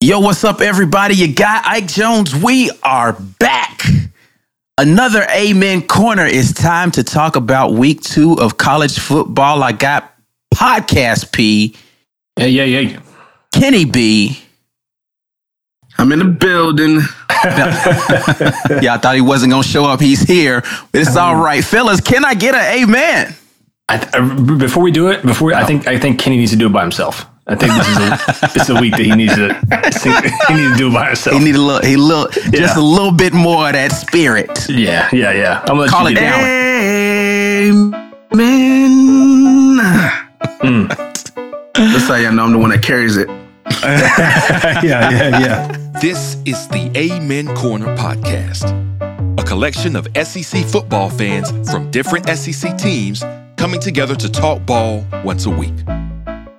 Yo, 0.00 0.20
what's 0.20 0.44
up, 0.44 0.60
everybody? 0.60 1.14
You 1.14 1.32
got 1.32 1.66
Ike 1.66 1.86
Jones. 1.86 2.34
We 2.34 2.70
are 2.82 3.14
back. 3.14 3.82
Another 4.78 5.26
Amen 5.30 5.82
Corner. 5.86 6.26
It's 6.26 6.52
time 6.52 6.90
to 6.92 7.02
talk 7.02 7.34
about 7.34 7.72
week 7.72 8.02
two 8.02 8.34
of 8.34 8.58
college 8.58 8.98
football. 8.98 9.62
I 9.62 9.72
got 9.72 10.14
Podcast 10.54 11.32
P, 11.32 11.74
Yeah, 12.38 12.44
yeah, 12.44 12.64
yeah. 12.64 13.00
Kenny 13.52 13.86
B. 13.86 14.38
I'm 15.98 16.12
in 16.12 16.18
the 16.18 16.24
building. 16.26 17.00
Yeah, 18.82 18.94
I 18.94 18.98
thought 18.98 19.14
he 19.14 19.20
wasn't 19.20 19.52
going 19.52 19.62
to 19.62 19.68
show 19.68 19.84
up. 19.84 20.00
He's 20.00 20.20
here. 20.22 20.62
But 20.90 21.00
it's 21.02 21.16
all 21.16 21.36
right. 21.36 21.62
Fellas, 21.62 22.00
can 22.00 22.24
I 22.24 22.34
get 22.34 22.54
an 22.56 22.82
amen? 22.82 23.34
I, 23.88 24.08
I, 24.12 24.20
before 24.56 24.82
we 24.82 24.90
do 24.90 25.08
it, 25.10 25.22
before 25.22 25.54
I 25.54 25.64
think 25.64 25.86
I 25.86 25.96
think 25.98 26.18
Kenny 26.18 26.38
needs 26.38 26.50
to 26.50 26.56
do 26.56 26.66
it 26.66 26.72
by 26.72 26.82
himself. 26.82 27.24
I 27.48 27.54
think 27.54 27.72
this 27.74 27.88
is 27.88 27.96
a, 27.96 28.50
this 28.54 28.62
is 28.68 28.70
a 28.76 28.80
week 28.80 28.90
that 28.92 29.02
he 29.02 29.14
needs 29.14 29.36
to 29.36 29.54
he 30.48 30.54
needs 30.54 30.72
to 30.72 30.78
do 30.78 30.88
it 30.88 30.92
by 30.92 31.06
himself. 31.06 31.38
He 31.38 31.44
need 31.44 31.54
a 31.54 31.60
little, 31.60 31.80
he 31.88 31.96
little, 31.96 32.28
just 32.50 32.76
a 32.76 32.80
little 32.80 33.12
bit 33.12 33.32
more 33.32 33.68
of 33.68 33.74
that 33.74 33.92
spirit. 33.92 34.68
yeah, 34.68 35.08
yeah, 35.12 35.30
yeah. 35.30 35.60
I'm 35.66 35.76
gonna 35.76 35.88
Call 35.88 36.04
let 36.04 36.14
it 36.14 36.20
down. 36.20 36.40
Amen. 38.32 39.78
Hmm. 40.60 40.86
That's 41.74 42.08
how 42.08 42.16
y'all 42.16 42.32
know 42.32 42.44
I'm 42.44 42.52
the 42.52 42.58
one 42.58 42.70
that 42.70 42.82
carries 42.82 43.16
it. 43.16 43.28
yeah, 43.82 44.82
yeah, 44.82 45.38
yeah. 45.38 45.90
This 46.00 46.38
is 46.46 46.66
the 46.68 46.90
Amen 46.96 47.46
Corner 47.54 47.94
podcast, 47.96 48.64
a 49.38 49.44
collection 49.44 49.94
of 49.94 50.08
SEC 50.16 50.64
football 50.64 51.10
fans 51.10 51.70
from 51.70 51.92
different 51.92 52.28
SEC 52.28 52.76
teams 52.76 53.22
coming 53.56 53.78
together 53.78 54.16
to 54.16 54.28
talk 54.28 54.66
ball 54.66 55.04
once 55.24 55.46
a 55.46 55.50
week. 55.50 55.74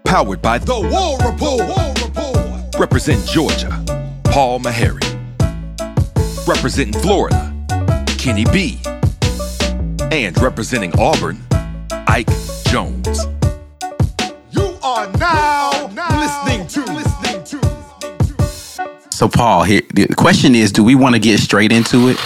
Powered 0.07 0.41
by 0.41 0.57
The 0.57 0.73
War 0.73 1.17
Report. 1.19 2.79
Represent 2.79 3.27
Georgia, 3.27 3.83
Paul 4.23 4.61
Mahary. 4.61 5.03
Representing 6.47 6.97
Florida, 7.01 7.53
Kenny 8.17 8.45
B. 8.45 8.79
And 10.09 10.39
representing 10.41 10.97
Auburn, 10.97 11.43
Ike 12.07 12.29
Jones. 12.69 13.27
You 14.51 14.77
are 14.81 15.11
now, 15.17 15.71
listening 16.17 16.65
to 16.67 16.85
listening 16.93 17.43
to 17.43 19.11
So, 19.11 19.27
Paul, 19.27 19.63
here 19.63 19.81
the 19.93 20.07
question 20.15 20.55
is: 20.55 20.71
Do 20.71 20.85
we 20.85 20.95
want 20.95 21.15
to 21.15 21.19
get 21.19 21.41
straight 21.41 21.73
into 21.73 22.07
it? 22.07 22.17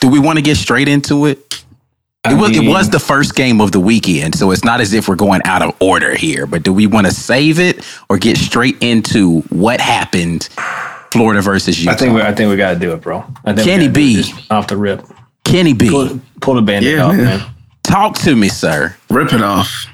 Do 0.00 0.08
we 0.08 0.18
want 0.18 0.38
to 0.38 0.42
get 0.42 0.56
straight 0.56 0.88
into 0.88 1.26
it? 1.26 1.62
It 2.28 2.34
was, 2.34 2.54
it 2.54 2.68
was 2.68 2.90
the 2.90 2.98
first 2.98 3.34
game 3.34 3.62
of 3.62 3.72
the 3.72 3.80
weekend, 3.80 4.34
so 4.34 4.50
it's 4.50 4.62
not 4.62 4.82
as 4.82 4.92
if 4.92 5.08
we're 5.08 5.16
going 5.16 5.40
out 5.46 5.62
of 5.62 5.74
order 5.80 6.14
here. 6.14 6.44
But 6.46 6.62
do 6.62 6.70
we 6.72 6.86
want 6.86 7.06
to 7.06 7.12
save 7.14 7.58
it 7.58 7.82
or 8.10 8.18
get 8.18 8.36
straight 8.36 8.76
into 8.82 9.40
what 9.48 9.80
happened, 9.80 10.50
Florida 11.12 11.40
versus 11.40 11.80
Utah? 11.82 11.92
I 11.92 11.96
think 11.96 12.14
we 12.14 12.20
I 12.20 12.34
think 12.34 12.50
we 12.50 12.56
got 12.58 12.74
to 12.74 12.78
do 12.78 12.92
it, 12.92 13.00
bro. 13.00 13.24
I 13.46 13.54
think 13.54 13.66
Kenny 13.66 13.86
gotta 13.86 13.94
do 13.94 14.20
it 14.20 14.26
B. 14.26 14.44
off 14.50 14.66
the 14.66 14.76
rip. 14.76 15.02
Kenny 15.44 15.72
B, 15.72 15.88
Pull, 15.88 16.20
pull 16.42 16.54
the 16.56 16.62
band-aid 16.62 16.94
Yeah, 16.96 17.04
off, 17.04 17.16
man. 17.16 17.24
man. 17.24 17.50
talk 17.82 18.16
to 18.18 18.36
me, 18.36 18.50
sir. 18.50 18.94
Rip 19.08 19.32
it 19.32 19.42
off. 19.42 19.86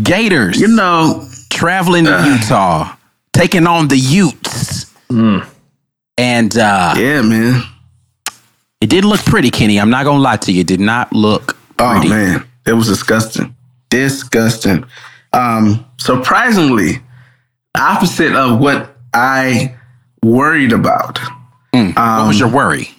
Gators, 0.00 0.60
You 0.60 0.68
know, 0.68 1.28
traveling 1.50 2.04
to 2.04 2.24
Utah, 2.40 2.94
taking 3.32 3.66
on 3.66 3.88
the 3.88 3.98
Utes, 3.98 4.86
and 5.10 6.56
uh, 6.56 6.94
yeah, 6.96 7.22
man. 7.22 7.62
it 8.80 8.88
did 8.88 9.04
look 9.04 9.20
pretty, 9.24 9.50
Kenny. 9.50 9.80
I'm 9.80 9.90
not 9.90 10.04
gonna 10.04 10.22
lie 10.22 10.36
to 10.36 10.52
you. 10.52 10.60
It 10.60 10.66
did 10.68 10.80
not 10.80 11.12
look 11.12 11.55
Oh 11.78 11.92
pretty. 11.92 12.08
man, 12.08 12.46
it 12.66 12.72
was 12.72 12.88
disgusting. 12.88 13.54
Disgusting. 13.90 14.84
Um, 15.32 15.84
surprisingly, 15.98 17.00
opposite 17.76 18.34
of 18.34 18.58
what 18.58 18.96
I 19.12 19.76
worried 20.22 20.72
about. 20.72 21.18
what 21.72 22.28
was 22.28 22.40
your 22.40 22.48
worry? 22.48 22.90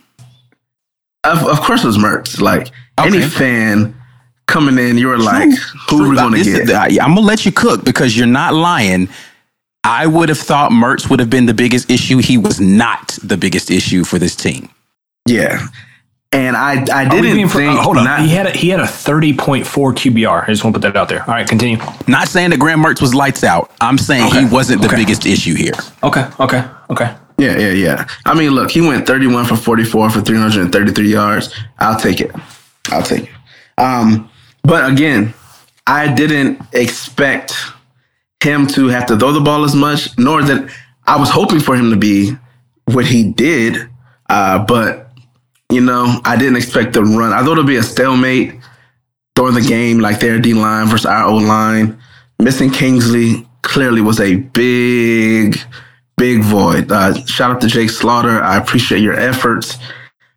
Of, 1.23 1.45
of 1.45 1.59
course, 1.61 1.83
it 1.83 1.87
was 1.87 1.97
Mertz. 1.97 2.39
Like 2.39 2.69
any 2.97 3.21
fan 3.21 3.95
coming 4.47 4.77
in, 4.77 4.97
you 4.97 5.07
were 5.07 5.17
like, 5.17 5.49
"Who 5.89 6.05
are 6.05 6.09
we 6.09 6.15
going 6.15 6.33
to 6.33 6.39
is- 6.39 6.69
get?" 6.69 6.69
I, 6.69 7.03
am 7.03 7.15
gonna 7.15 7.21
let 7.21 7.45
you 7.45 7.51
cook 7.51 7.83
because 7.83 8.15
you're 8.17 8.27
not 8.27 8.53
lying. 8.53 9.09
I 9.83 10.05
would 10.05 10.29
have 10.29 10.39
thought 10.39 10.71
Mertz 10.71 11.09
would 11.09 11.19
have 11.19 11.29
been 11.29 11.45
the 11.45 11.53
biggest 11.53 11.89
issue. 11.89 12.17
He 12.19 12.37
was 12.37 12.59
not 12.59 13.17
the 13.23 13.37
biggest 13.37 13.71
issue 13.71 14.03
for 14.03 14.19
this 14.19 14.35
team. 14.35 14.69
Yeah, 15.27 15.67
and 16.31 16.55
I 16.57 16.83
I 16.93 17.05
didn't 17.07 17.35
being 17.35 17.47
for- 17.47 17.59
think. 17.59 17.79
uh, 17.79 17.81
hold 17.81 17.97
on. 17.97 18.03
not- 18.03 18.19
he 18.21 18.29
had 18.29 18.47
a, 18.47 18.51
he 18.51 18.69
had 18.69 18.79
a 18.79 18.83
30.4 18.83 19.63
QBR. 19.65 20.43
I 20.43 20.47
just 20.47 20.63
want 20.63 20.73
to 20.75 20.79
put 20.79 20.93
that 20.93 20.99
out 20.99 21.09
there. 21.09 21.21
All 21.21 21.33
right, 21.33 21.47
continue. 21.47 21.77
Not 22.07 22.27
saying 22.27 22.49
that 22.51 22.59
Graham 22.59 22.83
Mertz 22.83 23.01
was 23.01 23.15
lights 23.15 23.43
out. 23.43 23.71
I'm 23.81 23.97
saying 23.97 24.31
he 24.33 24.45
wasn't 24.45 24.81
the 24.81 24.87
Okay. 24.87 24.97
biggest 24.97 25.25
issue 25.25 25.55
here. 25.55 25.73
Okay, 26.03 26.27
okay, 26.39 26.63
okay. 26.89 27.15
Yeah, 27.37 27.57
yeah, 27.57 27.71
yeah. 27.71 28.07
I 28.25 28.33
mean, 28.33 28.51
look, 28.51 28.71
he 28.71 28.81
went 28.81 29.05
31 29.05 29.45
for 29.45 29.55
44 29.55 30.09
for 30.09 30.21
333 30.21 31.11
yards. 31.11 31.53
I'll 31.79 31.99
take 31.99 32.19
it. 32.19 32.31
I'll 32.91 33.03
take 33.03 33.23
it. 33.25 33.29
Um, 33.77 34.29
but 34.63 34.89
again, 34.91 35.33
I 35.85 36.11
didn't 36.11 36.59
expect 36.73 37.55
him 38.43 38.65
to 38.67 38.87
have 38.87 39.05
to 39.07 39.17
throw 39.17 39.31
the 39.31 39.39
ball 39.41 39.63
as 39.63 39.75
much, 39.75 40.17
nor 40.17 40.41
that 40.43 40.69
I 41.05 41.17
was 41.17 41.29
hoping 41.29 41.59
for 41.59 41.75
him 41.75 41.91
to 41.91 41.95
be 41.95 42.35
what 42.85 43.05
he 43.05 43.23
did. 43.31 43.87
Uh, 44.29 44.65
but 44.65 45.06
you 45.71 45.81
know, 45.81 46.21
I 46.23 46.35
didn't 46.37 46.55
expect 46.55 46.93
the 46.93 47.03
run. 47.03 47.33
I 47.33 47.43
thought 47.43 47.53
it'd 47.53 47.67
be 47.67 47.75
a 47.75 47.83
stalemate 47.83 48.55
during 49.35 49.53
the 49.55 49.61
game, 49.61 49.99
like 49.99 50.19
their 50.19 50.39
D 50.39 50.53
line 50.53 50.87
versus 50.87 51.05
our 51.05 51.25
O 51.25 51.35
line. 51.35 51.99
Missing 52.39 52.71
Kingsley 52.71 53.47
clearly 53.63 54.01
was 54.01 54.19
a 54.19 54.35
big, 54.35 55.59
big 56.15 56.41
void. 56.41 56.91
Uh, 56.91 57.13
shout 57.25 57.51
out 57.51 57.61
to 57.61 57.67
Jake 57.67 57.89
Slaughter. 57.89 58.41
I 58.41 58.57
appreciate 58.57 59.01
your 59.01 59.15
efforts, 59.15 59.77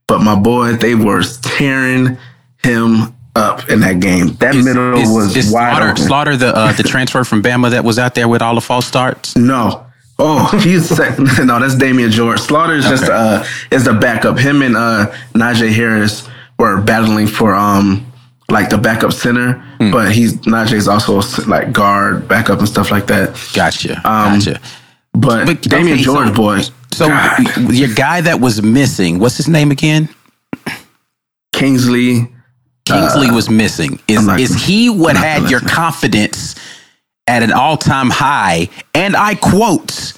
but 0.08 0.20
my 0.20 0.34
boy, 0.34 0.72
they 0.72 0.94
were 0.94 1.22
tearing 1.42 2.18
him 2.62 3.14
up 3.36 3.68
in 3.70 3.80
that 3.80 4.00
game. 4.00 4.34
That 4.34 4.56
middle 4.56 4.94
Is, 4.98 5.08
was 5.08 5.36
is 5.36 5.52
wide 5.52 5.70
Slaughter, 5.76 5.90
open. 5.92 6.02
Slaughter 6.02 6.36
the 6.36 6.56
uh, 6.56 6.72
the 6.72 6.82
transfer 6.88 7.22
from 7.24 7.42
Bama 7.42 7.70
that 7.70 7.84
was 7.84 7.98
out 7.98 8.14
there 8.14 8.26
with 8.28 8.42
all 8.42 8.54
the 8.56 8.60
false 8.60 8.86
starts? 8.86 9.36
No. 9.36 9.86
Oh, 10.22 10.46
he's 10.62 10.88
sec- 10.88 11.18
no. 11.44 11.58
That's 11.58 11.74
Damian 11.74 12.10
George. 12.10 12.38
Slaughter 12.40 12.74
is 12.74 12.84
just 12.84 13.04
Okay. 13.04 13.12
uh 13.12 13.44
is 13.70 13.84
the 13.84 13.94
backup. 13.94 14.38
Him 14.38 14.62
and 14.62 14.76
uh 14.76 15.06
Najee 15.34 15.72
Harris 15.72 16.28
were 16.58 16.80
battling 16.80 17.26
for 17.26 17.54
um 17.54 18.06
like 18.50 18.68
the 18.68 18.78
backup 18.78 19.12
center, 19.12 19.54
Hmm. 19.78 19.90
but 19.92 20.12
he's 20.12 20.34
Najee's 20.38 20.88
also 20.88 21.20
like 21.48 21.72
guard 21.72 22.26
backup 22.28 22.58
and 22.58 22.68
stuff 22.68 22.90
like 22.90 23.06
that. 23.06 23.28
Gotcha, 23.54 23.96
Um, 23.98 24.38
gotcha. 24.40 24.60
But, 25.12 25.46
But, 25.46 25.62
Damian 25.62 25.94
okay, 25.94 26.02
George, 26.04 26.28
so- 26.28 26.34
boy, 26.34 26.60
So 26.92 27.08
God, 27.08 27.72
your 27.72 27.94
guy 27.94 28.20
that 28.20 28.40
was 28.40 28.60
missing, 28.62 29.18
what's 29.20 29.36
his 29.36 29.48
name 29.48 29.70
again? 29.70 30.08
Kingsley. 31.52 32.28
Kingsley 32.84 33.30
was 33.30 33.48
missing. 33.48 34.00
Is 34.08 34.26
I'm 34.26 34.38
is 34.38 34.64
he 34.64 34.90
what 34.90 35.16
I'm 35.16 35.22
had 35.22 35.50
your 35.50 35.60
confidence 35.60 36.56
at 37.30 37.42
an 37.42 37.52
all 37.52 37.76
time 37.76 38.10
high? 38.10 38.68
And 38.94 39.16
I 39.16 39.34
quote, 39.36 40.12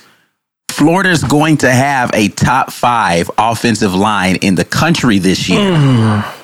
Florida's 0.71 1.23
going 1.23 1.59
to 1.59 1.71
have 1.71 2.11
a 2.15 2.29
top 2.29 2.73
five 2.73 3.31
offensive 3.39 3.95
line 3.95 4.37
in 4.37 4.55
the 4.55 4.65
country 4.65 5.19
this 5.19 5.49
year. 5.49 5.61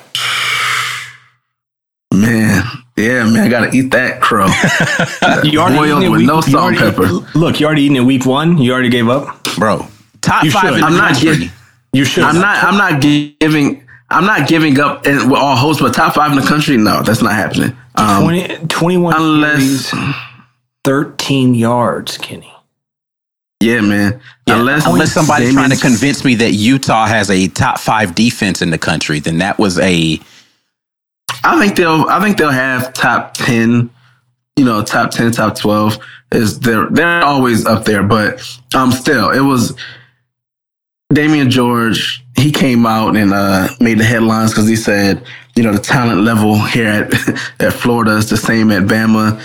Man, 2.11 2.63
yeah, 2.97 3.23
man, 3.25 3.37
I 3.37 3.49
gotta 3.49 3.69
eat 3.71 3.91
that 3.91 4.19
crow. 4.19 4.47
You 5.47 5.59
already 5.61 5.77
Boiled 5.77 6.01
with 6.09 6.11
week- 6.21 6.27
no 6.27 6.41
salt 6.41 6.55
already- 6.75 6.79
pepper. 6.79 7.07
Look, 7.37 7.59
you 7.59 7.65
already 7.67 7.83
eaten 7.83 7.97
it 7.97 8.01
week 8.01 8.25
one. 8.25 8.57
You 8.57 8.73
already 8.73 8.89
gave 8.89 9.07
up. 9.07 9.43
Bro, 9.57 9.87
top 10.21 10.43
You 10.43 10.49
five 10.51 10.69
should. 10.69 10.77
in 10.79 10.83
I'm 10.83 10.97
not 10.97 11.15
giving. 11.19 11.39
getting- 11.41 11.53
You 11.93 12.05
should. 12.05 12.23
I'm 12.23 12.39
not. 12.39 12.63
I'm 12.63 12.77
not 12.77 12.99
giving. 13.01 13.83
I'm 14.09 14.25
not 14.25 14.47
giving 14.49 14.79
up 14.79 15.05
in, 15.05 15.29
with 15.29 15.39
all 15.39 15.55
hopes, 15.55 15.79
but 15.79 15.93
top 15.93 16.15
five 16.15 16.31
in 16.31 16.39
the 16.39 16.47
country, 16.47 16.77
no, 16.77 17.03
that's 17.03 17.21
not 17.21 17.33
happening. 17.35 17.77
Um, 17.93 18.23
20, 18.23 18.57
21 18.67 19.13
unless, 19.15 19.91
carries, 19.91 20.13
13 20.89 21.53
yards, 21.53 22.17
Kenny. 22.17 22.51
yeah, 23.59 23.79
man. 23.79 24.19
Yeah, 24.47 24.59
unless 24.59 24.87
unless 24.87 25.11
somebody's 25.11 25.49
Damian- 25.49 25.69
trying 25.69 25.77
to 25.77 25.85
convince 25.85 26.25
me 26.25 26.33
that 26.33 26.53
Utah 26.53 27.05
has 27.05 27.29
a 27.29 27.47
top 27.49 27.77
five 27.77 28.15
defense 28.15 28.63
in 28.63 28.71
the 28.71 28.79
country, 28.79 29.19
then 29.19 29.37
that 29.37 29.59
was 29.59 29.77
a 29.77 30.19
I 31.43 31.59
think 31.59 31.75
they'll. 31.75 32.07
I 32.09 32.19
think 32.19 32.37
they'll 32.39 32.49
have 32.49 32.91
top 32.93 33.35
ten. 33.35 33.91
You 34.55 34.65
know, 34.65 34.81
top 34.83 35.11
ten, 35.11 35.31
top 35.31 35.55
twelve 35.55 35.99
is 36.31 36.59
they're 36.59 36.89
they're 36.89 37.23
always 37.23 37.67
up 37.67 37.85
there, 37.85 38.01
but 38.01 38.41
um, 38.73 38.91
still, 38.91 39.29
it 39.29 39.41
was 39.41 39.77
Damian 41.13 41.51
George. 41.51 42.25
He 42.35 42.51
came 42.51 42.87
out 42.87 43.15
and 43.15 43.31
uh 43.31 43.67
made 43.79 43.99
the 43.99 44.05
headlines 44.05 44.53
because 44.53 44.67
he 44.67 44.75
said, 44.75 45.23
you 45.55 45.61
know, 45.61 45.71
the 45.71 45.79
talent 45.79 46.21
level 46.21 46.59
here 46.59 46.87
at 46.87 47.13
at 47.59 47.73
Florida 47.73 48.17
is 48.17 48.27
the 48.27 48.37
same 48.37 48.71
at 48.71 48.85
Bama. 48.87 49.39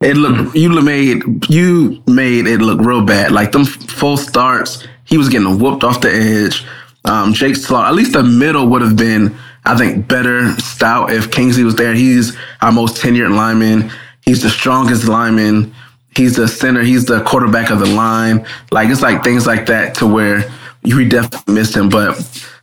It 0.00 0.16
looked 0.16 0.54
you 0.54 0.68
made 0.80 1.22
you 1.50 2.02
made 2.06 2.46
it 2.46 2.60
look 2.60 2.80
real 2.80 3.04
bad. 3.04 3.32
Like 3.32 3.50
them 3.50 3.64
full 3.64 4.16
starts, 4.16 4.86
he 5.04 5.18
was 5.18 5.28
getting 5.28 5.58
whooped 5.58 5.82
off 5.82 6.00
the 6.00 6.12
edge. 6.12 6.64
Um, 7.04 7.32
Jake 7.32 7.56
Slaughter, 7.56 7.88
at 7.88 7.94
least 7.94 8.12
the 8.12 8.22
middle 8.22 8.68
would 8.68 8.82
have 8.82 8.96
been, 8.96 9.34
I 9.64 9.76
think, 9.76 10.06
better 10.06 10.52
stout 10.56 11.12
if 11.12 11.30
Kingsley 11.30 11.64
was 11.64 11.74
there. 11.74 11.94
He's 11.94 12.36
our 12.60 12.70
most 12.70 13.02
tenured 13.02 13.34
lineman. 13.34 13.90
He's 14.24 14.42
the 14.42 14.50
strongest 14.50 15.08
lineman. 15.08 15.74
He's 16.14 16.36
the 16.36 16.46
center. 16.46 16.82
He's 16.82 17.06
the 17.06 17.22
quarterback 17.22 17.70
of 17.70 17.80
the 17.80 17.86
line. 17.86 18.46
Like 18.70 18.90
it's 18.90 19.02
like 19.02 19.24
things 19.24 19.46
like 19.46 19.66
that 19.66 19.96
to 19.96 20.06
where 20.06 20.44
you 20.84 21.08
definitely 21.08 21.54
missed 21.54 21.76
him. 21.76 21.88
But 21.88 22.16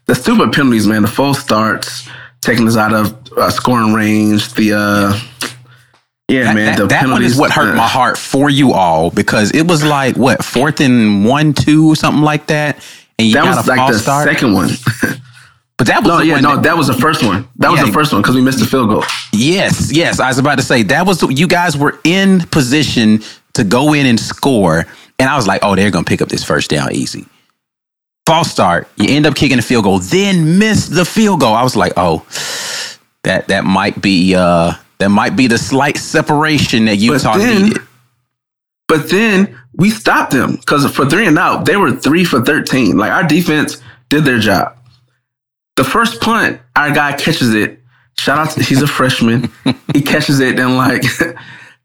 the 0.05 0.15
stupid 0.15 0.53
penalties, 0.53 0.87
man. 0.87 1.01
The 1.01 1.07
false 1.09 1.39
starts, 1.39 2.07
taking 2.41 2.67
us 2.67 2.77
out 2.77 2.93
of 2.93 3.33
uh, 3.33 3.49
scoring 3.49 3.93
range. 3.93 4.53
The 4.53 4.73
uh, 4.73 5.19
yeah, 6.27 6.43
That, 6.43 6.55
man. 6.55 6.65
that, 6.65 6.77
the 6.77 6.87
that 6.87 7.07
one 7.07 7.23
is 7.23 7.37
what 7.37 7.51
hurt 7.51 7.73
uh, 7.73 7.77
my 7.77 7.87
heart 7.87 8.17
for 8.17 8.49
you 8.49 8.73
all 8.73 9.11
because 9.11 9.51
it 9.51 9.67
was 9.67 9.83
like 9.83 10.15
what 10.17 10.43
fourth 10.43 10.79
and 10.81 11.25
one, 11.25 11.53
two, 11.53 11.95
something 11.95 12.23
like 12.23 12.47
that, 12.47 12.77
and 13.19 13.27
you 13.27 13.33
That 13.35 13.43
got 13.45 13.57
was 13.57 13.67
a 13.67 13.69
like 13.69 13.77
false 13.77 13.93
the 13.93 13.99
start. 13.99 14.27
second 14.27 14.53
one. 14.53 14.69
but 15.77 15.87
that 15.87 15.99
was 16.03 16.07
no, 16.07 16.17
the 16.17 16.25
yeah, 16.25 16.33
one 16.33 16.43
no, 16.43 16.55
that- 16.55 16.63
that 16.63 16.77
was 16.77 16.87
the 16.87 16.93
first 16.93 17.23
one. 17.23 17.47
That 17.57 17.71
was 17.71 17.81
the 17.81 17.91
first 17.91 18.11
one 18.11 18.21
because 18.21 18.35
we 18.35 18.41
missed 18.41 18.59
the 18.59 18.65
field 18.65 18.89
goal. 18.89 19.03
Yes, 19.33 19.91
yes. 19.91 20.19
I 20.19 20.27
was 20.29 20.37
about 20.39 20.57
to 20.57 20.63
say 20.63 20.81
that 20.83 21.05
was 21.05 21.19
the, 21.19 21.27
you 21.27 21.47
guys 21.47 21.77
were 21.77 21.99
in 22.03 22.39
position 22.47 23.21
to 23.53 23.63
go 23.63 23.93
in 23.93 24.05
and 24.05 24.19
score, 24.19 24.85
and 25.19 25.29
I 25.29 25.35
was 25.35 25.45
like, 25.47 25.61
oh, 25.63 25.75
they're 25.75 25.91
gonna 25.91 26.05
pick 26.05 26.21
up 26.21 26.29
this 26.29 26.43
first 26.43 26.69
down 26.71 26.91
easy. 26.93 27.25
False 28.25 28.49
start. 28.49 28.87
You 28.97 29.15
end 29.15 29.27
up 29.27 29.35
kicking 29.35 29.59
a 29.59 29.61
field 29.61 29.83
goal, 29.83 29.99
then 29.99 30.57
miss 30.57 30.87
the 30.87 31.05
field 31.05 31.41
goal. 31.41 31.53
I 31.53 31.61
was 31.61 31.75
like, 31.75 31.93
oh, 31.95 32.25
that 33.23 33.47
that 33.49 33.63
might 33.65 34.01
be 34.01 34.33
uh 34.35 34.73
that 34.99 35.09
might 35.09 35.35
be 35.35 35.47
the 35.47 35.57
slight 35.57 35.97
separation 35.97 36.85
that 36.85 36.97
Utah 36.97 37.37
then- 37.37 37.63
needed. 37.63 37.81
But 38.87 39.09
then 39.09 39.57
we 39.73 39.89
stopped 39.89 40.31
them 40.31 40.57
because 40.57 40.89
for 40.91 41.05
three 41.07 41.25
and 41.25 41.39
out, 41.39 41.65
they 41.65 41.75
were 41.75 41.91
three 41.91 42.23
for 42.23 42.41
13. 42.41 42.97
Like 42.97 43.11
our 43.11 43.23
defense 43.23 43.81
did 44.09 44.25
their 44.25 44.37
job. 44.37 44.77
The 45.75 45.83
first 45.83 46.21
punt, 46.21 46.61
our 46.75 46.91
guy 46.91 47.13
catches 47.13 47.53
it. 47.55 47.79
Shout 48.17 48.37
out 48.37 48.51
to, 48.51 48.63
he's 48.63 48.81
a 48.83 48.87
freshman. 48.87 49.51
he 49.93 50.01
catches 50.05 50.39
it 50.39 50.59
and 50.59 50.77
like 50.77 51.01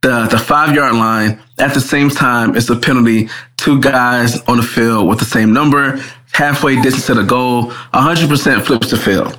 the, 0.02 0.28
the 0.30 0.38
five 0.38 0.74
yard 0.74 0.94
line. 0.94 1.40
At 1.58 1.74
the 1.74 1.80
same 1.80 2.10
time, 2.10 2.54
it's 2.54 2.68
a 2.70 2.76
penalty. 2.76 3.28
Two 3.56 3.80
guys 3.80 4.40
on 4.42 4.58
the 4.58 4.62
field 4.62 5.08
with 5.08 5.18
the 5.18 5.24
same 5.24 5.52
number, 5.52 6.00
halfway 6.32 6.76
distance 6.80 7.06
to 7.06 7.14
the 7.14 7.24
goal, 7.24 7.70
100% 7.94 8.62
flips 8.62 8.90
the 8.90 8.96
field. 8.96 9.38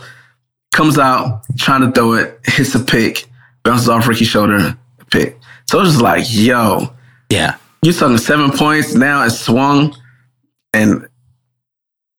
Comes 0.74 0.98
out, 0.98 1.44
trying 1.58 1.82
to 1.82 1.92
throw 1.92 2.14
it, 2.14 2.40
hits 2.46 2.76
a 2.76 2.80
pick, 2.80 3.26
bounces 3.64 3.90
off 3.90 4.08
Ricky's 4.08 4.28
shoulder, 4.28 4.78
pick. 5.12 5.40
So 5.70 5.80
it's 5.82 5.92
just 5.92 6.02
like, 6.02 6.26
yo, 6.30 6.94
Yeah. 7.30 7.56
you're 7.82 7.94
talking 7.94 8.18
seven 8.18 8.52
points 8.52 8.94
now 8.94 9.24
it's 9.24 9.40
swung 9.40 9.96
and 10.74 11.08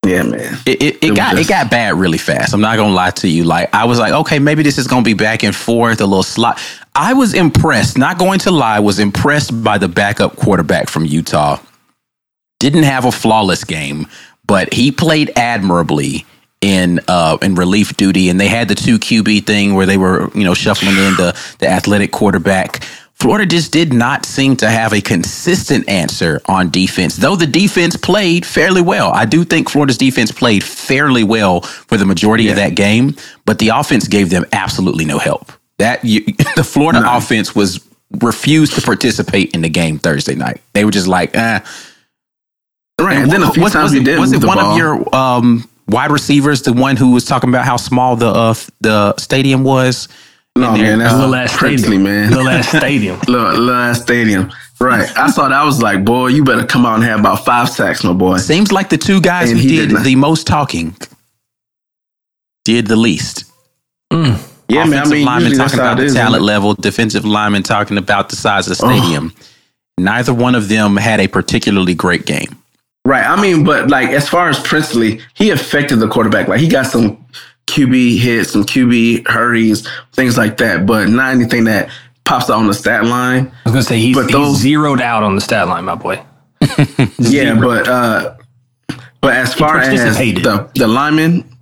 yeah 0.06 0.22
man 0.24 0.58
It, 0.66 0.82
it, 0.82 1.04
it, 1.04 1.10
was 1.10 1.16
got 1.18 1.36
just- 1.36 1.48
it 1.48 1.52
got 1.52 1.70
bad 1.70 1.94
really 1.94 2.18
fast. 2.18 2.52
I'm 2.54 2.60
not 2.60 2.76
gonna 2.76 2.94
lie 2.94 3.10
to 3.10 3.28
you. 3.28 3.44
Like 3.44 3.72
I 3.74 3.84
was 3.84 3.98
like, 3.98 4.12
okay, 4.12 4.38
maybe 4.38 4.62
this 4.62 4.78
is 4.78 4.86
gonna 4.86 5.02
be 5.02 5.14
back 5.14 5.42
and 5.44 5.54
forth, 5.54 6.00
a 6.00 6.06
little 6.06 6.22
slot. 6.22 6.60
I 6.94 7.14
was 7.14 7.34
impressed. 7.34 7.96
Not 7.98 8.18
going 8.18 8.38
to 8.40 8.50
lie, 8.50 8.80
was 8.80 8.98
impressed 8.98 9.62
by 9.62 9.78
the 9.78 9.88
backup 9.88 10.36
quarterback 10.36 10.88
from 10.90 11.04
Utah. 11.06 11.58
Didn't 12.60 12.82
have 12.84 13.04
a 13.06 13.12
flawless 13.12 13.64
game, 13.64 14.06
but 14.46 14.72
he 14.74 14.92
played 14.92 15.30
admirably 15.36 16.26
in 16.62 17.00
uh 17.08 17.36
in 17.42 17.54
relief 17.54 17.96
duty. 17.98 18.30
And 18.30 18.40
they 18.40 18.48
had 18.48 18.68
the 18.68 18.74
two 18.74 18.98
QB 18.98 19.44
thing 19.44 19.74
where 19.74 19.84
they 19.84 19.98
were 19.98 20.30
you 20.34 20.44
know 20.44 20.54
shuffling 20.54 20.96
in 20.96 21.16
the 21.16 21.38
the 21.58 21.68
athletic 21.68 22.12
quarterback. 22.12 22.82
Florida 23.22 23.46
just 23.46 23.70
did 23.70 23.92
not 23.92 24.26
seem 24.26 24.56
to 24.56 24.68
have 24.68 24.92
a 24.92 25.00
consistent 25.00 25.88
answer 25.88 26.40
on 26.46 26.70
defense, 26.70 27.14
though 27.14 27.36
the 27.36 27.46
defense 27.46 27.96
played 27.96 28.44
fairly 28.44 28.82
well. 28.82 29.12
I 29.12 29.26
do 29.26 29.44
think 29.44 29.68
Florida's 29.68 29.96
defense 29.96 30.32
played 30.32 30.64
fairly 30.64 31.22
well 31.22 31.60
for 31.60 31.96
the 31.96 32.04
majority 32.04 32.48
of 32.48 32.56
that 32.56 32.74
game, 32.74 33.14
but 33.44 33.60
the 33.60 33.68
offense 33.68 34.08
gave 34.08 34.30
them 34.30 34.44
absolutely 34.52 35.04
no 35.04 35.18
help. 35.18 35.52
That 35.78 36.04
you, 36.04 36.24
the 36.56 36.64
Florida 36.64 37.00
offense 37.04 37.54
was 37.54 37.86
refused 38.20 38.74
to 38.74 38.82
participate 38.82 39.54
in 39.54 39.62
the 39.62 39.68
game 39.68 40.00
Thursday 40.00 40.34
night. 40.34 40.60
They 40.72 40.84
were 40.84 40.90
just 40.90 41.06
like, 41.06 41.36
eh. 41.36 41.60
right 43.00 43.18
and 43.18 43.30
then 43.30 43.44
a 43.44 43.52
few 43.52 43.62
was, 43.62 43.72
times 43.72 43.92
was 43.92 44.00
it, 44.00 44.04
did 44.04 44.18
was 44.18 44.32
it 44.32 44.44
one 44.44 44.58
ball. 44.58 44.72
of 44.72 44.78
your 44.78 45.14
um, 45.14 45.68
wide 45.92 46.10
receivers, 46.10 46.62
the 46.62 46.72
one 46.72 46.96
who 46.96 47.12
was 47.12 47.24
talking 47.24 47.48
about 47.50 47.64
how 47.64 47.76
small 47.76 48.16
the 48.16 48.26
uh, 48.28 48.54
the 48.80 49.14
stadium 49.18 49.62
was? 49.64 50.08
no 50.54 50.72
man 50.72 50.98
that's 50.98 51.14
Little 51.14 51.34
ass 51.34 51.56
princely 51.56 51.96
stadium, 51.96 52.02
man 52.02 52.30
Little 52.30 52.48
ass 52.48 52.68
stadium. 52.76 53.18
little, 53.26 53.50
little 53.52 53.70
ass 53.70 54.02
stadium 54.02 54.52
right 54.80 55.08
i 55.16 55.30
saw 55.30 55.44
that 55.48 55.52
i 55.54 55.64
was 55.64 55.80
like 55.80 56.04
boy 56.04 56.26
you 56.26 56.44
better 56.44 56.66
come 56.66 56.84
out 56.84 56.96
and 56.96 57.04
have 57.04 57.20
about 57.20 57.42
five 57.42 57.70
sacks 57.70 58.04
my 58.04 58.12
boy 58.12 58.36
Seems 58.36 58.70
like 58.70 58.90
the 58.90 58.98
two 58.98 59.22
guys 59.22 59.50
And 59.50 59.58
who 59.58 59.66
did 59.66 59.88
did 59.88 60.04
the 60.04 60.14
most 60.16 60.46
talking 60.46 60.94
did 62.66 62.86
the 62.86 62.96
least. 62.96 63.44
yeah 64.10 64.36
man 64.84 64.98
i 64.98 65.04
mean 65.08 65.24
lineman 65.24 65.52
usually 65.52 65.56
that's 65.56 65.72
talking 65.72 65.80
about 65.80 65.98
it 65.98 66.02
the 66.02 66.06
is 66.08 66.14
talent 66.14 66.42
level, 66.42 66.74
defensive 66.74 67.24
lineman 67.24 67.62
talking 67.62 67.96
about 67.96 68.28
the 68.28 68.36
size 68.36 68.66
of 68.66 68.76
the 68.76 68.86
stadium. 68.86 69.32
Neither 69.98 70.34
one 70.34 70.54
of 70.54 70.68
them 70.68 70.96
had 70.96 71.20
a 71.20 71.28
particularly 71.28 71.94
great 71.94 72.26
game. 72.26 72.61
Right 73.04 73.25
i 73.26 73.40
mean 73.40 73.64
but 73.64 73.88
like 73.90 74.10
as 74.10 74.28
far 74.28 74.49
as 74.49 74.58
princely 74.60 75.20
he 75.34 75.50
affected 75.50 75.96
the 75.96 76.08
quarterback 76.08 76.46
like 76.49 76.60
he 76.60 76.69
got 76.69 76.87
some 76.87 77.25
qb 77.66 78.19
hits 78.19 78.52
some 78.52 78.64
qb 78.64 79.26
hurries 79.26 79.87
things 80.12 80.37
like 80.38 80.56
that 80.58 80.87
but 80.87 81.08
not 81.08 81.32
anything 81.34 81.64
that 81.64 81.90
pops 82.25 82.49
out 82.49 82.58
on 82.58 82.66
the 82.69 82.75
stat 82.75 83.04
line 83.04 83.46
I 83.64 83.70
was 83.70 83.72
gonna 83.72 83.82
say 83.82 83.99
he's, 83.99 84.14
But 84.16 84.26
he's 84.26 84.32
those- 84.32 84.58
zeroed 84.58 85.00
out 85.00 85.22
on 85.25 85.34
the 85.34 85.40
stat 85.40 85.66
line, 85.69 85.84
my 85.84 85.94
boy. 85.96 86.22
Yeah, 87.19 87.54
but 87.58 87.88
uh, 87.88 88.37
but 89.20 89.34
as 89.34 89.52
far 89.55 89.78
as 89.78 90.16
the 90.16 90.70
the 90.76 90.87
lineman, 90.87 91.56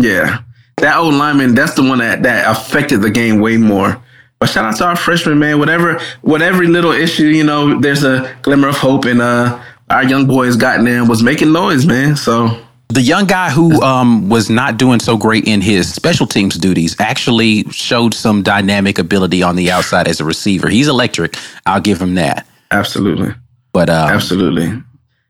yeah, 0.00 0.42
that 0.76 0.96
old 0.98 1.14
lineman, 1.14 1.54
that's 1.56 1.74
the 1.74 1.82
one 1.82 1.98
that 1.98 2.22
that 2.22 2.48
affected 2.50 3.02
the 3.02 3.10
game 3.10 3.40
way 3.40 3.56
more. 3.56 4.00
But 4.38 4.48
shout 4.50 4.64
out 4.64 4.76
to 4.76 4.84
our 4.84 4.96
freshman 4.96 5.38
man. 5.40 5.58
Whatever, 5.58 5.98
whatever 6.22 6.62
little 6.64 6.92
issue, 6.92 7.26
you 7.26 7.42
know, 7.44 7.80
there's 7.80 8.04
a 8.04 8.36
glimmer 8.42 8.68
of 8.68 8.76
hope, 8.76 9.04
and 9.06 9.20
uh, 9.20 9.60
our 9.90 10.04
young 10.04 10.26
boys 10.26 10.56
got 10.56 10.82
there 10.84 10.98
and 11.00 11.08
was 11.08 11.22
making 11.22 11.52
noise, 11.52 11.86
man. 11.86 12.16
So 12.16 12.60
The 12.88 13.02
young 13.02 13.26
guy 13.26 13.50
who 13.50 13.82
um, 13.82 14.28
was 14.28 14.50
not 14.50 14.78
doing 14.78 15.00
so 15.00 15.16
great 15.16 15.46
in 15.46 15.60
his 15.60 15.92
special 15.92 16.26
teams 16.26 16.56
duties 16.56 16.96
actually 16.98 17.64
showed 17.70 18.14
some 18.14 18.42
dynamic 18.42 18.98
ability 18.98 19.42
on 19.42 19.56
the 19.56 19.70
outside 19.70 20.08
as 20.08 20.20
a 20.20 20.24
receiver. 20.24 20.68
He's 20.68 20.88
electric. 20.88 21.36
I'll 21.66 21.80
give 21.80 22.00
him 22.00 22.14
that. 22.16 22.46
absolutely, 22.70 23.34
But 23.72 23.90
um, 23.90 24.10
absolutely. 24.10 24.82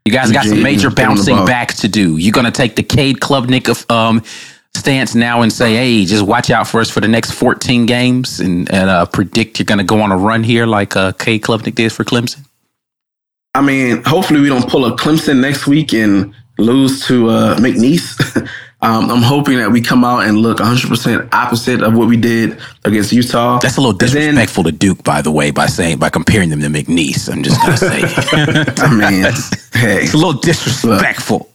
You 0.05 0.13
guys 0.13 0.31
got 0.31 0.45
some 0.45 0.63
major 0.63 0.89
get 0.89 1.05
on 1.05 1.17
the 1.17 1.23
bouncing 1.23 1.45
back 1.45 1.73
to 1.75 1.89
do. 1.89 2.15
You're 2.15 2.31
gonna 2.31 2.49
take 2.49 2.77
the 2.77 2.83
Cade 2.83 3.17
Klubnik 3.17 3.67
of 3.67 3.89
um, 3.91 4.23
stance 4.73 5.15
now 5.15 5.41
and 5.41 5.51
say, 5.51 5.75
"Hey, 5.75 6.05
just 6.05 6.25
watch 6.25 6.49
out 6.49 6.65
for 6.65 6.79
us 6.79 6.89
for 6.89 7.01
the 7.01 7.09
next 7.09 7.31
14 7.31 7.85
games," 7.85 8.39
and, 8.39 8.71
and 8.71 8.89
uh, 8.89 9.05
predict 9.05 9.59
you're 9.59 9.65
gonna 9.65 9.83
go 9.83 9.99
on 9.99 10.13
a 10.13 10.17
run 10.17 10.43
here 10.43 10.65
like 10.65 10.95
uh, 10.95 11.11
Cade 11.11 11.41
Klubnik 11.41 11.75
did 11.75 11.91
for 11.91 12.05
Clemson. 12.05 12.45
I 13.57 13.61
mean, 13.61 14.03
hopefully 14.03 14.39
we 14.39 14.49
don't 14.49 14.69
pull 14.69 14.85
a 14.85 14.95
Clemson 14.95 15.39
next 15.39 15.65
week 15.65 15.91
and 15.93 16.33
lose 16.59 17.05
to 17.07 17.29
uh, 17.29 17.55
McNeese. 17.57 18.37
um, 18.81 19.09
I'm 19.09 19.23
hoping 19.23 19.57
that 19.57 19.71
we 19.71 19.81
come 19.81 20.03
out 20.05 20.25
and 20.27 20.37
look 20.37 20.59
100% 20.59 21.33
opposite 21.33 21.81
of 21.81 21.95
what 21.95 22.07
we 22.07 22.17
did 22.17 22.59
against 22.85 23.11
Utah. 23.11 23.57
That's 23.59 23.77
a 23.77 23.81
little 23.81 23.91
And 23.93 23.99
then- 24.01 24.35
disrespectful 24.35 24.63
to 24.65 24.71
Duke, 24.71 25.03
by 25.03 25.23
the 25.23 25.31
way, 25.31 25.49
by 25.49 25.65
saying 25.65 25.97
by 25.97 26.09
comparing 26.09 26.49
them 26.49 26.61
to 26.61 26.67
McNeese. 26.67 27.31
I'm 27.31 27.41
just 27.41 27.59
gonna 27.61 27.77
say 27.77 28.01
I 28.77 28.93
mean, 28.93 29.23
hey, 29.73 30.03
it's 30.03 30.13
a 30.13 30.17
little 30.17 30.33
disrespectful. 30.33 31.49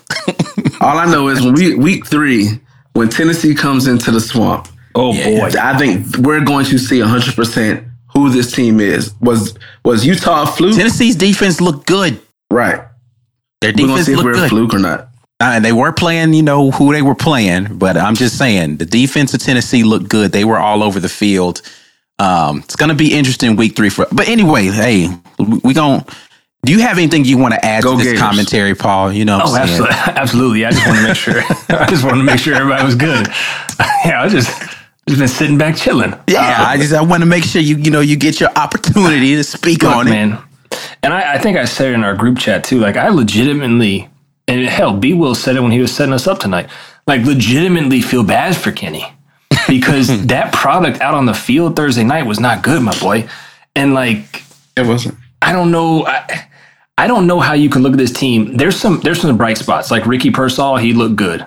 all 0.81 0.99
I 0.99 1.07
know 1.07 1.29
is 1.29 1.41
when 1.41 1.55
we 1.55 1.75
week 1.77 2.07
three, 2.07 2.61
when 2.95 3.11
Tennessee 3.11 3.55
comes 3.55 3.87
into 3.87 4.11
the 4.11 4.21
swamp, 4.21 4.67
Oh 4.97 5.13
Yeah. 5.15 5.49
boy. 5.49 5.59
I 5.59 5.79
think 5.79 6.17
we're 6.19 6.45
going 6.45 6.67
to 6.67 6.79
see 6.79 6.99
100% 6.99 7.89
who 8.13 8.29
this 8.29 8.53
team 8.53 8.79
is. 8.79 9.15
Was 9.21 9.57
was 9.85 10.05
Utah 10.07 10.43
a 10.43 10.47
fluke? 10.47 10.77
Tennessee's 10.77 11.17
defense 11.17 11.61
looked 11.61 11.87
good. 11.87 12.21
Right. 12.51 12.81
Their 13.61 13.73
We're 13.73 13.87
going 13.87 14.05
to 14.05 14.05
defense 14.05 14.09
if 14.09 14.17
we're 14.25 14.33
looked 14.33 14.37
a 14.37 14.41
good. 14.43 14.51
fluke 14.51 14.75
or 14.75 14.79
not. 14.79 15.09
Uh, 15.41 15.59
they 15.61 15.73
were 15.73 15.93
playing, 15.93 16.35
you 16.35 16.43
know, 16.43 16.71
who 16.71 16.93
they 16.93 17.03
were 17.03 17.15
playing. 17.17 17.79
But 17.79 17.97
I'm 17.97 18.15
just 18.15 18.39
saying, 18.39 18.77
the 18.77 18.87
defense 18.87 19.35
of 19.35 19.43
Tennessee 19.43 19.83
looked 19.83 20.09
good. 20.09 20.33
They 20.33 20.45
were 20.45 20.59
all 20.59 20.83
over 20.83 21.01
the 21.01 21.09
field. 21.09 21.63
Um, 22.19 22.59
it's 22.61 22.77
going 22.77 22.91
to 22.91 22.95
be 22.95 23.13
interesting 23.13 23.57
week 23.57 23.75
three 23.75 23.89
for. 23.89 24.07
But 24.13 24.29
anyway, 24.29 24.67
hey, 24.67 25.09
we, 25.39 25.59
we 25.65 25.75
going 25.75 26.05
Do 26.65 26.71
you 26.73 26.81
have 26.83 26.97
anything 26.99 27.25
you 27.25 27.39
want 27.39 27.55
to 27.55 27.65
add 27.65 27.83
Go 27.83 27.93
to 27.93 27.97
this 27.99 28.07
Gators. 28.07 28.21
commentary, 28.21 28.75
Paul? 28.77 29.13
You 29.13 29.25
know, 29.25 29.39
what 29.39 29.49
Oh, 29.49 29.55
I'm 29.55 29.63
absolutely, 29.63 29.97
absolutely. 30.15 30.65
I 30.67 30.71
just 30.71 30.87
want 30.87 30.99
to 30.99 31.05
make 31.09 31.17
sure. 31.17 31.43
I 31.81 31.87
just 31.91 32.05
want 32.05 32.17
to 32.19 32.23
make 32.23 32.39
sure 32.39 32.55
everybody 32.55 32.85
was 32.85 32.95
good. 32.95 33.27
Yeah, 34.05 34.23
I 34.23 34.29
just 34.29 34.51
just 35.09 35.19
been 35.21 35.29
sitting 35.29 35.59
back 35.59 35.77
chilling. 35.77 36.15
Yeah, 36.29 36.41
uh, 36.61 36.65
I 36.69 36.77
just 36.77 36.93
I 36.95 37.03
want 37.03 37.23
to 37.23 37.27
make 37.27 37.45
sure 37.45 37.61
you 37.63 37.77
you 37.77 37.91
know 37.91 38.01
you 38.01 38.17
get 38.17 38.41
your 38.41 38.51
opportunity 38.57 39.35
to 39.37 39.45
speak 39.45 39.83
Look, 39.83 39.95
on 39.95 40.07
it. 40.09 40.11
man. 40.11 40.39
And 41.03 41.13
I, 41.13 41.35
I 41.35 41.39
think 41.39 41.59
I 41.59 41.65
said 41.65 41.89
it 41.89 41.95
in 41.95 42.05
our 42.05 42.15
group 42.15 42.39
chat 42.39 42.65
too. 42.65 42.79
Like 42.79 42.97
I 42.97 43.09
legitimately, 43.09 44.09
and 44.49 44.65
hell, 44.67 44.97
B 44.97 45.13
Will 45.15 45.35
said 45.35 45.57
it 45.57 45.61
when 45.61 45.73
he 45.73 45.81
was 45.81 45.95
setting 45.95 46.15
us 46.15 46.27
up 46.27 46.39
tonight. 46.39 46.71
Like 47.07 47.25
legitimately 47.27 48.01
feel 48.03 48.23
bad 48.23 48.57
for 48.57 48.71
Kenny 48.73 49.05
because 49.69 50.27
that 50.27 50.53
product 50.53 51.01
out 51.01 51.15
on 51.15 51.27
the 51.27 51.35
field 51.35 51.75
Thursday 51.77 52.05
night 52.05 52.25
was 52.27 52.39
not 52.41 52.63
good, 52.63 52.81
my 52.83 52.97
boy. 53.01 53.29
And 53.75 53.95
like 53.95 54.45
It 54.77 54.87
wasn't. 54.87 55.17
I 55.43 55.53
don't 55.53 55.73
know. 55.73 56.07
I, 56.07 56.47
I 56.99 57.07
don't 57.09 57.27
know 57.27 57.41
how 57.41 57.55
you 57.55 57.69
can 57.69 57.83
look 57.83 57.93
at 57.93 57.99
this 57.99 58.13
team. 58.13 58.57
There's 58.57 58.77
some 58.77 59.01
there's 59.01 59.21
some 59.21 59.37
bright 59.37 59.59
spots. 59.59 59.91
Like 59.91 60.07
Ricky 60.07 60.31
Pearsall, 60.31 60.77
he 60.77 60.93
looked 60.93 61.17
good. 61.17 61.45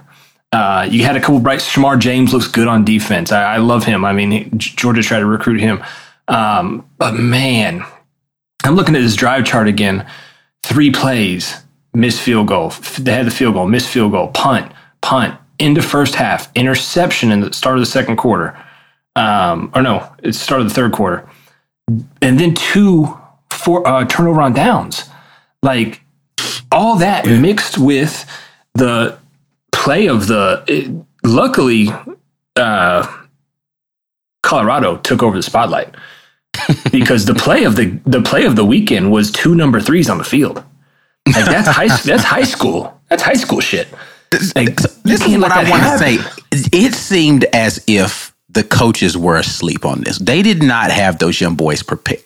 Uh, 0.52 0.88
you 0.90 1.04
had 1.04 1.16
a 1.16 1.20
couple 1.20 1.40
bright. 1.40 1.60
Shemar 1.60 2.00
James 2.00 2.34
looks 2.34 2.48
good 2.48 2.68
on 2.68 2.86
defense. 2.86 3.32
I, 3.32 3.56
I 3.56 3.58
love 3.58 3.84
him. 3.84 4.06
I 4.06 4.14
mean, 4.14 4.58
Georgia 4.58 5.02
tried 5.02 5.20
to 5.20 5.26
recruit 5.26 5.60
him, 5.60 5.84
um, 6.28 6.88
but 6.98 7.14
man, 7.16 7.84
I'm 8.64 8.76
looking 8.76 8.96
at 8.96 9.02
this 9.02 9.16
drive 9.16 9.46
chart 9.46 9.68
again. 9.68 10.08
Three 10.64 10.92
plays, 10.92 11.62
missed 11.94 12.22
field 12.22 12.48
goal. 12.48 12.70
They 13.00 13.12
had 13.12 13.26
the 13.26 13.32
field 13.32 13.56
goal, 13.56 13.68
missed 13.68 13.90
field 13.90 14.12
goal, 14.12 14.30
punt, 14.30 14.72
punt, 15.02 15.38
into 15.60 15.82
first 15.82 16.16
half, 16.16 16.52
interception 16.56 17.32
in 17.32 17.42
the 17.42 17.54
start 17.54 17.76
of 17.76 17.82
the 17.82 17.86
second 17.86 18.18
quarter. 18.18 18.58
Um, 19.16 19.72
or 19.76 19.82
no, 19.82 20.10
it's 20.24 20.40
start 20.40 20.62
of 20.62 20.68
the 20.68 20.74
third 20.74 20.92
quarter. 20.92 21.28
And 22.22 22.40
then 22.40 22.54
two 22.54 23.18
four, 23.52 23.88
uh, 23.88 24.06
turnover 24.06 24.42
on 24.42 24.54
downs. 24.54 25.10
Like 25.62 26.02
all 26.72 26.98
that 26.98 27.26
mixed 27.26 27.78
with 27.78 28.26
the 28.74 29.18
play 29.86 30.08
of 30.08 30.28
the. 30.28 30.64
It, 30.68 30.92
luckily, 31.24 31.88
uh, 32.56 33.24
Colorado 34.42 34.98
took 34.98 35.24
over 35.24 35.38
the 35.38 35.44
spotlight 35.44 35.96
because 36.92 37.26
the 37.26 37.36
play 37.36 37.64
of 37.64 37.76
the 37.76 38.00
the 38.06 38.22
play 38.22 38.46
of 38.46 38.56
the 38.56 38.66
weekend 38.66 39.12
was 39.12 39.32
two 39.32 39.56
number 39.56 39.80
threes 39.80 40.10
on 40.10 40.18
the 40.18 40.24
field. 40.24 40.58
Like 41.28 41.46
that's 41.46 41.68
high 41.68 41.88
that's 41.88 42.24
high 42.24 42.44
school. 42.44 43.00
That's 43.10 43.24
high 43.24 43.34
school 43.34 43.62
shit. 43.62 43.88
Like, 44.56 44.76
This 45.04 45.22
is 45.26 45.38
what 45.38 45.52
I 45.52 45.70
want 45.70 45.84
to 45.84 45.98
say. 45.98 46.18
It 46.52 46.94
seemed 46.94 47.46
as 47.54 47.84
if 47.88 48.36
the 48.50 48.64
coaches 48.64 49.18
were 49.18 49.38
asleep 49.38 49.86
on 49.86 50.02
this. 50.02 50.18
They 50.18 50.42
did 50.42 50.64
not 50.64 50.92
have 50.92 51.20
those 51.20 51.40
young 51.40 51.56
boys 51.56 51.84
prepared. 51.84 52.24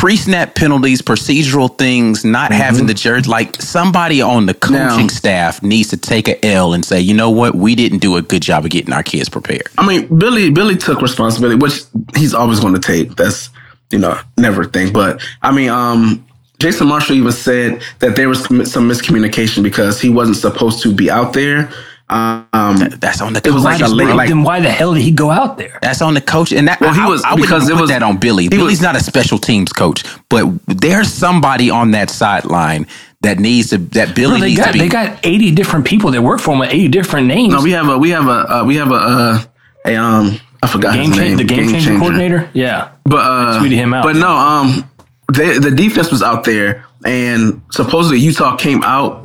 Pre-snap 0.00 0.54
penalties, 0.54 1.02
procedural 1.02 1.76
things, 1.76 2.24
not 2.24 2.52
having 2.52 2.86
the 2.86 2.94
jersey. 2.94 3.28
Like 3.28 3.54
somebody 3.60 4.22
on 4.22 4.46
the 4.46 4.54
coaching 4.54 4.76
Now- 4.78 5.06
staff 5.08 5.62
needs 5.62 5.90
to 5.90 5.98
take 5.98 6.26
a 6.26 6.42
L 6.42 6.72
and 6.72 6.82
say, 6.82 6.98
you 6.98 7.12
know 7.12 7.28
what, 7.28 7.54
we 7.54 7.74
didn't 7.74 7.98
do 7.98 8.16
a 8.16 8.22
good 8.22 8.40
job 8.40 8.64
of 8.64 8.70
getting 8.70 8.94
our 8.94 9.02
kids 9.02 9.28
prepared. 9.28 9.68
I 9.76 9.86
mean, 9.86 10.06
Billy 10.16 10.48
Billy 10.48 10.76
took 10.76 11.02
responsibility, 11.02 11.60
which 11.60 11.82
he's 12.16 12.32
always 12.32 12.60
going 12.60 12.72
to 12.72 12.80
take. 12.80 13.16
That's 13.16 13.50
you 13.90 13.98
know 13.98 14.18
never 14.38 14.62
a 14.62 14.68
thing. 14.68 14.90
But 14.90 15.20
I 15.42 15.52
mean, 15.52 15.68
um, 15.68 16.26
Jason 16.60 16.88
Marshall 16.88 17.16
even 17.16 17.32
said 17.32 17.82
that 17.98 18.16
there 18.16 18.30
was 18.30 18.42
some 18.44 18.88
miscommunication 18.88 19.62
because 19.62 20.00
he 20.00 20.08
wasn't 20.08 20.38
supposed 20.38 20.82
to 20.82 20.94
be 20.94 21.10
out 21.10 21.34
there. 21.34 21.70
Um, 22.10 22.76
That's 23.00 23.20
on 23.20 23.32
the. 23.34 23.40
It 23.46 23.52
was 23.52 23.62
like 23.62 23.80
a 23.80 23.86
late- 23.86 24.06
bro. 24.06 24.14
like- 24.16 24.28
then 24.28 24.42
why 24.42 24.58
the 24.60 24.70
hell 24.70 24.94
did 24.94 25.02
he 25.02 25.12
go 25.12 25.30
out 25.30 25.58
there? 25.58 25.78
That's 25.80 26.02
on 26.02 26.14
the 26.14 26.20
coach, 26.20 26.50
and 26.52 26.66
that 26.68 26.80
Well, 26.80 26.92
he 26.92 27.00
was- 27.00 27.22
I 27.24 27.30
wouldn't 27.30 27.42
because 27.48 27.62
even 27.64 27.72
it 27.72 27.74
put 27.76 27.80
was- 27.82 27.90
that 27.90 28.02
on 28.02 28.16
Billy. 28.16 28.44
he 28.44 28.48
Billy's 28.48 28.78
was- 28.78 28.82
not 28.82 28.96
a 28.96 29.00
special 29.00 29.38
teams 29.38 29.72
coach, 29.72 30.02
but 30.28 30.46
there's 30.66 31.12
somebody 31.12 31.70
on 31.70 31.92
that 31.92 32.10
sideline 32.10 32.86
that 33.22 33.38
needs 33.38 33.70
to 33.70 33.78
that 33.78 34.14
Billy 34.16 34.32
Well, 34.32 34.40
they 34.40 34.46
needs 34.48 34.58
got 34.60 34.66
to 34.68 34.72
be. 34.72 34.78
they 34.80 34.88
got 34.88 35.18
eighty 35.22 35.50
different 35.52 35.84
people 35.84 36.10
that 36.10 36.22
work 36.22 36.40
for 36.40 36.52
him 36.52 36.58
with 36.60 36.70
eighty 36.70 36.88
different 36.88 37.26
names. 37.28 37.52
no, 37.54 37.60
we 37.62 37.70
have 37.72 37.88
a 37.88 37.96
we 37.96 38.10
have 38.10 38.26
a 38.26 38.56
uh, 38.60 38.64
we 38.64 38.76
have 38.76 38.90
a 38.90 38.94
uh, 38.94 39.38
a 39.86 39.96
um 39.96 40.40
I 40.62 40.66
forgot 40.66 40.94
game 40.94 41.06
his 41.10 41.16
change, 41.16 41.28
name. 41.28 41.36
the 41.38 41.44
game, 41.44 41.68
changer, 41.70 41.98
coordinator. 41.98 42.50
Yeah, 42.54 42.88
But 43.04 43.18
uh, 43.20 43.60
tweeted 43.60 43.76
him 43.76 43.94
out. 43.94 44.02
But 44.04 44.16
no, 44.16 44.28
um, 44.30 44.84
they, 45.32 45.58
the 45.58 45.70
defense 45.70 46.10
was 46.10 46.22
out 46.22 46.44
there, 46.44 46.84
and 47.04 47.62
supposedly 47.70 48.18
Utah 48.18 48.56
came 48.56 48.82
out 48.82 49.19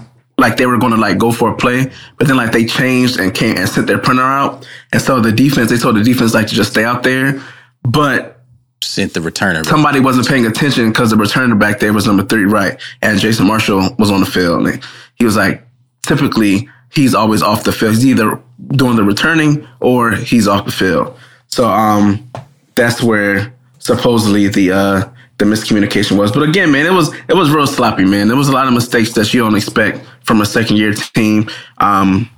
like 0.45 0.57
they 0.57 0.67
were 0.67 0.77
going 0.77 0.93
to 0.93 0.99
like 0.99 1.17
go 1.17 1.31
for 1.31 1.49
a 1.49 1.55
play, 1.55 1.91
but 2.17 2.27
then 2.27 2.37
like 2.37 2.51
they 2.51 2.65
changed 2.65 3.19
and 3.19 3.33
came 3.33 3.57
and 3.57 3.67
sent 3.67 3.87
their 3.87 3.97
printer 3.97 4.21
out, 4.21 4.67
and 4.93 5.01
so 5.01 5.19
the 5.19 5.31
defense 5.31 5.71
they 5.71 5.77
told 5.77 5.95
the 5.95 6.03
defense 6.03 6.33
like 6.33 6.47
to 6.47 6.55
just 6.55 6.71
stay 6.71 6.85
out 6.85 7.01
there, 7.01 7.41
but 7.83 8.35
sent 8.83 9.13
the 9.15 9.19
returner. 9.19 9.65
somebody 9.65 9.99
wasn't 9.99 10.27
paying 10.27 10.45
attention 10.45 10.89
because 10.89 11.09
the 11.09 11.15
returner 11.15 11.57
back 11.57 11.79
there 11.79 11.91
was 11.91 12.05
number 12.05 12.23
three, 12.23 12.45
right? 12.45 12.79
And 13.01 13.19
Jason 13.19 13.47
Marshall 13.47 13.95
was 13.97 14.11
on 14.11 14.19
the 14.19 14.25
field. 14.25 14.67
And 14.67 14.83
he 15.15 15.25
was 15.25 15.35
like, 15.35 15.65
typically 16.03 16.69
he's 16.93 17.15
always 17.15 17.41
off 17.41 17.63
the 17.63 17.71
field. 17.71 17.95
He's 17.95 18.05
either 18.05 18.39
doing 18.69 18.95
the 18.95 19.03
returning 19.03 19.67
or 19.79 20.11
he's 20.11 20.47
off 20.47 20.65
the 20.65 20.71
field. 20.71 21.17
So 21.47 21.67
um, 21.67 22.29
that's 22.75 23.01
where 23.01 23.53
supposedly 23.79 24.47
the 24.47 24.71
uh, 24.71 25.09
the 25.37 25.45
miscommunication 25.45 26.17
was. 26.17 26.31
But 26.31 26.43
again, 26.43 26.71
man, 26.71 26.85
it 26.85 26.93
was 26.93 27.13
it 27.27 27.35
was 27.35 27.51
real 27.51 27.67
sloppy, 27.67 28.05
man. 28.05 28.27
There 28.27 28.37
was 28.37 28.49
a 28.49 28.53
lot 28.53 28.67
of 28.67 28.73
mistakes 28.73 29.13
that 29.13 29.33
you 29.33 29.41
don't 29.41 29.55
expect 29.55 30.05
from 30.23 30.41
a 30.41 30.45
second 30.45 30.77
year 30.77 30.93
team. 30.93 31.49
Um, 31.77 32.29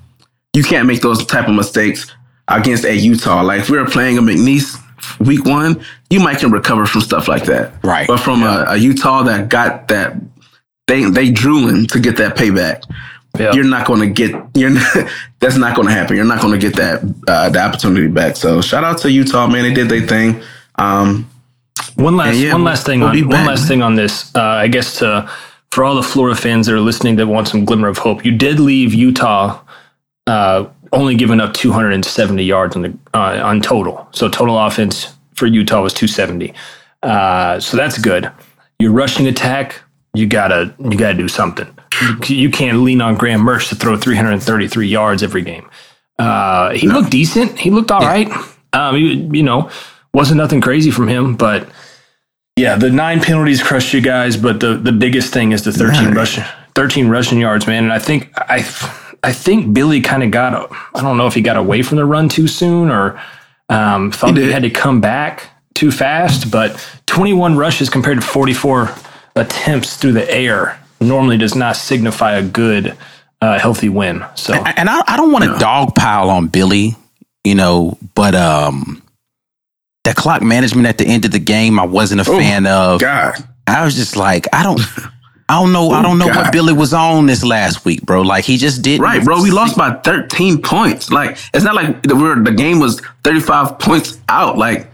you 0.53 0.63
can't 0.63 0.87
make 0.87 1.01
those 1.01 1.25
type 1.25 1.47
of 1.47 1.55
mistakes 1.55 2.11
against 2.47 2.85
a 2.85 2.95
Utah. 2.95 3.41
Like 3.41 3.61
if 3.61 3.69
we 3.69 3.77
were 3.77 3.85
playing 3.85 4.17
a 4.17 4.21
McNeese 4.21 4.75
week 5.19 5.45
one, 5.45 5.83
you 6.09 6.19
might 6.19 6.39
can 6.39 6.51
recover 6.51 6.85
from 6.85 7.01
stuff 7.01 7.27
like 7.27 7.45
that. 7.45 7.73
Right. 7.83 8.07
But 8.07 8.19
from 8.19 8.43
a, 8.43 8.65
a 8.69 8.77
Utah 8.77 9.23
that 9.23 9.49
got 9.49 9.87
that 9.89 10.15
they 10.87 11.03
they 11.03 11.31
drooling 11.31 11.85
to 11.87 11.99
get 11.99 12.17
that 12.17 12.35
payback. 12.35 12.83
Yeah. 13.37 13.53
You're 13.53 13.65
not 13.65 13.85
going 13.85 13.99
to 13.99 14.07
get 14.07 14.33
you're 14.55 14.71
not, 14.71 15.07
that's 15.39 15.57
not 15.57 15.75
going 15.75 15.87
to 15.87 15.93
happen. 15.93 16.15
You're 16.15 16.25
not 16.25 16.41
going 16.41 16.59
to 16.59 16.59
get 16.59 16.75
that 16.77 17.03
uh, 17.27 17.49
the 17.49 17.61
opportunity 17.61 18.07
back. 18.07 18.35
So 18.35 18.61
shout 18.61 18.83
out 18.83 18.97
to 18.99 19.11
Utah, 19.11 19.47
man. 19.47 19.63
They 19.63 19.73
did 19.73 19.89
their 19.89 20.07
thing. 20.07 20.41
Um, 20.75 21.29
One 21.97 22.15
last, 22.15 22.37
yeah, 22.37 22.53
one 22.53 22.63
last 22.63 22.85
thing 22.85 22.99
we'll 22.99 23.09
on 23.09 23.27
one 23.27 23.45
last 23.45 23.61
man. 23.61 23.67
thing 23.67 23.81
on 23.81 23.95
this. 23.95 24.33
Uh, 24.35 24.41
I 24.41 24.67
guess 24.67 24.99
to, 24.99 25.29
for 25.71 25.83
all 25.83 25.95
the 25.95 26.03
Florida 26.03 26.39
fans 26.39 26.67
that 26.67 26.75
are 26.75 26.79
listening 26.79 27.15
that 27.15 27.27
want 27.27 27.47
some 27.47 27.65
glimmer 27.65 27.87
of 27.87 27.97
hope, 27.97 28.23
you 28.23 28.31
did 28.31 28.59
leave 28.59 28.93
Utah 28.93 29.59
uh, 30.27 30.67
only 30.93 31.15
giving 31.15 31.39
up 31.39 31.53
270 31.53 32.43
yards 32.43 32.75
on 32.75 32.81
the 32.83 32.97
uh, 33.13 33.41
on 33.43 33.61
total. 33.61 34.07
So 34.11 34.29
total 34.29 34.57
offense 34.59 35.13
for 35.33 35.47
Utah 35.47 35.81
was 35.81 35.93
270. 35.93 36.53
Uh, 37.03 37.59
so 37.59 37.77
that's 37.77 37.97
good. 37.97 38.31
Your 38.79 38.91
rushing 38.91 39.27
attack, 39.27 39.81
you 40.13 40.27
gotta 40.27 40.73
you 40.79 40.97
gotta 40.97 41.17
do 41.17 41.27
something. 41.27 41.67
You, 42.01 42.35
you 42.35 42.51
can't 42.51 42.79
lean 42.79 43.01
on 43.01 43.15
Graham 43.15 43.41
Mertz 43.41 43.69
to 43.69 43.75
throw 43.75 43.97
333 43.97 44.87
yards 44.87 45.23
every 45.23 45.41
game. 45.41 45.67
Uh, 46.19 46.71
he 46.71 46.87
looked 46.87 47.09
decent. 47.09 47.57
He 47.57 47.69
looked 47.71 47.91
all 47.91 48.01
right. 48.01 48.29
Um, 48.73 48.95
he, 48.95 49.15
you 49.33 49.43
know, 49.43 49.69
wasn't 50.13 50.37
nothing 50.37 50.61
crazy 50.61 50.91
from 50.91 51.07
him, 51.07 51.35
but 51.35 51.67
yeah, 52.57 52.75
the 52.75 52.89
nine 52.89 53.21
penalties 53.21 53.61
crushed 53.61 53.93
you 53.93 54.01
guys. 54.01 54.35
But 54.35 54.59
the 54.59 54.75
the 54.75 54.91
biggest 54.91 55.31
thing 55.31 55.51
is 55.51 55.63
the 55.63 55.71
13 55.71 56.13
rushing 56.13 56.43
13 56.75 57.07
rushing 57.07 57.39
yards, 57.39 57.67
man. 57.67 57.85
And 57.85 57.93
I 57.93 57.99
think 57.99 58.31
I 58.35 58.57
I 59.23 59.31
think 59.31 59.73
Billy 59.73 60.01
kind 60.01 60.23
of 60.23 60.31
got 60.31 60.71
I 60.93 61.01
don't 61.01 61.17
know 61.17 61.27
if 61.27 61.33
he 61.33 61.41
got 61.41 61.57
away 61.57 61.81
from 61.81 61.97
the 61.97 62.05
run 62.05 62.29
too 62.29 62.47
soon 62.47 62.89
or 62.89 63.19
um, 63.69 64.11
thought 64.11 64.29
he, 64.29 64.35
did. 64.35 64.51
had 64.51 64.63
to 64.63 64.69
come 64.69 65.01
back 65.01 65.49
too 65.73 65.91
fast. 65.91 66.51
But 66.51 66.85
21 67.05 67.57
rushes 67.57 67.89
compared 67.89 68.19
to 68.21 68.25
44 68.25 68.93
attempts 69.35 69.97
through 69.97 70.13
the 70.13 70.29
air 70.29 70.79
normally 70.99 71.37
does 71.37 71.55
not 71.55 71.75
signify 71.75 72.33
a 72.33 72.43
good, 72.43 72.97
uh, 73.41 73.59
healthy 73.59 73.89
win. 73.89 74.25
So 74.35 74.53
and 74.53 74.89
I, 74.89 75.01
I 75.07 75.17
don't 75.17 75.31
want 75.31 75.45
to 75.45 75.51
dogpile 75.51 76.29
on 76.29 76.47
Billy, 76.47 76.95
you 77.43 77.55
know, 77.55 77.97
but 78.15 78.33
um, 78.33 79.01
that 80.07 80.15
clock 80.15 80.41
management 80.41 80.87
at 80.87 80.97
the 80.97 81.05
end 81.05 81.25
of 81.25 81.31
the 81.31 81.39
game, 81.39 81.79
I 81.79 81.85
wasn't 81.85 82.21
a 82.21 82.31
Oh, 82.31 82.37
fan 82.39 82.65
of. 82.65 83.01
God, 83.01 83.35
I 83.67 83.83
was 83.83 83.93
just 83.95 84.15
like, 84.15 84.47
I 84.53 84.63
don't, 84.63 84.79
I 85.49 85.59
don't 85.61 85.73
know, 85.73 85.91
I 85.91 85.99
oh 85.99 86.03
don't 86.03 86.17
know 86.17 86.27
what 86.27 86.51
Billy 86.53 86.73
was 86.73 86.93
on 86.93 87.25
this 87.25 87.43
last 87.43 87.83
week, 87.85 88.01
bro. 88.03 88.21
Like 88.21 88.45
he 88.45 88.57
just 88.57 88.81
didn't. 88.81 89.01
right, 89.03 89.23
bro. 89.23 89.41
We 89.41 89.51
lost 89.51 89.77
by 89.77 89.91
13 90.03 90.61
points. 90.61 91.11
Like 91.11 91.37
it's 91.53 91.63
not 91.65 91.75
like 91.75 92.03
the, 92.03 92.15
we're, 92.15 92.41
the 92.41 92.51
game 92.53 92.79
was 92.79 93.01
35 93.23 93.79
points 93.79 94.19
out. 94.29 94.57
Like 94.57 94.87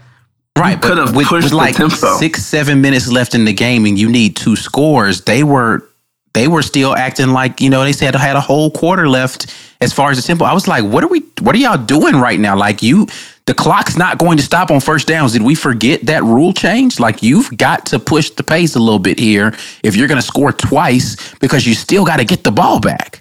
Right, 0.56 0.80
could 0.80 0.98
have 0.98 1.16
with, 1.16 1.26
pushed 1.26 1.44
with 1.46 1.50
the 1.50 1.56
like 1.56 1.74
tempo. 1.74 2.16
six, 2.18 2.44
seven 2.44 2.80
minutes 2.80 3.10
left 3.10 3.34
in 3.34 3.44
the 3.44 3.52
game, 3.52 3.86
and 3.86 3.98
you 3.98 4.08
need 4.08 4.36
two 4.36 4.54
scores. 4.54 5.22
They 5.22 5.42
were, 5.42 5.88
they 6.32 6.46
were 6.46 6.62
still 6.62 6.94
acting 6.94 7.30
like 7.30 7.60
you 7.60 7.68
know 7.70 7.82
they 7.82 7.92
said 7.92 8.14
had 8.14 8.36
a 8.36 8.40
whole 8.40 8.70
quarter 8.70 9.08
left 9.08 9.52
as 9.80 9.92
far 9.92 10.12
as 10.12 10.16
the 10.16 10.22
tempo. 10.22 10.44
I 10.44 10.52
was 10.54 10.68
like, 10.68 10.84
what 10.84 11.02
are 11.02 11.08
we? 11.08 11.22
What 11.40 11.56
are 11.56 11.58
y'all 11.58 11.76
doing 11.76 12.14
right 12.14 12.38
now? 12.38 12.56
Like 12.56 12.82
you, 12.84 13.08
the 13.46 13.54
clock's 13.54 13.96
not 13.96 14.18
going 14.18 14.38
to 14.38 14.42
stop 14.42 14.70
on 14.70 14.80
first 14.80 15.06
downs. 15.06 15.32
Did 15.32 15.42
we 15.42 15.54
forget 15.54 16.06
that 16.06 16.22
rule 16.22 16.52
change? 16.52 16.98
Like 16.98 17.22
you've 17.22 17.54
got 17.56 17.86
to 17.86 17.98
push 17.98 18.30
the 18.30 18.42
pace 18.42 18.74
a 18.74 18.80
little 18.80 18.98
bit 18.98 19.18
here 19.18 19.54
if 19.82 19.96
you're 19.96 20.08
going 20.08 20.20
to 20.20 20.26
score 20.26 20.52
twice 20.52 21.34
because 21.40 21.66
you 21.66 21.74
still 21.74 22.04
got 22.06 22.16
to 22.16 22.24
get 22.24 22.42
the 22.42 22.50
ball 22.50 22.80
back. 22.80 23.20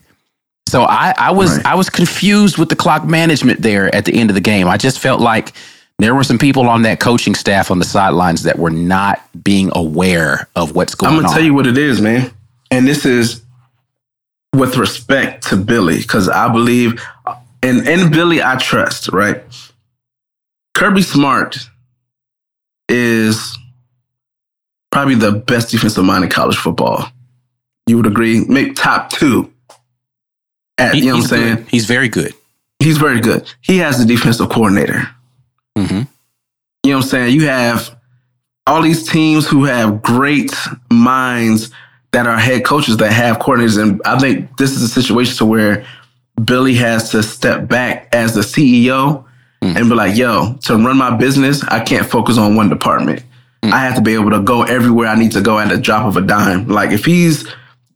So 0.69 0.83
I, 0.83 1.13
I 1.17 1.31
was 1.31 1.57
Right. 1.57 1.65
I 1.65 1.75
was 1.75 1.89
confused 1.89 2.57
with 2.57 2.69
the 2.69 2.75
clock 2.75 3.05
management 3.05 3.61
there 3.61 3.93
at 3.93 4.05
the 4.05 4.13
end 4.13 4.29
of 4.29 4.33
the 4.33 4.41
game. 4.41 4.67
I 4.67 4.77
just 4.77 4.99
felt 4.99 5.19
like 5.19 5.51
there 5.99 6.15
were 6.15 6.23
some 6.23 6.39
people 6.39 6.67
on 6.67 6.81
that 6.83 6.99
coaching 6.99 7.35
staff 7.35 7.69
on 7.69 7.79
the 7.79 7.85
sidelines 7.85 8.43
that 8.43 8.57
were 8.57 8.71
not 8.71 9.21
being 9.43 9.71
aware 9.75 10.47
of 10.55 10.73
what's 10.73 10.95
going 10.95 11.11
on. 11.11 11.17
I'm 11.17 11.23
gonna 11.23 11.33
tell 11.35 11.43
you 11.43 11.53
what 11.53 11.67
it 11.67 11.77
is, 11.77 12.01
man. 12.01 12.31
And 12.71 12.87
this 12.87 13.05
is 13.05 13.43
with 14.55 14.77
respect 14.77 15.47
to 15.49 15.57
Billy, 15.57 15.97
because 15.97 16.29
I 16.29 16.47
believe 16.51 16.99
and 17.61 17.87
in 17.87 18.09
Billy 18.11 18.41
I 18.41 18.55
trust, 18.55 19.09
right? 19.09 19.43
Kirby 20.73 21.01
Smart 21.01 21.57
is 22.89 23.57
probably 24.91 25.15
the 25.15 25.31
best 25.31 25.69
defensive 25.71 26.03
mind 26.03 26.23
in 26.23 26.29
college 26.29 26.57
football. 26.57 27.07
You 27.87 27.97
would 27.97 28.05
agree? 28.07 28.45
make 28.45 28.75
top 28.75 29.09
two. 29.11 29.51
At, 30.77 30.93
He- 30.95 31.01
you 31.01 31.05
know 31.07 31.11
what 31.11 31.15
I'm 31.15 31.21
he's 31.21 31.29
saying? 31.29 31.55
good. 31.55 31.67
He's 31.69 31.85
very 31.85 32.09
good. 32.09 32.33
He's 32.79 32.97
very 32.97 33.21
good. 33.21 33.51
He 33.61 33.77
has 33.77 33.97
the 33.97 34.05
defensive 34.05 34.49
coordinator. 34.49 35.07
Mhm. 35.77 36.07
You 36.83 36.91
know 36.91 36.97
what 36.97 37.03
I'm 37.05 37.09
saying? 37.09 37.33
You 37.35 37.47
have 37.47 37.95
all 38.67 38.81
these 38.81 39.07
teams 39.07 39.47
who 39.47 39.65
have 39.65 40.01
great 40.01 40.53
minds 40.91 41.69
that 42.11 42.27
are 42.27 42.37
head 42.37 42.65
coaches 42.65 42.97
that 42.97 43.11
have 43.11 43.39
coordinators. 43.39 43.81
And 43.81 44.01
I 44.05 44.19
think 44.19 44.57
this 44.57 44.71
is 44.71 44.81
a 44.83 44.87
situation 44.87 45.35
to 45.37 45.45
where 45.45 45.85
Billy 46.43 46.73
has 46.75 47.09
to 47.11 47.23
step 47.23 47.67
back 47.67 48.09
as 48.13 48.33
the 48.33 48.41
CEO 48.41 49.22
Mm. 49.63 49.77
and 49.77 49.89
be 49.89 49.95
like, 49.95 50.17
yo, 50.17 50.55
to 50.63 50.75
run 50.75 50.97
my 50.97 51.15
business, 51.15 51.63
I 51.63 51.79
can't 51.79 52.05
focus 52.05 52.37
on 52.37 52.55
one 52.55 52.67
department. 52.67 53.23
Mm. 53.63 53.71
I 53.71 53.79
have 53.79 53.95
to 53.95 54.01
be 54.01 54.13
able 54.13 54.31
to 54.31 54.41
go 54.41 54.63
everywhere 54.63 55.07
I 55.07 55.15
need 55.15 55.31
to 55.31 55.41
go 55.41 55.57
at 55.57 55.69
the 55.69 55.77
drop 55.77 56.05
of 56.05 56.17
a 56.17 56.21
dime. 56.21 56.67
Like 56.67 56.91
if 56.91 57.05
he's 57.05 57.47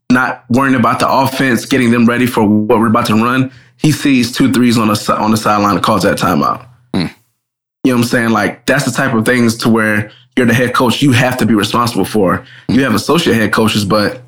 not 0.09 0.45
worrying 0.49 0.75
about 0.75 0.99
the 0.99 1.09
offense, 1.09 1.65
getting 1.65 1.91
them 1.91 2.05
ready 2.05 2.25
for 2.25 2.47
what 2.47 2.79
we're 2.79 2.87
about 2.87 3.07
to 3.07 3.15
run, 3.15 3.51
he 3.75 3.91
sees 3.91 4.31
two 4.31 4.53
threes 4.53 4.77
on 4.77 4.87
the 4.87 5.17
on 5.19 5.31
the 5.31 5.37
sideline 5.37 5.75
and 5.75 5.83
calls 5.83 6.03
that 6.03 6.17
timeout. 6.17 6.65
Mm. 6.93 7.13
You 7.83 7.91
know 7.91 7.97
what 7.97 7.97
I'm 7.97 8.03
saying? 8.05 8.29
Like 8.29 8.65
that's 8.65 8.85
the 8.85 8.91
type 8.91 9.13
of 9.13 9.25
things 9.25 9.57
to 9.57 9.69
where 9.69 10.09
you're 10.37 10.45
the 10.45 10.53
head 10.53 10.73
coach, 10.73 11.01
you 11.01 11.11
have 11.11 11.37
to 11.39 11.45
be 11.45 11.53
responsible 11.53 12.05
for. 12.05 12.45
Mm. 12.69 12.75
You 12.75 12.83
have 12.83 12.95
associate 12.95 13.35
head 13.35 13.51
coaches, 13.51 13.83
but 13.83 14.21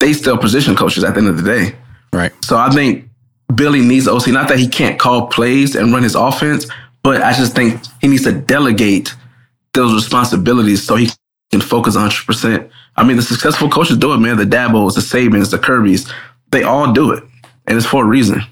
they 0.00 0.12
still 0.12 0.36
position 0.36 0.74
coaches 0.74 1.04
at 1.04 1.14
the 1.14 1.20
end 1.20 1.28
of 1.28 1.36
the 1.36 1.44
day. 1.44 1.76
Right. 2.12 2.32
So 2.42 2.56
I 2.56 2.70
think 2.70 3.05
Billy 3.54 3.80
needs 3.80 4.08
OC. 4.08 4.28
Not 4.28 4.48
that 4.48 4.58
he 4.58 4.68
can't 4.68 4.98
call 4.98 5.28
plays 5.28 5.76
and 5.76 5.92
run 5.92 6.02
his 6.02 6.14
offense, 6.14 6.66
but 7.02 7.22
I 7.22 7.32
just 7.32 7.54
think 7.54 7.80
he 8.00 8.08
needs 8.08 8.24
to 8.24 8.32
delegate 8.32 9.14
those 9.72 9.94
responsibilities 9.94 10.82
so 10.84 10.96
he 10.96 11.10
can 11.50 11.60
focus 11.60 11.96
100%. 11.96 12.68
I 12.96 13.04
mean, 13.04 13.16
the 13.16 13.22
successful 13.22 13.68
coaches 13.68 13.98
do 13.98 14.12
it, 14.14 14.18
man. 14.18 14.36
The 14.36 14.44
Dabos, 14.44 14.94
the 14.94 15.00
Sabans, 15.00 15.50
the 15.50 15.58
Kirby's, 15.58 16.10
they 16.50 16.62
all 16.62 16.92
do 16.92 17.12
it. 17.12 17.22
And 17.66 17.76
it's 17.76 17.86
for 17.86 18.04
a 18.04 18.06
reason. 18.06 18.42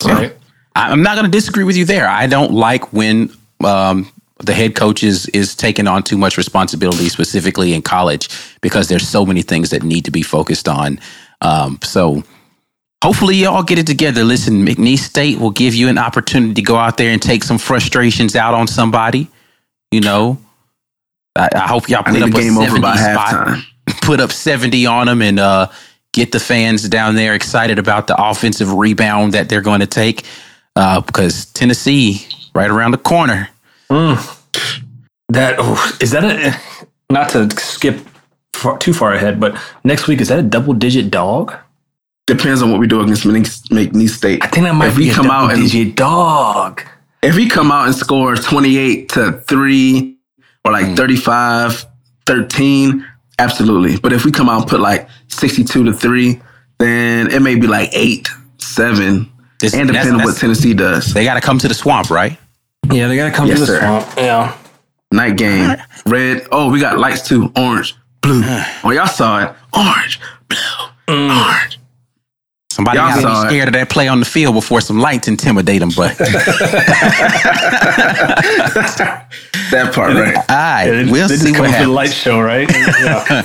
So, 0.00 0.10
Right. 0.10 0.36
I'm 0.74 1.02
not 1.02 1.16
going 1.16 1.26
to 1.26 1.30
disagree 1.30 1.64
with 1.64 1.76
you 1.76 1.84
there. 1.84 2.08
I 2.08 2.26
don't 2.26 2.52
like 2.52 2.92
when 2.92 3.30
um, 3.62 4.10
the 4.38 4.54
head 4.54 4.74
coach 4.74 5.02
is, 5.04 5.26
is 5.28 5.54
taking 5.54 5.86
on 5.86 6.02
too 6.02 6.16
much 6.16 6.38
responsibility, 6.38 7.08
specifically 7.10 7.74
in 7.74 7.82
college, 7.82 8.28
because 8.62 8.88
there's 8.88 9.06
so 9.06 9.26
many 9.26 9.42
things 9.42 9.70
that 9.70 9.82
need 9.82 10.06
to 10.06 10.10
be 10.10 10.22
focused 10.22 10.68
on. 10.68 10.98
Um, 11.42 11.78
so 11.82 12.24
hopefully 13.02 13.34
you 13.34 13.48
all 13.48 13.64
get 13.64 13.78
it 13.78 13.86
together. 13.86 14.22
Listen, 14.22 14.64
McNeese 14.64 15.00
State 15.00 15.38
will 15.38 15.50
give 15.50 15.74
you 15.74 15.88
an 15.88 15.98
opportunity 15.98 16.54
to 16.54 16.62
go 16.62 16.76
out 16.76 16.96
there 16.96 17.10
and 17.10 17.20
take 17.20 17.42
some 17.42 17.58
frustrations 17.58 18.36
out 18.36 18.54
on 18.54 18.68
somebody. 18.68 19.28
You 19.90 20.00
know, 20.00 20.38
I, 21.34 21.48
I 21.52 21.66
hope 21.66 21.88
y'all 21.88 22.04
put 22.04 22.14
need 22.14 22.22
up 22.22 22.28
a 22.28 22.32
game 22.32 22.56
over 22.56 22.66
70 22.66 22.80
by 22.80 22.96
spot 22.96 23.28
halftime. 23.28 23.62
put 24.02 24.20
up 24.20 24.30
70 24.30 24.86
on 24.86 25.06
them 25.06 25.20
and 25.20 25.40
uh, 25.40 25.66
get 26.12 26.30
the 26.30 26.38
fans 26.38 26.88
down 26.88 27.16
there 27.16 27.34
excited 27.34 27.78
about 27.78 28.06
the 28.06 28.14
offensive 28.16 28.72
rebound 28.72 29.32
that 29.32 29.48
they're 29.48 29.60
going 29.60 29.80
to 29.80 29.86
take 29.86 30.24
uh, 30.76 31.00
because 31.00 31.46
Tennessee 31.46 32.26
right 32.54 32.70
around 32.70 32.92
the 32.92 32.98
corner. 32.98 33.48
That 35.28 35.56
oh, 35.58 35.96
is 36.00 36.12
that 36.12 36.24
a 36.24 36.56
not 37.12 37.30
to 37.30 37.50
skip 37.58 37.98
far, 38.52 38.78
too 38.78 38.94
far 38.94 39.12
ahead, 39.12 39.40
but 39.40 39.58
next 39.82 40.06
week 40.06 40.20
is 40.20 40.28
that 40.28 40.38
a 40.38 40.42
double 40.42 40.72
digit 40.72 41.10
dog? 41.10 41.54
Depends 42.36 42.62
on 42.62 42.70
what 42.70 42.80
we 42.80 42.86
do 42.86 43.00
against 43.02 43.24
McNeese 43.24 43.68
McNeese 43.68 44.10
State. 44.10 44.42
I 44.42 44.46
think 44.48 44.64
that 44.64 44.74
might 44.74 44.88
if 44.88 44.96
be 44.96 45.04
we 45.04 45.10
a 45.10 45.14
come 45.14 45.30
out 45.30 45.52
and 45.52 45.60
digit 45.62 45.96
dog. 45.96 46.80
if 47.22 47.36
we 47.36 47.46
come 47.46 47.70
out 47.70 47.86
and 47.86 47.94
score 47.94 48.34
28 48.34 49.08
to 49.10 49.32
3 49.32 50.16
or 50.64 50.72
like 50.72 50.86
hmm. 50.86 50.94
35 50.94 51.84
13 52.24 53.06
absolutely. 53.38 53.98
But 53.98 54.14
if 54.14 54.24
we 54.24 54.32
come 54.32 54.48
out 54.48 54.62
and 54.62 54.70
put 54.70 54.80
like 54.80 55.08
62 55.28 55.84
to 55.84 55.92
3 55.92 56.40
then 56.78 57.30
it 57.30 57.42
may 57.42 57.54
be 57.54 57.66
like 57.66 57.90
8 57.92 58.26
7 58.56 59.30
This- 59.58 59.74
and 59.74 59.90
that's- 59.90 60.04
depending 60.06 60.14
on 60.14 60.24
what 60.24 60.38
tennessee 60.38 60.72
does. 60.72 61.12
They 61.12 61.24
got 61.24 61.34
to 61.34 61.42
come 61.42 61.58
to 61.58 61.68
the 61.68 61.74
swamp, 61.74 62.08
right? 62.10 62.38
Yeah, 62.90 63.08
they 63.08 63.16
gotta 63.16 63.30
come 63.30 63.46
Yes, 63.46 63.58
to 63.58 63.66
the 63.66 63.72
sir. 63.72 63.78
swamp. 63.80 64.08
Yeah. 64.16 64.56
night 65.12 65.36
game. 65.36 65.76
Red. 66.06 66.46
Oh 66.50 66.70
we 66.70 66.80
got 66.80 66.98
lights 66.98 67.28
too. 67.28 67.52
Orange. 67.56 67.94
Blue. 68.22 68.42
Oh 68.84 68.90
y'all 68.90 69.06
saw 69.06 69.44
it. 69.44 69.54
Orange. 69.76 70.18
Blue. 70.48 70.58
Mm. 71.08 71.46
Orange 71.46 71.78
Somebody 72.72 72.98
Y'all 72.98 73.08
got 73.08 73.16
to 73.16 73.20
saw 73.20 73.42
be 73.42 73.46
it. 73.46 73.50
scared 73.50 73.68
of 73.68 73.74
that 73.74 73.90
play 73.90 74.08
on 74.08 74.18
the 74.18 74.24
field 74.24 74.54
before 74.54 74.80
some 74.80 74.98
lights 74.98 75.28
intimidate 75.28 75.80
them. 75.80 75.90
But 75.94 76.16
that 79.70 79.92
part 79.94 80.14
right 80.14 80.34
right, 80.48 81.04
They, 81.04 81.10
we'll 81.10 81.28
they 81.28 81.36
see 81.36 81.52
what 81.52 81.70
come 81.70 81.72
for 81.74 81.84
the 81.84 81.88
light 81.88 82.12
show, 82.12 82.40
right? 82.40 82.68
yeah. 83.00 83.44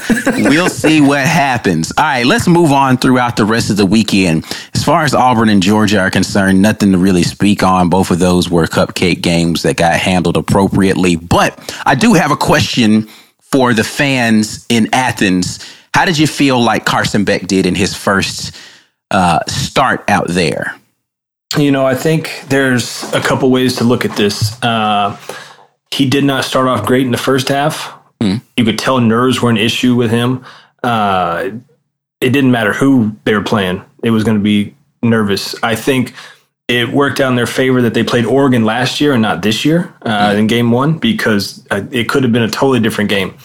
we'll 0.49 0.69
see 0.69 1.01
what 1.01 1.25
happens. 1.25 1.91
All 1.97 2.03
right, 2.03 2.25
let's 2.25 2.47
move 2.47 2.71
on 2.71 2.97
throughout 2.97 3.35
the 3.35 3.45
rest 3.45 3.69
of 3.69 3.77
the 3.77 3.85
weekend. 3.85 4.45
As 4.73 4.83
far 4.83 5.03
as 5.03 5.13
Auburn 5.13 5.49
and 5.49 5.61
Georgia 5.61 5.99
are 5.99 6.11
concerned, 6.11 6.61
nothing 6.61 6.91
to 6.93 6.97
really 6.97 7.23
speak 7.23 7.63
on. 7.63 7.89
Both 7.89 8.11
of 8.11 8.19
those 8.19 8.49
were 8.49 8.65
cupcake 8.65 9.21
games 9.21 9.63
that 9.63 9.75
got 9.77 9.99
handled 9.99 10.37
appropriately. 10.37 11.15
But 11.15 11.59
I 11.85 11.95
do 11.95 12.13
have 12.13 12.31
a 12.31 12.37
question 12.37 13.09
for 13.41 13.73
the 13.73 13.83
fans 13.83 14.65
in 14.69 14.89
Athens. 14.93 15.59
How 15.93 16.05
did 16.05 16.17
you 16.17 16.27
feel 16.27 16.61
like 16.61 16.85
Carson 16.85 17.23
Beck 17.23 17.47
did 17.47 17.65
in 17.65 17.75
his 17.75 17.95
first 17.95 18.55
uh, 19.11 19.39
start 19.47 20.03
out 20.09 20.27
there? 20.27 20.75
You 21.57 21.71
know, 21.71 21.85
I 21.85 21.95
think 21.95 22.43
there's 22.49 23.03
a 23.13 23.21
couple 23.21 23.49
ways 23.51 23.77
to 23.77 23.83
look 23.83 24.05
at 24.05 24.15
this. 24.17 24.61
Uh, 24.61 25.17
he 25.91 26.09
did 26.09 26.23
not 26.23 26.43
start 26.43 26.67
off 26.67 26.85
great 26.85 27.05
in 27.05 27.11
the 27.11 27.17
first 27.17 27.47
half. 27.47 27.93
You 28.57 28.65
could 28.65 28.79
tell 28.79 28.99
nerves 28.99 29.41
were 29.41 29.49
an 29.49 29.57
issue 29.57 29.95
with 29.95 30.11
him. 30.11 30.45
Uh, 30.83 31.51
it 32.19 32.29
didn't 32.31 32.51
matter 32.51 32.73
who 32.73 33.15
they 33.23 33.33
were 33.33 33.43
playing; 33.43 33.83
it 34.03 34.09
was 34.09 34.23
going 34.23 34.37
to 34.37 34.43
be 34.43 34.75
nervous. 35.03 35.55
I 35.63 35.75
think 35.75 36.13
it 36.67 36.89
worked 36.89 37.19
out 37.19 37.29
in 37.29 37.35
their 37.35 37.47
favor 37.47 37.81
that 37.83 37.93
they 37.93 38.03
played 38.03 38.25
Oregon 38.25 38.65
last 38.65 38.99
year 38.99 39.13
and 39.13 39.21
not 39.21 39.41
this 39.41 39.63
year 39.63 39.93
uh, 40.01 40.35
in 40.37 40.47
Game 40.47 40.71
One 40.71 40.97
because 40.97 41.65
uh, 41.71 41.85
it 41.91 42.09
could 42.09 42.23
have 42.23 42.31
been 42.31 42.43
a 42.43 42.49
totally 42.49 42.79
different 42.79 43.09
game. 43.09 43.37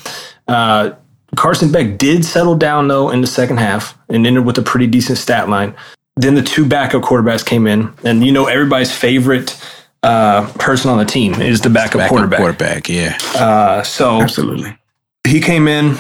Uh, 0.49 0.93
Carson 1.37 1.73
Beck 1.73 1.99
did 1.99 2.25
settle 2.25 2.55
down 2.57 2.89
though 2.89 3.11
in 3.11 3.21
the 3.21 3.27
second 3.27 3.59
half 3.59 3.97
and 4.09 4.27
ended 4.27 4.45
with 4.45 4.59
a 4.59 4.63
pretty 4.63 4.87
decent 4.87 5.19
stat 5.19 5.49
line. 5.49 5.75
Then 6.17 6.35
the 6.35 6.43
two 6.43 6.67
backup 6.67 7.03
quarterbacks 7.03 7.45
came 7.45 7.67
in, 7.67 7.93
and 8.05 8.25
you 8.25 8.33
know 8.33 8.47
everybody's 8.47 8.95
favorite 8.95 9.59
uh, 10.03 10.47
person 10.59 10.91
on 10.91 10.99
the 10.99 11.07
team 11.07 11.41
is 11.41 11.63
the 11.63 11.71
backup, 11.71 11.99
Backup 12.01 12.11
quarterback. 12.11 12.39
quarterback, 12.39 12.89
yeah. 12.89 13.17
Uh, 13.35 13.83
so 13.83 14.21
absolutely 14.21 14.77
he 15.27 15.41
came 15.41 15.69
in 15.69 15.97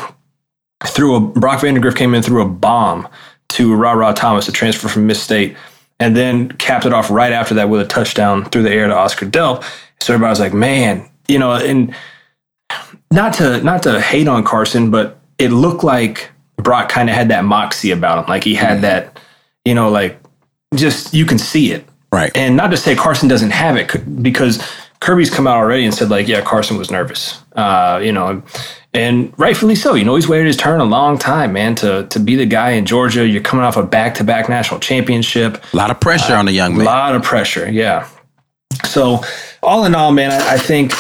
through 0.85 1.15
a 1.15 1.21
Brock 1.21 1.61
Vandagriff 1.61 1.97
came 1.97 2.15
in 2.15 2.23
through 2.23 2.43
a 2.43 2.49
bomb 2.49 3.09
to 3.51 3.75
Ra 3.75 3.93
Ra 3.93 4.13
Thomas, 4.13 4.49
a 4.49 4.53
transfer 4.53 4.89
from 4.89 5.07
Miss 5.07 5.23
State, 5.23 5.57
and 6.01 6.17
then 6.17 6.51
capped 6.53 6.85
it 6.87 6.93
off 6.93 7.11
right 7.11 7.33
after 7.33 7.55
that 7.55 7.69
with 7.69 7.81
a 7.81 7.87
touchdown 7.87 8.45
through 8.47 8.65
the 8.65 8.73
air 8.73 8.87
to 8.87 8.95
Oscar 8.95 9.27
Delp. 9.27 9.63
So 10.01 10.15
everybody 10.15 10.31
was 10.31 10.41
like, 10.41 10.53
"Man, 10.55 11.09
you 11.29 11.39
know," 11.39 11.53
and 11.53 11.95
not 13.11 13.35
to 13.35 13.63
not 13.63 13.83
to 13.85 14.01
hate 14.01 14.29
on 14.29 14.45
Carson, 14.45 14.91
but 14.91 15.19
it 15.43 15.51
looked 15.51 15.85
like 15.85 16.31
Brock 16.57 16.89
kind 16.89 17.09
of 17.11 17.15
had 17.17 17.29
that 17.29 17.45
moxie 17.45 17.91
about 17.91 18.19
him, 18.25 18.25
like 18.29 18.45
he 18.45 18.55
had 18.55 18.83
that, 18.83 19.19
you 19.65 19.75
know, 19.75 19.91
like 19.91 20.19
just 20.75 21.13
you 21.13 21.27
can 21.27 21.39
see 21.39 21.73
it. 21.73 21.85
Right. 22.13 22.31
And 22.37 22.57
not 22.57 22.71
to 22.71 22.77
say 22.77 22.95
Carson 22.95 23.29
doesn't 23.29 23.51
have 23.51 23.77
it, 23.77 24.23
because 24.23 24.63
Kirby's 25.01 25.31
come 25.31 25.47
out 25.47 25.57
already 25.57 25.85
and 25.85 25.95
said 25.95 26.11
like, 26.11 26.29
yeah, 26.29 26.43
Carson 26.43 26.77
was 26.77 26.91
nervous, 26.91 27.43
uh, 27.57 28.01
you 28.03 28.13
know, 28.13 28.43
and 28.95 29.33
rightfully 29.39 29.75
so. 29.75 29.95
You 29.95 30.05
know, 30.05 30.15
he's 30.15 30.29
waited 30.29 30.47
his 30.47 30.57
turn 30.57 30.81
a 30.81 30.85
long 30.85 31.19
time, 31.19 31.55
man, 31.55 31.75
to 31.77 32.07
to 32.09 32.21
be 32.21 32.37
the 32.37 32.47
guy 32.47 32.71
in 32.73 32.85
Georgia. 32.85 33.27
You're 33.27 33.43
coming 33.43 33.65
off 33.65 33.77
a 33.77 33.83
back 33.83 34.15
to 34.17 34.25
back 34.25 34.49
national 34.49 34.81
championship, 34.81 35.65
A 35.73 35.77
lot 35.77 35.91
of 35.91 36.01
pressure 36.01 36.35
on 36.37 36.45
the 36.45 36.53
young 36.53 36.77
man. 36.77 36.87
a 36.87 36.91
lot 36.91 37.15
of 37.15 37.23
pressure, 37.23 37.71
yeah. 37.71 38.09
So, 38.87 39.23
all 39.63 39.85
in 39.85 39.95
all, 39.95 40.13
man, 40.13 40.31
I, 40.31 40.55
I 40.55 40.59
think 40.59 40.93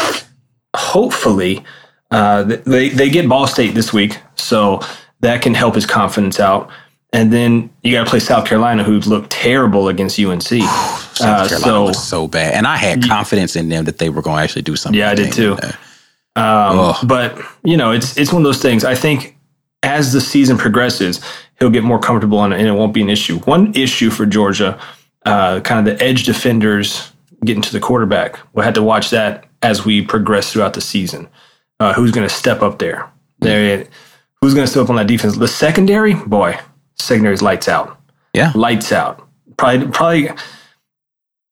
hopefully 0.74 1.64
uh, 2.12 2.42
they 2.44 2.90
they 2.90 3.11
get 3.11 3.29
Ball 3.29 3.46
State 3.46 3.75
this 3.75 3.92
week, 3.92 4.18
so 4.37 4.81
that 5.20 5.42
can 5.42 5.55
help 5.55 5.75
his 5.75 5.87
confidence 5.87 6.38
out. 6.38 6.70
And 7.14 7.33
then 7.33 7.70
you 7.83 7.92
got 7.92 8.05
to 8.05 8.11
play 8.11 8.20
South 8.20 8.46
Carolina, 8.46 8.85
who 8.85 8.98
looked 9.01 9.31
terrible 9.31 9.88
against 9.88 10.18
UNC. 10.18 10.42
South 10.42 11.20
Uh, 11.20 11.48
Carolina 11.48 11.59
so 11.59 11.85
was 11.85 12.03
so 12.09 12.27
bad. 12.27 12.55
And 12.55 12.66
I 12.66 12.77
had 12.77 13.07
confidence 13.07 13.55
in 13.55 13.68
them 13.68 13.85
that 13.85 13.98
they 13.98 14.09
were 14.09 14.22
going 14.22 14.38
to 14.38 14.42
actually 14.42 14.62
do 14.62 14.77
something. 14.77 14.98
Yeah, 14.98 15.11
I 15.11 15.14
did 15.14 15.33
too. 15.33 15.57
Um, 16.37 16.94
but 17.05 17.38
you 17.64 17.77
know, 17.77 17.92
it's 17.92 18.16
it's 18.16 18.33
one 18.33 18.42
of 18.42 18.44
those 18.44 18.62
things. 18.62 18.85
I 18.85 18.94
think 18.94 19.37
as 19.83 20.12
the 20.12 20.20
season 20.20 20.57
progresses, 20.57 21.20
he'll 21.59 21.70
get 21.70 21.85
more 21.85 21.98
comfortable 21.98 22.38
on 22.38 22.53
it, 22.53 22.59
and 22.59 22.68
it 22.68 22.72
won't 22.72 22.94
be 22.94 23.03
an 23.03 23.11
issue. 23.11 23.38
One 23.40 23.75
issue 23.75 24.11
for 24.11 24.25
Georgia, 24.25 24.81
uh, 25.27 25.61
kind 25.61 25.87
of 25.87 25.98
the 25.98 26.03
edge 26.03 26.25
defenders 26.25 27.12
getting 27.44 27.62
to 27.62 27.72
the 27.72 27.81
quarterback. 27.81 28.38
We'll 28.55 28.64
have 28.64 28.75
to 28.75 28.83
watch 28.83 29.11
that 29.11 29.44
as 29.62 29.85
we 29.85 30.03
progress 30.03 30.53
throughout 30.53 30.75
the 30.75 30.81
season. 30.81 31.29
Uh, 31.82 31.92
who's 31.94 32.12
going 32.12 32.26
to 32.28 32.32
step 32.32 32.62
up 32.62 32.78
there? 32.78 33.10
There, 33.40 33.88
who's 34.40 34.54
going 34.54 34.64
to 34.64 34.70
step 34.70 34.84
up 34.84 34.90
on 34.90 34.96
that 34.96 35.08
defense? 35.08 35.36
The 35.36 35.48
secondary, 35.48 36.14
boy, 36.14 36.56
secondary's 36.94 37.42
lights 37.42 37.66
out. 37.68 37.98
Yeah. 38.34 38.52
lights 38.54 38.92
out. 38.92 39.28
Probably, 39.56 39.88
probably 39.88 40.28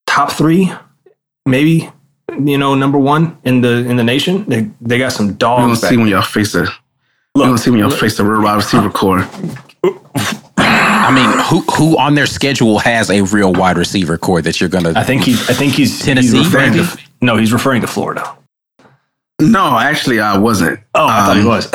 top 0.06 0.30
three, 0.30 0.72
maybe. 1.46 1.90
You 2.38 2.58
know, 2.58 2.76
number 2.76 2.96
one 2.96 3.36
in 3.42 3.60
the 3.60 3.78
in 3.90 3.96
the 3.96 4.04
nation. 4.04 4.44
They 4.44 4.70
they 4.80 4.98
got 4.98 5.10
some 5.10 5.26
We're 5.26 5.32
gonna 5.32 5.66
dogs. 5.68 5.80
back 5.80 5.90
see 5.90 5.96
when 5.96 6.06
y'all 6.06 6.22
face 6.22 6.52
the. 6.52 6.72
We're 7.34 7.46
gonna 7.46 7.58
see 7.58 7.70
when 7.70 7.80
y'all 7.80 7.90
face 7.90 8.16
the 8.16 8.24
real 8.24 8.40
wide 8.40 8.54
receiver 8.54 8.88
core. 8.88 9.26
I 10.56 11.10
mean, 11.12 11.44
who 11.46 11.60
who 11.72 11.98
on 11.98 12.14
their 12.14 12.26
schedule 12.26 12.78
has 12.78 13.10
a 13.10 13.22
real 13.22 13.52
wide 13.52 13.76
receiver 13.76 14.16
core 14.16 14.40
that 14.42 14.60
you're 14.60 14.70
going 14.70 14.84
to 14.84 14.92
I 14.96 15.02
think 15.02 15.24
he's. 15.24 15.50
I 15.50 15.54
think 15.54 15.72
he's 15.74 16.00
Tennessee, 16.04 16.38
He's 16.38 16.46
referring 16.46 16.72
to, 16.74 16.84
maybe? 16.84 17.02
no, 17.20 17.36
he's 17.36 17.52
referring 17.52 17.80
to 17.80 17.88
Florida. 17.88 18.36
No, 19.40 19.78
actually, 19.78 20.20
I 20.20 20.36
wasn't. 20.38 20.80
Oh, 20.94 21.06
I 21.06 21.26
thought 21.26 21.36
he 21.36 21.42
Um, 21.42 21.48
was. 21.48 21.68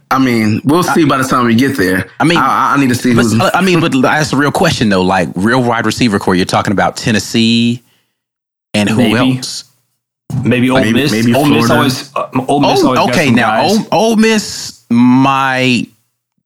I 0.10 0.18
mean, 0.20 0.60
we'll 0.64 0.82
see 0.84 1.04
by 1.04 1.18
the 1.18 1.24
time 1.24 1.46
we 1.46 1.54
get 1.56 1.76
there. 1.76 2.08
I 2.20 2.24
mean- 2.24 2.38
I, 2.38 2.74
I 2.74 2.80
need 2.80 2.88
to 2.90 2.94
see 2.94 3.12
But, 3.14 3.22
who's. 3.24 3.40
uh, 3.40 3.50
I 3.54 3.60
mean, 3.62 3.80
but 3.80 3.92
that's 4.00 4.32
a 4.32 4.36
real 4.36 4.52
question 4.52 4.88
though. 4.88 5.02
Like 5.02 5.28
real 5.34 5.62
wide 5.62 5.84
receiver 5.84 6.18
core, 6.18 6.34
you're 6.36 6.44
talking 6.46 6.72
about 6.72 6.96
Tennessee 6.96 7.82
and 8.74 8.88
who 8.88 8.96
Maybe. 8.98 9.36
else? 9.38 9.64
Maybe 10.44 10.70
Ole 10.70 10.80
Maybe- 10.80 10.92
Miss. 10.92 11.12
maybe 11.12 11.34
Ole 11.34 11.46
Miss 11.48 11.70
always. 11.70 12.16
Uh, 12.16 12.28
Ole 12.48 12.60
Miss 12.60 12.80
Oh, 12.82 12.94
always 12.96 13.10
okay. 13.16 13.30
Now, 13.30 13.62
guys. 13.62 13.78
Ole, 13.78 13.86
Ole 13.92 14.16
Miss 14.16 14.84
might. 14.90 15.86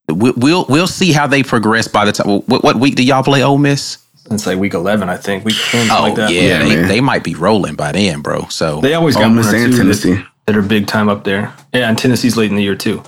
we- 0.08 0.32
We'll 0.36 0.64
we'll 0.68 0.86
see 0.86 1.12
how 1.12 1.26
they 1.26 1.42
progress 1.42 1.86
by 1.88 2.04
the 2.04 2.12
time. 2.12 2.40
What, 2.46 2.62
what 2.64 2.76
week 2.76 2.94
do 2.94 3.02
y'all 3.04 3.22
play 3.22 3.42
Ole 3.42 3.58
Miss? 3.58 3.98
It's 4.30 4.46
like 4.46 4.58
week 4.58 4.74
eleven, 4.74 5.08
I 5.08 5.16
think. 5.16 5.44
Week 5.44 5.56
ten, 5.70 5.90
Oh 5.90 6.02
like 6.02 6.14
that. 6.16 6.32
yeah, 6.32 6.62
Yeah, 6.62 6.64
they, 6.64 6.76
they 6.88 7.00
might 7.00 7.24
be 7.24 7.34
rolling 7.34 7.74
by 7.74 7.92
then, 7.92 8.20
bro. 8.22 8.46
So 8.48 8.80
They 8.80 8.94
always 8.94 9.16
Ole 9.16 9.22
got 9.22 9.28
one 9.28 9.36
Miss 9.36 9.52
or 9.52 9.56
and 9.56 9.72
two 9.72 9.78
Tennessee. 9.78 10.14
that, 10.14 10.26
that 10.46 10.56
are 10.56 10.62
big 10.62 10.86
time 10.86 11.08
up 11.08 11.24
there. 11.24 11.52
Yeah, 11.74 11.88
and 11.88 11.98
Tennessee's 11.98 12.36
late 12.36 12.50
in 12.50 12.56
the 12.56 12.62
year 12.62 12.76
too. 12.76 13.02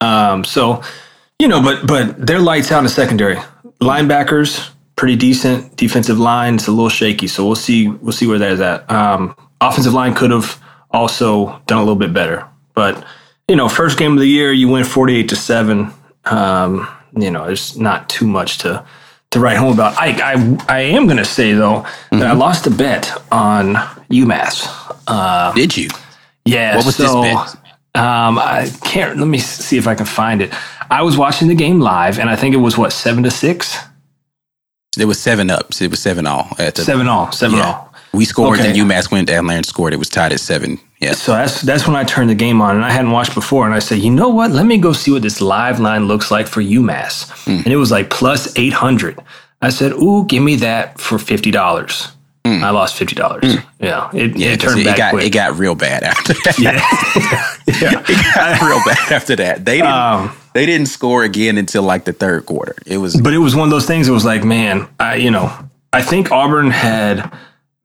Um, 0.00 0.44
so 0.44 0.82
you 1.38 1.48
know, 1.48 1.62
but 1.62 1.86
but 1.86 2.26
they're 2.26 2.40
lights 2.40 2.72
out 2.72 2.78
in 2.78 2.84
the 2.84 2.90
secondary. 2.90 3.36
Linebackers, 3.80 4.70
pretty 4.96 5.16
decent. 5.16 5.76
Defensive 5.76 6.18
line, 6.18 6.54
it's 6.56 6.66
a 6.68 6.70
little 6.72 6.88
shaky. 6.88 7.26
So 7.28 7.44
we'll 7.46 7.54
see. 7.56 7.88
We'll 7.88 8.12
see 8.12 8.26
where 8.26 8.38
that 8.38 8.52
is 8.52 8.60
at. 8.60 8.90
Um, 8.90 9.36
offensive 9.60 9.92
line 9.94 10.14
could 10.14 10.30
have 10.30 10.60
also 10.90 11.60
done 11.66 11.78
a 11.78 11.82
little 11.82 11.96
bit 11.96 12.12
better, 12.12 12.46
but 12.74 13.04
you 13.48 13.56
know, 13.56 13.68
first 13.68 13.98
game 13.98 14.12
of 14.14 14.18
the 14.20 14.26
year, 14.28 14.52
you 14.52 14.68
win 14.68 14.84
forty-eight 14.84 15.28
to 15.28 15.36
seven. 15.36 15.92
Um, 16.24 16.88
you 17.16 17.30
know, 17.30 17.46
there's 17.46 17.76
not 17.76 18.08
too 18.08 18.26
much 18.26 18.58
to 18.58 18.84
to 19.34 19.40
write 19.40 19.56
home 19.58 19.72
about. 19.74 19.94
I 19.96 20.08
I, 20.32 20.58
I 20.68 20.80
am 20.80 21.04
going 21.06 21.18
to 21.18 21.24
say 21.24 21.52
though 21.52 21.86
that 22.10 22.22
I 22.26 22.32
lost 22.32 22.66
a 22.66 22.70
bet 22.70 23.12
on 23.30 23.74
UMass. 24.10 24.66
Uh, 25.06 25.52
did 25.52 25.76
you? 25.76 25.88
yeah. 26.44 26.76
What 26.76 26.86
was 26.86 26.96
this 26.96 27.12
bet? 27.12 27.56
Um, 27.96 28.38
I 28.38 28.70
can't. 28.82 29.18
Let 29.18 29.28
me 29.28 29.38
see 29.38 29.76
if 29.78 29.86
I 29.86 29.94
can 29.94 30.06
find 30.06 30.42
it. 30.42 30.52
I 30.90 31.02
was 31.02 31.16
watching 31.16 31.48
the 31.48 31.54
game 31.54 31.78
live, 31.80 32.18
and 32.18 32.28
I 32.28 32.36
think 32.36 32.54
it 32.54 32.58
was 32.58 32.76
what 32.76 32.92
seven 32.92 33.22
to 33.22 33.30
six, 33.30 33.76
It 34.98 35.04
was 35.06 35.20
seven 35.20 35.48
ups. 35.50 35.80
It 35.80 35.90
was 35.90 36.00
seven 36.00 36.26
all. 36.26 36.48
At 36.58 36.74
the, 36.74 36.82
seven 36.82 37.06
all, 37.08 37.30
seven 37.32 37.58
Yeah. 37.58 37.66
all. 37.72 37.94
We 38.12 38.24
scored, 38.24 38.58
Okay. 38.60 38.68
and 38.68 38.78
UMass 38.78 39.10
went 39.10 39.26
down 39.28 39.46
there 39.46 39.56
and 39.56 39.66
scored. 39.66 39.92
It 39.92 39.98
was 39.98 40.08
tied 40.08 40.32
at 40.32 40.40
seven. 40.40 40.78
Yeah. 41.04 41.12
So 41.12 41.32
that's 41.32 41.60
that's 41.62 41.86
when 41.86 41.96
I 41.96 42.04
turned 42.04 42.30
the 42.30 42.34
game 42.34 42.60
on, 42.60 42.76
and 42.76 42.84
I 42.84 42.90
hadn't 42.90 43.10
watched 43.10 43.34
before. 43.34 43.66
And 43.66 43.74
I 43.74 43.78
said, 43.78 43.98
you 43.98 44.10
know 44.10 44.28
what? 44.30 44.50
Let 44.50 44.66
me 44.66 44.78
go 44.78 44.92
see 44.92 45.10
what 45.10 45.22
this 45.22 45.40
live 45.40 45.78
line 45.80 46.06
looks 46.06 46.30
like 46.30 46.46
for 46.46 46.62
UMass. 46.62 47.30
Hmm. 47.44 47.62
And 47.64 47.68
it 47.68 47.76
was 47.76 47.90
like 47.90 48.10
plus 48.10 48.56
eight 48.58 48.72
hundred. 48.72 49.18
I 49.60 49.70
said, 49.70 49.92
ooh, 49.92 50.24
give 50.26 50.42
me 50.42 50.56
that 50.56 50.98
for 50.98 51.18
fifty 51.18 51.50
dollars. 51.50 52.08
I 52.46 52.70
lost 52.70 52.96
fifty 52.96 53.14
dollars. 53.14 53.56
Yeah, 53.80 54.10
it. 54.12 54.36
Yeah, 54.36 54.52
it 54.52 54.60
turned 54.60 54.80
it, 54.80 54.84
back 54.84 54.98
got 54.98 55.10
quick. 55.12 55.26
it 55.26 55.30
got 55.30 55.58
real 55.58 55.74
bad 55.74 56.02
after 56.02 56.34
that. 56.34 56.58
yeah, 56.58 56.72
yeah. 57.80 58.04
it 58.06 58.34
got 58.34 58.60
real 58.60 58.80
bad 58.84 59.12
after 59.12 59.34
that. 59.36 59.64
They 59.64 59.78
didn't, 59.78 59.90
Um, 59.90 60.36
they 60.52 60.66
didn't 60.66 60.88
score 60.88 61.24
again 61.24 61.56
until 61.56 61.82
like 61.82 62.04
the 62.04 62.12
third 62.12 62.44
quarter. 62.44 62.76
It 62.86 62.98
was 62.98 63.18
but 63.18 63.32
it 63.32 63.38
was 63.38 63.56
one 63.56 63.68
of 63.68 63.70
those 63.70 63.86
things. 63.86 64.08
It 64.08 64.12
was 64.12 64.26
like, 64.26 64.44
man, 64.44 64.88
I 65.00 65.14
you 65.16 65.30
know, 65.30 65.50
I 65.92 66.02
think 66.02 66.32
Auburn 66.32 66.70
had 66.70 67.32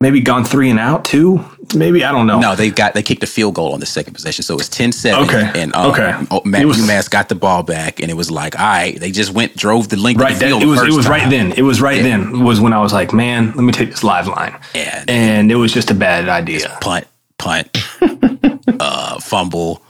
maybe 0.01 0.21
gone 0.21 0.45
three 0.45 0.69
and 0.69 0.79
out 0.79 1.03
too. 1.05 1.43
Maybe 1.75 2.03
I 2.03 2.11
don't 2.11 2.25
know. 2.25 2.39
no, 2.39 2.55
they 2.55 2.69
got 2.71 2.93
they 2.93 3.03
kicked 3.03 3.21
a 3.23 3.27
field 3.27 3.55
goal 3.55 3.73
on 3.73 3.79
the 3.79 3.85
second 3.85 4.13
possession, 4.13 4.43
so 4.43 4.55
it 4.55 4.57
was 4.57 4.69
10-7. 4.69 5.27
Okay, 5.27 5.51
and 5.61 5.75
um, 5.75 5.91
okay. 5.91 6.15
oh, 6.31 6.41
Ma- 6.45 6.61
was- 6.63 6.77
UMass 6.77 7.09
got 7.09 7.29
the 7.29 7.35
ball 7.35 7.63
back, 7.63 7.99
and 7.99 8.09
it 8.09 8.15
was 8.15 8.31
like, 8.31 8.57
all 8.59 8.65
right, 8.65 8.99
they 8.99 9.11
just 9.11 9.31
went 9.33 9.55
drove 9.55 9.89
the 9.89 9.97
length 9.97 10.19
Right, 10.21 10.33
of 10.33 10.39
the 10.39 10.45
that, 10.45 10.49
field. 10.51 10.63
it 10.63 10.67
was 10.67 10.81
it 10.81 10.91
was 10.93 11.05
time. 11.05 11.11
right 11.21 11.29
then. 11.29 11.51
It 11.53 11.61
was 11.63 11.81
right 11.81 12.01
then 12.01 12.43
was 12.43 12.59
when 12.59 12.73
I 12.73 12.79
was 12.81 12.93
like, 12.93 13.13
man, 13.13 13.47
let 13.51 13.63
me 13.63 13.71
take 13.71 13.91
this 13.91 14.03
live 14.03 14.27
line. 14.27 14.57
Yeah. 14.73 15.03
and 15.07 15.51
it 15.51 15.55
was 15.55 15.71
just 15.73 15.91
a 15.91 15.95
bad 15.95 16.27
idea. 16.29 16.75
Punt, 16.81 17.05
punt, 17.37 17.69
uh, 18.79 19.19
fumble, 19.19 19.81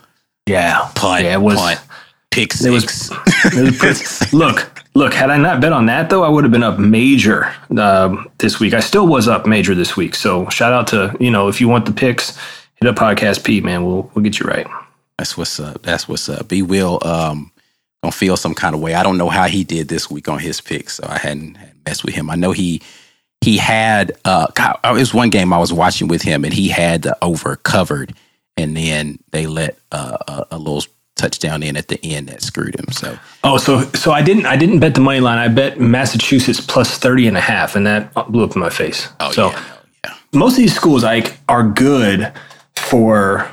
Yeah, 0.48 0.90
punt, 0.96 1.24
Yeah, 1.24 1.34
it 1.36 1.42
was. 1.42 1.58
punt, 1.60 1.80
pick 2.32 2.54
It 2.62 2.70
was- 2.72 2.84
six. 2.84 3.12
it 3.56 3.62
was 3.64 3.78
pretty- 4.28 4.36
look, 4.38 4.79
look. 4.96 5.14
Had 5.14 5.30
I 5.30 5.38
not 5.38 5.62
bet 5.62 5.74
on 5.74 5.86
that 5.88 6.10
though, 6.10 6.24
I 6.24 6.30
would 6.30 6.44
have 6.44 6.52
been 6.52 6.64
up 6.64 6.80
major 6.80 7.54
um, 7.78 8.30
this 8.38 8.60
week. 8.60 8.74
I 8.74 8.80
still 8.80 9.08
was 9.08 9.28
up 9.28 9.46
major 9.46 9.76
this 9.76 9.96
week. 9.96 10.16
So 10.16 10.48
shout 10.50 10.74
out 10.74 10.88
to 10.88 11.16
you 11.20 11.32
know 11.32 11.48
if 11.48 11.62
you 11.62 11.68
want 11.68 11.86
the 11.86 11.92
picks, 11.92 12.38
hit 12.76 12.88
up 12.88 12.96
podcast 12.96 13.44
Pete 13.44 13.64
man. 13.64 13.86
We'll 13.86 14.10
we'll 14.14 14.24
get 14.24 14.40
you 14.40 14.46
right. 14.46 14.68
That's 15.18 15.38
what's 15.38 15.60
up. 15.60 15.82
That's 15.84 16.08
what's 16.08 16.30
up. 16.30 16.48
B 16.48 16.62
will 16.62 17.00
um 17.06 17.52
gonna 18.04 18.12
feel 18.12 18.38
some 18.38 18.56
kind 18.56 18.76
of 18.76 18.82
way. 18.82 18.94
I 18.94 19.04
don't 19.04 19.18
know 19.18 19.30
how 19.30 19.48
he 19.48 19.64
did 19.64 19.88
this 19.88 20.10
week 20.10 20.28
on 20.28 20.40
his 20.40 20.62
picks, 20.62 20.96
so 20.96 21.06
I 21.08 21.18
hadn't, 21.18 21.56
hadn't 21.56 21.86
messed 21.86 22.04
with 22.04 22.16
him. 22.16 22.30
I 22.30 22.36
know 22.36 22.52
he 22.52 22.82
he 23.42 23.58
had 23.58 24.14
uh 24.26 24.48
God, 24.56 24.80
it 24.84 24.94
was 24.94 25.14
one 25.14 25.30
game 25.30 25.54
I 25.54 25.58
was 25.58 25.74
watching 25.74 26.08
with 26.08 26.22
him 26.22 26.44
and 26.44 26.54
he 26.54 26.70
had 26.70 27.04
the 27.04 27.18
over 27.22 27.56
covered 27.56 28.14
and 28.60 28.76
then 28.76 29.20
they 29.32 29.48
let 29.48 29.78
uh, 29.92 30.18
a, 30.28 30.56
a 30.56 30.58
little 30.58 30.84
touchdown 31.20 31.62
in 31.64 31.76
at 31.78 31.88
the 31.90 32.00
end 32.04 32.30
that 32.30 32.42
screwed 32.42 32.76
him. 32.80 32.92
So 32.92 33.18
Oh, 33.44 33.58
so 33.58 33.82
so 33.94 34.12
I 34.12 34.22
didn't 34.22 34.46
I 34.46 34.56
didn't 34.58 34.80
bet 34.80 34.96
the 34.96 35.02
money 35.02 35.20
line. 35.20 35.38
I 35.38 35.48
bet 35.50 35.80
Massachusetts 35.80 36.60
plus 36.62 36.98
30 36.98 37.28
and 37.28 37.38
a 37.38 37.42
half, 37.42 37.76
and 37.76 37.86
that 37.86 38.14
blew 38.32 38.44
up 38.44 38.56
in 38.56 38.62
my 38.62 38.70
face. 38.70 39.08
oh 39.20 39.32
so 39.32 39.50
yeah, 39.50 39.64
yeah. 40.06 40.14
most 40.34 40.54
of 40.54 40.58
these 40.58 40.76
schools 40.76 41.04
like 41.04 41.38
are 41.48 41.64
good 41.64 42.32
for 42.76 43.50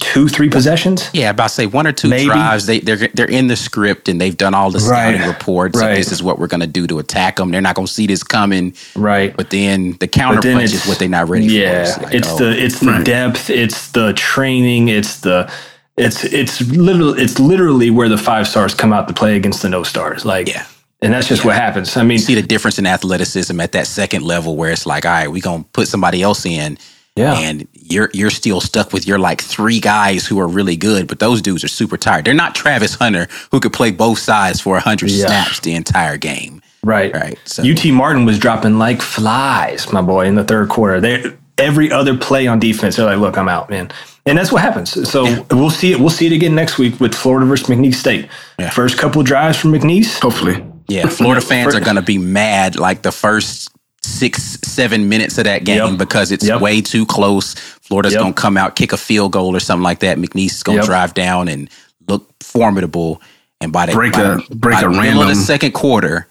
two 0.00 0.28
three 0.28 0.48
possessions. 0.50 1.08
Yeah, 1.12 1.30
about 1.30 1.48
to 1.48 1.54
say 1.54 1.66
one 1.66 1.86
or 1.86 1.92
two 1.92 2.08
Maybe. 2.08 2.26
drives. 2.26 2.66
They 2.66 2.80
they're 2.80 3.08
they're 3.14 3.30
in 3.30 3.46
the 3.46 3.56
script 3.56 4.08
and 4.08 4.20
they've 4.20 4.36
done 4.36 4.52
all 4.54 4.70
the 4.70 4.80
scouting 4.80 5.20
Right. 5.20 5.28
reports. 5.28 5.78
Right. 5.78 5.90
And 5.90 5.98
this 5.98 6.10
is 6.12 6.22
what 6.22 6.38
we're 6.38 6.48
gonna 6.48 6.66
do 6.66 6.86
to 6.88 6.98
attack 6.98 7.36
them. 7.36 7.50
They're 7.50 7.60
not 7.60 7.76
gonna 7.76 7.86
see 7.86 8.06
this 8.06 8.22
coming. 8.24 8.74
Right. 8.96 9.34
But 9.36 9.50
then 9.50 9.96
the 10.00 10.08
counter 10.08 10.40
then 10.40 10.56
punch 10.58 10.72
is 10.74 10.86
what 10.86 10.98
they're 10.98 11.08
not 11.08 11.28
ready 11.28 11.46
yeah, 11.46 11.84
for. 11.94 12.02
like, 12.04 12.14
it's 12.14 12.28
oh, 12.28 12.38
the 12.38 12.64
it's 12.64 12.80
the 12.80 13.00
depth, 13.04 13.48
it's 13.48 13.92
the 13.92 14.12
training, 14.14 14.88
it's 14.88 15.20
the 15.20 15.50
it's 15.96 16.24
it's 16.24 16.60
literally 16.70 17.22
it's 17.22 17.38
literally 17.38 17.90
where 17.90 18.08
the 18.08 18.18
five 18.18 18.48
stars 18.48 18.74
come 18.74 18.92
out 18.92 19.08
to 19.08 19.14
play 19.14 19.36
against 19.36 19.62
the 19.62 19.68
no 19.68 19.82
stars. 19.82 20.24
Like 20.24 20.48
Yeah. 20.48 20.64
and 21.02 21.12
that's 21.12 21.28
just 21.28 21.44
what 21.44 21.54
happens. 21.56 21.96
I 21.96 22.02
mean, 22.02 22.12
you 22.12 22.18
see 22.18 22.34
the 22.34 22.42
difference 22.42 22.78
in 22.78 22.86
athleticism 22.86 23.60
at 23.60 23.72
that 23.72 23.86
second 23.86 24.22
level 24.24 24.56
where 24.56 24.70
it's 24.70 24.86
like, 24.86 25.04
all 25.04 25.12
right, 25.12 25.28
we're 25.30 25.42
gonna 25.42 25.64
put 25.72 25.88
somebody 25.88 26.22
else 26.22 26.46
in. 26.46 26.78
Yeah. 27.14 27.34
And 27.34 27.68
you're 27.74 28.08
you're 28.14 28.30
still 28.30 28.62
stuck 28.62 28.94
with 28.94 29.06
your 29.06 29.18
like 29.18 29.42
three 29.42 29.80
guys 29.80 30.26
who 30.26 30.40
are 30.40 30.48
really 30.48 30.76
good, 30.76 31.06
but 31.06 31.18
those 31.18 31.42
dudes 31.42 31.62
are 31.62 31.68
super 31.68 31.98
tired. 31.98 32.24
They're 32.24 32.32
not 32.32 32.54
Travis 32.54 32.94
Hunter 32.94 33.28
who 33.50 33.60
could 33.60 33.74
play 33.74 33.90
both 33.90 34.18
sides 34.18 34.60
for 34.62 34.78
hundred 34.80 35.10
Yeah. 35.10 35.26
snaps 35.26 35.60
the 35.60 35.74
entire 35.74 36.16
game. 36.16 36.62
right, 36.84 37.12
Right, 37.14 37.38
so- 37.44 37.62
UT 37.62 37.92
Martin 37.92 38.24
was 38.24 38.38
dropping 38.40 38.76
like 38.78 39.00
flies, 39.02 39.92
my 39.92 40.00
boy, 40.00 40.26
in 40.26 40.34
the 40.36 40.42
third 40.44 40.68
quarter. 40.68 41.00
They 41.02 41.22
every 41.58 41.92
other 41.92 42.16
play 42.16 42.46
on 42.48 42.58
defense, 42.58 42.96
they're 42.96 43.06
like, 43.06 43.18
"Look, 43.18 43.36
I'm 43.36 43.48
out, 43.48 43.68
man." 43.70 43.90
And 44.24 44.38
that's 44.38 44.52
what 44.52 44.62
happens. 44.62 45.08
So 45.10 45.44
we'll 45.50 45.70
see 45.70 45.92
it. 45.92 45.98
We'll 45.98 46.10
see 46.10 46.26
it 46.26 46.32
again 46.32 46.54
next 46.54 46.78
week 46.78 47.00
with 47.00 47.14
Florida 47.14 47.44
versus 47.46 47.66
McNeese 47.66 47.94
State. 47.96 48.28
Yeah. 48.58 48.70
First 48.70 48.96
couple 48.96 49.22
drives 49.24 49.58
from 49.58 49.72
McNeese. 49.72 50.20
Hopefully. 50.20 50.64
Yeah, 50.88 51.06
Florida 51.08 51.40
fans 51.40 51.74
are 51.74 51.80
gonna 51.80 52.02
be 52.02 52.18
mad 52.18 52.76
like 52.76 53.02
the 53.02 53.12
first 53.12 53.70
six, 54.02 54.58
seven 54.64 55.08
minutes 55.08 55.38
of 55.38 55.44
that 55.44 55.64
game 55.64 55.90
Yep. 55.90 55.98
because 55.98 56.30
it's 56.32 56.44
Yep. 56.46 56.60
way 56.60 56.80
too 56.80 57.06
close. 57.06 57.54
Florida's 57.54 58.12
Yep. 58.12 58.22
gonna 58.22 58.32
come 58.34 58.56
out, 58.56 58.76
kick 58.76 58.92
a 58.92 58.96
field 58.96 59.32
goal 59.32 59.56
or 59.56 59.60
something 59.60 59.82
like 59.84 60.00
that. 60.00 60.18
McNeese 60.18 60.52
is 60.52 60.62
gonna 60.62 60.78
Yep. 60.78 60.86
drive 60.86 61.14
down 61.14 61.48
and 61.48 61.68
look 62.08 62.28
formidable. 62.40 63.20
And 63.60 63.72
by 63.72 63.86
the, 63.86 63.92
Break 63.92 64.12
by 64.12 64.20
a- 64.22 64.36
the- 64.36 64.42
break 64.56 64.74
by 64.76 64.80
a 64.82 64.90
the 64.90 65.00
middle 65.00 65.22
of 65.22 65.28
the 65.28 65.34
second 65.36 65.70
quarter, 65.72 66.26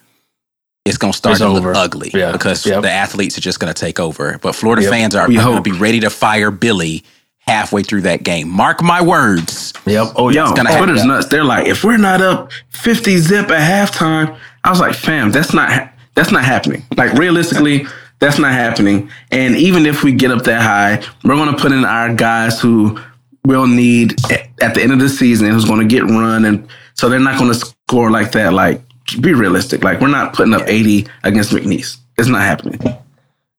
it's 0.84 0.98
gonna 0.98 1.12
start 1.14 1.32
It's 1.32 1.40
to 1.40 1.48
look 1.48 1.74
ugly 1.76 2.10
Yeah. 2.14 2.32
because 2.32 2.64
Yep. 2.66 2.82
the 2.82 2.90
athletes 2.90 3.36
are 3.38 3.42
just 3.42 3.58
gonna 3.58 3.74
take 3.74 3.98
over. 3.98 4.38
But 4.42 4.54
Florida 4.54 4.82
Yep. 4.82 4.90
fans 4.90 5.14
are, 5.14 5.24
are 5.26 5.32
gonna 5.32 5.60
be 5.62 5.72
ready 5.72 6.00
to 6.00 6.10
fire 6.10 6.50
Billy 6.50 7.04
halfway 7.46 7.82
through 7.82 8.02
that 8.02 8.22
game. 8.22 8.48
Mark 8.48 8.82
my 8.82 9.02
words. 9.02 9.72
Yep. 9.86 10.12
Oh, 10.16 10.28
yeah. 10.30 10.48
Yo, 10.48 10.54
gonna 10.54 10.70
happen. 10.70 10.86
Twitter's 10.88 11.04
nuts. 11.04 11.26
They're 11.26 11.44
like, 11.44 11.66
if 11.66 11.84
we're 11.84 11.96
not 11.96 12.20
up 12.20 12.52
50 12.70 13.16
zip 13.18 13.50
at 13.50 13.90
halftime, 13.90 14.36
I 14.64 14.70
was 14.70 14.80
like, 14.80 14.94
fam, 14.94 15.30
that's 15.32 15.52
not 15.52 15.90
that's 16.14 16.30
not 16.30 16.44
happening. 16.44 16.82
Like 16.96 17.12
realistically, 17.14 17.86
that's 18.20 18.38
not 18.38 18.52
happening. 18.52 19.10
And 19.30 19.56
even 19.56 19.86
if 19.86 20.04
we 20.04 20.12
get 20.12 20.30
up 20.30 20.42
that 20.44 20.62
high, 20.62 21.02
we're 21.24 21.36
gonna 21.36 21.56
put 21.56 21.72
in 21.72 21.84
our 21.84 22.14
guys 22.14 22.60
who 22.60 22.98
will 23.44 23.66
need 23.66 24.14
at- 24.30 24.48
at 24.60 24.74
the 24.74 24.82
end 24.82 24.92
of 24.92 25.00
the 25.00 25.08
season 25.08 25.50
who's 25.50 25.64
gonna 25.64 25.84
get 25.84 26.04
run 26.04 26.44
and 26.44 26.68
so 26.94 27.08
they're 27.08 27.18
not 27.18 27.38
gonna 27.38 27.54
score 27.54 28.10
like 28.10 28.30
that. 28.32 28.52
Like 28.52 28.80
be 29.20 29.32
realistic. 29.34 29.82
Like 29.82 30.00
we're 30.00 30.06
not 30.08 30.32
putting 30.34 30.54
up 30.54 30.62
80 30.66 31.08
against 31.24 31.50
McNeese. 31.50 31.96
It's 32.18 32.28
not 32.28 32.42
happening. 32.42 32.78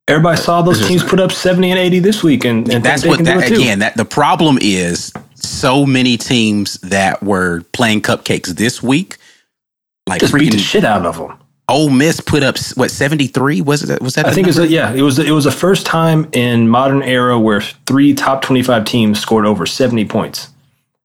Everybody 0.08 0.38
saw 0.42 0.62
those 0.62 0.86
teams 0.86 1.02
put 1.04 1.20
up 1.22 1.32
70 1.32 1.72
and 1.72 1.80
80 1.80 2.00
this 2.00 2.24
week, 2.24 2.44
and, 2.44 2.70
and 2.70 2.84
That's 2.84 3.06
what 3.06 3.24
that 3.24 3.39
do 3.39 3.46
it 3.46 3.48
too. 3.50 3.56
again. 3.62 3.80
That 3.80 3.96
the 3.96 4.04
problem 4.04 4.58
is 4.62 5.13
so 5.36 5.86
many 5.86 6.18
teams 6.18 6.74
that 6.82 7.24
were 7.24 7.62
playing 7.72 8.02
cupcakes 8.02 8.48
this 8.48 8.84
week, 8.84 9.16
like 10.08 10.20
Just 10.20 10.34
beat 10.34 10.52
the 10.52 10.58
shit 10.58 10.84
out 10.84 11.06
of 11.06 11.18
them. 11.18 11.38
Ole 11.70 11.89
Miss 11.89 12.20
put 12.20 12.44
up 12.44 12.58
what 12.76 12.92
seventy 12.92 13.28
three 13.28 13.62
was 13.62 13.89
it? 13.89 14.02
Was 14.02 14.16
that? 14.16 14.26
I 14.26 14.34
think 14.34 14.50
it's 14.50 14.60
yeah, 14.60 14.92
it 14.92 15.02
was 15.02 15.18
it 15.20 15.32
was 15.32 15.46
the 15.46 15.52
first 15.52 15.86
time 15.86 16.28
in 16.34 16.68
modern 16.68 17.02
era 17.02 17.39
where 17.39 17.62
three 17.62 18.13
top 18.13 18.42
25 18.42 18.84
teams 18.84 19.20
scored 19.22 19.46
over 19.46 19.66
70 19.66 20.04
points. 20.06 20.50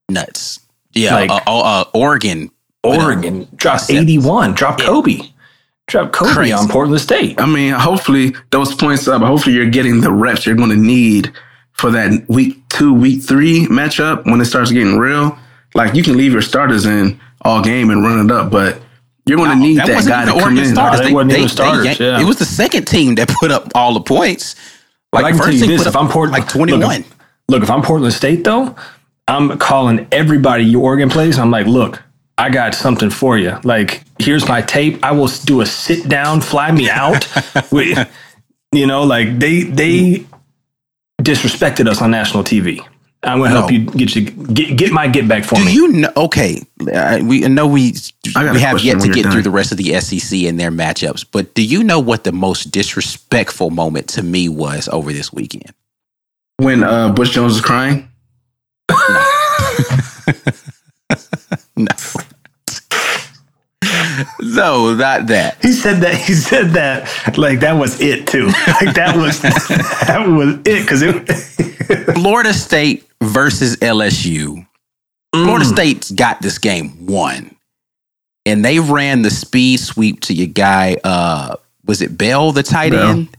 nuts. 0.09 0.59
Yeah, 0.95 1.15
Like- 1.15 1.31
uh, 1.31 1.41
uh, 1.47 1.59
uh, 1.61 1.85
Oregon. 1.95 2.51
Oregon 2.83 3.47
dropped 3.55 3.91
81, 3.91 4.55
dropped 4.55 4.81
Kobe. 4.81 5.21
Dropped 5.89 6.13
Kobe 6.13 6.33
Crazy. 6.33 6.53
on 6.53 6.69
Portland 6.69 7.01
State. 7.01 7.41
I 7.41 7.47
mean, 7.47 7.73
hopefully 7.73 8.35
those 8.51 8.75
points 8.75 9.09
up. 9.09 9.23
Hopefully 9.23 9.57
you're 9.57 9.71
getting 9.71 10.01
the 10.03 10.13
reps 10.13 10.45
you're 10.47 10.55
going 10.55 10.69
to 10.71 10.77
need 10.77 11.33
for 11.73 11.91
that 11.91 12.29
week 12.29 12.57
two, 12.69 12.93
week 12.93 13.23
three 13.23 13.67
matchup 13.67 14.25
when 14.27 14.41
it 14.41 14.45
starts 14.45 14.71
getting 14.71 14.99
real. 14.99 15.37
Like 15.75 15.95
you 15.95 16.03
can 16.03 16.17
leave 16.17 16.33
your 16.33 16.43
starters 16.43 16.85
in 16.85 17.19
all 17.43 17.63
game 17.63 17.91
and 17.91 18.03
run 18.05 18.25
it 18.25 18.31
up, 18.31 18.51
but 18.51 18.81
you're 19.25 19.39
going 19.39 19.51
to 19.51 19.57
need 19.57 19.79
that, 19.79 19.89
wasn't 19.89 20.15
guy 20.15 20.25
to 20.27 20.33
come 20.33 20.59
in. 20.59 20.67
starters. 20.67 21.01
No, 21.01 21.07
they 21.07 21.13
wasn't 21.13 21.33
even 21.33 21.49
starters, 21.49 21.85
yanked- 21.85 22.01
yeah. 22.01 22.21
It 22.21 22.25
was 22.25 22.39
the 22.39 22.45
second 22.45 22.87
team 22.87 23.15
that 23.17 23.29
put 23.29 23.51
up 23.51 23.69
all 23.75 23.95
the 23.95 24.01
points. 24.01 24.57
But 25.11 25.25
I 25.25 25.31
can 25.31 25.41
tell 25.41 25.53
you 25.53 25.67
this: 25.67 25.87
if 25.87 25.97
I'm 25.97 26.09
Portland, 26.09 26.43
like 26.43 26.51
21. 26.51 26.81
Look, 26.81 27.01
if, 27.01 27.15
look, 27.49 27.63
if 27.63 27.71
I'm 27.71 27.83
Portland 27.83 28.13
State 28.13 28.45
though, 28.45 28.77
I'm 29.27 29.57
calling 29.59 30.07
everybody 30.13 30.65
you 30.65 30.81
Oregon 30.81 31.09
plays. 31.09 31.39
I'm 31.39 31.51
like, 31.51 31.67
look, 31.67 32.03
I 32.39 32.51
got 32.51 32.75
something 32.75 33.11
for 33.11 33.37
you. 33.37 33.59
Like, 33.65 34.03
here's 34.21 34.47
my 34.49 34.63
tape. 34.63 35.03
I 35.05 35.11
will 35.13 35.27
do 35.45 35.61
a 35.61 35.67
sit 35.67 36.09
down, 36.09 36.41
fly 36.41 36.71
me 36.71 36.89
out. 36.89 37.27
with, 37.73 38.09
you 38.73 38.87
know, 38.87 39.03
like 39.03 39.39
they 39.39 39.65
they 39.65 40.25
disrespected 41.21 41.89
us 41.89 42.01
on 42.01 42.13
national 42.13 42.45
TV. 42.45 42.81
I'm 43.25 43.39
gonna 43.41 43.51
help 43.51 43.73
you 43.73 43.81
get 43.87 44.15
you 44.15 44.31
get 44.31 44.77
get 44.79 44.93
my 44.93 45.09
get 45.09 45.27
back 45.27 45.43
for 45.45 45.57
Do 45.57 45.65
me. 45.65 45.73
you 45.73 45.89
know? 45.89 46.13
Okay, 46.17 46.63
uh, 46.95 47.19
we 47.25 47.41
know 47.41 47.67
we 47.67 47.93
I 48.37 48.53
we 48.53 48.61
have 48.61 48.81
yet 48.85 49.01
to 49.01 49.09
get 49.09 49.25
done. 49.25 49.33
through 49.33 49.43
the 49.43 49.51
rest 49.51 49.73
of 49.73 49.79
the 49.79 50.01
SEC 50.01 50.45
and 50.45 50.61
their 50.61 50.71
matchups, 50.71 51.27
but 51.33 51.53
do 51.55 51.65
you 51.65 51.83
know 51.83 51.99
what 51.99 52.23
the 52.23 52.31
most 52.31 52.71
disrespectful 52.71 53.71
moment 53.71 54.09
to 54.11 54.23
me 54.23 54.49
was 54.49 54.89
over 54.91 55.13
this 55.13 55.33
weekend? 55.33 55.75
When 56.59 56.85
uh, 56.85 57.13
Butch 57.13 57.33
Jones 57.33 57.55
was 57.55 57.61
crying, 57.61 58.09
No, 58.89 59.27
no, 61.77 61.87
not 64.41 65.27
that. 65.29 65.59
He 65.63 65.73
said 65.73 66.01
that. 66.01 66.15
He 66.15 66.35
said 66.35 66.71
that 66.71 67.37
like 67.39 67.61
that 67.61 67.73
was 67.75 68.01
it 68.01 68.27
too. 68.27 68.47
Like 68.47 68.95
that 68.95 69.17
was 69.17 69.41
that 69.43 70.27
was 70.29 70.55
it 70.65 70.83
because 70.83 71.03
it. 71.03 72.15
Florida 72.15 72.53
State 72.53 73.09
versus 73.23 73.77
LSU. 73.77 74.67
Florida 75.33 75.65
State's 75.65 76.11
got 76.11 76.41
this 76.43 76.59
game 76.59 77.07
won. 77.07 77.55
And 78.47 78.65
they 78.65 78.81
ran 78.81 79.23
the 79.23 79.31
speed 79.31 79.79
sweep 79.79 80.21
to 80.21 80.33
your 80.35 80.47
guy, 80.47 80.97
uh, 81.05 81.57
was 81.85 82.01
it 82.01 82.17
Bell, 82.17 82.51
the 82.53 82.63
tight 82.63 82.93
Bell. 82.93 83.11
end? 83.11 83.37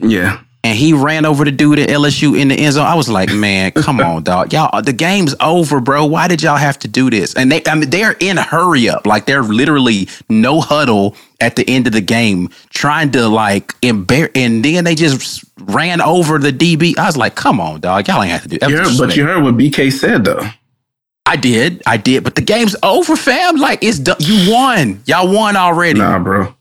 yeah, 0.00 0.40
And 0.66 0.76
he 0.76 0.92
ran 0.92 1.24
over 1.24 1.44
the 1.44 1.52
dude 1.52 1.78
at 1.78 1.88
LSU 1.90 2.36
in 2.36 2.48
the 2.48 2.56
end 2.56 2.72
zone. 2.72 2.86
I 2.86 2.96
was 2.96 3.08
like, 3.08 3.32
man, 3.32 3.70
come 3.70 4.00
on, 4.00 4.24
dog. 4.24 4.52
Y'all, 4.52 4.82
the 4.82 4.92
game's 4.92 5.32
over, 5.38 5.78
bro. 5.78 6.06
Why 6.06 6.26
did 6.26 6.42
y'all 6.42 6.56
have 6.56 6.76
to 6.80 6.88
do 6.88 7.08
this? 7.08 7.34
And 7.36 7.52
they, 7.52 7.62
I 7.68 7.76
mean, 7.76 7.88
they're 7.88 8.16
in 8.18 8.36
a 8.36 8.42
hurry 8.42 8.88
up. 8.88 9.06
Like 9.06 9.26
they're 9.26 9.44
literally 9.44 10.08
no 10.28 10.60
huddle 10.60 11.14
at 11.40 11.54
the 11.54 11.64
end 11.70 11.86
of 11.86 11.92
the 11.92 12.00
game, 12.00 12.48
trying 12.70 13.12
to 13.12 13.28
like 13.28 13.74
embarrass. 13.80 14.32
And 14.34 14.64
then 14.64 14.82
they 14.82 14.96
just 14.96 15.44
ran 15.60 16.00
over 16.00 16.36
the 16.36 16.50
DB. 16.50 16.98
I 16.98 17.06
was 17.06 17.16
like, 17.16 17.36
come 17.36 17.60
on, 17.60 17.78
dog. 17.78 18.08
Y'all 18.08 18.20
ain't 18.20 18.32
have 18.32 18.42
to 18.42 18.48
do 18.48 18.58
that. 18.58 18.68
heard, 18.68 18.98
but 18.98 19.14
you 19.14 19.22
heard 19.24 19.44
what 19.44 19.54
BK 19.56 19.92
said 19.92 20.24
though. 20.24 20.48
I 21.26 21.36
did, 21.36 21.80
I 21.86 21.96
did, 21.96 22.24
but 22.24 22.34
the 22.34 22.42
game's 22.42 22.74
over, 22.82 23.14
fam. 23.14 23.54
Like 23.54 23.84
it's 23.84 24.00
done. 24.00 24.16
You 24.18 24.50
won. 24.52 25.00
Y'all 25.06 25.32
won 25.32 25.54
already. 25.56 26.00
Nah, 26.00 26.18
bro. 26.18 26.52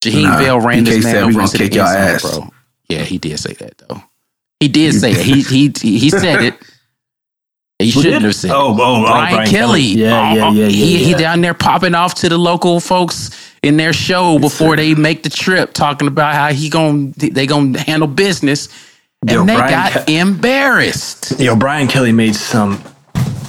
Jaheim 0.00 0.22
Nah, 0.22 0.38
Bell 0.38 0.60
ran 0.60 0.84
BK 0.84 0.86
this 0.86 1.04
man 1.04 1.24
over 1.24 1.40
into 1.40 1.58
the 1.58 1.64
kick 1.64 1.74
y'all 1.74 1.88
end 1.88 2.20
zone, 2.20 2.30
ass. 2.30 2.38
bro. 2.38 2.50
Yeah, 2.88 3.02
he 3.02 3.18
did 3.18 3.38
say 3.38 3.54
that 3.54 3.78
though. 3.78 4.02
He 4.60 4.68
did 4.68 4.94
say 4.94 5.12
it. 5.12 5.18
He 5.18 5.42
he 5.82 5.98
he 5.98 6.10
said 6.10 6.42
it. 6.42 6.54
He 7.78 7.92
shouldn't 7.92 8.22
have 8.22 8.34
said. 8.34 8.50
Oh, 8.50 8.74
it. 8.74 8.80
oh, 8.80 8.96
oh, 8.98 9.02
Brian, 9.02 9.34
Brian 9.34 9.50
Kelly. 9.50 9.82
Yeah, 9.82 10.06
yeah, 10.06 10.34
yeah, 10.34 10.46
uh-huh. 10.46 10.52
yeah. 10.54 10.66
He, 10.66 11.04
he 11.04 11.14
down 11.14 11.40
there 11.42 11.54
popping 11.54 11.94
off 11.94 12.16
to 12.16 12.28
the 12.28 12.36
local 12.36 12.80
folks 12.80 13.30
in 13.62 13.76
their 13.76 13.92
show 13.92 14.38
before 14.38 14.74
they 14.74 14.94
make 14.94 15.22
the 15.22 15.30
trip, 15.30 15.74
talking 15.74 16.08
about 16.08 16.34
how 16.34 16.52
he 16.52 16.68
going 16.68 17.12
they 17.12 17.46
gonna 17.46 17.78
handle 17.78 18.08
business, 18.08 18.68
and 19.22 19.30
Yo, 19.30 19.44
they 19.44 19.54
Brian 19.54 19.70
got 19.70 20.06
Ke- 20.06 20.10
embarrassed, 20.10 21.38
Yo, 21.38 21.54
Brian 21.54 21.86
Kelly 21.86 22.12
made 22.12 22.34
some 22.34 22.82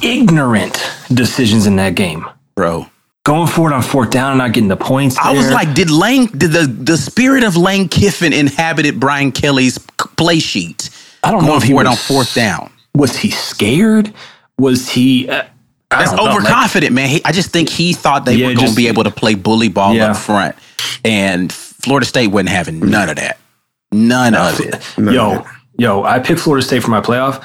ignorant 0.03 0.91
decisions 1.11 1.65
in 1.65 1.75
that 1.77 1.95
game. 1.95 2.27
bro. 2.55 2.87
Going 3.25 3.47
for 3.47 3.69
it 3.69 3.73
on 3.73 3.81
fourth 3.83 4.09
down 4.11 4.31
and 4.31 4.37
not 4.39 4.53
getting 4.53 4.69
the 4.69 4.77
points. 4.77 5.17
I 5.17 5.33
was 5.33 5.51
like, 5.51 5.73
did 5.75 5.91
Lane 5.91 6.27
did 6.27 6.51
the 6.51 6.65
the 6.65 6.97
spirit 6.97 7.43
of 7.43 7.55
Lane 7.57 7.87
Kiffin 7.89 8.33
inhabited 8.33 8.99
Brian 8.99 9.31
Kelly's 9.31 9.77
play 9.77 10.39
sheet? 10.39 10.89
I 11.23 11.31
don't 11.31 11.45
know 11.45 11.57
if 11.57 11.63
he 11.63 11.73
for 11.73 11.81
it 11.81 11.87
on 11.87 11.95
fourth 11.97 12.33
down. 12.33 12.71
was 12.95 13.15
he 13.17 13.29
scared? 13.31 14.13
Was 14.57 14.89
he? 14.89 15.29
Uh, 15.29 15.43
That's 15.91 16.13
know, 16.13 16.29
overconfident, 16.29 16.93
man. 16.93 17.09
He, 17.09 17.21
I 17.25 17.31
just 17.33 17.51
think 17.51 17.69
he 17.69 17.93
thought 17.93 18.23
they 18.25 18.35
Yeah, 18.35 18.47
were 18.47 18.53
going 18.55 18.69
to 18.69 18.75
be 18.75 18.87
able 18.87 19.03
to 19.03 19.11
play 19.11 19.35
bully 19.35 19.67
ball 19.69 19.93
Yeah. 19.93 20.11
up 20.11 20.17
front, 20.17 20.55
and 21.03 21.51
Florida 21.51 22.05
State 22.05 22.27
wasn't 22.27 22.49
having 22.49 22.79
none 22.79 23.09
of 23.09 23.17
that. 23.17 23.37
None 23.91 24.33
of 24.33 24.59
it. 24.61 24.81
yo, 24.97 25.45
yo, 25.77 26.03
I 26.03 26.19
picked 26.19 26.39
Florida 26.39 26.65
State 26.65 26.83
for 26.83 26.89
my 26.91 27.01
playoff. 27.01 27.43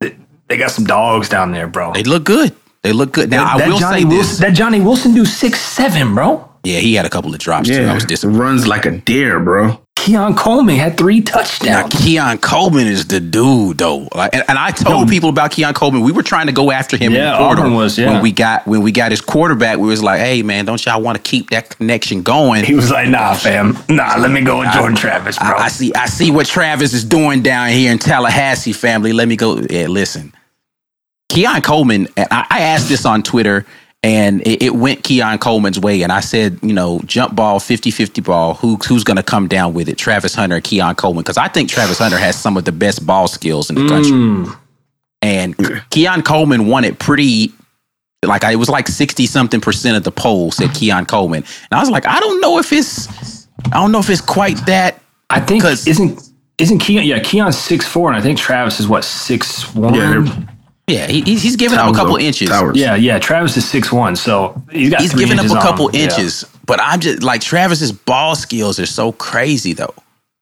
They- 0.00 0.16
They 0.48 0.56
got 0.56 0.70
some 0.72 0.84
dogs 0.84 1.28
down 1.28 1.52
there, 1.52 1.66
bro. 1.68 1.92
They 1.94 2.02
look 2.04 2.24
good. 2.24 2.54
They 2.82 2.92
look 2.92 3.12
good. 3.12 3.30
Now 3.30 3.56
that 3.58 3.66
I 3.66 3.70
will 3.70 3.78
Johnny 3.78 4.00
say 4.00 4.04
Wilson, 4.06 4.28
this. 4.30 4.38
that 4.38 4.52
Johnny 4.54 4.80
Wilson 4.80 5.14
do 5.14 5.24
six 5.24 5.60
seven, 5.60 6.14
bro. 6.14 6.48
yeah, 6.64 6.78
he 6.78 6.94
had 6.94 7.04
a 7.06 7.10
couple 7.10 7.32
of 7.34 7.38
drops 7.40 7.68
too. 7.68 7.74
I 7.74 7.80
Yeah, 7.80 7.94
was 7.94 8.04
disappointed. 8.04 8.38
runs 8.38 8.66
like 8.66 8.86
a 8.86 8.92
deer, 8.98 9.38
bro. 9.40 9.80
Keon 9.96 10.34
Coleman 10.34 10.76
had 10.76 10.96
three 10.96 11.20
touchdowns. 11.20 11.62
Now, 11.68 11.82
touchdowns. 11.82 12.04
Keon 12.06 12.38
Coleman 12.38 12.86
is 12.86 13.06
the 13.08 13.20
dude, 13.20 13.76
though. 13.76 14.08
Like, 14.14 14.34
and, 14.34 14.42
and 14.48 14.56
I 14.56 14.70
told 14.70 15.10
people 15.10 15.28
about 15.28 15.50
Keon 15.50 15.74
Coleman. 15.74 16.00
We 16.00 16.10
were 16.10 16.22
trying 16.22 16.46
to 16.46 16.52
go 16.52 16.70
after 16.70 16.96
him. 16.96 17.12
Yeah, 17.12 17.26
in 17.26 17.32
the 17.32 17.38
portal 17.44 17.64
Auburn 17.64 17.76
was, 17.76 17.98
yeah. 17.98 18.10
When 18.14 18.22
we 18.22 18.32
got 18.32 18.66
when 18.66 18.80
we 18.80 18.92
got 18.92 19.10
his 19.10 19.20
quarterback, 19.20 19.76
we 19.76 19.86
was 19.88 20.02
like, 20.02 20.20
"Hey, 20.20 20.42
man, 20.42 20.64
don't 20.64 20.82
y'all 20.86 21.02
want 21.02 21.22
to 21.22 21.22
keep 21.22 21.50
that 21.50 21.68
connection 21.76 22.22
going?" 22.22 22.64
He 22.64 22.74
was 22.74 22.90
like, 22.90 23.08
"Nah, 23.10 23.34
fam, 23.34 23.76
nah, 23.90 24.16
let 24.16 24.30
me 24.30 24.40
go 24.40 24.60
with 24.60 24.72
Jordan 24.72 24.96
Travis, 24.96 25.36
bro." 25.38 25.48
I, 25.48 25.64
I 25.64 25.68
see. 25.68 25.92
I 25.94 26.06
see 26.06 26.30
what 26.30 26.46
Travis 26.46 26.94
is 26.94 27.04
doing 27.04 27.42
down 27.42 27.68
here 27.68 27.92
in 27.92 27.98
Tallahassee, 27.98 28.72
family. 28.72 29.12
Let 29.12 29.28
me 29.28 29.36
go. 29.36 29.58
Yeah, 29.68 29.88
listen. 29.88 30.32
Keon 31.30 31.62
Coleman. 31.62 32.08
and 32.16 32.28
I, 32.30 32.46
I 32.50 32.60
asked 32.60 32.88
this 32.88 33.06
on 33.06 33.22
Twitter, 33.22 33.64
and 34.02 34.40
it, 34.46 34.62
it 34.62 34.74
went 34.74 35.04
Keon 35.04 35.38
Coleman's 35.38 35.78
way. 35.78 36.02
And 36.02 36.12
I 36.12 36.20
said, 36.20 36.58
you 36.62 36.72
know, 36.72 37.00
jump 37.04 37.34
ball, 37.34 37.60
50-50 37.60 38.24
ball. 38.24 38.54
Who, 38.54 38.76
who's 38.76 39.04
going 39.04 39.16
to 39.16 39.22
come 39.22 39.48
down 39.48 39.72
with 39.72 39.88
it? 39.88 39.96
Travis 39.96 40.34
Hunter 40.34 40.56
or 40.56 40.60
Keon 40.60 40.96
Coleman? 40.96 41.22
Because 41.22 41.38
I 41.38 41.48
think 41.48 41.70
Travis 41.70 41.98
Hunter 41.98 42.18
has 42.18 42.36
some 42.36 42.56
of 42.56 42.64
the 42.64 42.72
best 42.72 43.06
ball 43.06 43.28
skills 43.28 43.70
in 43.70 43.76
the 43.76 43.88
country. 43.88 44.12
Mm. 44.12 44.56
And 45.22 45.82
Keon 45.90 46.22
Coleman 46.22 46.66
won 46.66 46.84
it 46.84 46.98
pretty. 46.98 47.52
Like 48.22 48.44
it 48.44 48.56
was 48.56 48.68
like 48.68 48.86
sixty 48.86 49.24
something 49.24 49.62
percent 49.62 49.96
of 49.96 50.04
the 50.04 50.12
poll 50.12 50.50
said 50.50 50.74
Keon 50.74 51.06
Coleman, 51.06 51.42
and 51.42 51.78
I 51.78 51.80
was 51.80 51.88
like, 51.88 52.06
I 52.06 52.20
don't 52.20 52.38
know 52.42 52.58
if 52.58 52.70
it's, 52.70 53.48
I 53.66 53.80
don't 53.80 53.92
know 53.92 53.98
if 53.98 54.10
it's 54.10 54.20
quite 54.20 54.58
that 54.66 55.00
I 55.30 55.40
think, 55.40 55.64
isn't 55.64 56.30
isn't 56.58 56.78
Keon? 56.80 57.06
Yeah, 57.06 57.20
Keon's 57.20 57.56
six 57.56 57.86
four, 57.86 58.08
and 58.08 58.18
I 58.18 58.20
think 58.20 58.38
Travis 58.38 58.78
is 58.78 58.88
what 58.88 59.04
six 59.04 59.74
one. 59.74 59.94
Yeah, 59.94 60.46
Yeah, 60.90 61.06
he, 61.06 61.22
he's 61.22 61.42
he's 61.42 61.56
giving 61.56 61.78
up 61.78 61.90
a 61.90 61.94
couple 61.94 62.14
though. 62.14 62.18
inches. 62.20 62.48
Towers. 62.48 62.76
yeah, 62.76 63.18
Travis 63.18 63.56
is 63.56 63.68
six 63.68 63.90
one, 63.92 64.16
so 64.16 64.60
he's 64.70 64.90
got 64.90 65.00
He's 65.00 65.12
three 65.12 65.24
giving 65.24 65.38
up 65.38 65.44
inches 65.44 65.54
a 65.56 65.58
on 65.58 65.62
couple 65.62 65.88
him. 65.88 65.94
Yeah. 65.94 66.02
inches, 66.04 66.44
but 66.66 66.80
I'm 66.80 67.00
just 67.00 67.22
like 67.22 67.40
Travis's 67.40 67.92
ball 67.92 68.34
skills 68.36 68.78
are 68.80 68.86
so 68.86 69.12
crazy 69.12 69.72
though. 69.72 69.94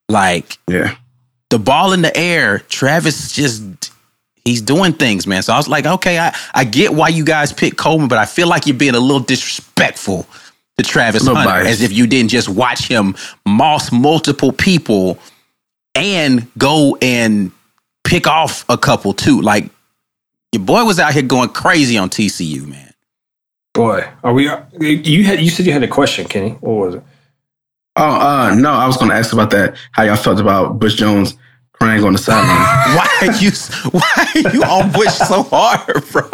Like 0.09 0.57
Yeah. 0.67 0.95
the 1.49 1.59
ball 1.59 1.93
in 1.93 2.01
the 2.01 2.15
air, 2.17 2.59
Travis 2.59 3.31
just 3.31 3.63
he's 4.45 4.61
doing 4.61 4.93
things, 4.93 5.27
man. 5.27 5.43
So 5.43 5.53
I 5.53 5.57
was 5.57 5.67
like, 5.67 5.85
okay, 5.85 6.17
I 6.19 6.35
I 6.53 6.63
get 6.63 6.93
why 6.93 7.09
you 7.09 7.23
guys 7.23 7.53
picked 7.53 7.77
Coleman, 7.77 8.07
but 8.07 8.17
I 8.17 8.25
feel 8.25 8.47
like 8.47 8.65
you're 8.67 8.75
being 8.77 8.95
a 8.95 8.99
little 8.99 9.19
disrespectful 9.19 10.25
to 10.77 10.83
Travis 10.83 11.25
Hunter, 11.27 11.43
biased. 11.45 11.69
as 11.69 11.81
if 11.81 11.91
you 11.91 12.07
didn't 12.07 12.29
just 12.31 12.49
watch 12.49 12.87
him 12.87 13.15
moss 13.45 13.91
multiple 13.91 14.51
people 14.51 15.19
and 15.95 16.47
go 16.57 16.97
and 17.01 17.51
pick 18.03 18.27
off 18.27 18.65
a 18.69 18.77
couple 18.77 19.13
too. 19.13 19.41
Like 19.41 19.69
your 20.51 20.63
boy 20.63 20.83
was 20.83 20.99
out 20.99 21.13
here 21.13 21.21
going 21.23 21.49
crazy 21.49 21.97
on 21.97 22.09
TCU, 22.09 22.67
man. 22.67 22.93
Boy, 23.73 24.07
are 24.23 24.33
we? 24.33 24.49
You 24.79 25.23
had 25.23 25.39
you 25.39 25.49
said 25.49 25.65
you 25.65 25.71
had 25.73 25.83
a 25.83 25.87
question, 25.87 26.27
Kenny. 26.27 26.51
What 26.51 26.73
was 26.73 26.95
it? 26.95 27.03
Oh, 27.95 28.03
uh, 28.03 28.55
no, 28.55 28.71
I 28.71 28.87
was 28.87 28.97
going 28.97 29.09
to 29.09 29.15
ask 29.15 29.33
about 29.33 29.51
that. 29.51 29.75
How 29.91 30.03
y'all 30.03 30.15
felt 30.15 30.39
about 30.39 30.79
Butch 30.79 30.95
Jones 30.95 31.35
crying 31.73 32.03
on 32.03 32.13
the 32.13 32.19
sideline? 32.19 32.47
Why 32.95 33.07
are 33.21 33.35
you 33.35 33.51
why 33.91 34.31
are 34.35 34.53
you 34.53 34.63
on 34.63 34.91
Butch 34.91 35.09
so 35.09 35.43
hard, 35.43 36.03
bro? 36.11 36.29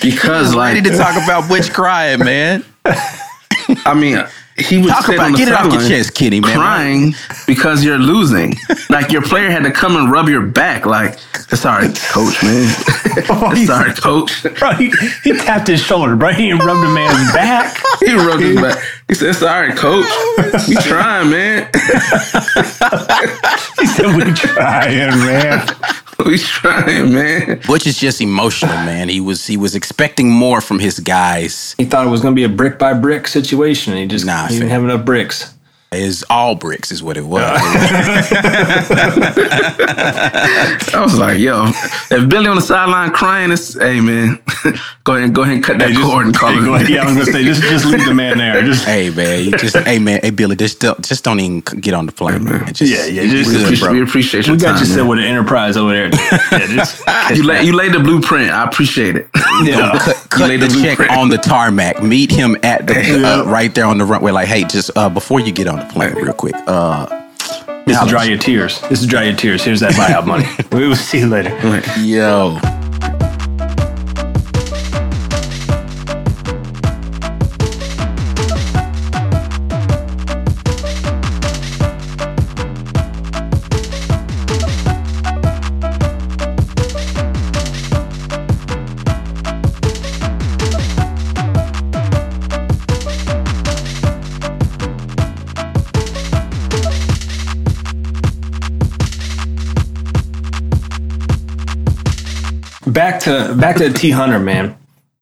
Because, 0.00 0.52
You 0.52 0.58
like, 0.58 0.74
ready 0.74 0.90
to 0.90 0.96
talk 0.96 1.20
about 1.22 1.48
Butch 1.48 1.72
crying, 1.72 2.20
man. 2.20 2.64
I 2.84 3.94
mean, 3.94 4.24
he 4.58 4.78
was 4.78 4.90
Talk 4.90 5.08
about 5.08 5.26
on 5.26 5.32
the 5.32 5.38
get 5.38 5.48
it 5.48 5.54
off 5.54 5.72
your 5.72 5.82
chest, 5.82 6.14
Kenny, 6.14 6.40
man. 6.40 6.56
crying 6.56 7.14
because 7.46 7.84
you're 7.84 7.98
losing. 7.98 8.56
like 8.90 9.12
your 9.12 9.22
player 9.22 9.50
had 9.50 9.62
to 9.64 9.70
come 9.70 9.96
and 9.96 10.10
rub 10.10 10.28
your 10.28 10.46
back. 10.46 10.86
Like, 10.86 11.18
sorry, 11.54 11.88
coach, 12.10 12.42
man. 12.42 12.74
Oh, 13.30 13.52
sorry, 13.66 13.92
coach. 13.94 14.42
Bro, 14.58 14.72
he, 14.74 14.90
he 15.24 15.32
tapped 15.32 15.66
his 15.66 15.82
shoulder, 15.82 16.14
bro. 16.16 16.32
He 16.32 16.46
didn't 16.50 16.64
rub 16.64 16.80
the 16.80 16.88
man's 16.92 17.32
back. 17.34 17.76
He 18.00 18.12
rubbed 18.14 18.42
his 18.42 18.60
back. 18.60 18.78
He 19.08 19.14
said, 19.14 19.34
"Sorry, 19.34 19.72
coach. 19.72 20.06
We 20.68 20.76
trying, 20.76 21.30
man. 21.30 21.68
He 21.74 21.80
said, 23.86 24.14
"We 24.16 24.32
trying, 24.32 25.18
man." 25.18 25.66
we 26.26 26.38
trying, 26.38 27.12
man." 27.12 27.60
Butch 27.66 27.86
is 27.86 27.98
just 27.98 28.20
emotional, 28.20 28.74
man. 28.74 29.08
He 29.08 29.20
was 29.20 29.46
he 29.46 29.56
was 29.56 29.74
expecting 29.74 30.30
more 30.30 30.60
from 30.60 30.78
his 30.78 31.00
guys. 31.00 31.74
He 31.78 31.84
thought 31.84 32.06
it 32.06 32.10
was 32.10 32.20
going 32.20 32.34
to 32.34 32.36
be 32.36 32.44
a 32.44 32.48
brick 32.48 32.78
by 32.78 32.92
brick 32.92 33.28
situation, 33.28 33.92
and 33.92 34.02
he 34.02 34.08
just 34.08 34.26
Nah, 34.26 34.46
he 34.46 34.54
didn't 34.54 34.70
have 34.70 34.84
enough 34.84 35.04
bricks. 35.04 35.54
It's 35.90 36.22
all 36.28 36.54
bricks, 36.54 36.92
is 36.92 37.02
what 37.02 37.16
it 37.16 37.24
was. 37.24 37.42
I 40.92 41.00
was 41.02 41.18
like, 41.18 41.38
yo, 41.38 41.64
if 42.10 42.28
Billy 42.28 42.46
on 42.46 42.56
the 42.56 42.62
sideline 42.62 43.10
crying, 43.10 43.50
it's 43.50 43.72
hey 43.72 44.00
man, 44.00 44.38
go 45.04 45.14
ahead, 45.16 45.32
go 45.34 45.42
ahead 45.42 45.54
and 45.54 45.64
cut 45.64 45.78
that 45.78 45.88
Just- 45.92 46.02
cord 46.02 46.26
and 46.26 46.34
call 46.36 46.50
hey, 46.52 46.60
go 46.62 46.74
ahead. 46.74 46.88
Yeah, 46.90 47.02
I 47.02 47.06
was 47.06 47.14
gonna 47.14 47.32
say 47.32 47.42
just 47.42 47.62
just 47.62 47.86
leave 47.86 48.04
the 48.04 48.12
man 48.14 48.36
there. 48.38 48.60
Just 48.62 48.84
hey 48.84 49.08
man, 49.10 49.50
just 49.52 49.76
hey 49.78 49.98
man, 49.98 50.20
hey 50.22 50.28
Billy, 50.30 50.56
just 50.56 50.80
don't, 50.80 51.02
just 51.06 51.24
don't 51.24 51.40
even 51.40 51.60
get 51.60 51.94
on 51.94 52.04
the 52.06 52.12
plane, 52.12 52.44
man. 52.44 52.66
Just, 52.74 52.92
Yeah, 52.92 53.06
yeah, 53.06 53.22
you 53.22 53.30
just- 53.44 53.48
We 53.48 53.54
good, 53.56 53.64
appreciate, 53.64 53.86
bro. 53.86 53.92
we 53.94 54.02
appreciate 54.02 54.46
your 54.46 54.56
we 54.56 54.60
got 54.62 54.72
time. 54.72 54.80
you 54.80 54.86
set 54.86 55.06
with 55.06 55.18
an 55.20 55.24
enterprise 55.24 55.76
over 55.78 55.92
there. 55.92 56.10
Yeah, 56.52 56.66
just 56.66 57.02
You 57.34 57.44
lay 57.44 57.62
you 57.64 57.72
laid 57.72 57.92
the 57.94 58.00
blueprint. 58.00 58.50
I 58.50 58.64
appreciate 58.64 59.16
it. 59.16 59.28
Yeah. 59.64 59.98
cut, 59.98 60.16
cut 60.30 60.48
the 60.48 60.56
the 60.58 60.68
check 60.82 60.98
on 61.10 61.28
the 61.28 61.38
tarmac. 61.38 62.02
Meet 62.02 62.30
him 62.30 62.56
at 62.62 62.86
the 62.86 63.24
uh, 63.24 63.44
right 63.44 63.74
there 63.74 63.86
on 63.86 63.98
the 63.98 64.04
runway. 64.04 64.32
Like, 64.32 64.48
hey, 64.48 64.64
just 64.64 64.90
uh, 64.96 65.08
before 65.08 65.40
you 65.40 65.52
get 65.52 65.66
on 65.66 65.78
the 65.78 65.84
plane, 65.86 66.14
real 66.14 66.32
quick. 66.32 66.54
Uh, 66.66 67.06
This 67.86 68.00
is 68.00 68.08
dry 68.08 68.24
your 68.24 68.38
tears. 68.38 68.80
This 68.88 69.00
is 69.00 69.06
dry 69.06 69.24
your 69.24 69.36
tears. 69.36 69.64
Here's 69.64 69.80
that 69.80 69.92
buyout 69.92 70.26
money. 70.26 70.46
We 70.72 70.86
will 70.86 70.96
see 70.96 71.20
you 71.20 71.28
later. 71.28 71.50
yo, 72.00 72.58
to 103.28 103.54
back 103.54 103.76
to 103.76 103.92
T 103.92 104.10
Hunter, 104.10 104.38
man. 104.38 104.76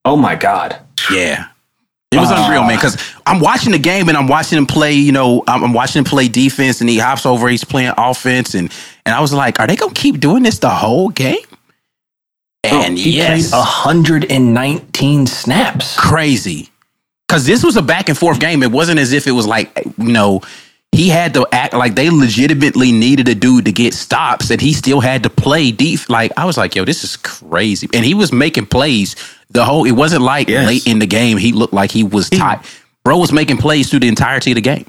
Oh 0.05 0.17
my 0.17 0.35
God. 0.35 0.79
yeah. 1.13 1.49
It 2.13 2.19
was 2.19 2.31
uh, 2.31 2.37
unreal, 2.39 2.63
man. 2.63 2.77
Because 2.77 2.97
I'm 3.27 3.41
watching 3.41 3.73
the 3.73 3.79
game 3.79 4.09
and 4.09 4.17
I'm 4.17 4.29
watching 4.29 4.57
him 4.57 4.67
play. 4.67 4.93
You 4.93 5.13
know, 5.13 5.43
I'm, 5.49 5.65
I'm 5.65 5.73
watching 5.73 6.01
him 6.01 6.05
play 6.05 6.29
defense, 6.29 6.81
and 6.81 6.89
he 6.89 6.99
hops 6.99 7.27
over. 7.27 7.49
He's 7.49 7.65
playing 7.65 7.93
offense, 7.99 8.55
and 8.55 8.73
and 9.05 9.15
I 9.15 9.21
was 9.21 9.33
like, 9.33 9.59
are 9.61 9.67
they 9.67 9.77
gonna 9.77 9.93
keep 9.93 10.21
doing 10.21 10.43
this 10.43 10.61
the 10.61 10.71
whole 10.71 11.09
game? 11.09 11.39
And 12.63 12.99
he 12.99 13.17
yes, 13.17 13.51
played 13.51 13.59
119 13.59 15.27
snaps. 15.27 15.97
crazy. 15.99 16.71
Because 17.29 17.47
this 17.47 17.65
was 17.65 17.77
a 17.77 17.83
back 17.83 18.09
and 18.09 18.17
forth 18.17 18.41
game. 18.41 18.63
It 18.63 18.71
wasn't 18.71 18.99
as 18.99 19.13
if 19.13 19.27
it 19.27 19.33
was 19.33 19.47
like, 19.47 19.71
you 19.99 20.13
know, 20.13 20.43
he 20.97 21.09
had 21.09 21.35
to 21.35 21.47
act 21.53 21.75
like 21.75 21.95
they 21.95 22.11
legitimately 22.11 22.91
needed 22.93 23.29
a 23.29 23.35
dude 23.35 23.65
to 23.67 23.73
get 23.73 23.93
stops 23.95 24.51
and 24.51 24.61
he 24.61 24.73
still 24.73 25.01
had 25.01 25.23
to 25.23 25.31
play 25.31 25.71
deep. 25.71 26.09
Like, 26.09 26.33
I 26.37 26.45
was 26.45 26.57
like, 26.57 26.75
yo, 26.75 26.85
this 26.85 27.05
is 27.05 27.17
crazy. 27.17 27.89
And 27.93 28.05
he 28.05 28.15
was 28.15 28.33
making 28.33 28.67
plays 28.67 29.15
the 29.51 29.65
whole, 29.65 29.85
it 29.85 29.93
wasn't 29.93 30.23
like 30.23 30.49
Yes. 30.49 30.67
late 30.67 30.87
in 30.87 30.99
the 30.99 31.07
game. 31.07 31.37
He 31.39 31.53
looked 31.53 31.75
like 31.75 31.91
he 31.91 32.03
was 32.03 32.31
tight. 32.31 32.61
Bro 33.05 33.19
was 33.19 33.31
making 33.33 33.59
plays 33.59 33.91
through 33.91 34.01
the 34.01 34.09
entirety 34.09 34.53
of 34.53 34.57
the 34.57 34.61
game. 34.63 34.87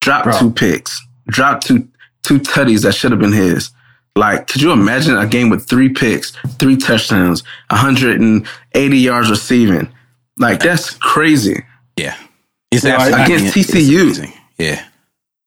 Drop 0.00 0.24
Bro. 0.24 0.38
two 0.38 0.50
picks. 0.52 1.00
Drop 1.28 1.62
two 1.62 1.88
two 2.22 2.38
tutties 2.38 2.82
that 2.82 2.94
should 2.94 3.10
have 3.10 3.20
been 3.20 3.32
his. 3.32 3.70
Like, 4.16 4.46
could 4.46 4.62
you 4.62 4.70
imagine 4.72 5.16
a 5.16 5.26
game 5.26 5.50
with 5.50 5.66
three 5.68 5.88
picks, 5.88 6.30
three 6.58 6.76
touchdowns, 6.76 7.42
180 7.70 8.96
yards 8.98 9.28
receiving? 9.28 9.92
Like, 10.38 10.60
that's 10.60 10.90
crazy. 10.90 11.64
Yeah. 11.96 12.14
It's 12.70 12.84
Yeah, 12.84 12.94
absolutely- 13.00 13.24
against 13.34 13.56
it's 13.56 13.70
TCU. 13.72 14.32
Amazing. 14.58 14.76
Yeah. 14.76 14.84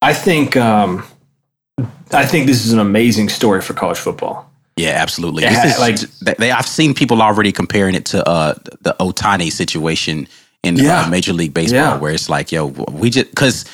I 0.02 0.14
think 0.14 0.56
um, 0.56 1.04
I 2.12 2.26
think 2.26 2.46
this 2.48 2.66
is 2.66 2.74
an 2.74 2.80
amazing 2.80 3.30
story 3.30 3.62
for 3.62 3.74
college 3.74 3.98
football. 3.98 4.50
Yeah, 4.76 4.90
absolutely. 4.92 5.44
Yeah, 5.44 5.64
This 5.64 5.74
is 5.74 5.80
like- 5.80 6.00
like 6.26 6.38
they, 6.38 6.52
I've 6.52 6.68
seen 6.68 6.94
people 6.94 7.22
already 7.22 7.52
comparing 7.52 7.96
it 7.96 8.06
to 8.08 8.28
uh, 8.30 8.54
the 8.82 8.96
Ohtani 9.00 9.52
situation 9.52 10.28
in 10.64 10.76
Yeah. 10.76 11.02
uh, 11.06 11.10
Major 11.10 11.34
League 11.34 11.54
Baseball, 11.54 11.80
Yeah. 11.80 11.98
where 11.98 12.12
it's 12.14 12.30
like, 12.30 12.52
yo, 12.52 12.68
we 12.92 13.10
just 13.10 13.30
because 13.32 13.66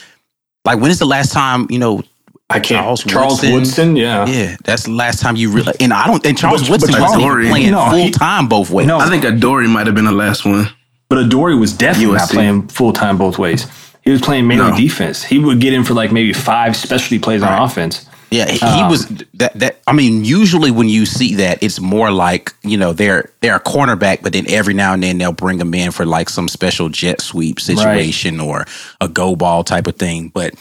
like 0.63 0.79
when 0.79 0.91
is 0.91 0.99
the 0.99 1.05
last 1.05 1.31
time 1.33 1.67
you 1.69 1.79
know? 1.79 2.03
I 2.49 2.59
can't. 2.59 2.83
Charles 2.83 3.03
Charles 3.03 3.33
Woodson? 3.41 3.53
Woodson, 3.53 3.95
yeah. 3.95 4.25
Yeah, 4.27 4.55
that's 4.63 4.83
the 4.83 4.91
last 4.91 5.19
time 5.19 5.35
you 5.35 5.49
really. 5.51 5.73
And 5.79 5.91
I 5.91 6.05
don't. 6.07 6.25
And 6.25 6.37
Charles 6.37 6.61
But- 6.61 6.69
Woodson 6.71 6.91
but 6.93 7.01
wasn't 7.01 7.21
Charles- 7.23 7.47
playing 7.49 7.71
No, 7.71 7.89
full 7.89 8.11
time 8.11 8.47
both 8.47 8.69
ways. 8.69 8.87
No. 8.87 8.99
I 8.99 9.09
think 9.09 9.23
Adoree 9.25 9.67
might 9.67 9.87
have 9.87 9.95
been 9.95 10.05
the 10.05 10.11
last 10.11 10.45
one. 10.45 10.69
But 11.09 11.17
Adoree 11.19 11.55
was 11.55 11.73
definitely 11.73 12.15
not 12.15 12.29
playing 12.29 12.67
full 12.69 12.93
time 12.93 13.17
both 13.17 13.37
ways. 13.37 13.65
He 14.03 14.11
was 14.11 14.21
playing 14.21 14.47
mainly 14.47 14.69
No. 14.71 14.77
defense. 14.77 15.23
He 15.23 15.39
would 15.39 15.59
get 15.59 15.73
in 15.73 15.83
for 15.83 15.93
like 15.93 16.11
maybe 16.11 16.33
five 16.33 16.75
specialty 16.75 17.19
plays 17.19 17.41
on 17.41 17.61
offense. 17.61 18.05
Yeah, 18.31 18.49
he, 18.49 18.57
he 18.57 18.65
Um, 18.65 18.89
was 18.89 19.05
that. 19.35 19.53
That 19.59 19.77
I 19.85 19.93
mean, 19.93 20.25
usually 20.25 20.71
when 20.71 20.89
you 20.89 21.05
see 21.05 21.35
that, 21.35 21.61
it's 21.61 21.79
more 21.79 22.09
like 22.11 22.51
you 22.63 22.77
know 22.77 22.91
they're 22.91 23.29
they're 23.41 23.55
a 23.57 23.59
cornerback, 23.61 24.23
but 24.23 24.33
then 24.33 24.45
every 24.49 24.73
now 24.73 24.93
and 24.93 25.03
then 25.03 25.19
they'll 25.19 25.31
bring 25.31 25.59
them 25.59 25.73
in 25.75 25.91
for 25.91 26.03
like 26.05 26.29
some 26.29 26.47
special 26.47 26.89
jet 26.89 27.21
sweep 27.21 27.59
situation 27.59 28.39
or 28.39 28.65
a 28.99 29.07
go 29.07 29.35
ball 29.35 29.63
type 29.63 29.85
of 29.87 29.95
thing. 29.97 30.29
But 30.33 30.55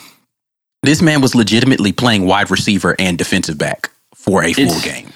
this 0.82 1.00
man 1.00 1.20
was 1.22 1.34
legitimately 1.34 1.92
playing 1.92 2.26
wide 2.26 2.50
receiver 2.50 2.94
and 2.98 3.16
defensive 3.16 3.56
back 3.56 3.90
for 4.14 4.44
a 4.44 4.52
full 4.52 4.64
It's- 4.64 4.84
game. 4.84 5.08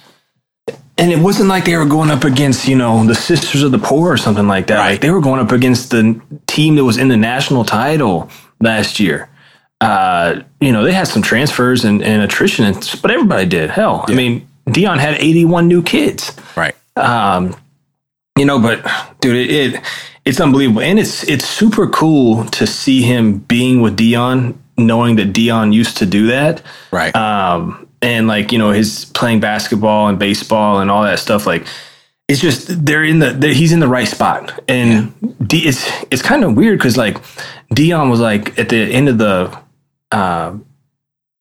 And 0.98 1.12
it 1.12 1.18
wasn't 1.18 1.48
like 1.50 1.66
they 1.66 1.76
were 1.76 1.84
going 1.84 2.10
up 2.10 2.24
against, 2.24 2.66
you 2.66 2.76
know, 2.76 3.04
the 3.04 3.14
Sisters 3.14 3.62
of 3.62 3.70
the 3.70 3.78
Poor 3.78 4.12
or 4.12 4.16
something 4.16 4.48
like 4.48 4.68
that. 4.68 4.78
Right. 4.78 4.92
Like 4.92 5.00
they 5.02 5.10
were 5.10 5.20
going 5.20 5.40
up 5.40 5.52
against 5.52 5.90
the 5.90 6.20
team 6.46 6.76
that 6.76 6.84
was 6.84 6.96
in 6.96 7.08
the 7.08 7.16
national 7.16 7.64
title 7.64 8.30
last 8.60 8.98
year. 8.98 9.28
Uh, 9.80 10.40
you 10.60 10.72
know, 10.72 10.84
they 10.84 10.92
had 10.92 11.06
some 11.06 11.20
transfers 11.20 11.84
and, 11.84 12.02
and 12.02 12.22
attrition, 12.22 12.64
and, 12.64 12.98
but 13.02 13.10
everybody 13.10 13.44
did. 13.44 13.68
Hell, 13.68 14.06
I 14.08 14.14
mean, 14.14 14.48
Deion 14.66 14.98
had 14.98 15.14
81 15.14 15.68
new 15.68 15.82
kids. 15.82 16.34
Right. 16.56 16.74
Um, 16.96 17.54
you 18.38 18.46
know, 18.46 18.58
but 18.58 18.86
dude, 19.20 19.36
it, 19.36 19.50
it 19.50 19.82
it's 20.24 20.40
unbelievable, 20.40 20.80
and 20.80 20.98
it's 20.98 21.24
it's 21.24 21.46
super 21.46 21.86
cool 21.88 22.44
to 22.46 22.66
see 22.66 23.02
him 23.02 23.38
being 23.38 23.80
with 23.80 23.96
Deion, 23.96 24.56
knowing 24.76 25.16
that 25.16 25.32
Deion 25.32 25.72
used 25.72 25.98
to 25.98 26.06
do 26.06 26.26
that. 26.28 26.62
Right. 26.90 27.14
Um, 27.14 27.85
and 28.02 28.26
like 28.26 28.52
you 28.52 28.58
know, 28.58 28.70
his 28.70 29.06
playing 29.06 29.40
basketball 29.40 30.08
and 30.08 30.18
baseball 30.18 30.80
and 30.80 30.90
all 30.90 31.02
that 31.02 31.18
stuff. 31.18 31.46
Like, 31.46 31.66
it's 32.28 32.40
just 32.40 32.84
they're 32.84 33.04
in 33.04 33.18
the 33.20 33.32
they're, 33.32 33.52
he's 33.52 33.72
in 33.72 33.80
the 33.80 33.88
right 33.88 34.08
spot, 34.08 34.58
and 34.68 35.12
D, 35.46 35.58
it's 35.58 35.88
it's 36.10 36.22
kind 36.22 36.44
of 36.44 36.54
weird 36.54 36.78
because 36.78 36.96
like 36.96 37.18
Deion 37.74 38.10
was 38.10 38.20
like 38.20 38.58
at 38.58 38.68
the 38.68 38.76
end 38.76 39.08
of 39.08 39.18
the 39.18 39.58
uh, 40.12 40.56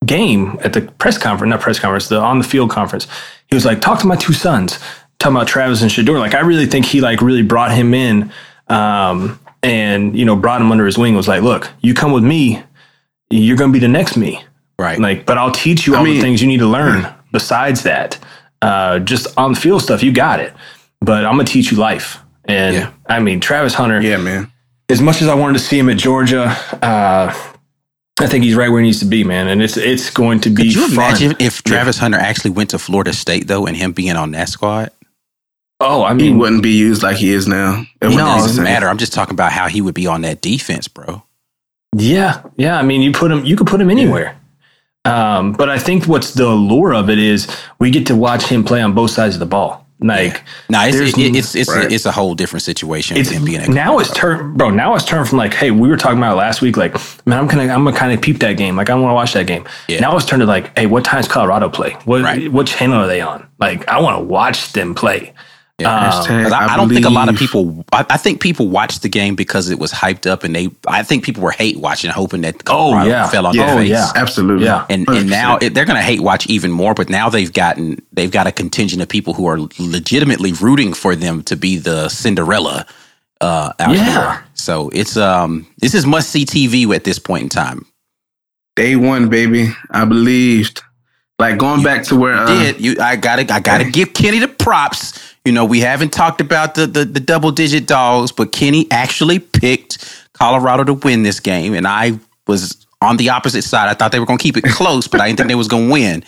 game 0.05 0.59
at 0.63 0.73
the 0.73 0.81
press 0.81 1.17
conference, 1.17 1.49
not 1.49 1.61
press 1.61 1.79
conference, 1.79 2.09
the 2.09 2.19
on 2.19 2.39
the 2.39 2.45
field 2.45 2.69
conference. 2.69 3.07
He 3.47 3.55
was 3.55 3.65
like, 3.65 3.81
"Talk 3.81 3.99
to 3.99 4.07
my 4.07 4.15
two 4.15 4.33
sons." 4.33 4.79
Talking 5.17 5.37
about 5.37 5.47
Travis 5.47 5.81
and 5.81 5.89
Shedeur. 5.89 6.19
Like, 6.19 6.35
I 6.35 6.41
really 6.41 6.65
think 6.65 6.85
he 6.85 6.99
like 6.99 7.21
really 7.21 7.41
brought 7.41 7.71
him 7.71 7.93
in, 7.93 8.31
um, 8.67 9.39
and 9.63 10.15
you 10.17 10.25
know, 10.25 10.35
brought 10.35 10.61
him 10.61 10.71
under 10.71 10.85
his 10.85 10.97
wing. 10.97 11.15
Was 11.15 11.27
like, 11.27 11.41
"Look, 11.41 11.69
you 11.81 11.93
come 11.93 12.11
with 12.11 12.23
me, 12.23 12.61
you're 13.29 13.57
gonna 13.57 13.73
be 13.73 13.79
the 13.79 13.87
next 13.87 14.17
me." 14.17 14.44
Right. 14.79 14.99
Like, 14.99 15.25
but 15.25 15.37
I'll 15.37 15.51
teach 15.51 15.85
you 15.87 15.95
all 15.95 16.03
the 16.03 16.19
things 16.21 16.41
you 16.41 16.47
need 16.47 16.59
to 16.59 16.67
learn 16.67 17.13
besides 17.31 17.83
that. 17.83 18.17
Uh, 18.61 18.99
just 18.99 19.27
on 19.37 19.53
the 19.53 19.59
field 19.59 19.81
stuff, 19.81 20.01
you 20.01 20.11
got 20.11 20.39
it. 20.39 20.53
But 21.01 21.25
I'm 21.25 21.33
gonna 21.33 21.43
teach 21.45 21.71
you 21.71 21.77
life. 21.77 22.19
And 22.45 22.75
Yeah. 22.75 22.91
I 23.07 23.19
mean, 23.19 23.39
Travis 23.39 23.73
Hunter. 23.73 24.01
Yeah, 24.01 24.17
man. 24.17 24.51
As 24.89 25.01
much 25.01 25.21
as 25.21 25.27
I 25.27 25.33
wanted 25.33 25.53
to 25.59 25.63
see 25.65 25.79
him 25.79 25.89
at 25.89 25.97
Georgia, 25.97 26.45
uh, 26.81 27.33
I 28.19 28.27
think 28.27 28.43
he's 28.45 28.55
right 28.55 28.69
where 28.69 28.79
he 28.81 28.87
needs 28.87 28.99
to 28.99 29.05
be, 29.05 29.23
man. 29.23 29.47
And 29.47 29.61
it's 29.61 29.77
it's 29.77 30.09
going 30.09 30.39
to 30.41 30.49
be. 30.49 30.63
Could 30.63 30.73
you 30.75 30.87
fun. 30.87 30.93
imagine 30.93 31.35
if 31.39 31.63
Travis 31.63 31.97
Hunter 31.97 32.17
actually 32.17 32.51
went 32.51 32.69
to 32.71 32.79
Florida 32.79 33.13
State 33.13 33.47
though, 33.47 33.65
and 33.65 33.75
him 33.75 33.91
being 33.91 34.15
on 34.15 34.31
that 34.31 34.49
squad? 34.49 34.91
Oh, 35.81 36.03
I 36.03 36.13
mean, 36.13 36.33
He 36.33 36.39
wouldn't 36.39 36.63
be 36.63 36.71
used 36.71 37.03
like 37.03 37.17
he 37.17 37.31
is 37.33 37.47
now. 37.47 37.83
It 38.01 38.07
No, 38.07 38.15
wouldn't 38.15 38.19
it 38.19 38.35
be 38.35 38.41
the 38.41 38.47
doesn't 38.47 38.63
matter. 38.63 38.87
I'm 38.87 38.97
just 38.97 39.11
talking 39.13 39.33
about 39.33 39.51
how 39.51 39.67
he 39.67 39.81
would 39.81 39.93
be 39.93 40.07
on 40.07 40.21
that 40.21 40.41
defense, 40.41 40.87
bro. 40.87 41.23
Yeah, 41.93 42.41
yeah. 42.55 42.79
I 42.79 42.81
mean, 42.83 43.01
you 43.01 43.11
put 43.11 43.29
him, 43.31 43.43
you 43.43 43.57
could 43.57 43.67
put 43.67 43.81
him 43.81 43.89
anywhere. 43.89 44.37
Um, 45.05 45.53
but 45.53 45.69
I 45.69 45.77
think 45.79 46.05
what's 46.07 46.33
the 46.33 46.45
allure 46.47 46.93
of 46.93 47.09
it 47.09 47.19
is 47.19 47.47
we 47.79 47.91
get 47.91 48.07
to 48.07 48.15
watch 48.15 48.43
him 48.43 48.63
play 48.63 48.81
on 48.81 48.93
both 48.93 49.11
sides 49.11 49.35
of 49.35 49.39
the 49.39 49.45
ball. 49.45 49.85
Like, 50.01 50.43
No, 50.69 50.81
it's 50.85 50.97
it, 51.17 51.35
it's 51.35 51.55
it's 51.55 51.73
right. 51.73 51.89
a, 51.89 51.93
it's 51.93 52.05
a 52.05 52.11
whole 52.11 52.35
different 52.35 52.63
situation. 52.63 53.15
it's 53.15 53.31
with 53.31 53.45
being 53.45 53.61
a 53.61 53.67
now 53.69 53.97
it's 53.99 54.13
turned, 54.13 54.57
bro. 54.57 54.69
Now 54.69 54.93
it's 54.93 55.05
turned 55.05 55.27
from 55.29 55.37
like, 55.37 55.53
hey, 55.53 55.71
we 55.71 55.87
were 55.87 55.95
talking 55.95 56.17
about 56.17 56.35
last 56.35 56.61
week. 56.61 56.75
Like, 56.75 56.93
man, 57.25 57.39
I'm 57.39 57.47
gonna, 57.47 57.63
I'm 57.73 57.85
gonna 57.85 57.95
kind 57.95 58.11
of 58.11 58.21
peep 58.21 58.39
that 58.39 58.53
game. 58.57 58.75
Like, 58.75 58.89
I 58.89 58.95
want 58.95 59.11
to 59.11 59.13
watch 59.15 59.31
that 59.33 59.47
game. 59.47 59.65
Yeah. 59.87 60.01
Now 60.01 60.15
it's 60.17 60.25
turned 60.25 60.41
to 60.41 60.45
like, 60.45 60.77
hey, 60.77 60.85
what 60.85 61.05
time 61.05 61.15
time's 61.15 61.27
Colorado 61.29 61.69
play? 61.69 61.91
What, 62.03 62.23
Right. 62.23 62.51
what 62.51 62.67
channel 62.67 62.97
are 62.97 63.07
they 63.07 63.21
on? 63.21 63.47
Like, 63.57 63.87
I 63.87 64.01
want 64.01 64.17
to 64.19 64.23
watch 64.25 64.73
them 64.73 64.95
play. 64.95 65.33
Yeah. 65.77 66.09
Hashtag, 66.09 66.43
'Cause 66.43 66.53
I, 66.53 66.73
I 66.73 66.77
don't 66.77 66.87
think 66.87 67.05
a 67.05 67.09
lot 67.09 67.27
of 67.27 67.35
people. 67.35 67.83
I, 67.91 68.05
I 68.09 68.15
think 68.17 68.39
people 68.39 68.69
watched 68.69 69.01
the 69.01 69.09
game 69.09 69.35
because 69.35 69.69
it 69.69 69.77
was 69.77 69.91
hyped 69.91 70.25
up, 70.25 70.45
and 70.45 70.55
they. 70.55 70.69
I 70.87 71.03
think 71.03 71.25
people 71.25 71.43
were 71.43 71.51
hate 71.51 71.77
watching, 71.79 72.09
hoping 72.11 72.41
that 72.41 72.63
Oh, 72.67 73.03
yeah. 73.03 73.27
fell 73.27 73.45
on 73.45 73.53
Yeah. 73.55 73.65
their 73.65 73.75
Oh, 73.75 73.77
face. 73.79 73.89
yeah. 73.89 74.11
Absolutely. 74.15 74.65
Yeah. 74.65 74.85
And 74.89 75.05
and 75.09 75.27
100%. 75.27 75.29
now 75.29 75.57
it, 75.57 75.73
they're 75.73 75.83
going 75.83 75.97
to 75.97 76.01
hate 76.03 76.21
watch 76.21 76.47
even 76.47 76.71
more. 76.71 76.93
But 76.93 77.09
now 77.09 77.27
they've 77.29 77.51
gotten 77.51 78.01
they've 78.13 78.31
got 78.31 78.47
a 78.47 78.53
contingent 78.53 79.01
of 79.01 79.09
people 79.09 79.33
who 79.33 79.47
are 79.47 79.59
legitimately 79.77 80.53
rooting 80.53 80.93
for 80.93 81.13
them 81.13 81.43
to 81.43 81.57
be 81.57 81.75
the 81.77 82.07
Cinderella 82.07 82.85
uh, 83.41 83.73
out 83.77 83.95
Yeah. 83.95 84.03
here. 84.35 84.43
So 84.53 84.89
it's 84.93 85.17
um 85.17 85.67
this 85.79 85.93
is 85.93 86.05
must 86.05 86.29
see 86.29 86.45
TV 86.45 86.95
at 86.95 87.03
this 87.03 87.19
point 87.19 87.43
in 87.43 87.49
time. 87.49 87.85
Day 88.77 88.95
one, 88.95 89.27
baby. 89.27 89.73
I 89.91 90.05
believed. 90.05 90.83
Like 91.37 91.57
going 91.57 91.83
back 91.83 92.03
to 92.03 92.15
where 92.15 92.33
uh, 92.37 92.45
did 92.47 92.79
you 92.79 92.95
I 93.01 93.17
gotta 93.17 93.41
I 93.53 93.59
gotta 93.59 93.83
give 93.91 94.13
Kenny 94.13 94.39
the 94.39 94.47
props. 94.47 95.24
You 95.45 95.51
know, 95.51 95.63
we 95.63 95.79
haven't 95.79 96.11
talked 96.11 96.41
about 96.41 96.73
the, 96.73 96.87
the 96.87 97.05
the 97.05 97.19
double 97.19 97.51
digit 97.51 97.85
dogs, 97.85 98.31
but 98.31 98.51
Kenny 98.51 98.87
actually 98.89 99.37
picked 99.37 100.25
Colorado 100.33 100.83
to 100.85 100.93
win 100.93 101.21
this 101.21 101.39
game, 101.39 101.75
and 101.75 101.87
I 101.87 102.19
was 102.47 102.85
on 102.99 103.17
the 103.17 103.29
opposite 103.29 103.61
side. 103.61 103.87
I 103.87 103.93
thought 103.93 104.11
they 104.11 104.19
were 104.19 104.25
gonna 104.25 104.39
keep 104.39 104.57
it 104.57 104.63
close, 104.63 105.07
but 105.07 105.21
I 105.21 105.27
didn't 105.27 105.37
think 105.37 105.49
they 105.49 105.55
was 105.55 105.67
gonna 105.67 105.91
win. 105.91 106.23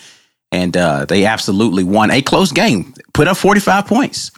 And 0.50 0.76
uh, 0.76 1.04
they 1.04 1.26
absolutely 1.26 1.84
won 1.84 2.10
a 2.10 2.22
close 2.22 2.52
game, 2.52 2.94
put 3.12 3.28
up 3.28 3.36
45 3.36 3.86
points. 3.86 4.30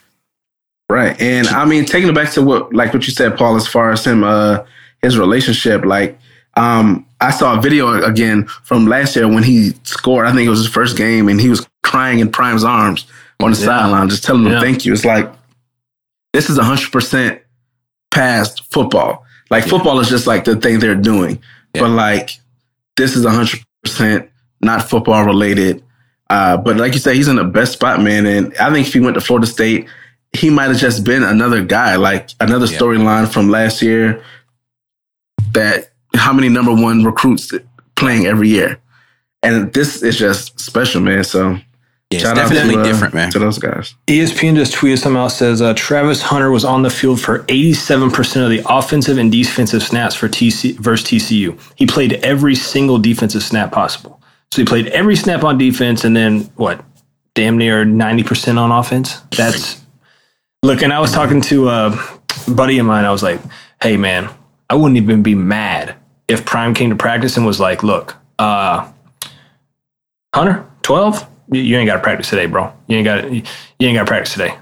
Right. 0.88 1.20
And 1.20 1.46
I 1.46 1.64
mean, 1.66 1.84
taking 1.84 2.08
it 2.08 2.14
back 2.16 2.32
to 2.32 2.42
what 2.42 2.74
like 2.74 2.92
what 2.92 3.06
you 3.06 3.12
said, 3.12 3.36
Paul, 3.36 3.56
as 3.56 3.68
far 3.68 3.92
as 3.92 4.04
him 4.04 4.24
uh 4.24 4.64
his 5.02 5.18
relationship, 5.18 5.84
like 5.84 6.18
um 6.56 7.06
I 7.20 7.30
saw 7.30 7.56
a 7.56 7.60
video 7.60 8.02
again 8.02 8.46
from 8.46 8.86
last 8.86 9.14
year 9.14 9.28
when 9.28 9.44
he 9.44 9.72
scored. 9.84 10.26
I 10.26 10.32
think 10.32 10.46
it 10.46 10.50
was 10.50 10.60
his 10.60 10.68
first 10.68 10.96
game, 10.96 11.28
and 11.28 11.40
he 11.40 11.48
was 11.48 11.68
crying 11.82 12.18
in 12.18 12.32
Prime's 12.32 12.64
arms 12.64 13.06
on 13.42 13.52
the 13.52 13.58
yeah. 13.58 13.66
sideline, 13.66 14.08
just 14.08 14.24
telling 14.24 14.44
them 14.44 14.52
yeah. 14.54 14.60
thank 14.60 14.84
you. 14.84 14.92
It's 14.92 15.04
like 15.04 15.32
this 16.32 16.50
is 16.50 16.58
hundred 16.58 16.92
percent 16.92 17.42
past 18.10 18.64
football. 18.72 19.24
Like 19.50 19.64
yeah. 19.64 19.70
football 19.70 20.00
is 20.00 20.08
just 20.08 20.26
like 20.26 20.44
the 20.44 20.56
thing 20.56 20.78
they're 20.78 20.94
doing, 20.94 21.42
but 21.72 21.90
like 21.90 22.38
this 22.96 23.16
is 23.16 23.24
hundred 23.24 23.60
percent 23.82 24.30
not 24.60 24.88
football 24.88 25.24
related. 25.24 25.82
Uh, 26.28 26.56
but 26.56 26.76
like 26.76 26.92
you 26.92 27.00
said, 27.00 27.16
he's 27.16 27.28
in 27.28 27.36
the 27.36 27.44
best 27.44 27.72
spot, 27.72 28.00
man. 28.00 28.24
And 28.26 28.56
I 28.58 28.72
think 28.72 28.86
if 28.86 28.92
he 28.92 29.00
went 29.00 29.14
to 29.14 29.20
Florida 29.20 29.46
State, 29.46 29.88
he 30.32 30.48
might 30.48 30.68
have 30.68 30.78
just 30.78 31.04
been 31.04 31.24
another 31.24 31.64
guy, 31.64 31.96
like 31.96 32.30
another 32.38 32.66
storyline 32.66 33.26
from 33.28 33.48
last 33.48 33.82
year. 33.82 34.22
That 35.52 35.90
how 36.14 36.32
many 36.32 36.48
number 36.48 36.72
one 36.72 37.02
recruits 37.02 37.52
playing 37.96 38.26
every 38.26 38.48
year, 38.48 38.78
and 39.42 39.72
this 39.72 40.02
is 40.02 40.16
just 40.16 40.60
special, 40.60 41.00
man. 41.00 41.24
So 41.24 41.58
yeah, 42.10 42.18
Shout 42.18 42.36
definitely 42.36 42.74
to, 42.74 42.80
uh, 42.80 42.84
different, 42.84 43.14
man. 43.14 43.30
To 43.30 43.38
those 43.38 43.58
guys. 43.58 43.94
ESPN 44.08 44.56
just 44.56 44.74
tweeted 44.74 44.98
something 44.98 45.16
else 45.16 45.36
says 45.36 45.62
uh, 45.62 45.74
Travis 45.74 46.20
Hunter 46.22 46.50
was 46.50 46.64
on 46.64 46.82
the 46.82 46.90
field 46.90 47.20
for 47.20 47.44
87% 47.44 48.42
of 48.42 48.50
the 48.50 48.62
offensive 48.68 49.16
and 49.16 49.30
defensive 49.30 49.80
snaps 49.80 50.16
for 50.16 50.28
TC 50.28 50.76
versus 50.76 51.08
TCU. 51.08 51.58
He 51.76 51.86
played 51.86 52.14
every 52.24 52.56
single 52.56 52.98
defensive 52.98 53.44
snap 53.44 53.70
possible. 53.70 54.20
So 54.50 54.60
he 54.60 54.66
played 54.66 54.88
every 54.88 55.14
snap 55.14 55.44
on 55.44 55.56
defense 55.56 56.02
and 56.02 56.16
then 56.16 56.40
what? 56.56 56.84
Damn 57.36 57.56
near 57.56 57.84
90% 57.84 58.58
on 58.58 58.72
offense. 58.72 59.20
That's 59.36 59.80
look, 60.64 60.82
and 60.82 60.92
I 60.92 60.98
was 60.98 61.12
talking 61.12 61.40
to 61.42 61.68
a 61.68 62.20
buddy 62.48 62.78
of 62.78 62.86
mine. 62.86 63.04
I 63.04 63.12
was 63.12 63.22
like, 63.22 63.40
hey, 63.80 63.96
man, 63.96 64.28
I 64.68 64.74
wouldn't 64.74 64.96
even 64.96 65.22
be 65.22 65.36
mad 65.36 65.94
if 66.26 66.44
Prime 66.44 66.74
came 66.74 66.90
to 66.90 66.96
practice 66.96 67.36
and 67.36 67.46
was 67.46 67.60
like, 67.60 67.84
look, 67.84 68.16
uh, 68.40 68.90
Hunter, 70.34 70.66
12, 70.82 71.29
you 71.52 71.76
ain't 71.76 71.86
got 71.86 71.96
to 71.96 72.02
practice 72.02 72.30
today, 72.30 72.46
bro. 72.46 72.72
You 72.86 72.98
ain't 72.98 73.04
got 73.04 73.32
you 73.32 73.42
ain't 73.80 73.96
got 73.96 74.04
to 74.04 74.08
practice 74.08 74.32
today. 74.32 74.56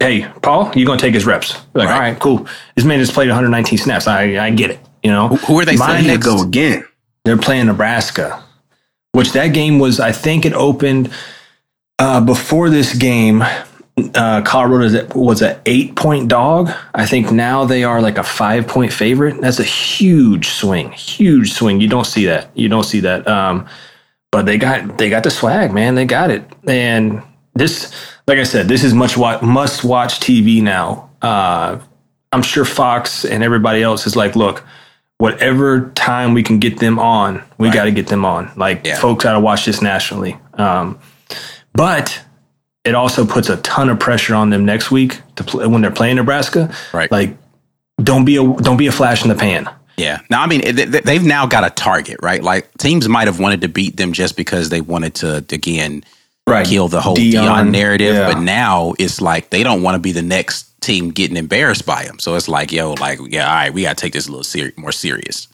Hey, 0.00 0.26
Paul, 0.42 0.72
you're 0.74 0.86
gonna 0.86 1.00
take 1.00 1.14
his 1.14 1.24
reps. 1.24 1.54
Like, 1.72 1.88
right. 1.88 1.94
all 1.94 2.00
right, 2.00 2.18
cool. 2.18 2.48
This 2.74 2.84
man 2.84 2.98
just 2.98 3.12
played 3.12 3.28
119 3.28 3.78
snaps. 3.78 4.06
I 4.06 4.44
I 4.44 4.50
get 4.50 4.70
it. 4.70 4.80
You 5.02 5.10
know, 5.10 5.28
who 5.28 5.58
are 5.60 5.64
they? 5.64 5.76
Mine 5.76 6.04
to 6.04 6.18
go 6.18 6.42
again. 6.42 6.84
They're 7.24 7.38
playing 7.38 7.66
Nebraska 7.66 8.42
which 9.12 9.32
that 9.32 9.48
game 9.48 9.78
was, 9.78 10.00
I 10.00 10.12
think 10.12 10.44
it 10.44 10.54
opened 10.54 11.12
uh, 11.98 12.20
before 12.20 12.70
this 12.70 12.94
game. 12.94 13.42
Uh, 14.14 14.40
Colorado 14.42 15.06
was 15.14 15.42
an 15.42 15.60
eight 15.66 15.94
point 15.94 16.28
dog. 16.28 16.70
I 16.94 17.04
think 17.04 17.30
now 17.30 17.66
they 17.66 17.84
are 17.84 18.00
like 18.00 18.16
a 18.16 18.22
five 18.22 18.66
point 18.66 18.90
favorite. 18.90 19.38
That's 19.40 19.60
a 19.60 19.64
huge 19.64 20.48
swing, 20.48 20.92
huge 20.92 21.52
swing. 21.52 21.80
You 21.80 21.88
don't 21.88 22.06
see 22.06 22.24
that. 22.24 22.50
You 22.54 22.70
don't 22.70 22.84
see 22.84 23.00
that. 23.00 23.28
Um, 23.28 23.68
but 24.32 24.46
they 24.46 24.58
got 24.58 24.98
they 24.98 25.08
got 25.08 25.22
the 25.22 25.30
swag, 25.30 25.72
man. 25.72 25.94
They 25.94 26.06
got 26.06 26.30
it. 26.30 26.44
And 26.66 27.22
this, 27.54 27.94
like 28.26 28.38
I 28.38 28.42
said, 28.42 28.66
this 28.66 28.82
is 28.82 28.92
much 28.94 29.16
what 29.16 29.42
must 29.42 29.84
watch 29.84 30.18
TV 30.18 30.60
now. 30.60 31.10
Uh, 31.20 31.78
I'm 32.32 32.42
sure 32.42 32.64
Fox 32.64 33.24
and 33.24 33.44
everybody 33.44 33.82
else 33.82 34.06
is 34.06 34.16
like, 34.16 34.34
look, 34.34 34.64
whatever 35.18 35.90
time 35.90 36.32
we 36.34 36.42
can 36.42 36.58
get 36.58 36.80
them 36.80 36.98
on, 36.98 37.44
we 37.58 37.68
right. 37.68 37.74
got 37.74 37.84
to 37.84 37.92
get 37.92 38.08
them 38.08 38.24
on. 38.24 38.50
Like 38.56 38.84
yeah. 38.84 38.98
folks 38.98 39.22
got 39.22 39.34
to 39.34 39.40
watch 39.40 39.66
this 39.66 39.82
nationally. 39.82 40.36
Um, 40.54 40.98
but 41.74 42.24
it 42.84 42.94
also 42.94 43.26
puts 43.26 43.48
a 43.48 43.58
ton 43.58 43.90
of 43.90 44.00
pressure 44.00 44.34
on 44.34 44.50
them 44.50 44.64
next 44.64 44.90
week 44.90 45.20
to 45.36 45.44
play 45.44 45.66
when 45.66 45.82
they're 45.82 45.90
playing 45.90 46.16
Nebraska. 46.16 46.74
Right. 46.92 47.10
Like, 47.10 47.36
don't 48.02 48.24
be 48.24 48.36
a 48.36 48.42
don't 48.42 48.78
be 48.78 48.86
a 48.86 48.92
flash 48.92 49.22
in 49.22 49.28
the 49.28 49.34
pan. 49.34 49.68
Yeah. 49.96 50.20
Now, 50.30 50.42
I 50.42 50.46
mean, 50.46 50.62
they've 50.74 51.24
now 51.24 51.46
got 51.46 51.64
a 51.64 51.70
target, 51.70 52.18
right? 52.22 52.42
Like 52.42 52.72
teams 52.78 53.08
might 53.08 53.28
have 53.28 53.38
wanted 53.38 53.60
to 53.62 53.68
beat 53.68 53.96
them 53.96 54.12
just 54.12 54.36
because 54.36 54.68
they 54.68 54.80
wanted 54.80 55.14
to 55.16 55.36
again 55.50 56.04
right. 56.46 56.66
kill 56.66 56.88
the 56.88 57.00
whole 57.00 57.16
Deion, 57.16 57.44
Deion 57.44 57.70
narrative, 57.70 58.14
yeah. 58.14 58.32
but 58.32 58.40
now 58.40 58.94
it's 58.98 59.20
like 59.20 59.50
they 59.50 59.62
don't 59.62 59.82
want 59.82 59.94
to 59.94 59.98
be 59.98 60.12
the 60.12 60.22
next 60.22 60.80
team 60.80 61.10
getting 61.10 61.36
embarrassed 61.36 61.86
by 61.86 62.02
him. 62.04 62.18
So 62.18 62.34
it's 62.34 62.48
like, 62.48 62.72
yo, 62.72 62.94
like, 62.94 63.20
yeah, 63.28 63.48
all 63.48 63.54
right, 63.54 63.72
we 63.72 63.82
got 63.82 63.96
to 63.96 64.00
take 64.00 64.12
this 64.12 64.26
a 64.26 64.30
little 64.30 64.44
ser- 64.44 64.72
more 64.76 64.92
serious. 64.92 65.48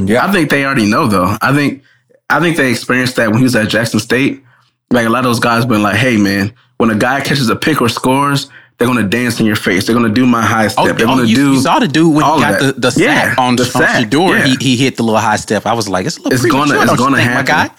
Yeah, 0.00 0.24
I 0.24 0.32
think 0.32 0.50
they 0.50 0.64
already 0.64 0.88
know 0.88 1.06
though. 1.06 1.36
I 1.40 1.52
think 1.52 1.82
I 2.30 2.40
think 2.40 2.56
they 2.56 2.70
experienced 2.70 3.16
that 3.16 3.30
when 3.30 3.38
he 3.38 3.44
was 3.44 3.56
at 3.56 3.68
Jackson 3.68 4.00
State. 4.00 4.44
Like 4.90 5.06
a 5.06 5.10
lot 5.10 5.20
of 5.20 5.24
those 5.24 5.40
guys 5.40 5.66
been 5.66 5.82
like, 5.82 5.96
hey 5.96 6.16
man, 6.16 6.54
when 6.78 6.90
a 6.90 6.94
guy 6.94 7.20
catches 7.20 7.48
a 7.50 7.56
pick 7.56 7.82
or 7.82 7.88
scores, 7.88 8.48
they're 8.78 8.88
gonna 8.88 9.08
dance 9.08 9.40
in 9.40 9.46
your 9.46 9.56
face. 9.56 9.86
They're 9.86 9.94
gonna 9.94 10.08
do 10.08 10.24
my 10.24 10.42
high 10.42 10.68
step. 10.68 10.84
Oh, 10.84 10.92
they're 10.92 11.06
gonna 11.06 11.24
you, 11.24 11.36
do. 11.36 11.52
You 11.54 11.60
saw 11.60 11.80
the 11.80 11.88
dude 11.88 12.14
when 12.14 12.24
he 12.24 12.40
got 12.40 12.60
the, 12.60 12.72
the 12.72 12.90
sack 12.90 13.36
yeah, 13.36 13.44
on 13.44 13.56
the 13.56 13.64
sack. 13.64 14.04
Shedeur. 14.04 14.38
Yeah. 14.38 14.46
He, 14.46 14.56
he 14.60 14.76
hit 14.76 14.96
the 14.96 15.02
little 15.02 15.20
high 15.20 15.36
step. 15.36 15.66
I 15.66 15.74
was 15.74 15.88
like, 15.88 16.06
it's 16.06 16.16
a 16.16 16.20
little 16.20 16.32
it's 16.32 16.46
gonna 16.46 16.80
it's 16.80 16.96
gonna 16.96 17.20
happen. 17.20 17.34
My 17.34 17.42
guy? 17.42 17.74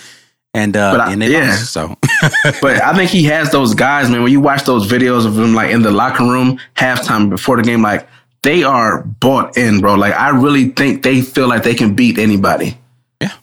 and 0.53 0.75
uh, 0.75 0.91
but 0.91 1.01
I, 1.01 1.13
and 1.13 1.23
yeah. 1.23 1.49
Lost, 1.49 1.71
so, 1.71 1.95
but 2.61 2.81
I 2.81 2.93
think 2.95 3.11
he 3.11 3.23
has 3.25 3.51
those 3.51 3.73
guys, 3.73 4.09
man. 4.09 4.23
When 4.23 4.31
you 4.31 4.41
watch 4.41 4.63
those 4.63 4.91
videos 4.91 5.25
of 5.25 5.37
him 5.37 5.53
like 5.53 5.71
in 5.71 5.81
the 5.81 5.91
locker 5.91 6.23
room 6.23 6.59
halftime 6.75 7.29
before 7.29 7.57
the 7.57 7.63
game, 7.63 7.81
like 7.81 8.07
they 8.43 8.63
are 8.63 9.03
bought 9.03 9.57
in, 9.57 9.79
bro. 9.79 9.95
Like 9.95 10.13
I 10.15 10.29
really 10.29 10.69
think 10.69 11.03
they 11.03 11.21
feel 11.21 11.47
like 11.47 11.63
they 11.63 11.75
can 11.75 11.95
beat 11.95 12.17
anybody. 12.17 12.77
Yeah, 13.21 13.33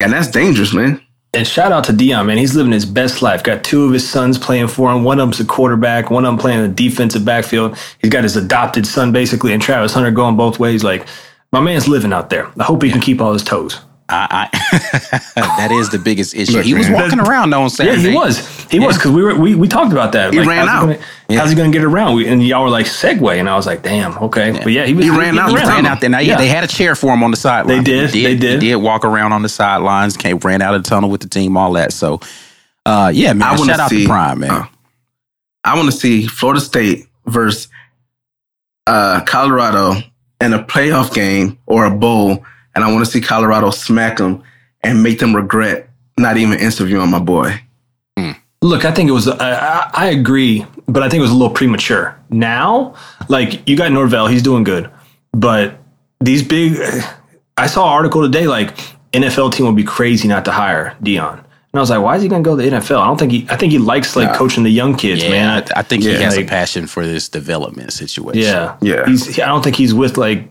and 0.00 0.12
that's 0.12 0.28
dangerous, 0.28 0.72
man. 0.72 1.00
And 1.32 1.46
shout 1.46 1.70
out 1.70 1.84
to 1.84 1.92
Deion, 1.92 2.26
man. 2.26 2.38
He's 2.38 2.56
living 2.56 2.72
his 2.72 2.84
best 2.84 3.22
life. 3.22 3.44
Got 3.44 3.62
two 3.62 3.84
of 3.84 3.92
his 3.92 4.08
sons 4.08 4.36
playing 4.36 4.66
for 4.66 4.90
him. 4.90 5.04
One 5.04 5.20
of 5.20 5.28
them's 5.28 5.38
a 5.38 5.44
quarterback. 5.44 6.10
One 6.10 6.24
of 6.24 6.32
them 6.32 6.38
playing 6.38 6.62
the 6.62 6.68
defensive 6.68 7.24
backfield. 7.24 7.78
He's 8.00 8.10
got 8.10 8.24
his 8.24 8.36
adopted 8.36 8.84
son 8.84 9.12
basically, 9.12 9.52
and 9.52 9.62
Travis 9.62 9.94
Hunter 9.94 10.10
going 10.10 10.36
both 10.36 10.58
ways. 10.58 10.82
Like 10.82 11.06
my 11.52 11.60
man's 11.60 11.86
living 11.86 12.12
out 12.12 12.30
there. 12.30 12.50
I 12.58 12.64
hope 12.64 12.82
he 12.82 12.90
can 12.90 13.00
keep 13.00 13.20
all 13.20 13.32
his 13.32 13.44
toes. 13.44 13.80
I, 14.10 14.48
I 14.52 15.18
that 15.34 15.70
is 15.72 15.90
the 15.90 15.98
biggest 15.98 16.34
issue. 16.34 16.52
Look, 16.52 16.64
he 16.64 16.74
was 16.74 16.88
man. 16.88 17.02
walking 17.02 17.20
around 17.20 17.54
on 17.54 17.70
Saturday. 17.70 18.02
Yeah, 18.02 18.08
he 18.10 18.14
was. 18.14 18.64
He 18.70 18.78
yeah. 18.78 18.86
was 18.86 18.96
because 18.96 19.12
we 19.12 19.22
were 19.22 19.34
we, 19.34 19.54
we 19.54 19.68
talked 19.68 19.92
about 19.92 20.12
that. 20.12 20.32
He 20.32 20.38
like, 20.40 20.48
ran 20.48 20.68
out. 20.68 20.88
He 20.88 20.94
gonna, 20.94 21.06
yeah. 21.28 21.40
How's 21.40 21.50
he 21.50 21.56
going 21.56 21.70
to 21.70 21.78
get 21.78 21.84
around? 21.84 22.16
We, 22.16 22.28
and 22.28 22.44
y'all 22.44 22.64
were 22.64 22.70
like 22.70 22.86
Segway, 22.86 23.38
and 23.38 23.48
I 23.48 23.56
was 23.56 23.66
like, 23.66 23.82
damn, 23.82 24.18
okay. 24.18 24.52
Yeah. 24.52 24.62
But 24.62 24.72
yeah, 24.72 24.86
he 24.86 24.94
was. 24.94 25.04
He, 25.04 25.10
ran 25.10 25.38
out. 25.38 25.50
He 25.50 25.56
ran 25.56 25.86
out 25.86 26.00
there. 26.00 26.10
Now, 26.10 26.18
yeah. 26.18 26.36
they 26.36 26.48
had 26.48 26.64
a 26.64 26.68
chair 26.68 26.94
for 26.94 27.12
him 27.12 27.22
on 27.22 27.30
the 27.30 27.36
sideline. 27.36 27.78
They 27.78 27.84
did. 27.84 28.10
He 28.10 28.22
did. 28.22 28.26
They 28.26 28.36
did. 28.36 28.62
He 28.62 28.68
did 28.68 28.76
walk 28.76 29.04
around 29.04 29.32
on 29.32 29.42
the 29.42 29.48
sidelines. 29.48 30.16
Came 30.16 30.38
ran 30.38 30.62
out 30.62 30.74
of 30.74 30.82
the 30.82 30.88
tunnel 30.88 31.10
with 31.10 31.20
the 31.20 31.28
team. 31.28 31.56
All 31.56 31.72
that. 31.74 31.92
So, 31.92 32.20
uh, 32.86 33.10
yeah, 33.14 33.32
man. 33.32 33.54
I 33.54 33.56
shout 33.56 33.80
out 33.80 33.90
to 33.90 34.06
Prime, 34.06 34.40
man. 34.40 34.50
Uh, 34.50 34.66
I 35.62 35.76
want 35.76 35.90
to 35.90 35.96
see 35.96 36.26
Florida 36.26 36.60
State 36.60 37.06
versus 37.26 37.68
uh, 38.86 39.22
Colorado 39.24 39.94
in 40.40 40.52
a 40.52 40.62
playoff 40.62 41.14
game 41.14 41.58
or 41.66 41.84
a 41.84 41.90
bowl, 41.90 42.44
and 42.74 42.84
I 42.84 42.92
want 42.92 43.04
to 43.04 43.10
see 43.10 43.20
Colorado 43.20 43.70
smack 43.70 44.18
them 44.18 44.42
and 44.82 45.02
make 45.02 45.18
them 45.18 45.34
regret 45.34 45.88
not 46.18 46.36
even 46.36 46.58
interviewing 46.58 47.10
my 47.10 47.18
boy. 47.18 47.60
Hmm. 48.18 48.32
Look, 48.62 48.84
I 48.84 48.92
think 48.92 49.08
it 49.08 49.12
was. 49.12 49.28
I, 49.28 49.90
I 49.92 50.06
agree, 50.06 50.66
but 50.86 51.02
I 51.02 51.08
think 51.08 51.20
it 51.20 51.22
was 51.22 51.30
a 51.30 51.34
little 51.34 51.54
premature. 51.54 52.18
Now, 52.28 52.94
like 53.28 53.68
you 53.68 53.76
got 53.76 53.90
Norvell, 53.92 54.26
he's 54.26 54.42
doing 54.42 54.64
good, 54.64 54.90
but 55.32 55.78
these 56.20 56.42
big. 56.42 56.78
I 57.56 57.66
saw 57.66 57.84
an 57.84 57.92
article 57.92 58.22
today 58.22 58.46
like 58.46 58.76
NFL 59.12 59.52
team 59.52 59.66
would 59.66 59.76
be 59.76 59.84
crazy 59.84 60.28
not 60.28 60.44
to 60.46 60.52
hire 60.52 60.96
Deion. 61.02 61.44
And 61.72 61.78
I 61.78 61.82
was 61.82 61.90
like, 61.90 62.02
why 62.02 62.16
is 62.16 62.22
he 62.22 62.28
going 62.28 62.42
to 62.42 62.50
go 62.50 62.56
to 62.56 62.62
the 62.62 62.68
NFL? 62.68 62.98
I 63.00 63.06
don't 63.06 63.16
think 63.16 63.30
he. 63.30 63.46
I 63.48 63.56
think 63.56 63.70
he 63.70 63.78
likes 63.78 64.16
like 64.16 64.34
coaching 64.34 64.64
the 64.64 64.70
young 64.70 64.96
kids, 64.96 65.22
yeah, 65.22 65.30
man. 65.30 65.48
I, 65.48 65.80
I 65.80 65.82
think 65.82 66.02
yeah, 66.02 66.16
he 66.16 66.22
has 66.22 66.36
like, 66.36 66.46
a 66.46 66.48
passion 66.48 66.88
for 66.88 67.06
this 67.06 67.28
development 67.28 67.92
situation. 67.92 68.42
Yeah, 68.42 68.76
yeah. 68.80 69.06
He's. 69.06 69.38
I 69.38 69.46
don't 69.46 69.62
think 69.62 69.76
he's 69.76 69.94
with 69.94 70.16
like 70.16 70.50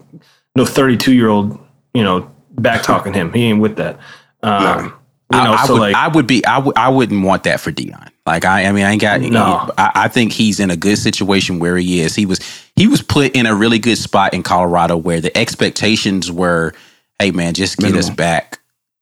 no 0.55 0.65
thirty-two 0.65 1.13
year 1.13 1.27
old, 1.27 1.59
you 1.93 2.03
know, 2.03 2.31
back 2.51 2.83
talking 2.83 3.13
him. 3.13 3.33
He 3.33 3.45
ain't 3.45 3.61
with 3.61 3.77
that. 3.77 3.99
Um, 4.43 4.93
you 5.31 5.37
know, 5.37 5.53
I, 5.53 5.61
I 5.61 5.65
so 5.67 5.73
would, 5.73 5.79
like, 5.79 5.95
I 5.95 6.07
would 6.07 6.27
be, 6.27 6.45
I 6.45 6.55
w- 6.55 6.73
I 6.75 6.89
wouldn't 6.89 7.23
want 7.23 7.43
that 7.43 7.59
for 7.59 7.71
Deion. 7.71 8.09
Like, 8.25 8.45
I, 8.45 8.65
I 8.65 8.71
mean, 8.71 8.85
I 8.85 8.91
ain't 8.91 9.01
got, 9.01 9.21
no. 9.21 9.71
I, 9.77 9.91
I 9.95 10.07
think 10.07 10.31
he's 10.31 10.59
in 10.59 10.71
a 10.71 10.77
good 10.77 10.97
situation 10.97 11.59
where 11.59 11.77
he 11.77 11.99
is. 11.99 12.15
He 12.15 12.25
was, 12.25 12.39
he 12.75 12.87
was 12.87 13.01
put 13.01 13.35
in 13.35 13.45
a 13.45 13.53
really 13.55 13.79
good 13.79 13.97
spot 13.97 14.33
in 14.33 14.43
Colorado 14.43 14.97
where 14.97 15.21
the 15.21 15.35
expectations 15.37 16.31
were, 16.31 16.73
hey 17.19 17.31
man, 17.31 17.53
just 17.53 17.77
get 17.77 17.87
Minimal. 17.87 17.99
us 17.99 18.09
back, 18.09 18.59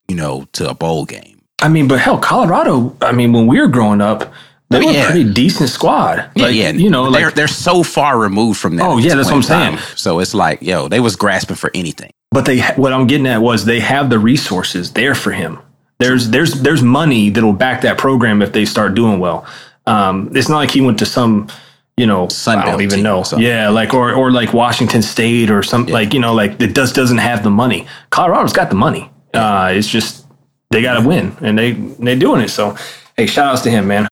you 0.08 0.16
know, 0.16 0.46
to 0.52 0.68
a 0.68 0.74
bowl 0.74 1.04
game. 1.04 1.40
I 1.60 1.68
mean, 1.68 1.88
but 1.88 1.98
hell, 1.98 2.18
Colorado. 2.18 2.96
I 3.00 3.12
mean, 3.12 3.32
when 3.32 3.46
we 3.46 3.60
were 3.60 3.68
growing 3.68 4.00
up, 4.00 4.32
They 4.70 4.78
Oh, 4.82 4.86
were 4.86 4.92
yeah. 4.92 5.08
a 5.08 5.10
pretty 5.10 5.32
decent 5.32 5.70
squad. 5.70 6.30
Yeah, 6.36 6.44
Like, 6.44 6.54
yeah. 6.54 6.70
you 6.72 6.90
know, 6.90 7.10
they're 7.10 7.26
like 7.26 7.34
they're 7.34 7.48
so 7.48 7.82
far 7.82 8.18
removed 8.18 8.60
from 8.60 8.76
that. 8.76 8.86
Oh, 8.86 8.98
yeah, 8.98 9.14
that's 9.14 9.28
what 9.28 9.36
I'm 9.36 9.42
saying. 9.42 9.76
time. 9.76 9.84
So 9.96 10.18
it's 10.18 10.34
like, 10.34 10.60
yo, 10.62 10.88
they 10.88 11.00
was 11.00 11.16
grasping 11.16 11.56
for 11.56 11.70
anything. 11.74 12.10
But 12.30 12.44
they, 12.44 12.60
what 12.76 12.92
I'm 12.92 13.06
getting 13.06 13.26
at 13.26 13.40
was 13.40 13.64
they 13.64 13.80
have 13.80 14.10
the 14.10 14.18
resources 14.18 14.92
there 14.92 15.14
for 15.14 15.30
him. 15.32 15.58
There's 15.98 16.28
there's 16.30 16.60
there's 16.60 16.82
money 16.82 17.30
that'll 17.30 17.54
back 17.54 17.80
that 17.80 17.96
program 17.98 18.42
if 18.42 18.52
they 18.52 18.64
start 18.66 18.94
doing 18.94 19.18
well. 19.18 19.46
Um, 19.86 20.30
it's 20.36 20.48
not 20.48 20.58
like 20.58 20.70
he 20.70 20.80
went 20.82 20.98
to 20.98 21.06
some, 21.06 21.48
you 21.96 22.06
know, 22.06 22.28
Sun 22.28 22.58
I 22.58 22.66
don't 22.66 22.82
even 22.82 23.02
know. 23.02 23.24
Yeah, 23.36 23.70
like 23.70 23.94
or 23.94 24.12
or 24.12 24.30
like 24.30 24.52
Washington 24.52 25.00
State 25.02 25.50
or 25.50 25.62
something 25.62 25.92
like 25.92 26.12
you 26.14 26.20
know 26.20 26.34
like 26.34 26.60
it 26.60 26.74
just 26.76 26.94
doesn't 26.94 27.18
have 27.18 27.42
the 27.42 27.50
money. 27.50 27.86
Colorado's 28.10 28.52
got 28.52 28.68
the 28.68 28.76
money. 28.76 29.10
Uh, 29.34 29.72
it's 29.74 29.88
just 29.88 30.26
they 30.70 30.82
got 30.82 31.00
to 31.00 31.08
win 31.08 31.34
and 31.40 31.58
they 31.58 31.72
they 31.72 32.14
doing 32.16 32.42
it. 32.42 32.50
So 32.50 32.76
hey, 33.16 33.26
shout 33.26 33.46
outs 33.52 33.62
to 33.62 33.70
him, 33.70 33.88
man. 33.88 34.06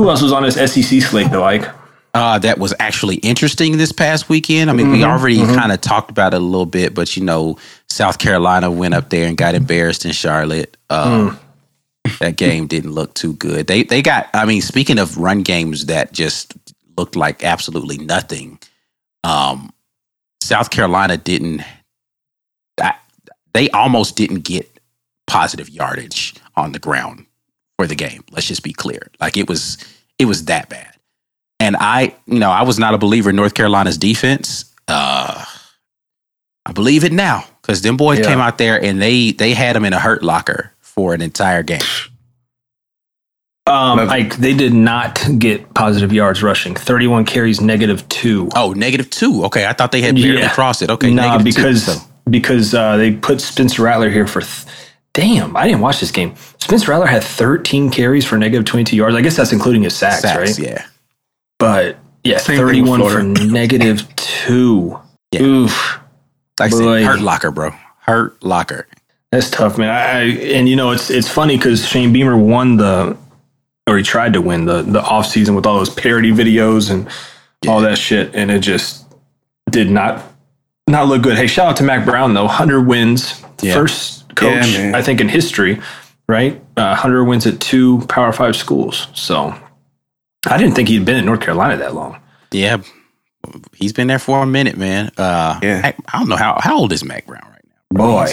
Who 0.00 0.08
else 0.10 0.22
was 0.22 0.32
on 0.32 0.44
this 0.44 0.54
SEC 0.56 1.02
slate 1.02 1.30
though, 1.30 1.44
Ike? 1.44 1.68
uh, 2.14 2.38
that 2.40 2.58
was 2.58 2.74
actually 2.80 3.16
interesting 3.16 3.76
this 3.78 3.92
past 3.92 4.28
weekend. 4.30 4.70
I 4.70 4.72
mean, 4.72 4.90
we 4.90 5.00
Mm-hmm, 5.00 5.04
already 5.04 5.38
kind 5.54 5.72
of 5.72 5.80
talked 5.80 6.10
about 6.10 6.34
it 6.34 6.38
a 6.38 6.44
little 6.44 6.66
bit, 6.66 6.94
but 6.94 7.16
you 7.16 7.24
know, 7.24 7.58
South 7.88 8.18
Carolina 8.18 8.70
went 8.70 8.94
up 8.94 9.10
there 9.10 9.28
and 9.28 9.36
got 9.36 9.54
embarrassed 9.54 10.04
in 10.06 10.12
Charlotte. 10.12 10.76
Um, 10.90 11.30
Mm. 11.32 12.18
That 12.20 12.36
game 12.36 12.66
didn't 12.66 12.92
look 12.92 13.14
too 13.14 13.34
good. 13.34 13.66
They 13.66 13.82
they 13.84 14.02
got. 14.02 14.28
I 14.34 14.46
mean, 14.46 14.62
speaking 14.62 14.98
of 14.98 15.18
run 15.18 15.42
games 15.42 15.86
that 15.86 16.12
just 16.12 16.54
looked 16.96 17.16
like 17.16 17.44
absolutely 17.44 17.98
nothing. 17.98 18.58
Um, 19.24 19.72
South 20.42 20.70
Carolina 20.70 21.16
didn't. 21.18 21.62
I, 22.80 22.94
they 23.54 23.70
almost 23.70 24.16
didn't 24.16 24.40
get 24.44 24.80
positive 25.26 25.68
yardage 25.70 26.34
on 26.56 26.72
the 26.72 26.78
ground 26.78 27.26
for 27.80 27.86
the 27.86 27.94
game. 27.94 28.22
Let's 28.30 28.46
just 28.46 28.62
be 28.62 28.74
clear. 28.74 29.10
Like 29.22 29.38
it 29.38 29.48
was, 29.48 29.78
it 30.18 30.26
was 30.26 30.44
that 30.46 30.68
bad. 30.68 30.94
And 31.58 31.76
I, 31.78 32.14
you 32.26 32.38
know, 32.38 32.50
I 32.50 32.62
was 32.62 32.78
not 32.78 32.92
a 32.92 32.98
believer 32.98 33.30
in 33.30 33.36
North 33.36 33.54
Carolina's 33.54 33.96
defense. 33.96 34.70
Uh, 34.86 35.42
I 36.66 36.72
believe 36.72 37.04
it 37.04 37.12
now 37.12 37.44
because 37.62 37.80
them 37.80 37.96
boys 37.96 38.18
Yeah. 38.18 38.26
came 38.26 38.38
out 38.38 38.58
there 38.58 38.82
and 38.82 39.00
they 39.00 39.32
they 39.32 39.54
had 39.54 39.76
them 39.76 39.86
in 39.86 39.94
a 39.94 39.98
hurt 39.98 40.22
locker 40.22 40.72
for 40.80 41.14
an 41.14 41.22
entire 41.22 41.62
game. 41.62 41.80
Um, 43.66 43.96
Love 43.98 44.08
it. 44.08 44.10
Ike, 44.10 44.36
they 44.36 44.52
did 44.54 44.74
not 44.74 45.22
get 45.38 45.72
positive 45.72 46.12
yards 46.12 46.42
rushing. 46.42 46.74
31 46.74 47.24
carries, 47.24 47.60
negative 47.62 48.06
two. 48.10 48.50
Oh, 48.54 48.72
negative 48.74 49.08
two. 49.08 49.44
Okay, 49.46 49.66
I 49.66 49.72
thought 49.72 49.90
they 49.92 50.02
had 50.02 50.16
barely 50.16 50.40
Yeah. 50.40 50.52
crossed 50.52 50.82
it. 50.82 50.90
Okay, 50.90 51.10
nah, 51.14 51.32
negative 51.38 51.54
two. 51.54 51.62
because 51.62 51.84
So, 51.84 51.96
because 52.28 52.74
uh, 52.74 52.96
they 52.98 53.12
put 53.12 53.40
Spencer 53.40 53.82
Rattler 53.82 54.10
here 54.10 54.26
for. 54.26 54.40
Th- 54.42 54.66
Damn, 55.12 55.56
I 55.56 55.66
didn't 55.66 55.80
watch 55.80 55.98
this 56.00 56.10
game. 56.12 56.34
Spencer 56.58 56.90
Rattler 56.92 57.06
had 57.06 57.24
13 57.24 57.90
carries 57.90 58.24
for 58.24 58.38
negative 58.38 58.64
22 58.64 58.96
yards. 58.96 59.16
I 59.16 59.20
guess 59.22 59.36
that's 59.36 59.52
including 59.52 59.82
his 59.82 59.94
sacks, 59.96 60.20
sacks, 60.20 60.58
right? 60.58 60.68
yeah. 60.68 60.86
But 61.58 61.98
yeah, 62.22 62.38
Same 62.38 62.58
31 62.58 63.00
for 63.10 63.22
negative 63.44 64.06
two. 64.16 64.98
Yeah. 65.32 65.42
Oof, 65.42 65.98
Like 66.58 66.72
I 66.72 66.78
Boy. 66.78 66.98
said, 67.00 67.06
hurt 67.06 67.20
locker, 67.20 67.50
bro. 67.50 67.70
Hurt 68.02 68.42
locker. 68.44 68.86
that's 69.32 69.50
tough, 69.50 69.78
man. 69.78 69.90
I, 69.90 70.00
I 70.00 70.22
and 70.56 70.68
you 70.68 70.76
know 70.76 70.90
it's 70.92 71.10
it's 71.10 71.28
funny 71.28 71.56
because 71.56 71.86
Shane 71.86 72.12
Beamer 72.12 72.36
won 72.36 72.76
the 72.76 73.16
or 73.86 73.96
he 73.96 74.02
tried 74.04 74.32
to 74.34 74.40
win 74.40 74.64
the 74.64 74.82
the 74.82 75.02
off 75.02 75.26
season 75.26 75.54
with 75.54 75.66
all 75.66 75.78
those 75.78 75.90
parody 75.90 76.30
videos 76.32 76.90
and 76.90 77.08
all 77.68 77.80
that 77.82 77.98
shit, 77.98 78.34
and 78.34 78.50
it 78.50 78.60
just 78.60 79.04
did 79.70 79.90
not 79.90 80.22
not 80.88 81.08
look 81.08 81.22
good. 81.22 81.36
Hey, 81.36 81.46
shout 81.46 81.66
out 81.68 81.76
to 81.76 81.82
Mack 81.84 82.04
Brown 82.04 82.32
though, 82.34 82.46
hundred 82.48 82.82
wins, 82.86 83.42
Yeah. 83.62 83.74
first 83.74 84.19
coach 84.34 84.66
Yeah. 84.68 84.92
I 84.94 85.02
think 85.02 85.20
in 85.20 85.28
history, 85.28 85.80
right? 86.28 86.60
Uh, 86.76 86.94
hundred 86.94 87.24
wins 87.24 87.46
at 87.46 87.60
two 87.60 88.00
Power 88.08 88.32
Five 88.32 88.56
schools. 88.56 89.08
So 89.14 89.54
I 90.48 90.58
didn't 90.58 90.74
think 90.74 90.88
he'd 90.88 91.04
been 91.04 91.16
in 91.16 91.24
North 91.26 91.40
Carolina 91.40 91.76
that 91.78 91.94
long. 91.94 92.18
Yeah, 92.52 92.78
he's 93.74 93.92
been 93.92 94.06
there 94.08 94.18
for 94.18 94.42
a 94.42 94.46
minute, 94.46 94.76
man. 94.76 95.10
Uh, 95.16 95.58
Yeah. 95.62 95.80
I, 95.84 95.94
I 96.12 96.18
don't 96.18 96.28
know 96.28 96.36
how 96.36 96.58
how 96.62 96.78
old 96.78 96.92
is 96.92 97.04
Mack 97.04 97.26
Brown 97.26 97.42
right 97.48 97.64
now. 97.68 97.96
Boy, 97.96 98.32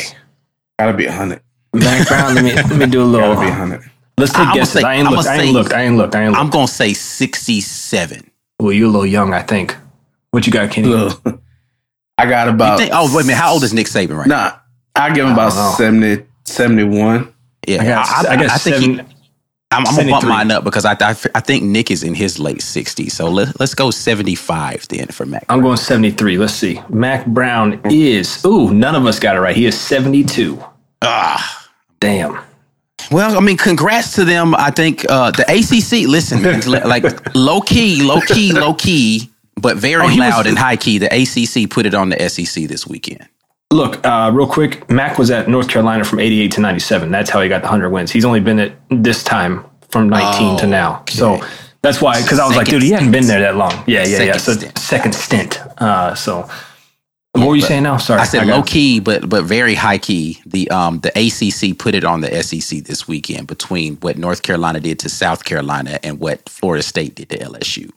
Gotta 0.79 0.93
be 0.97 1.05
a 1.05 1.11
hundred. 1.11 1.41
Mack 1.73 2.07
Brown. 2.07 2.35
let 2.35 2.43
me 2.43 2.53
let 2.55 2.71
me 2.77 2.85
do 2.87 3.03
a 3.03 3.05
little. 3.11 3.33
Gotta 3.35 3.41
be 3.45 3.51
a 3.51 3.53
hundred. 3.53 3.81
Let's 4.19 4.31
take 4.31 4.41
I'ma 4.41 4.53
guesses. 4.55 4.81
say- 4.81 4.83
I 4.83 4.95
ain't 4.95 5.07
I'ma 5.07 5.17
looked. 5.17 5.27
I 5.29 5.35
ain't 5.41 5.53
looked. 5.53 5.73
I 5.73 5.81
ain't 5.83 5.97
looked. 5.97 6.15
I 6.15 6.21
ain't 6.23 6.31
looked. 6.31 6.41
I'm 6.41 6.49
gonna 6.49 6.67
say 6.67 6.93
sixty-seven. 6.93 8.31
well, 8.59 8.71
you're 8.71 8.87
a 8.87 8.91
little 8.91 9.05
young, 9.05 9.33
I 9.33 9.41
think. 9.43 9.75
What 10.31 10.45
you 10.47 10.51
got, 10.53 10.71
Kenny? 10.71 10.91
I 12.17 12.25
got 12.25 12.47
You 12.47 12.53
about. 12.53 12.79
think, 12.79 12.91
oh 12.93 13.15
wait 13.15 13.23
a 13.23 13.27
minute, 13.27 13.39
how 13.39 13.53
old 13.53 13.63
is 13.63 13.73
Nick 13.73 13.85
Saban 13.87 14.17
right 14.17 14.27
now? 14.27 14.59
Nah, 14.97 15.03
I 15.05 15.09
give 15.13 15.25
him 15.25 15.33
I 15.33 15.35
know. 15.35 15.47
about 15.47 15.77
70, 15.77 16.25
71. 16.45 17.33
Yeah, 17.67 17.81
I 17.81 17.85
got. 17.85 18.25
I, 18.27 18.35
got 18.47 18.61
think 18.61 18.75
seven. 18.77 18.93
he, 18.95 18.99
I'm, 19.71 19.85
I'm 19.85 19.95
gonna 19.95 20.09
bump 20.11 20.25
mine 20.25 20.51
up 20.51 20.63
because 20.63 20.85
I, 20.85 20.93
I 20.93 21.15
I 21.35 21.39
think 21.41 21.63
Nick 21.63 21.91
is 21.91 22.01
in 22.03 22.13
his 22.15 22.39
late 22.39 22.59
60s. 22.59 23.11
So 23.11 23.29
let, 23.29 23.59
let's 23.59 23.75
go 23.75 23.91
75 23.91 24.87
then 24.87 25.07
for 25.07 25.25
Mack. 25.25 25.45
I'm 25.49 25.61
going 25.61 25.75
73. 25.75 26.37
Let's 26.37 26.53
see. 26.53 26.81
Mack 26.89 27.25
Brown 27.25 27.81
is. 27.91 28.43
Ooh, 28.45 28.73
none 28.73 28.95
of 28.95 29.05
us 29.05 29.19
got 29.19 29.35
it 29.35 29.39
right. 29.41 29.55
He 29.55 29.65
is 29.65 29.77
72. 29.79 30.63
Ah. 31.01 31.67
Damn. 31.99 32.39
Well, 33.11 33.37
I 33.37 33.41
mean, 33.41 33.57
congrats 33.57 34.13
to 34.15 34.23
them. 34.25 34.55
I 34.55 34.71
think 34.71 35.05
uh, 35.09 35.31
the 35.31 35.43
ACC. 35.43 36.07
Listen, 36.07 36.41
man, 36.41 36.61
like 36.87 37.03
low 37.35 37.59
key, 37.61 38.03
low 38.03 38.21
key, 38.21 38.53
low 38.53 38.73
key, 38.73 39.29
but 39.55 39.75
very 39.77 40.05
Oh, 40.05 40.07
he 40.07 40.19
was- 40.19 40.29
loud 40.29 40.47
and 40.47 40.57
high 40.57 40.77
key. 40.77 40.97
The 40.97 41.07
ACC 41.07 41.69
put 41.69 41.85
it 41.85 41.93
on 41.93 42.09
the 42.09 42.29
SEC 42.29 42.65
this 42.67 42.87
weekend. 42.87 43.27
Look, 43.71 44.05
uh, 44.05 44.31
real 44.33 44.47
quick. 44.47 44.89
Mack 44.89 45.17
was 45.17 45.29
at 45.29 45.49
North 45.49 45.67
Carolina 45.69 46.03
from 46.05 46.19
88 46.19 46.51
to 46.53 46.61
97. 46.61 47.11
That's 47.11 47.29
how 47.29 47.41
he 47.41 47.49
got 47.49 47.61
the 47.61 47.67
100 47.67 47.89
wins. 47.89 48.11
He's 48.11 48.23
only 48.25 48.39
been 48.39 48.59
at 48.59 48.73
this 48.89 49.23
time 49.23 49.65
from 49.89 50.07
19 50.09 50.57
to 50.59 50.65
Oh, 50.65 50.69
now. 50.69 51.03
So 51.09 51.41
that's 51.81 52.01
why, 52.01 52.21
because 52.21 52.39
I 52.39 52.47
was 52.47 52.55
like, 52.55 52.67
Second 52.67 52.79
dude, 52.79 52.87
he 52.87 52.91
hadn't 52.93 53.11
been 53.11 53.27
there 53.27 53.41
that 53.41 53.57
long. 53.57 53.73
Yeah, 53.85 54.05
yeah, 54.05 54.21
yeah. 54.23 54.37
So 54.37 54.53
stint. 54.53 54.77
second 54.77 55.13
stint. 55.15 55.59
Uh, 55.81 56.15
so 56.15 56.49
what 57.33 57.47
were 57.49 57.55
you 57.57 57.61
saying 57.61 57.83
now? 57.83 57.97
Sorry. 57.97 58.21
I 58.21 58.23
said 58.23 58.47
got- 58.47 58.55
low 58.57 58.63
key, 58.63 58.99
but 59.01 59.27
but 59.29 59.43
very 59.43 59.75
high 59.75 59.97
key. 59.97 60.39
The 60.45 60.69
um 60.71 61.01
the 61.01 61.09
ACC 61.09 61.77
put 61.77 61.93
it 61.93 62.03
on 62.05 62.21
the 62.21 62.41
SEC 62.41 62.83
this 62.85 63.07
weekend 63.07 63.47
between 63.47 63.97
what 63.97 64.17
North 64.17 64.41
Carolina 64.43 64.79
did 64.79 64.97
to 64.99 65.09
South 65.09 65.43
Carolina 65.43 65.99
and 66.03 66.19
what 66.19 66.47
Florida 66.49 66.81
State 66.83 67.15
did 67.15 67.29
to 67.29 67.37
LSU. 67.37 67.91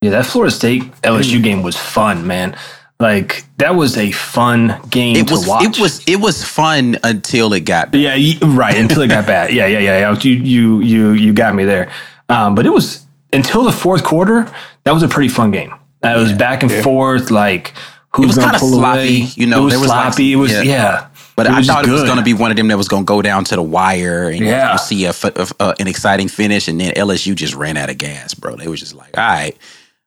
Yeah, 0.00 0.10
that 0.12 0.26
Florida 0.26 0.52
State 0.54 0.84
Mm. 0.84 1.00
LSU 1.02 1.42
game 1.42 1.62
was 1.62 1.76
fun, 1.76 2.26
man. 2.26 2.56
Like 3.00 3.44
that 3.58 3.76
was 3.76 3.96
a 3.96 4.10
fun 4.10 4.80
game 4.90 5.14
It 5.16 5.28
to 5.28 5.34
was 5.34 5.46
watch. 5.46 5.64
it 5.64 5.78
was 5.80 6.02
it 6.08 6.16
was 6.16 6.42
fun 6.42 6.98
until 7.04 7.52
it 7.52 7.60
got 7.60 7.94
Yeah, 7.94 8.14
right. 8.42 8.76
Until 8.76 9.02
it 9.02 9.08
got 9.08 9.26
bad. 9.26 9.52
Yeah, 9.58 9.66
yeah, 9.66 9.78
yeah, 9.78 9.98
yeah. 10.12 10.18
You, 10.20 10.32
you, 10.32 10.80
you, 10.80 11.12
you 11.12 11.32
got 11.32 11.54
me 11.54 11.64
there. 11.64 11.92
Um, 12.28 12.54
but 12.56 12.66
it 12.66 12.70
was 12.70 13.06
until 13.32 13.62
the 13.62 13.70
fourth 13.72 14.02
quarter. 14.02 14.52
That 14.84 14.92
was 14.92 15.02
a 15.04 15.08
pretty 15.08 15.28
fun 15.28 15.50
game. 15.52 15.72
Uh, 16.04 16.14
it 16.16 16.20
was 16.20 16.32
back 16.32 16.62
and 16.64 16.72
forth. 16.72 17.30
Like 17.30 17.72
who's 18.14 18.28
was 18.28 18.38
going 18.38 18.52
to 18.52 18.58
pull 18.58 18.70
sloppy, 18.72 18.98
away? 18.98 19.28
you 19.36 19.46
know, 19.46 19.62
it 19.62 19.64
was 19.66 19.78
was 19.78 19.88
like- 19.88 20.18
it 20.18 20.36
was 20.36 20.50
yeah. 20.52 20.62
yeah. 20.62 21.08
But 21.36 21.46
I 21.46 21.62
thought 21.62 21.86
it 21.86 21.92
was 21.92 22.02
going 22.02 22.16
to 22.18 22.24
be 22.24 22.34
one 22.34 22.50
of 22.50 22.56
them 22.56 22.66
that 22.66 22.76
was 22.76 22.88
going 22.88 23.04
to 23.04 23.06
go 23.08 23.22
down 23.22 23.44
to 23.44 23.54
the 23.54 23.62
wire 23.62 24.28
and 24.28 24.40
Yeah. 24.44 24.72
you 24.72 24.78
see 24.78 25.04
a, 25.04 25.12
a 25.22 25.46
uh, 25.60 25.74
an 25.78 25.86
exciting 25.86 26.26
finish, 26.26 26.66
and 26.66 26.80
then 26.80 26.92
LSU 26.94 27.36
just 27.36 27.54
ran 27.54 27.76
out 27.76 27.90
of 27.90 27.96
gas, 27.98 28.34
bro. 28.34 28.56
They 28.56 28.66
was 28.66 28.80
just 28.80 28.96
like, 28.96 29.16
all 29.16 29.24
right, 29.24 29.56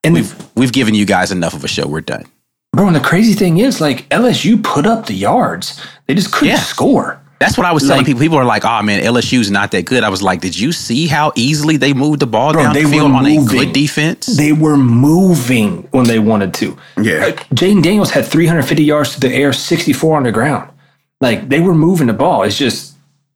And 0.04 0.14
we've 0.14 0.36
we've 0.56 0.74
given 0.74 0.94
you 0.94 1.06
guys 1.06 1.32
enough 1.32 1.54
of 1.54 1.64
a 1.64 1.70
show. 1.70 1.88
We're 1.88 2.02
done. 2.02 2.26
Bro, 2.74 2.88
and 2.88 2.96
the 2.96 3.02
crazy 3.02 3.34
thing 3.34 3.58
is, 3.58 3.82
like 3.82 4.08
LSU 4.10 4.62
put 4.64 4.86
up 4.86 5.06
the 5.08 5.14
yards. 5.14 5.80
They 6.08 6.14
just 6.16 6.32
couldn't 6.32 6.54
Yeah. 6.56 6.60
score. 6.62 7.20
That's 7.40 7.58
what 7.58 7.66
I 7.66 7.72
was 7.74 7.84
telling 7.84 7.98
Like- 7.98 8.06
people. 8.06 8.22
People 8.22 8.38
are 8.38 8.46
like, 8.46 8.64
"Oh 8.64 8.82
man, 8.84 9.02
LSU's 9.04 9.50
not 9.52 9.72
that 9.72 9.84
good." 9.86 10.04
I 10.06 10.10
was 10.10 10.22
like, 10.22 10.40
"Did 10.42 10.58
you 10.58 10.72
see 10.72 11.08
how 11.08 11.34
easily 11.36 11.76
they 11.76 11.92
moved 11.92 12.20
the 12.22 12.28
ball 12.28 12.54
Bro, 12.54 12.64
down 12.64 12.74
they 12.74 12.84
the 12.84 12.90
field 12.90 13.12
were 13.12 13.18
on 13.18 13.26
a 13.26 13.44
good 13.44 13.74
defense?" 13.74 14.28
They 14.28 14.54
were 14.54 14.78
moving 14.78 15.86
when 15.92 16.06
they 16.06 16.20
wanted 16.20 16.54
to. 16.56 16.78
Yeah. 17.02 17.20
Like, 17.26 17.50
Jayden 17.50 17.82
Daniels 17.82 18.12
had 18.12 18.26
350 18.26 18.84
yards 18.86 19.16
to 19.16 19.20
the 19.20 19.34
air, 19.34 19.52
64 19.52 20.16
on 20.18 20.24
the 20.24 20.32
ground. 20.32 20.70
Like 21.20 21.50
they 21.50 21.60
were 21.60 21.76
moving 21.76 22.08
the 22.08 22.14
ball. 22.14 22.44
It's 22.44 22.58
just 22.58 22.91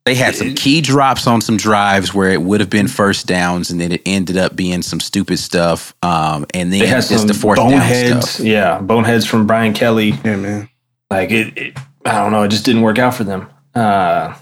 They 0.05 0.13
had 0.13 0.35
some 0.35 0.53
key 0.53 0.81
drops 0.81 1.25
on 1.25 1.41
some 1.41 1.57
drives 1.57 2.13
where 2.13 2.29
it 2.29 2.39
would 2.39 2.59
have 2.59 2.69
been 2.69 2.87
first 2.87 3.25
downs, 3.25 3.71
and 3.71 3.81
then 3.81 3.91
it 3.91 4.03
ended 4.05 4.37
up 4.37 4.55
being 4.55 4.83
some 4.83 4.99
stupid 4.99 5.39
stuff. 5.39 5.95
Um, 6.03 6.45
and 6.53 6.71
then 6.71 6.79
They 6.81 6.85
had 6.85 6.97
just 6.97 7.09
some 7.09 7.27
the 7.27 7.33
fourth 7.33 7.57
down 7.57 7.71
boneheads. 7.71 8.29
stuff. 8.29 8.45
Yeah, 8.45 8.79
boneheads 8.81 9.25
from 9.25 9.47
Brian 9.47 9.73
Kelly. 9.73 10.11
Yeah, 10.23 10.35
man. 10.35 10.69
Like 11.09 11.31
it, 11.31 11.57
it, 11.57 11.77
I 12.05 12.19
don't 12.19 12.31
know. 12.31 12.43
It 12.43 12.49
just 12.49 12.65
didn't 12.65 12.83
work 12.83 12.99
out 12.99 13.15
for 13.15 13.23
them. 13.23 13.49
Uh, 13.73 14.35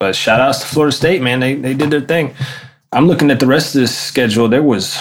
but 0.00 0.16
shout 0.16 0.40
outs 0.40 0.60
to 0.60 0.66
Florida 0.66 0.94
State, 0.96 1.22
man. 1.22 1.38
They 1.38 1.54
they 1.54 1.72
did 1.74 1.90
their 1.90 2.00
thing. 2.00 2.34
I'm 2.92 3.06
looking 3.06 3.30
at 3.30 3.38
the 3.38 3.46
rest 3.46 3.76
of 3.76 3.82
this 3.82 3.96
schedule. 3.96 4.48
There 4.48 4.62
was 4.62 4.98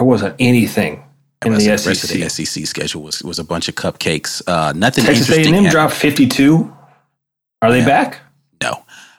there 0.00 0.06
wasn't 0.08 0.34
anything 0.40 1.04
in 1.44 1.52
Rest 1.52 1.64
the 1.64 1.72
of- 1.74 1.86
rest 1.86 2.04
of 2.04 2.10
the 2.10 2.28
SEC. 2.28 2.46
SEC 2.46 2.66
schedule 2.66 3.02
was 3.02 3.22
was 3.22 3.38
a 3.38 3.44
bunch 3.44 3.68
of 3.68 3.76
cupcakes. 3.76 4.42
Uh, 4.46 4.72
nothing 4.74 5.04
Texas 5.04 5.28
interesting. 5.28 5.54
A&M 5.54 5.64
happened. 5.66 5.70
dropped 5.72 5.94
52. 5.94 6.76
Are 7.62 7.70
they 7.70 7.84
back? 7.84 8.20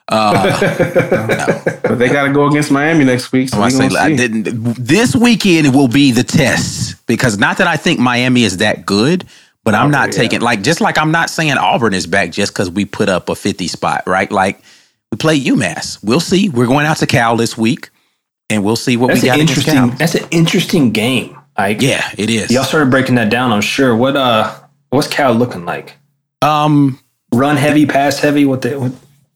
No. 0.10 0.16
Uh, 0.18 1.62
But 1.92 1.98
they 1.98 2.08
got 2.08 2.24
to 2.24 2.32
go 2.32 2.46
against 2.46 2.70
Miami 2.70 3.04
next 3.04 3.32
week. 3.32 3.50
So 3.50 3.60
I 3.60 3.68
say 3.68 3.88
gonna 3.88 4.00
I 4.00 4.16
didn't. 4.16 4.44
This 4.78 5.14
weekend 5.14 5.74
will 5.74 5.88
be 5.88 6.10
the 6.10 6.24
test 6.24 7.06
because 7.06 7.38
not 7.38 7.58
that 7.58 7.66
I 7.66 7.76
think 7.76 8.00
Miami 8.00 8.44
is 8.44 8.58
that 8.58 8.86
good, 8.86 9.26
but 9.64 9.74
I'm 9.74 9.90
not 9.90 10.08
yeah. 10.08 10.22
taking 10.22 10.40
like 10.40 10.62
just 10.62 10.80
like 10.80 10.96
I'm 10.96 11.10
not 11.10 11.28
saying 11.28 11.52
Auburn 11.52 11.92
is 11.92 12.06
back 12.06 12.30
just 12.30 12.52
because 12.52 12.70
we 12.70 12.84
put 12.84 13.08
up 13.08 13.28
a 13.28 13.34
50 13.34 13.68
spot, 13.68 14.04
right? 14.06 14.30
Like 14.30 14.60
we 15.10 15.18
play 15.18 15.38
UMass. 15.38 16.02
We'll 16.02 16.20
see. 16.20 16.48
We're 16.48 16.66
going 16.66 16.86
out 16.86 16.96
to 16.98 17.06
Cal 17.06 17.36
this 17.36 17.58
week, 17.58 17.90
and 18.48 18.64
we'll 18.64 18.76
see 18.76 18.96
what 18.96 19.08
That's 19.08 19.22
we 19.22 19.28
got 19.28 19.38
interesting. 19.38 19.74
Cal. 19.74 19.88
That's 19.90 20.14
an 20.14 20.26
interesting 20.30 20.92
game. 20.92 21.38
Ike. 21.56 21.82
Yeah, 21.82 22.08
it 22.16 22.30
is. 22.30 22.50
Y'all 22.50 22.64
started 22.64 22.90
breaking 22.90 23.16
that 23.16 23.28
down. 23.28 23.52
I'm 23.52 23.60
sure. 23.60 23.94
What 23.94 24.16
uh, 24.16 24.54
what's 24.88 25.08
Cal 25.08 25.34
looking 25.34 25.66
like? 25.66 25.96
Um, 26.40 26.98
Run 27.32 27.56
heavy, 27.56 27.86
pass 27.86 28.18
heavy. 28.18 28.44
What 28.46 28.62
the 28.62 28.80
What, 28.80 28.92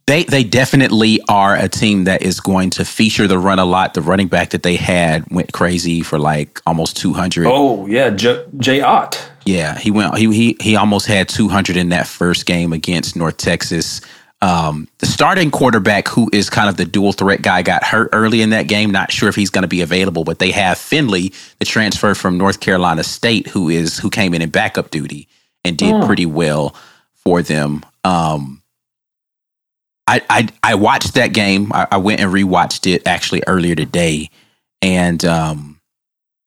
they 0.07 0.25
they 0.25 0.45
definitely 0.45 1.21
are 1.29 1.57
a 1.57 1.69
team 1.69 2.05
that 2.05 2.23
is 2.23 2.41
going 2.41 2.71
to 2.71 2.85
feature 2.85 3.27
the 3.27 3.39
run 3.39 3.59
a 3.59 3.65
lot. 3.65 3.95
The 3.95 4.03
running 4.03 4.29
back 4.29 4.51
that 4.51 4.63
they 4.63 4.77
had 4.77 5.25
went 5.31 5.53
crazy 5.53 6.03
for 6.03 6.19
like 6.19 6.61
almost 6.67 6.97
200. 6.97 7.47
oh 7.47 7.87
yeah, 7.87 8.11
J- 8.11 8.45
Jaydn 8.57 8.85
Ott. 8.85 9.31
Yeah, 9.45 9.79
he 9.79 9.91
went. 9.91 10.17
He 10.17 10.33
he 10.33 10.57
he 10.61 10.77
almost 10.77 11.07
had 11.07 11.29
200 11.29 11.77
in 11.77 11.89
that 11.91 12.07
first 12.07 12.47
game 12.47 12.73
against 12.73 13.17
North 13.17 13.37
Texas. 13.37 14.01
Um, 14.43 14.87
the 14.99 15.07
starting 15.07 15.51
quarterback, 15.51 16.09
who 16.09 16.29
is 16.33 16.51
kind 16.51 16.69
of 16.69 16.77
the 16.77 16.85
dual 16.85 17.13
threat 17.13 17.41
guy, 17.43 17.63
got 17.63 17.83
hurt 17.83 18.11
early 18.13 18.43
in 18.43 18.51
that 18.51 18.69
game. 18.69 18.91
Not 18.91 19.11
sure 19.11 19.29
if 19.31 19.35
he's 19.35 19.49
going 19.51 19.63
to 19.63 19.69
be 19.69 19.81
available, 19.81 20.25
but 20.25 20.39
they 20.41 20.51
have 20.51 20.77
Finley, 20.79 21.33
the 21.59 21.65
transfer 21.65 22.15
from 22.15 22.37
North 22.37 22.61
Carolina 22.61 23.03
State, 23.03 23.47
who 23.49 23.71
is 23.71 23.99
who 23.99 24.11
came 24.11 24.35
in 24.35 24.43
in 24.43 24.51
backup 24.51 24.91
duty 24.91 25.27
and 25.65 25.77
did 25.79 25.95
Oh. 25.95 26.07
pretty 26.07 26.27
well 26.27 26.77
for 27.15 27.41
them. 27.41 27.83
Um, 28.05 28.63
I 30.07 30.23
I 30.31 30.49
I 30.63 30.75
watched 30.75 31.15
that 31.15 31.33
game. 31.33 31.73
I, 31.73 31.87
I 31.93 31.97
went 31.97 32.21
and 32.21 32.33
rewatched 32.33 32.93
it 32.93 33.07
actually 33.07 33.43
earlier 33.47 33.75
today, 33.75 34.31
and 34.83 35.25
um, 35.25 35.81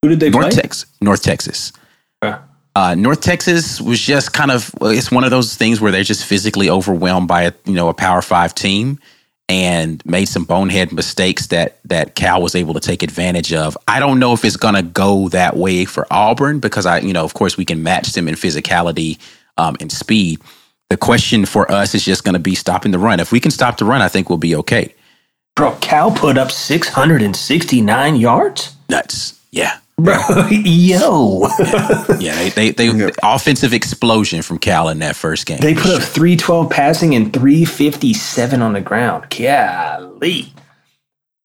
Who 0.02 0.10
did 0.10 0.20
they 0.20 0.30
North 0.30 0.52
play? 0.52 0.62
Texas, 0.62 0.90
North 1.02 1.22
Texas. 1.24 1.74
Okay. 2.24 2.38
Uh, 2.76 2.96
North 2.96 3.22
Texas 3.22 3.82
was 3.82 4.00
just 4.00 4.32
kind 4.32 4.52
of 4.52 4.74
it's 4.82 5.12
one 5.12 5.24
of 5.24 5.32
those 5.32 5.56
things 5.56 5.82
where 5.82 5.92
they're 5.92 6.04
just 6.04 6.26
physically 6.26 6.70
overwhelmed 6.70 7.28
by 7.28 7.44
a 7.44 7.54
you 7.66 7.74
know 7.74 7.90
a 7.90 7.94
Power 7.94 8.22
Five 8.22 8.56
team 8.56 9.00
and 9.50 10.06
made 10.06 10.26
some 10.26 10.46
bonehead 10.46 10.94
mistakes 10.94 11.48
that 11.48 11.80
that 11.84 12.16
Cal 12.16 12.42
was 12.42 12.56
able 12.56 12.76
to 12.76 12.80
take 12.80 13.04
advantage 13.04 13.52
of. 13.52 13.78
I 13.88 14.00
don't 14.00 14.20
know 14.20 14.34
if 14.34 14.46
it's 14.46 14.56
gonna 14.56 14.84
go 14.84 15.28
that 15.30 15.58
way 15.58 15.86
for 15.86 16.06
Auburn 16.12 16.60
because 16.60 16.86
I 16.86 17.00
you 17.00 17.12
know 17.12 17.26
of 17.26 17.34
course 17.34 17.58
we 17.58 17.66
can 17.66 17.84
match 17.84 18.14
them 18.14 18.28
in 18.28 18.36
physicality 18.36 19.18
um, 19.58 19.76
and 19.82 19.92
speed. 19.92 20.40
The 20.90 20.98
question 20.98 21.46
for 21.46 21.72
us 21.72 21.94
is 21.94 22.04
just 22.04 22.24
going 22.24 22.34
to 22.34 22.40
be 22.40 22.56
stopping 22.56 22.92
the 22.92 22.98
run. 22.98 23.20
If 23.20 23.32
we 23.32 23.40
can 23.40 23.52
stop 23.52 23.78
the 23.78 23.86
run, 23.86 24.02
I 24.02 24.08
think 24.08 24.28
we'll 24.28 24.40
be 24.40 24.56
okay. 24.56 24.96
Bro, 25.56 25.76
Cal 25.82 26.10
put 26.10 26.36
up 26.38 26.50
669 26.52 28.16
yards. 28.16 28.76
Nuts, 28.90 29.40
yeah. 29.52 29.78
Bro, 30.00 30.18
yo, 30.50 31.48
Yeah, 32.20 32.36
they 32.54 32.72
they, 32.72 32.90
they 32.90 33.12
offensive 33.22 33.74
explosion 33.74 34.42
from 34.42 34.58
Cal 34.58 34.90
in 34.90 35.00
that 35.00 35.16
first 35.16 35.46
game. 35.46 35.60
they 35.60 35.76
put 35.76 35.92
up 35.92 36.02
312 36.02 36.70
passing 36.72 37.14
and 37.16 37.34
357 37.34 38.62
on 38.62 38.74
the 38.74 38.82
ground. 38.82 39.26
Golly. 39.30 40.54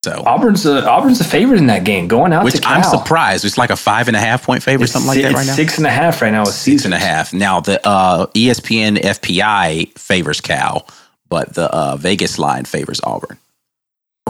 So 0.05 0.23
Auburn's 0.27 0.67
a, 0.67 0.87
Auburn's 0.87 1.21
a 1.21 1.25
favorite 1.25 1.59
in 1.59 1.67
that 1.69 1.85
game, 1.85 2.09
going 2.09 2.33
out 2.33 2.41
to 2.41 2.45
which 2.45 2.61
Cal. 2.61 2.75
I'm 2.75 2.83
surprised. 2.85 3.45
It's 3.45 3.57
like 3.57 3.71
a 3.71 3.77
five 3.77 4.07
and 4.07 4.17
a 4.17 4.21
half 4.21 4.45
point 4.45 4.63
favorite, 4.63 4.85
It's 4.85 4.93
something 4.93 5.09
like 5.09 5.23
that 5.23 5.33
right 5.33 5.47
now. 5.47 5.55
Six 5.55 5.79
and 5.79 5.87
a 5.87 5.91
half 5.91 6.21
right 6.21 6.31
now 6.31 6.43
with 6.43 6.55
Six 6.55 6.85
and 6.85 6.93
a 6.93 6.99
half. 6.99 7.33
Now 7.33 7.61
the 7.61 7.85
uh, 7.87 8.27
ESPN 8.27 8.99
FPI 8.99 9.99
favors 9.99 10.43
Cal, 10.43 10.87
but 11.29 11.55
the 11.55 11.71
uh, 11.75 11.97
Vegas 11.97 12.39
line 12.39 12.67
favors 12.67 13.01
Auburn. 13.03 13.39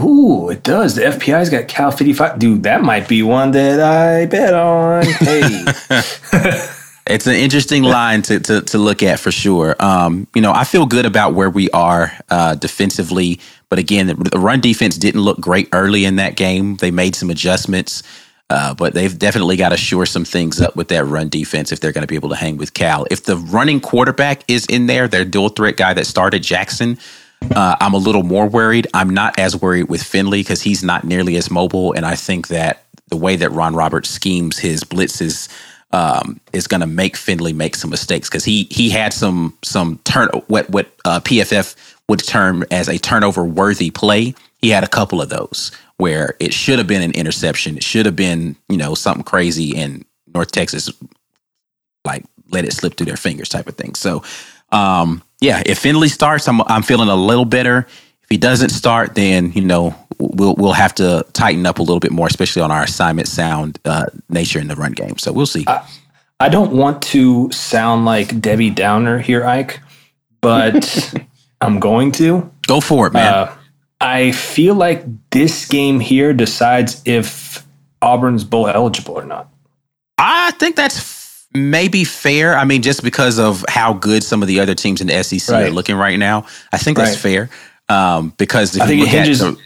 Ooh, 0.00 0.48
it 0.48 0.62
does. 0.62 0.96
The 0.96 1.02
FPI's 1.02 1.50
got 1.50 1.68
Cal 1.68 1.90
55. 1.90 2.38
Dude, 2.38 2.62
that 2.64 2.82
might 2.82 3.08
be 3.08 3.22
one 3.22 3.52
that 3.52 3.80
I 3.80 4.26
bet 4.26 4.54
on. 4.54 5.04
Hey. 5.04 5.64
It's 7.06 7.26
an 7.26 7.34
interesting 7.34 7.82
line 7.82 8.22
to, 8.22 8.40
to 8.40 8.62
to 8.62 8.78
look 8.78 9.02
at 9.02 9.20
for 9.20 9.30
sure. 9.30 9.76
Um, 9.78 10.26
you 10.34 10.40
know, 10.40 10.52
I 10.52 10.64
feel 10.64 10.86
good 10.86 11.04
about 11.04 11.34
where 11.34 11.50
we 11.50 11.68
are 11.70 12.10
uh, 12.30 12.54
defensively, 12.54 13.40
but 13.68 13.78
again, 13.78 14.06
the, 14.06 14.14
the 14.14 14.38
run 14.38 14.60
defense 14.60 14.96
didn't 14.96 15.20
look 15.20 15.38
great 15.38 15.68
early 15.72 16.06
in 16.06 16.16
that 16.16 16.36
game. 16.36 16.76
They 16.76 16.90
made 16.90 17.14
some 17.14 17.28
adjustments, 17.28 18.02
uh, 18.48 18.72
but 18.72 18.94
they've 18.94 19.18
definitely 19.18 19.56
got 19.56 19.68
to 19.68 19.76
shore 19.76 20.06
some 20.06 20.24
things 20.24 20.62
up 20.62 20.76
with 20.76 20.88
that 20.88 21.04
run 21.04 21.28
defense 21.28 21.72
if 21.72 21.80
they're 21.80 21.92
going 21.92 22.04
to 22.04 22.08
be 22.08 22.14
able 22.14 22.30
to 22.30 22.36
hang 22.36 22.56
with 22.56 22.72
Cal. 22.72 23.06
If 23.10 23.24
the 23.24 23.36
running 23.36 23.80
quarterback 23.80 24.42
is 24.48 24.64
in 24.64 24.86
there, 24.86 25.06
their 25.06 25.26
dual 25.26 25.50
threat 25.50 25.76
guy 25.76 25.92
that 25.92 26.06
started 26.06 26.42
Jackson. 26.42 26.98
Uh, 27.54 27.76
I'm 27.80 27.92
a 27.92 27.98
little 27.98 28.22
more 28.22 28.46
worried. 28.46 28.86
I'm 28.94 29.10
not 29.10 29.38
as 29.38 29.60
worried 29.60 29.90
with 29.90 30.02
Finley 30.02 30.40
because 30.40 30.62
he's 30.62 30.82
not 30.82 31.04
nearly 31.04 31.36
as 31.36 31.50
mobile, 31.50 31.92
and 31.92 32.06
I 32.06 32.14
think 32.14 32.48
that 32.48 32.84
the 33.08 33.16
way 33.18 33.36
that 33.36 33.50
Ron 33.50 33.74
Roberts 33.74 34.08
schemes 34.08 34.58
his 34.58 34.82
blitzes 34.82 35.50
um, 35.94 36.40
is 36.52 36.66
going 36.66 36.80
to 36.80 36.88
make 36.88 37.16
Finley 37.16 37.52
make 37.52 37.76
some 37.76 37.88
mistakes 37.88 38.28
because 38.28 38.44
he 38.44 38.64
he 38.64 38.90
had 38.90 39.12
some 39.12 39.56
some 39.62 39.98
turn 39.98 40.28
what 40.48 40.68
what 40.70 40.92
uh, 41.04 41.20
PFF 41.20 41.76
would 42.08 42.18
term 42.26 42.64
as 42.72 42.88
a 42.88 42.98
turnover 42.98 43.44
worthy 43.44 43.90
play. 43.90 44.34
He 44.60 44.70
had 44.70 44.82
a 44.82 44.88
couple 44.88 45.22
of 45.22 45.28
those 45.28 45.70
where 45.98 46.34
it 46.40 46.52
should 46.52 46.78
have 46.78 46.88
been 46.88 47.02
an 47.02 47.12
interception. 47.12 47.76
It 47.76 47.84
should 47.84 48.06
have 48.06 48.16
been 48.16 48.56
you 48.68 48.76
know 48.76 48.96
something 48.96 49.22
crazy, 49.22 49.76
and 49.76 50.04
North 50.34 50.50
Texas 50.50 50.90
like 52.04 52.24
let 52.50 52.64
it 52.64 52.72
slip 52.72 52.96
through 52.96 53.06
their 53.06 53.16
fingers 53.16 53.48
type 53.48 53.68
of 53.68 53.76
thing. 53.76 53.94
So 53.94 54.24
um, 54.72 55.22
yeah, 55.40 55.62
if 55.64 55.78
Finley 55.78 56.08
starts, 56.08 56.48
I'm 56.48 56.60
I'm 56.62 56.82
feeling 56.82 57.08
a 57.08 57.14
little 57.14 57.44
better. 57.44 57.86
If 58.24 58.28
he 58.30 58.36
doesn't 58.36 58.70
start, 58.70 59.14
then 59.14 59.52
you 59.52 59.62
know 59.62 59.94
we'll 60.18 60.54
we'll 60.56 60.72
have 60.72 60.94
to 60.96 61.24
tighten 61.32 61.66
up 61.66 61.78
a 61.78 61.82
little 61.82 62.00
bit 62.00 62.12
more, 62.12 62.26
especially 62.26 62.62
on 62.62 62.70
our 62.70 62.82
assignment 62.82 63.28
sound 63.28 63.78
uh, 63.84 64.06
nature 64.28 64.58
in 64.58 64.68
the 64.68 64.76
run 64.76 64.92
game. 64.92 65.18
So 65.18 65.32
we'll 65.32 65.46
see. 65.46 65.64
I 66.40 66.48
don't 66.48 66.72
want 66.72 67.00
to 67.02 67.50
sound 67.52 68.04
like 68.04 68.40
Debbie 68.40 68.70
Downer 68.70 69.18
here, 69.18 69.44
Ike, 69.46 69.80
but 70.40 71.14
I'm 71.60 71.78
going 71.80 72.12
to. 72.12 72.50
Go 72.66 72.80
for 72.80 73.06
it, 73.06 73.12
man. 73.12 73.32
Uh, 73.32 73.54
I 74.00 74.32
feel 74.32 74.74
like 74.74 75.04
this 75.30 75.66
game 75.66 76.00
here 76.00 76.32
decides 76.32 77.00
if 77.04 77.64
Auburn's 78.02 78.44
bowl 78.44 78.68
eligible 78.68 79.14
or 79.14 79.24
not. 79.24 79.48
I 80.18 80.50
think 80.58 80.76
that's 80.76 80.98
f- 80.98 81.46
maybe 81.54 82.04
fair. 82.04 82.56
I 82.58 82.64
mean, 82.64 82.82
just 82.82 83.02
because 83.02 83.38
of 83.38 83.64
how 83.68 83.94
good 83.94 84.22
some 84.22 84.42
of 84.42 84.48
the 84.48 84.60
other 84.60 84.74
teams 84.74 85.00
in 85.00 85.06
the 85.06 85.22
SEC 85.22 85.54
are 85.54 85.70
looking 85.70 85.96
right 85.96 86.18
now, 86.18 86.46
I 86.72 86.78
think 86.78 86.98
that's 86.98 87.12
Right. 87.24 87.48
fair. 87.48 87.50
Um, 87.88 88.34
because 88.38 88.76
if 88.76 88.82
I 88.82 88.86
think 88.86 89.00
you 89.00 89.06
it 89.06 89.08
at 89.14 89.14
hinges. 89.14 89.38
the- 89.40 89.48
it- 89.52 89.58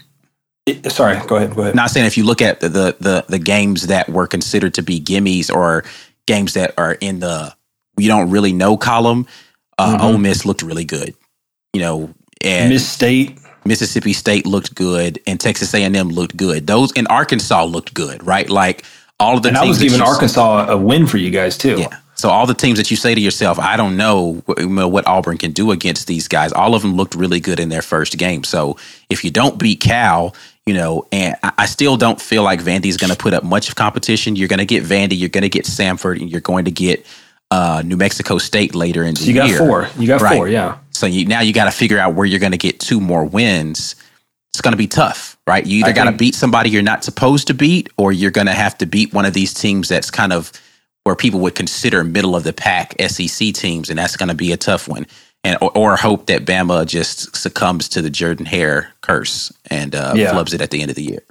sorry, 0.89 1.19
go 1.27 1.35
ahead. 1.37 1.55
Go 1.55 1.61
ahead. 1.63 1.75
not 1.75 1.89
saying 1.91 2.05
if 2.05 2.17
you 2.17 2.23
look 2.23 2.41
at 2.41 2.59
the, 2.59 2.69
the 2.69 2.95
the 2.99 3.25
the 3.29 3.39
games 3.39 3.87
that 3.87 4.09
were 4.09 4.27
considered 4.27 4.73
to 4.75 4.83
be 4.83 4.99
gimmies 4.99 5.53
or 5.53 5.83
games 6.27 6.53
that 6.53 6.73
are 6.77 6.93
in 6.93 7.19
the 7.19 7.53
we 7.97 8.07
don't 8.07 8.29
really 8.29 8.53
know 8.53 8.77
column, 8.77 9.25
uh, 9.77 9.97
Mhm. 9.97 10.01
Ole 10.03 10.17
Miss 10.17 10.45
looked 10.45 10.61
really 10.61 10.85
good. 10.85 11.13
You 11.73 11.81
know, 11.81 12.13
and 12.43 12.69
Miss 12.69 12.87
State. 12.87 13.37
Mississippi 13.65 14.13
State 14.13 14.45
looked 14.47 14.73
good, 14.73 15.19
and 15.27 15.39
Texas 15.39 15.73
A 15.73 15.83
and 15.83 15.95
M 15.95 16.09
looked 16.09 16.37
good. 16.37 16.65
Those 16.65 16.91
in 16.93 17.05
Arkansas 17.07 17.65
looked 17.65 17.93
good, 17.93 18.25
right? 18.25 18.49
Like 18.49 18.83
all 19.19 19.35
of 19.35 19.43
the 19.43 19.49
And 19.49 19.57
I 19.57 19.65
was 19.65 19.79
giving 19.79 20.01
Arkansas 20.01 20.67
a 20.69 20.77
win 20.77 21.05
for 21.05 21.17
you 21.17 21.29
guys 21.29 21.57
too. 21.57 21.77
yeah. 21.79 21.97
So 22.19 22.27
all 22.27 22.45
the 22.45 22.53
teams 22.53 22.77
that 22.79 22.91
you 22.91 22.97
say 22.97 23.15
to 23.15 23.21
yourself, 23.21 23.57
I 23.59 23.77
don't 23.77 23.95
know 23.95 24.43
wh- 24.45 24.59
you 24.59 24.67
know, 24.67 24.89
what 24.89 25.07
Auburn 25.07 25.37
can 25.37 25.51
do 25.53 25.71
against 25.71 26.05
these 26.05 26.27
guys. 26.27 26.51
All 26.51 26.75
of 26.75 26.81
them 26.81 26.95
looked 26.97 27.15
really 27.15 27.39
good 27.39 27.61
in 27.61 27.69
their 27.69 27.81
first 27.81 28.17
game. 28.17 28.43
So 28.43 28.75
if 29.09 29.23
you 29.23 29.31
don't 29.31 29.57
beat 29.57 29.79
Cal, 29.79 30.35
you 30.65 30.73
know, 30.73 31.07
and 31.13 31.37
I, 31.41 31.65
still 31.65 31.95
don't 31.95 32.19
feel 32.19 32.43
like 32.43 32.59
Vandy's 32.61 32.97
going 32.97 33.09
to 33.09 33.15
put 33.15 33.33
up 33.33 33.45
much 33.45 33.69
of 33.69 33.75
competition. 33.75 34.35
You're 34.35 34.49
going 34.49 34.59
to 34.59 34.65
get 34.65 34.83
Vandy, 34.83 35.17
you're 35.17 35.29
going 35.29 35.43
to 35.43 35.49
get 35.49 35.63
Samford, 35.63 36.19
and 36.19 36.29
you're 36.29 36.41
going 36.41 36.65
to 36.65 36.71
get 36.71 37.05
uh, 37.51 37.83
New 37.85 37.95
Mexico 37.95 38.37
State 38.37 38.75
later 38.75 39.03
in 39.03 39.13
the 39.13 39.21
So 39.21 39.27
you 39.27 39.33
got 39.35 39.47
year. 39.47 39.57
four. 39.57 39.87
You 39.97 40.05
got 40.05 40.19
Right. 40.19 40.35
four. 40.35 40.49
Yeah. 40.49 40.77
So 40.89 41.05
you, 41.05 41.23
now 41.25 41.39
you 41.39 41.53
got 41.53 41.65
to 41.65 41.71
figure 41.71 41.99
out 41.99 42.15
where 42.15 42.25
you're 42.25 42.41
going 42.41 42.51
to 42.51 42.57
get 42.57 42.81
two 42.81 42.99
more 42.99 43.23
wins. 43.23 43.95
It's 44.51 44.59
going 44.59 44.73
to 44.73 44.77
be 44.77 44.87
tough, 44.87 45.37
right? 45.47 45.65
You 45.65 45.79
either 45.85 45.93
got 45.93 46.03
to 46.11 46.11
beat 46.11 46.35
somebody 46.35 46.69
you're 46.69 46.81
not 46.81 47.05
supposed 47.05 47.47
to 47.47 47.53
beat, 47.53 47.87
or 47.95 48.11
you're 48.11 48.29
going 48.29 48.47
to 48.47 48.53
have 48.53 48.77
to 48.79 48.85
beat 48.85 49.13
one 49.13 49.23
of 49.23 49.33
these 49.33 49.53
teams 49.53 49.87
that's 49.87 50.11
kind 50.11 50.33
of 50.33 50.51
where 51.03 51.15
people 51.15 51.39
would 51.39 51.55
consider 51.55 52.03
middle 52.03 52.35
of 52.35 52.43
the 52.43 52.53
pack 52.53 52.95
SEC 53.01 53.53
teams, 53.53 53.89
and 53.89 53.97
that's 53.99 54.15
going 54.17 54.29
to 54.29 54.35
be 54.35 54.51
a 54.51 54.57
tough 54.57 54.87
one. 54.87 55.05
And 55.45 55.57
or, 55.61 55.71
or 55.77 55.95
hope 55.95 56.25
that 56.25 56.43
Bama 56.45 56.85
just 56.85 57.33
succumbs 57.35 57.87
to 57.89 58.01
the 58.01 58.09
Jordan 58.09 58.45
Hare 58.45 58.91
curse 59.01 59.53
and 59.69 59.95
uh, 59.95 60.13
Yeah. 60.15 60.33
flubs 60.33 60.53
it 60.53 60.59
at 60.61 60.69
the 60.71 60.81
end 60.81 60.89
of 60.91 60.95
the 60.95 61.03
year. 61.03 61.21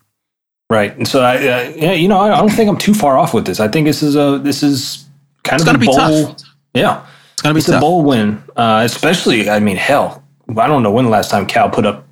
Right. 0.71 0.97
And 0.97 1.07
so 1.07 1.21
I, 1.21 1.37
uh, 1.37 1.73
yeah, 1.77 1.93
you 1.93 2.09
know, 2.09 2.19
I, 2.19 2.33
I 2.35 2.39
don't 2.39 2.49
think 2.51 2.71
I'm 2.71 2.79
too 2.79 2.95
far 2.95 3.19
off 3.19 3.35
with 3.35 3.45
this. 3.47 3.61
I 3.61 3.69
think 3.69 3.87
this 3.87 4.03
is 4.03 4.16
a 4.16 4.39
this 4.43 4.62
is 4.62 5.05
kind 5.45 5.61
It's 5.61 5.69
of 5.69 5.77
a 5.77 5.79
be 5.79 5.87
bowl. 5.87 5.95
tough. 5.97 6.43
Yeah. 6.75 7.05
It's 7.35 7.43
going 7.43 7.53
to 7.53 7.55
be 7.55 7.59
It's 7.59 7.69
a 7.69 7.73
tough. 7.73 7.81
bowl 7.83 8.03
win, 8.03 8.43
uh, 8.57 8.81
especially. 8.85 9.49
I 9.51 9.61
mean, 9.61 9.77
hell, 9.77 10.23
I 10.57 10.66
don't 10.66 10.83
know 10.83 10.91
when 10.91 11.05
the 11.05 11.11
last 11.11 11.31
time 11.31 11.45
Cal 11.47 11.69
put 11.71 11.85
up 11.87 12.07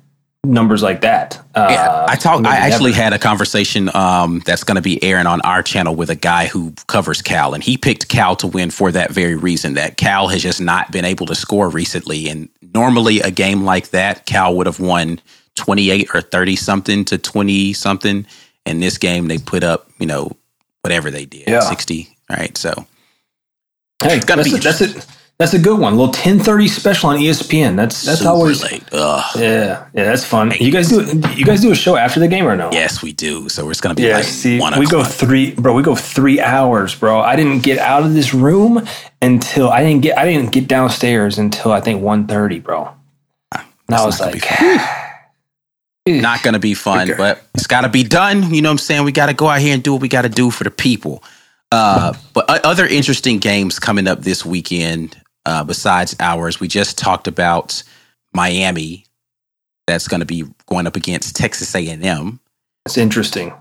numbers 0.47 0.81
like 0.81 1.01
that. 1.01 1.39
Uh, 1.53 1.67
Yeah, 1.69 2.05
I 2.07 2.15
talked. 2.15 2.45
I 2.45 2.55
actually 2.57 2.91
never. 2.91 3.03
had 3.03 3.13
a 3.13 3.19
conversation 3.19 3.89
um, 3.95 4.41
that's 4.45 4.63
going 4.63 4.75
to 4.77 4.81
be 4.81 5.01
airing 5.03 5.27
on 5.27 5.41
our 5.41 5.61
channel 5.61 5.95
with 5.95 6.09
a 6.09 6.15
guy 6.15 6.47
who 6.47 6.73
covers 6.87 7.21
Cal, 7.21 7.53
and 7.53 7.63
he 7.63 7.77
picked 7.77 8.07
Cal 8.07 8.35
to 8.37 8.47
win 8.47 8.71
for 8.71 8.91
that 8.91 9.11
very 9.11 9.35
reason. 9.35 9.75
That 9.75 9.97
Cal 9.97 10.27
has 10.29 10.41
just 10.41 10.61
not 10.61 10.91
been 10.91 11.05
able 11.05 11.25
to 11.27 11.35
score 11.35 11.69
recently, 11.69 12.27
and 12.29 12.49
normally 12.73 13.19
a 13.21 13.31
game 13.31 13.63
like 13.63 13.89
that, 13.89 14.25
Cal 14.25 14.55
would 14.55 14.65
have 14.67 14.79
won 14.79 15.19
twenty 15.55 15.89
eight 15.91 16.09
or 16.13 16.21
thirty 16.21 16.55
something 16.55 17.05
to 17.05 17.17
twenty 17.17 17.73
something. 17.73 18.25
In 18.65 18.79
this 18.81 18.97
game, 18.97 19.27
they 19.29 19.37
put 19.37 19.63
up, 19.63 19.89
you 19.97 20.05
know, 20.05 20.31
whatever 20.81 21.09
they 21.09 21.25
did, 21.25 21.47
Yeah. 21.47 21.61
sixty. 21.61 22.09
Right, 22.29 22.57
so 22.57 22.85
Hey, 24.03 24.19
gotta 24.19 24.43
that's, 24.43 24.49
be 24.51 24.55
a, 24.57 24.59
that's 24.59 24.81
it. 24.81 25.05
That's 25.39 25.53
a 25.53 25.59
good 25.59 25.79
one. 25.79 25.93
A 25.93 25.95
little 25.95 26.11
ten 26.11 26.39
thirty 26.39 26.67
special 26.67 27.09
on 27.09 27.17
ESPN. 27.17 27.75
That's 27.75 28.01
that's 28.01 28.19
Super 28.21 28.31
always 28.31 28.63
late. 28.63 28.83
Ugh. 28.91 29.23
yeah 29.35 29.85
yeah. 29.93 30.03
That's 30.05 30.23
fun. 30.25 30.51
You 30.59 30.71
guys 30.71 30.89
do 30.89 31.03
you 31.35 31.45
guys 31.45 31.61
do 31.61 31.71
a 31.71 31.75
show 31.75 31.95
after 31.95 32.19
the 32.19 32.27
game 32.27 32.47
or 32.47 32.55
no? 32.55 32.71
Yes, 32.71 33.03
we 33.03 33.13
do. 33.13 33.47
So 33.47 33.69
it's 33.69 33.79
gonna 33.79 33.93
be 33.93 34.03
Yeah, 34.03 34.15
like 34.15 34.23
see, 34.23 34.59
one 34.59 34.79
we 34.79 34.87
go 34.87 35.03
three, 35.03 35.51
bro. 35.51 35.75
We 35.75 35.83
go 35.83 35.93
three 35.95 36.39
hours, 36.39 36.95
bro. 36.95 37.19
I 37.19 37.35
didn't 37.35 37.59
get 37.59 37.77
out 37.77 38.01
of 38.01 38.13
this 38.15 38.33
room 38.33 38.87
until 39.21 39.69
I 39.69 39.83
didn't 39.83 40.01
get 40.01 40.17
I 40.17 40.25
didn't 40.25 40.51
get 40.51 40.67
downstairs 40.67 41.37
until 41.37 41.71
I 41.71 41.81
think 41.81 42.01
1.30, 42.01 42.63
bro. 42.63 42.89
And 43.53 43.95
I 43.95 44.05
was 44.05 44.19
like, 44.19 44.43
not 46.07 46.41
gonna 46.41 46.57
be 46.59 46.73
fun, 46.73 47.11
but 47.15 47.43
it's 47.53 47.67
gotta 47.67 47.89
be 47.89 48.03
done. 48.03 48.53
You 48.53 48.61
know 48.63 48.69
what 48.69 48.73
I'm 48.73 48.77
saying? 48.79 49.03
We 49.03 49.11
gotta 49.11 49.33
go 49.35 49.47
out 49.49 49.59
here 49.61 49.73
and 49.75 49.83
do 49.83 49.93
what 49.93 50.01
we 50.01 50.07
gotta 50.07 50.29
do 50.29 50.49
for 50.49 50.63
the 50.63 50.71
people. 50.71 51.23
Uh, 51.71 52.13
but 52.33 52.49
other 52.65 52.87
interesting 52.87 53.39
games 53.39 53.77
coming 53.77 54.07
up 54.07 54.21
this 54.21 54.45
weekend, 54.45 55.21
uh, 55.47 55.63
besides 55.63 56.15
ours, 56.19 56.59
we 56.59 56.67
just 56.67 56.97
talked 56.97 57.27
about 57.27 57.81
Miami. 58.33 59.05
That's 59.87 60.07
gonna 60.07 60.25
be 60.25 60.43
going 60.67 60.85
up 60.87 60.95
against 60.95 61.35
Texas 61.35 61.73
A&M. 61.75 62.39
That's 62.85 62.97
interesting. 62.97 63.53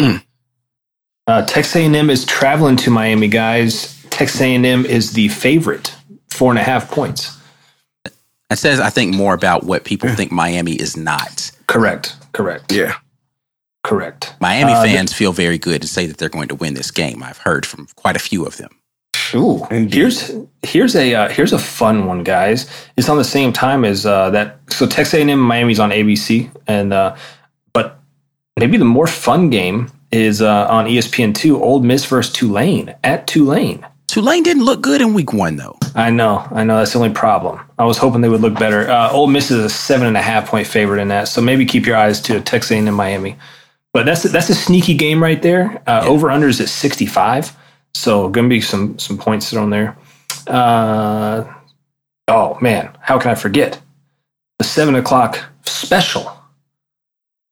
Uh, 1.28 1.42
Texas 1.46 1.74
A&M 1.76 2.08
is 2.10 2.24
traveling 2.24 2.76
to 2.76 2.90
Miami, 2.90 3.26
guys. 3.28 4.00
Texas 4.10 4.40
A&M 4.40 4.86
is 4.86 5.12
the 5.12 5.28
favorite, 5.28 5.94
four 6.30 6.50
and 6.52 6.58
a 6.58 6.62
half 6.62 6.90
points. 6.90 7.36
That 8.48 8.58
says, 8.58 8.78
I 8.78 8.90
think, 8.90 9.12
more 9.14 9.34
about 9.34 9.64
what 9.64 9.84
people 9.84 10.08
think 10.10 10.30
Miami 10.30 10.74
is 10.74 10.96
not. 10.96 11.50
Correct. 11.66 12.14
Correct. 12.32 12.70
Yeah. 12.70 12.94
Correct. 13.82 14.34
Miami 14.40 14.72
Uh, 14.72 14.82
fans 14.84 15.12
feel 15.12 15.32
very 15.32 15.58
good 15.58 15.82
to 15.82 15.88
say 15.88 16.06
that 16.06 16.18
they're 16.18 16.28
going 16.28 16.48
to 16.48 16.54
win 16.54 16.74
this 16.74 16.92
game. 16.92 17.22
I've 17.24 17.38
heard 17.38 17.66
from 17.66 17.88
quite 17.96 18.14
a 18.14 18.20
few 18.20 18.44
of 18.46 18.56
them. 18.56 18.70
Ooh, 19.34 19.64
here's 19.70 20.32
here's 20.62 20.96
a 20.96 21.14
uh, 21.14 21.28
here's 21.28 21.52
a 21.52 21.58
fun 21.58 22.06
one, 22.06 22.22
guys. 22.24 22.70
It's 22.96 23.08
on 23.08 23.16
the 23.16 23.24
same 23.24 23.52
time 23.52 23.84
as 23.84 24.06
uh, 24.06 24.30
that. 24.30 24.58
So 24.70 24.86
Texas 24.86 25.14
A&M 25.14 25.28
and 25.28 25.40
Miami's 25.40 25.80
on 25.80 25.90
ABC, 25.90 26.50
and 26.66 26.92
uh, 26.92 27.16
but 27.72 28.00
maybe 28.58 28.76
the 28.76 28.84
more 28.84 29.06
fun 29.06 29.50
game 29.50 29.90
is 30.12 30.42
uh, 30.42 30.66
on 30.68 30.86
ESPN 30.86 31.34
two. 31.34 31.62
Ole 31.62 31.80
Miss 31.80 32.04
versus 32.04 32.32
Tulane 32.32 32.94
at 33.04 33.26
Tulane. 33.26 33.86
Tulane 34.06 34.42
didn't 34.42 34.64
look 34.64 34.80
good 34.82 35.02
in 35.02 35.14
week 35.14 35.32
one, 35.32 35.56
though. 35.56 35.76
I 35.94 36.10
know, 36.10 36.46
I 36.52 36.64
know. 36.64 36.78
That's 36.78 36.92
the 36.92 36.98
only 36.98 37.10
problem. 37.12 37.60
I 37.78 37.84
was 37.84 37.98
hoping 37.98 38.20
they 38.20 38.28
would 38.28 38.40
look 38.40 38.58
better. 38.58 38.88
Uh, 38.88 39.10
Ole 39.10 39.26
Miss 39.26 39.50
is 39.50 39.64
a 39.64 39.68
seven 39.68 40.06
and 40.06 40.16
a 40.16 40.22
half 40.22 40.48
point 40.48 40.66
favorite 40.66 41.00
in 41.00 41.08
that, 41.08 41.28
so 41.28 41.40
maybe 41.42 41.66
keep 41.66 41.86
your 41.86 41.96
eyes 41.96 42.20
to 42.22 42.40
Texas 42.40 42.70
A&M 42.72 42.94
Miami. 42.94 43.36
But 43.92 44.06
that's 44.06 44.22
that's 44.24 44.50
a 44.50 44.54
sneaky 44.54 44.94
game 44.94 45.22
right 45.22 45.40
there. 45.40 45.82
Uh, 45.86 46.04
Over 46.06 46.30
under 46.30 46.48
is 46.48 46.60
at 46.60 46.68
sixty 46.68 47.06
five, 47.06 47.56
so 47.96 48.28
gonna 48.28 48.48
be 48.48 48.60
some 48.60 48.98
some 48.98 49.16
points 49.18 49.50
thrown 49.50 49.70
there. 49.70 49.96
Uh, 50.46 51.44
oh 52.28 52.58
man, 52.60 52.96
how 53.00 53.18
can 53.18 53.30
I 53.30 53.34
forget 53.34 53.80
the 54.58 54.64
seven 54.64 54.94
o'clock 54.94 55.38
special? 55.64 56.32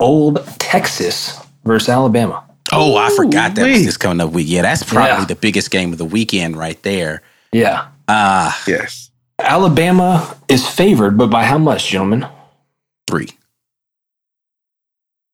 Old 0.00 0.44
Texas 0.58 1.38
versus 1.64 1.88
Alabama. 1.88 2.44
Oh, 2.72 2.96
I 2.96 3.10
forgot 3.14 3.54
that 3.54 3.68
was 3.68 3.84
this 3.84 3.96
coming 3.96 4.20
up 4.20 4.32
week. 4.32 4.46
Yeah, 4.48 4.62
that's 4.62 4.82
probably 4.82 5.10
Yeah. 5.10 5.24
the 5.24 5.36
biggest 5.36 5.70
game 5.70 5.92
of 5.92 5.98
the 5.98 6.04
weekend 6.04 6.56
right 6.56 6.80
there. 6.82 7.22
Yeah, 7.52 7.86
Uh, 8.08 8.52
Yes. 8.66 9.10
Alabama 9.38 10.36
is 10.48 10.66
favored, 10.68 11.16
but 11.18 11.28
by 11.28 11.44
how 11.44 11.58
much, 11.58 11.88
gentlemen? 11.88 12.26
three. 13.08 13.28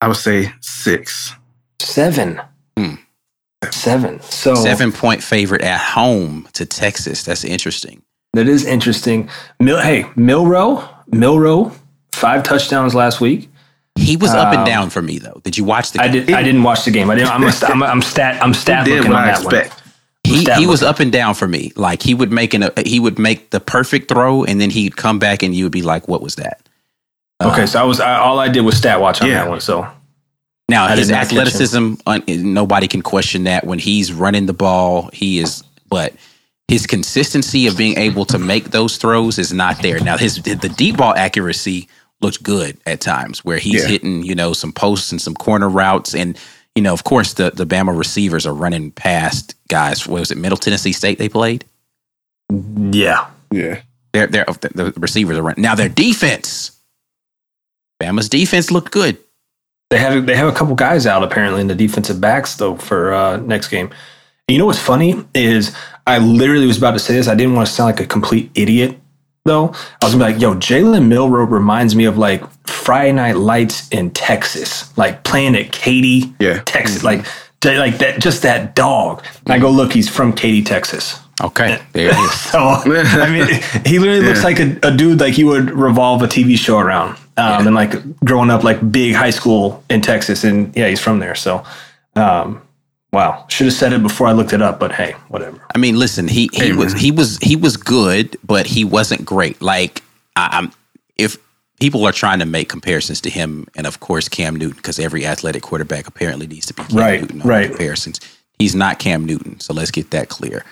I 0.00 0.08
would 0.08 0.16
say 0.16 0.52
six. 0.60 1.34
Seven. 1.80 2.40
Hmm. 2.76 2.94
Seven. 3.70 4.20
So 4.22 4.54
Seven 4.54 4.90
point 4.90 5.22
favorite 5.22 5.62
at 5.62 5.78
home 5.80 6.48
to 6.54 6.64
Texas. 6.64 7.24
That's 7.24 7.44
interesting. 7.44 8.02
that 8.32 8.48
is 8.48 8.64
interesting. 8.64 9.28
Mil- 9.58 9.80
hey, 9.80 10.06
Milroe, 10.16 10.88
Milroe, 11.08 11.72
five 12.12 12.42
touchdowns 12.42 12.94
last 12.94 13.20
week. 13.20 13.48
He 13.96 14.16
was 14.16 14.30
up 14.30 14.48
and 14.52 14.60
Um, 14.60 14.64
down 14.64 14.90
for 14.90 15.02
me, 15.02 15.18
though. 15.18 15.40
Did 15.44 15.58
you 15.58 15.64
watch 15.64 15.90
the 15.92 16.00
I 16.00 16.08
game? 16.08 16.24
did. 16.26 16.34
I 16.34 16.42
didn't 16.42 16.62
watch 16.62 16.84
the 16.84 16.90
game. 16.90 17.10
I 17.10 17.16
didn't. 17.16 17.30
I'm. 17.32 17.42
A, 17.44 17.52
I'm, 17.64 17.82
a, 17.82 17.86
I'm 17.86 18.02
stat. 18.02 18.42
I'm 18.42 18.54
stat 18.54 18.86
Did 18.86 18.96
looking 18.96 19.10
what 19.12 19.18
on 19.22 19.28
I 19.28 19.32
that 19.32 19.44
one. 19.44 19.70
He, 20.24 20.44
he 20.44 20.66
was 20.66 20.82
up 20.82 21.00
and 21.00 21.10
down 21.10 21.34
for 21.34 21.48
me. 21.48 21.72
Like 21.76 22.02
he 22.02 22.14
would 22.14 22.30
make 22.30 22.54
an, 22.54 22.70
he 22.86 23.00
would 23.00 23.18
make 23.18 23.50
the 23.50 23.58
perfect 23.60 24.08
throw, 24.08 24.44
and 24.44 24.60
then 24.60 24.70
he'd 24.70 24.96
come 24.96 25.18
back, 25.18 25.42
and 25.42 25.54
you 25.54 25.64
would 25.64 25.72
be 25.72 25.82
like, 25.82 26.08
"What 26.08 26.22
was 26.22 26.36
that?" 26.36 26.66
Okay, 27.42 27.66
so 27.66 27.80
I 27.80 27.84
was. 27.84 28.00
I, 28.00 28.16
all 28.16 28.38
I 28.38 28.48
did 28.48 28.60
was 28.62 28.76
stat 28.76 29.00
watch 29.00 29.20
on 29.20 29.28
Yeah. 29.28 29.42
that 29.44 29.50
one. 29.50 29.60
So 29.60 29.86
Now 30.70 30.84
I 30.86 30.96
his 30.96 31.08
did 31.08 31.12
not 31.14 31.22
catch 31.28 31.32
him. 31.32 31.38
athleticism, 31.38 31.94
uh, 32.06 32.20
un- 32.28 32.54
nobody 32.54 32.88
can 32.88 33.02
question 33.02 33.44
that. 33.44 33.66
When 33.66 33.78
he's 33.78 34.12
running 34.12 34.46
the 34.46 34.52
ball, 34.54 35.10
he 35.12 35.38
is. 35.40 35.62
But 35.88 36.14
his 36.68 36.86
consistency 36.86 37.66
of 37.66 37.76
being 37.76 37.98
able 37.98 38.24
to 38.26 38.38
make 38.38 38.70
those 38.70 38.96
throws 38.96 39.38
is 39.38 39.52
not 39.52 39.82
there. 39.82 39.98
Now 40.00 40.16
his 40.16 40.36
the 40.42 40.72
deep 40.76 40.96
ball 40.96 41.14
accuracy 41.14 41.88
looks 42.22 42.36
good 42.36 42.78
at 42.86 43.00
times, 43.00 43.44
where 43.44 43.58
he's 43.58 43.82
Yeah. 43.82 43.88
hitting 43.88 44.22
you 44.22 44.34
know 44.34 44.52
some 44.52 44.72
posts 44.72 45.10
and 45.12 45.20
some 45.20 45.34
corner 45.34 45.68
routes, 45.68 46.14
and 46.14 46.38
you 46.76 46.82
know 46.82 46.92
of 46.92 47.02
course 47.04 47.32
the 47.34 47.50
the 47.50 47.66
Bama 47.66 47.96
receivers 47.98 48.46
are 48.46 48.54
running 48.54 48.92
past 48.92 49.54
guys. 49.68 50.06
What 50.06 50.20
was 50.20 50.30
it 50.30 50.38
Middle 50.38 50.58
Tennessee 50.58 50.92
State 50.92 51.18
they 51.18 51.28
played? 51.28 51.64
yeah, 52.92 53.26
Yeah. 53.50 53.80
They're, 54.12 54.26
they're, 54.26 54.44
the 54.60 54.92
the 54.92 55.00
receivers 55.00 55.38
are 55.38 55.42
running. 55.42 55.62
Now 55.62 55.74
their 55.76 55.88
defense, 55.88 56.72
Bama's 58.02 58.28
defense 58.28 58.70
looked 58.70 58.90
good. 58.92 59.18
They 59.90 59.98
have. 59.98 60.24
They 60.26 60.36
have 60.36 60.48
a 60.48 60.56
couple 60.56 60.74
guys 60.76 61.06
out 61.06 61.22
apparently 61.22 61.60
in 61.60 61.66
the 61.66 61.74
defensive 61.74 62.20
backs 62.20 62.54
though 62.56 62.76
for 62.76 63.12
uh, 63.12 63.36
next 63.38 63.68
game. 63.68 63.86
And 64.48 64.54
you 64.54 64.58
know 64.58 64.66
what's 64.66 64.78
funny 64.78 65.24
is 65.34 65.74
I 66.06 66.18
literally 66.18 66.66
was 66.66 66.78
about 66.78 66.92
to 66.92 66.98
say 67.00 67.14
this. 67.14 67.26
I 67.28 67.34
didn't 67.34 67.54
want 67.54 67.66
to 67.68 67.72
sound 67.74 67.86
like 67.86 68.00
a 68.00 68.06
complete 68.06 68.50
idiot 68.54 68.98
though. 69.44 69.68
I 70.00 70.04
was 70.06 70.14
gonna 70.14 70.26
be 70.26 70.32
like, 70.32 70.40
"Yo, 70.40 70.54
Jalen 70.54 71.06
Milroe 71.08 71.44
reminds 71.44 71.94
me 71.96 72.04
of 72.04 72.16
like 72.18 72.42
Friday 72.68 73.12
Night 73.12 73.36
Lights 73.36 73.88
in 73.88 74.10
Texas, 74.12 74.96
like 74.96 75.24
playing 75.24 75.56
at 75.56 75.72
Katy, 75.72 76.34
Yeah. 76.38 76.62
Texas, 76.66 77.02
like 77.02 77.26
j- 77.60 77.78
like 77.78 77.98
that, 77.98 78.20
just 78.20 78.42
that 78.42 78.76
dog." 78.76 79.24
And 79.44 79.52
I 79.54 79.58
go, 79.58 79.70
"Look, 79.70 79.92
he's 79.92 80.08
from 80.08 80.32
Katy, 80.34 80.62
Texas." 80.62 81.18
Okay, 81.42 81.80
there 81.94 82.10
is. 82.10 82.30
So 82.52 82.58
I 82.60 83.28
mean, 83.30 83.60
he 83.86 83.98
literally 83.98 84.20
looks 84.26 84.44
like 84.44 84.60
a, 84.60 84.78
a 84.84 84.90
dude 84.96 85.20
like 85.20 85.36
you 85.38 85.46
would 85.46 85.70
revolve 85.70 86.22
a 86.22 86.26
TV 86.26 86.56
show 86.58 86.78
around, 86.78 87.16
um, 87.40 87.66
and 87.66 87.74
like 87.74 87.92
growing 88.24 88.50
up 88.50 88.62
like 88.64 88.92
big 88.92 89.14
high 89.14 89.30
school 89.30 89.82
in 89.90 90.00
Texas, 90.00 90.44
and 90.44 90.74
yeah, 90.76 90.88
he's 90.88 91.00
from 91.00 91.18
there. 91.18 91.34
So, 91.34 91.64
um, 92.16 92.62
wow, 93.12 93.44
should 93.48 93.66
have 93.66 93.74
said 93.74 93.92
it 93.92 94.02
before 94.02 94.26
I 94.26 94.32
looked 94.32 94.52
it 94.52 94.62
up, 94.62 94.78
but 94.80 94.92
hey, 94.92 95.12
whatever. 95.28 95.60
I 95.74 95.78
mean, 95.78 95.98
listen, 95.98 96.28
he 96.28 96.48
he 96.52 96.58
Hey, 96.66 96.72
was 96.72 96.94
man. 96.94 97.02
he 97.02 97.10
was 97.10 97.38
he 97.38 97.56
was 97.56 97.76
good, 97.76 98.36
but 98.44 98.66
he 98.66 98.84
wasn't 98.84 99.24
great. 99.24 99.60
Like 99.62 100.02
I, 100.36 100.48
I'm 100.58 100.72
if 101.16 101.36
people 101.80 102.04
are 102.06 102.12
trying 102.12 102.38
to 102.40 102.46
make 102.46 102.68
comparisons 102.68 103.20
to 103.22 103.30
him, 103.30 103.66
and 103.76 103.86
of 103.86 104.00
course 104.00 104.28
Cam 104.28 104.56
Newton, 104.56 104.76
because 104.76 104.98
every 104.98 105.24
athletic 105.26 105.62
quarterback 105.62 106.06
apparently 106.06 106.46
needs 106.46 106.66
to 106.66 106.74
be 106.74 106.82
Cam 106.84 106.96
Right, 106.98 107.20
Newton 107.22 107.42
on 107.42 107.48
right. 107.48 107.68
comparisons. 107.70 108.20
He's 108.58 108.74
not 108.74 108.98
Cam 108.98 109.24
Newton, 109.24 109.58
so 109.60 109.72
let's 109.72 109.90
get 109.90 110.10
that 110.10 110.28
clear. 110.28 110.64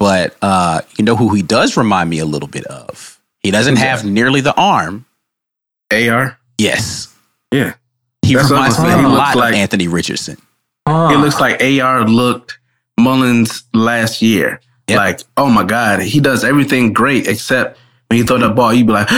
But 0.00 0.36
uh, 0.42 0.80
you 0.96 1.04
know 1.04 1.16
who 1.16 1.34
he 1.34 1.42
does 1.42 1.76
remind 1.76 2.10
me 2.10 2.18
a 2.18 2.24
little 2.24 2.48
bit 2.48 2.64
of? 2.66 3.18
He 3.40 3.50
doesn't 3.52 3.76
have 3.76 4.04
nearly 4.04 4.40
the 4.40 4.54
arm. 4.54 5.04
AR. 5.92 6.38
Yes, 6.58 7.14
Yeah. 7.52 7.74
he 8.22 8.34
That's 8.34 8.50
reminds 8.50 8.78
me 8.78 8.90
a 8.90 8.96
lot 8.96 9.10
looks 9.10 9.30
of 9.30 9.36
like- 9.36 9.54
Anthony 9.54 9.88
Richardson. 9.88 10.36
It 10.86 11.18
looks 11.20 11.38
like 11.38 11.62
AR 11.62 12.08
looked 12.08 12.58
Mullins 12.98 13.64
last 13.74 14.22
year. 14.22 14.60
Yep. 14.88 14.96
Like, 14.96 15.20
oh 15.36 15.50
my 15.50 15.64
God, 15.64 16.00
he 16.00 16.18
does 16.18 16.44
everything 16.44 16.92
great 16.94 17.26
except 17.28 17.78
when 18.08 18.18
he 18.18 18.24
throw 18.26 18.38
that 18.38 18.54
ball, 18.56 18.72
you'd 18.72 18.86
be 18.86 18.92
like, 18.94 19.08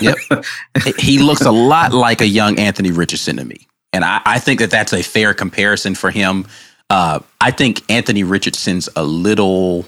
Yep. 0.00 0.16
he 0.98 1.18
looks 1.18 1.42
a 1.42 1.50
lot 1.52 1.92
like 1.92 2.20
a 2.20 2.26
young 2.26 2.58
Anthony 2.58 2.90
Richardson 2.90 3.36
to 3.36 3.44
me. 3.44 3.66
And 3.92 4.04
I, 4.04 4.20
I 4.26 4.38
think 4.38 4.60
that 4.60 4.70
that's 4.70 4.92
a 4.92 5.02
fair 5.02 5.34
comparison 5.34 5.94
for 5.94 6.10
him. 6.10 6.46
Uh, 6.90 7.20
I 7.40 7.50
think 7.50 7.88
Anthony 7.90 8.24
Richardson's 8.24 8.88
a 8.96 9.02
little 9.04 9.86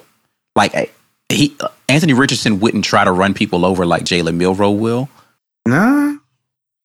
like 0.57 0.75
a- 0.75 0.91
he 1.33 1.57
Anthony 1.89 2.13
Richardson 2.15 2.61
wouldn't 2.61 2.85
try 2.85 3.05
to 3.05 3.13
run 3.13 3.35
people 3.35 3.65
over 3.65 3.85
like 3.87 4.05
Jalen 4.05 4.37
Milroe 4.37 4.71
will. 4.71 5.09
nah. 5.67 6.15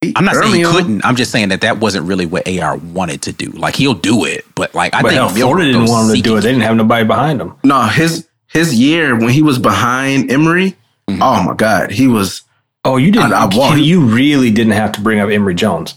He- 0.02 0.14
I'm 0.16 0.26
not 0.26 0.36
saying 0.36 0.54
he 0.54 0.64
couldn't. 0.64 1.04
I'm 1.04 1.16
just 1.16 1.32
saying 1.32 1.50
that 1.50 1.62
that 1.62 1.80
wasn't 1.80 2.06
really 2.06 2.28
what 2.28 2.48
AR 2.48 2.78
wanted 2.78 3.24
to 3.24 3.32
do. 3.34 3.50
Like 3.50 3.76
he'll 3.76 3.96
do 3.96 4.26
it, 4.26 4.46
but 4.54 4.76
like 4.76 4.94
I 4.94 5.02
but 5.02 5.10
think 5.10 5.18
hell, 5.20 5.30
Milroe 5.34 5.48
Florida 5.50 5.72
didn't 5.72 5.90
want 5.90 6.10
him 6.12 6.16
to 6.18 6.22
do 6.22 6.38
it. 6.38 6.42
They 6.42 6.50
didn't 6.50 6.62
have 6.64 6.76
nobody 6.76 7.04
behind 7.04 7.42
him. 7.42 7.56
No, 7.64 7.82
his 7.88 8.28
his 8.48 8.76
year 8.80 9.16
when 9.18 9.30
he 9.30 9.42
was 9.42 9.58
behind 9.60 10.32
Emory, 10.32 10.76
Mm-hmm. 11.10 11.24
oh 11.24 11.42
my 11.44 11.54
God, 11.56 11.90
he 11.92 12.08
was 12.08 12.44
Oh, 12.86 12.98
you 12.98 13.12
didn't. 13.12 13.34
I- 13.34 13.44
I 13.44 13.46
want- 13.48 13.82
you 13.82 14.02
really 14.02 14.52
didn't 14.52 14.74
have 14.74 14.92
to 14.94 15.02
bring 15.02 15.20
up 15.20 15.30
Emory 15.30 15.56
Jones. 15.56 15.96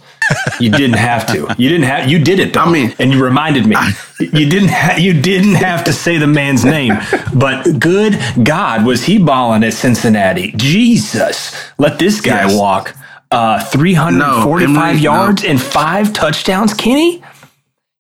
You 0.61 0.71
didn't 0.71 0.99
have 0.99 1.27
to. 1.29 1.55
You 1.59 1.69
didn't 1.69 1.85
have. 1.87 2.09
You 2.11 2.19
did 2.19 2.39
it. 2.39 2.53
Though, 2.53 2.61
I 2.63 2.71
mean- 2.71 2.95
and 2.99 3.13
you 3.13 3.23
reminded 3.23 3.67
me. 3.67 3.77
you 4.21 4.47
didn't. 4.49 4.69
Ha- 4.71 4.97
you 4.99 5.15
didn't 5.15 5.55
have 5.55 5.85
to 5.85 5.93
say 5.93 6.19
the 6.19 6.27
man's 6.27 6.65
name. 6.65 6.95
But 7.35 7.79
good 7.79 8.19
God, 8.43 8.85
was 8.85 9.05
he 9.05 9.19
balling 9.19 9.65
at 9.65 9.73
Cincinnati? 9.75 10.53
Jesus, 10.57 11.55
let 11.79 11.99
this 11.99 12.21
guy 12.21 12.47
Yes. 12.47 12.57
walk. 12.59 12.95
Uh, 13.31 13.61
three 13.61 13.95
hundred 13.95 14.43
forty-five 14.43 14.75
No, 14.75 14.81
Emory- 14.83 14.95
no. 14.97 15.01
yards 15.01 15.45
and 15.45 15.61
five 15.63 16.13
touchdowns. 16.13 16.75
Kenny, 16.75 17.23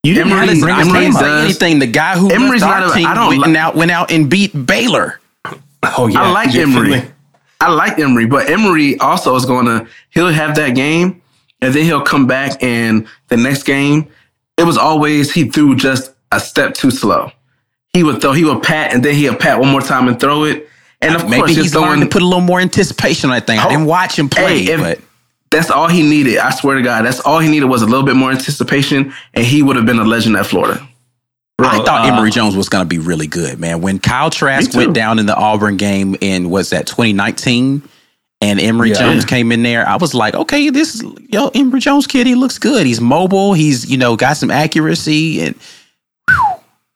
you 0.03 0.14
didn't 0.14 0.33
Emory- 0.33 0.47
have 0.49 0.55
to 0.57 0.61
bring 0.61 0.74
I 0.74 0.78
his 0.81 0.93
name 0.93 1.16
up. 1.16 1.22
does- 1.22 1.45
anything. 1.45 1.78
The 1.78 1.87
guy 1.87 2.16
who 2.18 2.31
Emory's 2.31 2.62
left 2.62 2.72
our 2.74 2.81
not 2.81 2.91
a- 2.91 2.95
team 2.99 3.07
I 3.07 3.14
don't 3.14 3.39
went 3.39 3.53
li- 3.53 3.59
out 3.59 3.76
went 3.76 3.91
out 3.93 4.11
and 4.11 4.28
beat 4.28 4.66
Baylor. 4.66 5.20
Oh 5.97 6.09
yeah, 6.09 6.22
I 6.22 6.31
like 6.33 6.51
Jay 6.51 6.62
Emory. 6.62 7.03
I 7.61 7.68
like 7.70 7.99
Emory, 7.99 8.26
but 8.26 8.51
Emory 8.51 8.99
also 8.99 9.37
is 9.37 9.45
going 9.45 9.66
to 9.66 9.87
he'll 10.11 10.28
have 10.33 10.55
that 10.57 10.74
game, 10.74 11.20
and 11.63 11.75
then 11.75 11.85
he'll 11.85 12.03
come 12.03 12.27
back 12.27 12.63
and 12.63 13.07
the 13.29 13.37
next 13.37 13.65
game, 13.65 14.09
it 14.57 14.65
was 14.65 14.77
always 14.79 15.33
he 15.33 15.49
threw 15.51 15.75
just 15.77 16.13
a 16.33 16.41
step 16.41 16.75
too 16.75 16.91
slow. 16.91 17.33
He 17.93 18.05
would 18.05 18.21
throw, 18.21 18.33
he 18.33 18.45
would 18.45 18.63
pat, 18.63 18.93
and 18.95 19.05
then 19.05 19.15
he'll 19.15 19.35
pat 19.35 19.59
one 19.59 19.71
more 19.71 19.81
time 19.81 20.07
and 20.09 20.19
throw 20.21 20.45
it. 20.45 20.69
And 21.01 21.15
of 21.17 21.25
Maybe 21.25 21.37
course, 21.37 21.51
he's 21.57 21.65
just 21.65 21.75
learning 21.75 22.05
to 22.05 22.11
put 22.11 22.23
a 22.23 22.25
little 22.27 22.41
more 22.43 22.61
anticipation 22.61 23.31
on 23.31 23.37
that 23.37 23.47
thing. 23.47 23.59
I 23.59 23.67
Oh, 23.67 23.69
didn't 23.71 23.87
watch 23.87 24.19
him 24.19 24.29
play, 24.29 24.63
hey, 24.65 24.77
but 24.77 25.01
That's 25.51 25.71
all 25.71 25.89
he 25.89 26.03
needed. 26.03 26.39
I 26.39 26.51
swear 26.51 26.77
to 26.77 26.83
God, 26.83 27.05
that's 27.05 27.21
all 27.21 27.39
he 27.41 27.49
needed 27.49 27.67
was 27.67 27.83
a 27.83 27.87
little 27.87 28.05
bit 28.05 28.15
more 28.17 28.31
anticipation, 28.31 29.13
and 29.35 29.45
he 29.45 29.63
would 29.63 29.77
have 29.77 29.87
been 29.87 29.99
a 29.99 30.05
legend 30.05 30.37
at 30.37 30.47
Florida. 30.47 30.87
I 31.59 31.83
thought 31.85 32.09
uh, 32.09 32.15
Emory 32.15 32.31
Jones 32.31 32.57
was 32.57 32.69
going 32.71 32.85
to 32.85 32.89
be 32.89 32.99
really 32.99 33.27
good, 33.27 33.59
man. 33.59 33.81
When 33.83 33.99
Kyle 33.99 34.31
Trask 34.31 34.73
went 34.75 34.95
down 34.95 35.19
in 35.19 35.27
the 35.27 35.35
Auburn 35.37 35.77
game 35.77 36.17
in 36.21 36.49
was 36.49 36.71
that 36.71 36.87
2019, 36.87 37.83
and 38.41 38.61
Emory 38.61 38.91
Yeah. 38.91 38.99
Jones 39.01 39.24
came 39.24 39.53
in 39.53 39.62
there, 39.62 39.86
I 39.88 39.97
was 39.97 40.14
like, 40.14 40.34
okay, 40.34 40.70
this 40.70 41.03
yo 41.28 41.49
Emory 41.55 41.80
Jones 41.80 42.07
kid, 42.07 42.26
he 42.26 42.34
looks 42.34 42.59
good. 42.59 42.86
He's 42.86 43.01
mobile. 43.01 43.53
He's 43.55 43.91
you 43.91 43.97
know 43.99 44.16
got 44.16 44.36
some 44.36 44.51
accuracy, 44.51 45.41
and 45.43 45.55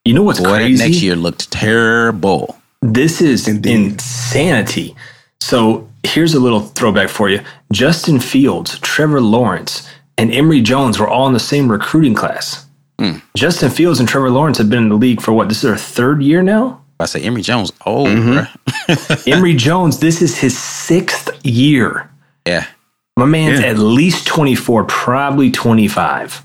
You 0.04 0.14
know 0.14 0.22
what's 0.22 0.40
boy, 0.40 0.56
crazy? 0.56 0.82
next 0.82 1.02
year 1.02 1.16
looked 1.16 1.50
terrible. 1.50 2.58
This 2.82 3.20
is 3.22 3.48
insanity. 3.48 4.94
So 5.40 5.88
here's 6.04 6.34
a 6.34 6.40
little 6.40 6.60
throwback 6.60 7.08
for 7.08 7.28
you. 7.30 7.40
Justin 7.72 8.20
Fields, 8.20 8.78
Trevor 8.80 9.20
Lawrence, 9.20 9.88
and 10.18 10.32
Emory 10.32 10.60
Jones 10.60 10.98
were 10.98 11.08
all 11.08 11.26
in 11.26 11.32
the 11.32 11.40
same 11.40 11.70
recruiting 11.70 12.14
class. 12.14 12.66
Hmm. 12.98 13.16
Justin 13.36 13.70
Fields 13.70 13.98
and 14.00 14.08
Trevor 14.08 14.30
Lawrence 14.30 14.58
have 14.58 14.70
been 14.70 14.84
in 14.84 14.88
the 14.90 14.94
league 14.96 15.20
for 15.20 15.32
what? 15.32 15.48
This 15.48 15.58
is 15.58 15.62
their 15.62 15.76
third 15.76 16.22
year 16.22 16.42
now? 16.42 16.80
I 17.00 17.06
say 17.06 17.22
Emory 17.22 17.42
Jones, 17.42 17.72
oh, 17.86 18.04
Mm-hmm. 18.06 19.28
Emory 19.30 19.54
Jones, 19.54 19.98
this 19.98 20.22
is 20.22 20.36
his 20.38 20.56
sixth 20.56 21.28
year. 21.44 22.10
yeah, 22.46 22.66
My 23.16 23.26
man's 23.26 23.60
Yeah. 23.60 23.66
at 23.66 23.78
least 23.78 24.26
24, 24.26 24.84
probably 24.84 25.50
25. 25.50 26.42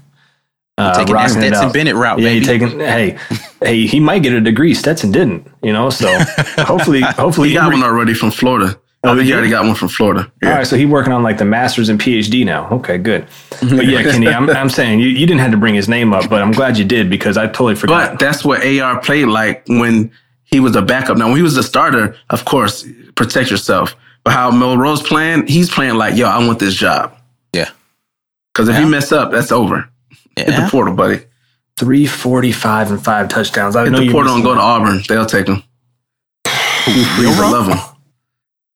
Uh, 0.77 0.93
taking 0.97 1.13
that 1.13 1.29
Stetson. 1.29 1.71
Bennett 1.73 1.95
route, 1.95 2.19
Yeah, 2.19 2.29
baby. 2.29 2.39
he 2.39 2.45
taking. 2.45 2.79
Hey, 2.79 3.17
hey, 3.61 3.85
he 3.85 3.99
might 3.99 4.23
get 4.23 4.31
a 4.33 4.39
degree. 4.41 4.73
Stetson 4.73 5.11
didn't, 5.11 5.45
you 5.61 5.73
know. 5.73 5.89
So 5.89 6.07
hopefully, 6.59 7.01
hopefully, 7.01 7.49
He 7.49 7.55
got 7.55 7.65
Emory- 7.65 7.81
one 7.81 7.83
already 7.83 8.13
from 8.13 8.31
Florida. 8.31 8.79
Oh, 9.03 9.09
I 9.11 9.13
think 9.13 9.21
he 9.23 9.27
he 9.27 9.33
already 9.33 9.49
got 9.49 9.65
one 9.65 9.75
from 9.75 9.87
Florida. 9.89 10.29
Yeah. 10.41 10.49
All 10.49 10.55
right, 10.57 10.67
so 10.67 10.75
he's 10.77 10.87
working 10.87 11.13
on 11.13 11.21
like 11.23 11.37
the 11.37 11.45
masters 11.45 11.87
and 11.89 11.99
PhD 11.99 12.45
now. 12.45 12.69
Okay, 12.69 12.97
good. 12.97 13.27
But 13.61 13.85
yeah, 13.87 14.03
Kenny, 14.03 14.27
I'm, 14.27 14.49
I'm 14.49 14.69
saying 14.69 14.99
you, 14.99 15.07
you 15.07 15.25
didn't 15.25 15.39
have 15.39 15.51
to 15.51 15.57
bring 15.57 15.73
his 15.75 15.87
name 15.87 16.11
up, 16.13 16.29
but 16.29 16.41
I'm 16.41 16.51
glad 16.51 16.77
you 16.77 16.83
did 16.85 17.09
because 17.09 17.37
I 17.37 17.47
totally 17.47 17.75
forgot. 17.75 18.11
But 18.11 18.19
that's 18.19 18.43
what 18.43 18.65
AR 18.65 18.99
played 19.01 19.27
like 19.27 19.63
when 19.67 20.11
he 20.51 20.59
was 20.59 20.75
a 20.75 20.81
backup. 20.81 21.17
Now, 21.17 21.27
when 21.27 21.37
he 21.37 21.43
was 21.43 21.57
a 21.57 21.63
starter, 21.63 22.15
of 22.29 22.45
course, 22.45 22.85
protect 23.15 23.51
yourself. 23.51 23.95
But 24.23 24.33
how 24.33 24.51
Milroe 24.51 24.97
playing, 24.97 25.47
he's 25.47 25.69
playing 25.69 25.95
like, 25.95 26.15
yo, 26.17 26.27
I 26.27 26.45
want 26.45 26.59
this 26.59 26.73
job. 26.75 27.15
yeah, 27.53 27.69
Because 28.53 28.67
if 28.69 28.75
Yeah. 28.75 28.81
you 28.81 28.87
mess 28.87 29.11
up, 29.11 29.31
that's 29.31 29.51
over. 29.51 29.89
Hit 30.35 30.47
the 30.47 30.67
portal, 30.69 30.93
buddy. 30.93 31.21
345 31.77 32.91
and 32.91 33.03
five 33.03 33.29
touchdowns. 33.29 33.75
I 33.75 33.83
Hit 33.83 33.91
know 33.91 33.99
the 33.99 34.05
you 34.05 34.11
portal 34.11 34.35
and 34.35 34.43
go 34.43 34.53
to 34.53 34.59
Auburn. 34.59 35.01
They'll 35.07 35.25
take 35.25 35.47
him. 35.47 35.63
Please, 36.43 37.07
I 37.39 37.51
love 37.51 37.67
him. 37.67 37.77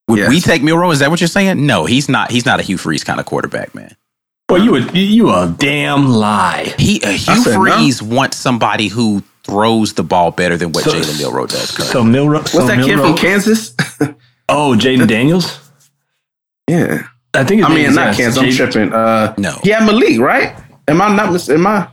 Would 0.10 0.20
Yes. 0.20 0.30
we 0.30 0.42
take 0.42 0.62
Milroe? 0.64 0.92
Is 0.92 1.00
that 1.00 1.10
what 1.10 1.20
you're 1.22 1.28
saying? 1.28 1.66
No, 1.66 1.86
he's 1.86 2.08
not. 2.10 2.32
He's 2.32 2.46
not 2.46 2.60
a 2.60 2.64
Hugh 2.64 2.78
Freeze 2.78 3.04
kind 3.04 3.20
of 3.20 3.26
quarterback, 3.26 3.74
man. 3.74 3.96
Well, 4.50 4.62
you 4.62 4.72
would 4.72 4.96
you 4.96 5.30
a 5.32 5.54
damn 5.58 6.08
lie. 6.08 6.74
He 6.78 7.02
uh, 7.04 7.10
Hugh 7.10 7.36
said 7.44 7.54
no. 7.58 7.62
Freeze 7.62 8.02
wants 8.04 8.38
somebody 8.38 8.88
who 8.90 9.24
throws 9.46 9.94
the 9.94 10.04
ball 10.04 10.32
better 10.32 10.58
than 10.58 10.72
what 10.72 10.84
So- 10.84 10.92
Jalen 10.94 11.20
Milroe 11.20 11.46
does. 11.48 11.72
currently. 11.72 11.86
So 11.94 12.04
Milroe. 12.04 12.44
so 12.46 12.58
What's 12.60 12.70
that 12.76 12.86
kid 12.86 13.00
from 13.00 13.16
Kansas? 13.18 13.74
Oh, 14.50 14.76
Jaden 14.78 15.08
Daniels. 15.08 15.58
yeah. 16.70 17.04
I 17.34 17.44
think. 17.44 17.62
His 17.62 17.66
I 17.66 17.70
name 17.70 17.78
mean, 17.78 17.86
is, 17.90 17.96
not 17.96 18.08
yeah, 18.08 18.14
Kansas. 18.14 18.38
I'm 18.44 18.50
Jaden- 18.50 18.72
tripping. 18.72 18.94
Uh, 18.94 19.34
No. 19.38 19.60
He 19.64 19.70
had 19.70 19.86
Malik, 19.86 20.20
right? 20.20 20.56
Am 20.88 21.02
I 21.02 21.16
not 21.16 21.32
mis- 21.34 21.50
Am 21.50 21.66
I? 21.66 21.88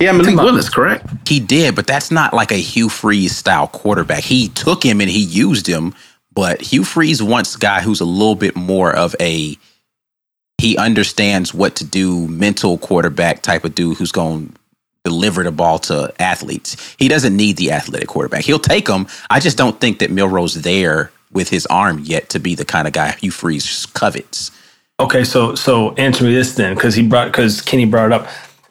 Yeah, 0.00 0.12
Malik 0.12 0.34
about- 0.34 0.44
Willis, 0.44 0.68
correct? 0.68 1.06
He 1.28 1.40
did, 1.40 1.74
but 1.74 1.86
that's 1.86 2.10
not 2.10 2.32
like 2.34 2.52
a 2.52 2.56
Hugh 2.56 2.88
Freeze 2.88 3.36
style 3.36 3.66
quarterback. 3.66 4.22
He 4.22 4.48
took 4.50 4.82
him 4.84 5.00
and 5.00 5.10
he 5.10 5.20
used 5.20 5.66
him, 5.66 5.94
but 6.32 6.60
Hugh 6.60 6.84
Freeze 6.84 7.22
wants 7.22 7.56
a 7.56 7.58
guy 7.58 7.80
who's 7.80 8.00
a 8.00 8.04
little 8.04 8.34
bit 8.34 8.54
more 8.54 8.92
of 8.94 9.16
a 9.20 9.56
he 10.58 10.76
understands 10.76 11.54
what 11.54 11.76
to 11.76 11.84
do, 11.84 12.26
mental 12.28 12.78
quarterback 12.78 13.42
type 13.42 13.64
of 13.64 13.74
dude 13.74 13.96
who's 13.96 14.10
going 14.12 14.48
to 14.48 14.57
deliver 15.08 15.42
the 15.42 15.52
ball 15.52 15.78
to 15.78 16.12
athletes. 16.20 16.76
He 16.98 17.08
doesn't 17.08 17.34
need 17.36 17.56
the 17.56 17.72
athletic 17.72 18.08
quarterback. 18.08 18.44
He'll 18.44 18.58
take 18.58 18.86
them. 18.86 19.06
I 19.30 19.40
just 19.40 19.56
don't 19.56 19.80
think 19.80 19.98
that 20.00 20.10
Milroe's 20.10 20.54
there 20.62 21.10
with 21.32 21.48
his 21.48 21.66
arm 21.66 22.00
yet 22.04 22.28
to 22.30 22.38
be 22.38 22.54
the 22.54 22.64
kind 22.64 22.86
of 22.86 22.92
guy 22.92 23.12
Hugh 23.12 23.30
Freeze 23.30 23.86
covets. 23.86 24.50
Okay, 25.00 25.24
so 25.24 25.54
so 25.54 25.94
answer 25.94 26.24
me 26.24 26.34
this 26.34 26.54
then, 26.56 26.74
because 26.74 26.94
he 26.94 27.06
brought 27.06 27.28
because 27.32 27.60
Kenny 27.62 27.84
brought 27.84 28.06
it 28.06 28.12
up. 28.12 28.28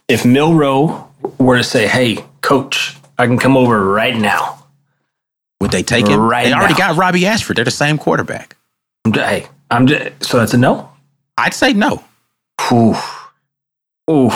If 0.07 0.25
Milroe 0.25 1.07
were 1.39 1.57
to 1.57 1.63
say, 1.63 1.87
"Hey, 1.87 2.23
coach, 2.41 2.97
I 3.17 3.25
can 3.27 3.37
come 3.37 3.55
over 3.57 3.83
right 3.83 4.15
now," 4.15 4.57
Would 5.61 5.71
they 5.71 5.83
take 5.83 6.07
him? 6.07 6.19
Right 6.19 6.45
they 6.45 6.53
already 6.53 6.73
now. 6.73 6.93
got 6.93 6.97
Robbie 6.97 7.25
Ashford. 7.25 7.57
They're 7.57 7.65
the 7.65 7.71
same 7.71 7.97
quarterback. 7.97 8.55
I'm 9.05 9.13
just, 9.13 9.29
hey, 9.29 9.47
I'm 9.71 9.87
just, 9.87 10.25
so 10.25 10.37
that's 10.37 10.53
a 10.53 10.57
no. 10.57 10.89
I'd 11.37 11.53
say 11.53 11.73
no. 11.73 12.03
Ooh, 12.71 12.95
ooh. 14.11 14.31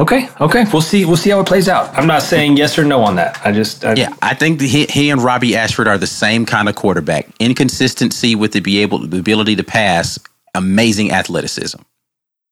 Okay, 0.00 0.30
okay. 0.40 0.64
We'll 0.72 0.80
see. 0.80 1.04
We'll 1.04 1.18
see 1.18 1.28
how 1.28 1.40
it 1.40 1.46
plays 1.46 1.68
out. 1.68 1.94
I'm 1.94 2.06
not 2.06 2.22
saying 2.22 2.56
yes 2.56 2.78
or 2.78 2.84
no 2.84 3.02
on 3.02 3.16
that. 3.16 3.38
I 3.44 3.52
just 3.52 3.84
I, 3.84 3.92
Yeah, 3.94 4.14
I 4.22 4.32
think 4.32 4.58
that 4.60 4.66
he, 4.66 4.86
he 4.86 5.10
and 5.10 5.22
Robbie 5.22 5.54
Ashford 5.54 5.86
are 5.86 5.98
the 5.98 6.06
same 6.06 6.46
kind 6.46 6.70
of 6.70 6.74
quarterback. 6.74 7.28
Inconsistency 7.38 8.34
with 8.34 8.52
the 8.52 8.60
be 8.60 8.78
able 8.78 9.06
the 9.06 9.18
ability 9.18 9.56
to 9.56 9.62
pass, 9.62 10.18
amazing 10.54 11.12
athleticism. 11.12 11.78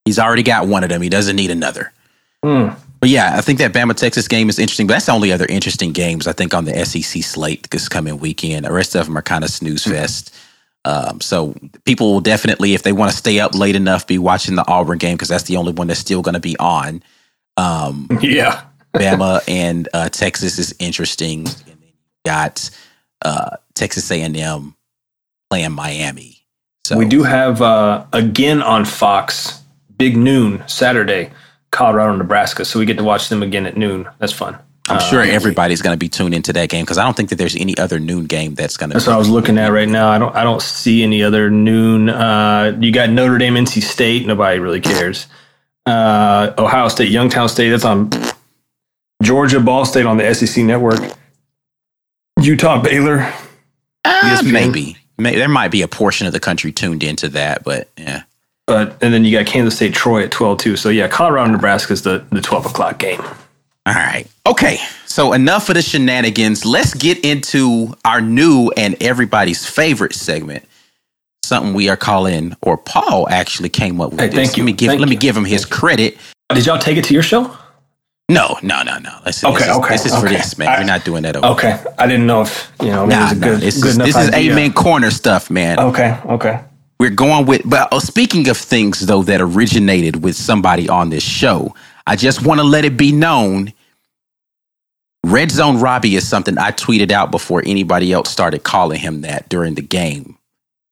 He's 0.05 0.19
already 0.19 0.43
got 0.43 0.69
one 0.69 0.85
of 0.85 0.91
them. 0.91 1.01
He 1.01 1.09
doesn't 1.09 1.37
need 1.37 1.51
another. 1.51 1.91
Hmm. 2.45 2.69
But 3.01 3.09
yeah, 3.09 3.37
I 3.37 3.41
think 3.41 3.61
that 3.61 3.73
Bama 3.73 3.95
Texas 3.95 4.29
game 4.29 4.51
is 4.51 4.59
interesting. 4.59 4.87
But 4.87 4.95
that's 4.95 5.07
the 5.07 5.13
only 5.13 5.33
other 5.33 5.47
interesting 5.47 5.93
games 5.93 6.27
I 6.27 6.33
think 6.33 6.53
on 6.53 6.67
the 6.67 6.85
SEC 6.85 7.23
slate 7.23 7.71
this 7.71 7.89
coming 7.89 8.19
weekend. 8.19 8.67
The 8.67 8.73
rest 8.73 8.95
of 8.95 9.07
them 9.07 9.17
are 9.17 9.23
kind 9.23 9.43
of 9.43 9.49
snooze 9.49 9.85
fest. 9.85 10.35
Um, 10.85 11.21
so 11.23 11.55
people 11.87 12.13
will 12.13 12.21
definitely, 12.21 12.75
if 12.75 12.83
they 12.83 12.93
want 12.93 13.11
to 13.11 13.17
stay 13.17 13.41
up 13.41 13.55
late 13.55 13.77
enough, 13.77 14.07
be 14.07 14.19
watching 14.19 14.55
the 14.55 14.69
Auburn 14.69 14.99
game 14.99 15.17
because 15.17 15.29
that's 15.29 15.45
the 15.45 15.57
only 15.57 15.73
one 15.73 15.87
that's 15.87 16.01
still 16.01 16.21
going 16.21 16.35
to 16.35 16.41
be 16.41 16.57
on. 16.59 17.03
Um, 17.59 18.09
yeah. 18.23 18.65
Bama 18.95 19.43
and 19.49 19.89
uh, 19.93 20.09
Texas 20.09 20.59
is 20.59 20.75
interesting. 20.79 21.41
And 21.41 21.79
then 21.81 21.93
got 22.25 22.71
uh, 23.23 23.57
Texas 23.75 24.11
A&M 24.11 24.75
playing 25.51 25.73
Miami. 25.73 26.39
So 26.85 26.97
We 26.97 27.07
do 27.07 27.23
have 27.23 27.61
uh, 27.61 28.07
again 28.13 28.63
on 28.63 28.85
Fox, 28.85 29.63
big 29.99 30.17
noon 30.17 30.63
Saturday, 30.67 31.31
Colorado, 31.71 32.17
Nebraska. 32.17 32.65
So 32.65 32.79
we 32.79 32.87
get 32.87 32.97
to 32.97 33.05
watch 33.05 33.29
them 33.29 33.43
again 33.43 33.67
at 33.67 33.77
noon. 33.77 34.09
That's 34.19 34.33
fun. 34.33 34.59
I'm 34.91 35.01
sure 35.01 35.21
everybody's 35.21 35.83
going 35.83 35.93
to 35.93 35.99
be 35.99 36.09
tuned 36.09 36.35
into 36.35 36.51
that 36.55 36.71
game 36.71 36.83
because 36.83 36.97
I 36.97 37.05
don't 37.05 37.15
think 37.15 37.29
that 37.29 37.37
there's 37.37 37.55
any 37.57 37.77
other 37.77 37.99
noon 37.99 38.25
game 38.25 38.55
that's 38.55 38.79
going 38.79 38.89
to. 38.89 38.95
That's 38.95 39.07
what 39.07 39.17
I 39.17 39.19
was 39.19 39.29
looking 39.29 39.59
at 39.59 39.71
right 39.71 39.89
now. 39.89 40.09
I 40.09 40.17
don't. 40.17 40.35
I 40.35 40.43
don't 40.45 40.63
see 40.63 41.03
any 41.03 41.23
other 41.23 41.51
noon. 41.51 42.09
Uh, 42.09 42.75
you 42.81 42.91
got 42.91 43.11
Notre 43.11 43.37
Dame, 43.37 43.55
NC 43.55 43.83
State. 43.83 44.27
Nobody 44.27 44.59
really 44.59 44.81
cares. 44.81 45.27
Uh, 45.89 46.55
Ohio 46.59 46.89
State, 46.89 47.11
Youngstown 47.11 47.49
State. 47.49 47.71
That's 47.71 47.85
on 47.85 48.11
Georgia, 49.23 49.61
Ball 49.61 49.85
State 49.85 50.07
on 50.07 50.19
the 50.19 50.35
SEC 50.35 50.65
network. 50.65 51.01
Utah, 52.41 52.81
Baylor. 52.81 53.33
Uh, 54.05 54.41
ESPN. 54.43 54.53
maybe. 54.53 54.97
There 55.17 55.49
might 55.49 55.69
be 55.73 55.83
a 55.83 55.89
portion 55.89 56.27
of 56.27 56.33
the 56.33 56.41
country 56.41 56.71
tuned 56.71 57.03
into 57.03 57.29
that, 57.31 57.65
but 57.65 57.89
yeah. 57.97 58.23
But 58.67 59.03
and 59.03 59.13
then 59.13 59.25
you 59.25 59.37
got 59.37 59.47
Kansas 59.47 59.75
State, 59.75 59.95
Troy 59.95 60.23
at 60.25 60.31
twelve 60.31 60.59
too. 60.59 60.77
So 60.77 60.91
yeah, 60.91 61.09
Colorado, 61.09 61.51
Nebraska 61.53 61.93
is 61.95 62.03
the 62.03 62.25
the 62.31 62.41
twelve 62.41 62.67
o'clock 62.67 62.99
game. 62.99 63.21
All 63.87 63.95
right. 63.95 64.27
Okay. 64.47 64.79
So 65.07 65.33
enough 65.33 65.71
of 65.71 65.77
the 65.77 65.83
shenanigans. 65.83 66.67
Let's 66.67 66.93
get 66.93 67.25
into 67.25 67.95
our 68.05 68.21
new 68.21 68.71
and 68.77 69.03
everybody's 69.03 69.67
favorite 69.67 70.13
segment. 70.13 70.68
Something 71.49 71.73
we 71.73 71.89
are 71.89 71.97
calling, 71.97 72.55
or 72.61 72.77
Paul 72.77 73.27
actually 73.31 73.71
came 73.71 74.03
up 74.03 74.11
with. 74.11 74.21
Hey, 74.21 74.27
this. 74.27 74.35
thank 74.35 74.57
you. 74.59 74.65
Let 74.65 74.67
me 74.67 74.73
give. 74.75 74.89
Thank 74.89 75.01
let 75.01 75.09
me 75.09 75.17
give 75.17 75.35
him 75.35 75.47
his 75.47 75.65
credit. 75.65 76.19
Did 76.53 76.67
y'all 76.67 76.79
take 76.79 76.99
it 76.99 77.05
to 77.05 77.15
your 77.15 77.23
show? 77.23 77.57
No, 78.29 78.59
no, 78.63 78.83
no, 78.83 78.99
no. 78.99 79.19
This, 79.25 79.43
Okay, 79.43 79.55
this 79.55 79.69
is, 79.69 79.77
okay, 79.77 79.89
This 79.95 80.07
is 80.07 80.15
for 80.15 80.29
this, 80.29 80.59
man. 80.59 80.69
I- 80.69 80.79
We're 80.81 80.85
not 80.85 81.07
doing 81.07 81.23
that 81.23 81.37
over. 81.37 81.47
Okay, 81.47 81.83
I 81.99 82.07
didn't 82.07 82.27
know 82.27 82.43
if 82.43 82.71
you 82.83 82.89
know. 82.89 83.07
Nah, 83.07 83.17
it 83.17 83.23
was 83.23 83.33
a 83.33 83.35
nah. 83.37 83.47
good, 83.47 83.61
This 83.61 83.83
good 83.83 83.89
is 83.89 83.97
enough 83.97 84.07
this 84.31 84.69
is 84.69 84.75
corner 84.75 85.11
stuff, 85.11 85.51
man. 85.51 85.79
Okay, 85.79 86.19
okay. 86.27 86.61
We're 87.01 87.09
going 87.09 87.47
with. 87.47 87.63
But 87.65 87.91
uh, 87.93 88.01
speaking 88.01 88.49
of 88.51 88.59
things 88.59 89.01
though 89.01 89.23
that 89.23 89.41
originated 89.41 90.23
with 90.23 90.37
somebody 90.37 90.89
on 90.89 91.09
this 91.09 91.23
show, 91.23 91.75
I 92.07 92.17
just 92.17 92.45
want 92.45 92.61
to 92.61 92.65
let 92.65 92.85
it 92.85 92.99
be 92.99 93.13
known. 93.13 93.73
Red 95.25 95.51
Zone 95.51 95.81
Robbie 95.81 96.17
is 96.17 96.29
something 96.29 96.59
I 96.59 96.73
tweeted 96.73 97.11
out 97.11 97.31
before 97.31 97.63
anybody 97.65 98.13
else 98.13 98.31
started 98.31 98.63
calling 98.63 99.01
him 99.01 99.23
that 99.23 99.49
during 99.49 99.75
the 99.75 99.83
game, 99.83 100.38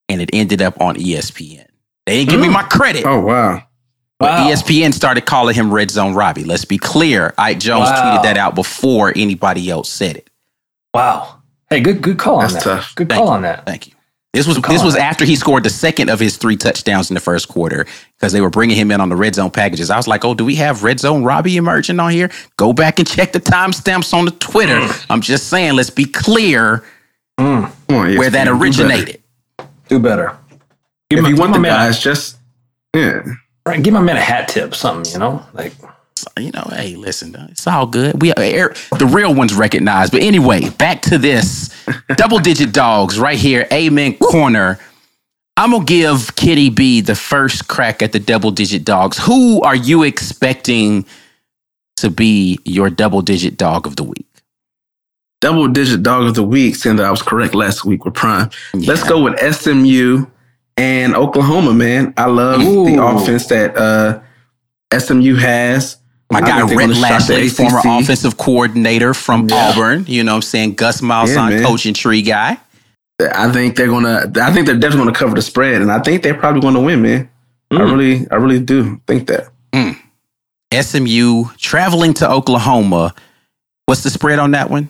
and 0.08 0.20
it 0.20 0.30
ended 0.32 0.62
up 0.62 0.80
on 0.80 0.96
ESPN. 0.96 1.66
They 2.06 2.18
didn't 2.18 2.30
give 2.30 2.40
me 2.40 2.48
my 2.48 2.62
credit. 2.64 3.04
Oh 3.06 3.20
wow. 3.20 3.62
But 4.18 4.30
Wow. 4.30 4.48
ESPN 4.50 4.94
started 4.94 5.26
calling 5.26 5.54
him 5.54 5.70
Red 5.72 5.90
Zone 5.90 6.14
Robbie. 6.14 6.44
Let's 6.44 6.64
be 6.64 6.78
clear. 6.78 7.34
Ike 7.36 7.58
Jones 7.58 7.90
Wow. 7.90 8.16
tweeted 8.18 8.22
that 8.22 8.38
out 8.38 8.54
before 8.54 9.12
anybody 9.14 9.68
else 9.68 9.90
said 9.90 10.16
it. 10.16 10.30
Wow. 10.94 11.42
Hey, 11.68 11.80
good 11.80 12.00
good 12.00 12.18
call 12.18 12.36
on 12.40 12.52
that. 12.52 12.62
tough. 12.62 12.94
Good 12.94 13.08
Thank 13.08 13.18
call 13.18 13.28
you. 13.28 13.34
on 13.34 13.42
that. 13.42 13.66
Thank 13.66 13.88
you. 13.88 13.92
This 14.32 14.46
was 14.46 14.56
this 14.60 14.80
on. 14.80 14.86
was 14.86 14.96
after 14.96 15.24
he 15.24 15.34
scored 15.34 15.64
the 15.64 15.70
second 15.70 16.10
of 16.10 16.20
his 16.20 16.36
three 16.36 16.56
touchdowns 16.56 17.10
in 17.10 17.14
the 17.14 17.20
first 17.20 17.48
quarter 17.48 17.86
because 18.18 18.32
they 18.32 18.40
were 18.42 18.50
bringing 18.50 18.76
him 18.76 18.90
in 18.90 19.00
on 19.00 19.08
the 19.08 19.16
red 19.16 19.34
zone 19.34 19.50
packages. 19.50 19.90
I 19.90 19.96
was 19.96 20.06
like, 20.06 20.24
"Oh, 20.26 20.34
do 20.34 20.44
we 20.44 20.54
have 20.56 20.82
red 20.84 21.00
zone 21.00 21.24
Robbie 21.24 21.56
emerging 21.56 21.98
on 22.00 22.10
here?" 22.12 22.30
Go 22.58 22.72
back 22.74 22.98
and 22.98 23.08
check 23.08 23.32
the 23.32 23.40
timestamps 23.40 24.12
on 24.14 24.26
the 24.26 24.30
Twitter. 24.32 24.78
Mm. 24.78 25.06
I'm 25.10 25.20
just 25.22 25.48
saying, 25.48 25.74
let's 25.74 25.88
be 25.90 26.04
clear 26.04 26.84
mm. 27.40 27.70
Come 27.88 27.96
on, 27.96 28.16
where 28.16 28.28
that 28.30 28.46
ESPN, 28.46 28.50
do 28.50 28.52
better. 28.52 28.52
originated. 28.52 29.22
Do 29.88 29.98
better. 29.98 30.36
Give 31.10 31.18
If 31.18 31.22
my, 31.22 31.28
you 31.28 31.36
want 31.36 31.52
the 31.52 31.60
man, 31.60 31.70
guys, 31.70 31.98
just 32.00 32.38
yeah. 32.94 33.22
a, 33.66 33.78
give 33.78 33.94
my 33.94 34.00
man 34.00 34.16
a 34.16 34.20
hat 34.20 34.48
tip, 34.48 34.74
something, 34.74 35.12
you 35.12 35.18
know? 35.18 35.44
Like 35.52 35.72
You 36.38 36.50
know, 36.50 36.66
hey, 36.72 36.96
listen, 36.96 37.34
it's 37.50 37.66
all 37.66 37.86
good. 37.86 38.20
We 38.20 38.32
er, 38.32 38.74
the 38.98 39.06
real 39.06 39.34
ones 39.34 39.54
recognize. 39.54 40.10
But 40.10 40.22
anyway, 40.22 40.68
back 40.70 41.02
to 41.02 41.18
this 41.18 41.70
double 42.16 42.38
digit 42.38 42.72
dogs 42.72 43.18
right 43.18 43.38
here. 43.38 43.66
Amen 43.72 44.16
corner. 44.18 44.78
I'm 45.56 45.70
gonna 45.70 45.84
give 45.84 46.36
Kenny 46.36 46.68
B 46.68 47.00
the 47.00 47.14
first 47.14 47.68
crack 47.68 48.02
at 48.02 48.12
the 48.12 48.18
double 48.18 48.50
digit 48.50 48.84
dogs. 48.84 49.18
Who 49.18 49.62
are 49.62 49.76
you 49.76 50.02
expecting 50.02 51.06
to 51.96 52.10
be 52.10 52.58
your 52.64 52.90
double 52.90 53.22
digit 53.22 53.56
dog 53.56 53.86
of 53.86 53.96
the 53.96 54.04
week? 54.04 54.25
Double 55.40 55.68
digit 55.68 56.02
dog 56.02 56.24
of 56.26 56.34
the 56.34 56.42
week, 56.42 56.76
saying 56.76 56.96
that 56.96 57.04
I 57.06 57.10
was 57.10 57.22
correct 57.22 57.54
last 57.54 57.84
week 57.84 58.04
with 58.04 58.14
Prime. 58.14 58.48
Let's 58.74 59.02
go 59.04 59.22
with 59.22 59.38
SMU 59.54 60.26
and 60.78 61.14
Oklahoma, 61.14 61.74
man. 61.74 62.14
I 62.16 62.26
love 62.26 62.60
the 62.60 62.98
offense 63.02 63.46
that 63.48 63.76
uh, 63.76 64.20
SMU 64.98 65.34
has. 65.36 65.98
My 66.32 66.38
I 66.38 66.40
guy 66.40 66.56
think 66.56 66.68
they're 66.70 66.78
Rhett 66.78 66.88
gonna 66.88 66.94
shock 67.00 67.26
the 67.26 67.34
Lashlee, 67.34 67.48
former 67.50 67.80
offensive 68.00 68.36
coordinator 68.38 69.14
from 69.14 69.46
Auburn. 69.52 70.04
You 70.08 70.24
know 70.24 70.32
what 70.32 70.36
I'm 70.36 70.42
saying? 70.42 70.74
Gus 70.74 71.02
Miles 71.02 71.32
Yeah, 71.34 71.40
on 71.42 71.50
man. 71.50 71.64
coaching 71.64 71.94
tree 71.94 72.22
guy. 72.22 72.58
I 73.20 73.52
think 73.52 73.76
they're 73.76 73.86
gonna. 73.88 74.30
I 74.40 74.52
think 74.52 74.66
they're 74.66 74.74
definitely 74.76 75.06
gonna 75.06 75.12
cover 75.18 75.34
the 75.36 75.42
spread, 75.42 75.82
and 75.82 75.92
I 75.92 76.00
think 76.00 76.22
they're 76.22 76.34
probably 76.34 76.62
gonna 76.62 76.80
win, 76.80 77.02
man. 77.02 77.28
I 77.70 77.74
Mm. 77.76 77.90
really, 77.92 78.30
I 78.30 78.34
really 78.36 78.60
do 78.60 79.00
think 79.06 79.26
that. 79.28 79.48
SMU 80.72 81.44
traveling 81.58 82.14
to 82.14 82.30
Oklahoma. 82.30 83.14
What's 83.86 84.02
the 84.02 84.10
spread 84.10 84.38
on 84.38 84.50
that 84.52 84.68
one? 84.70 84.88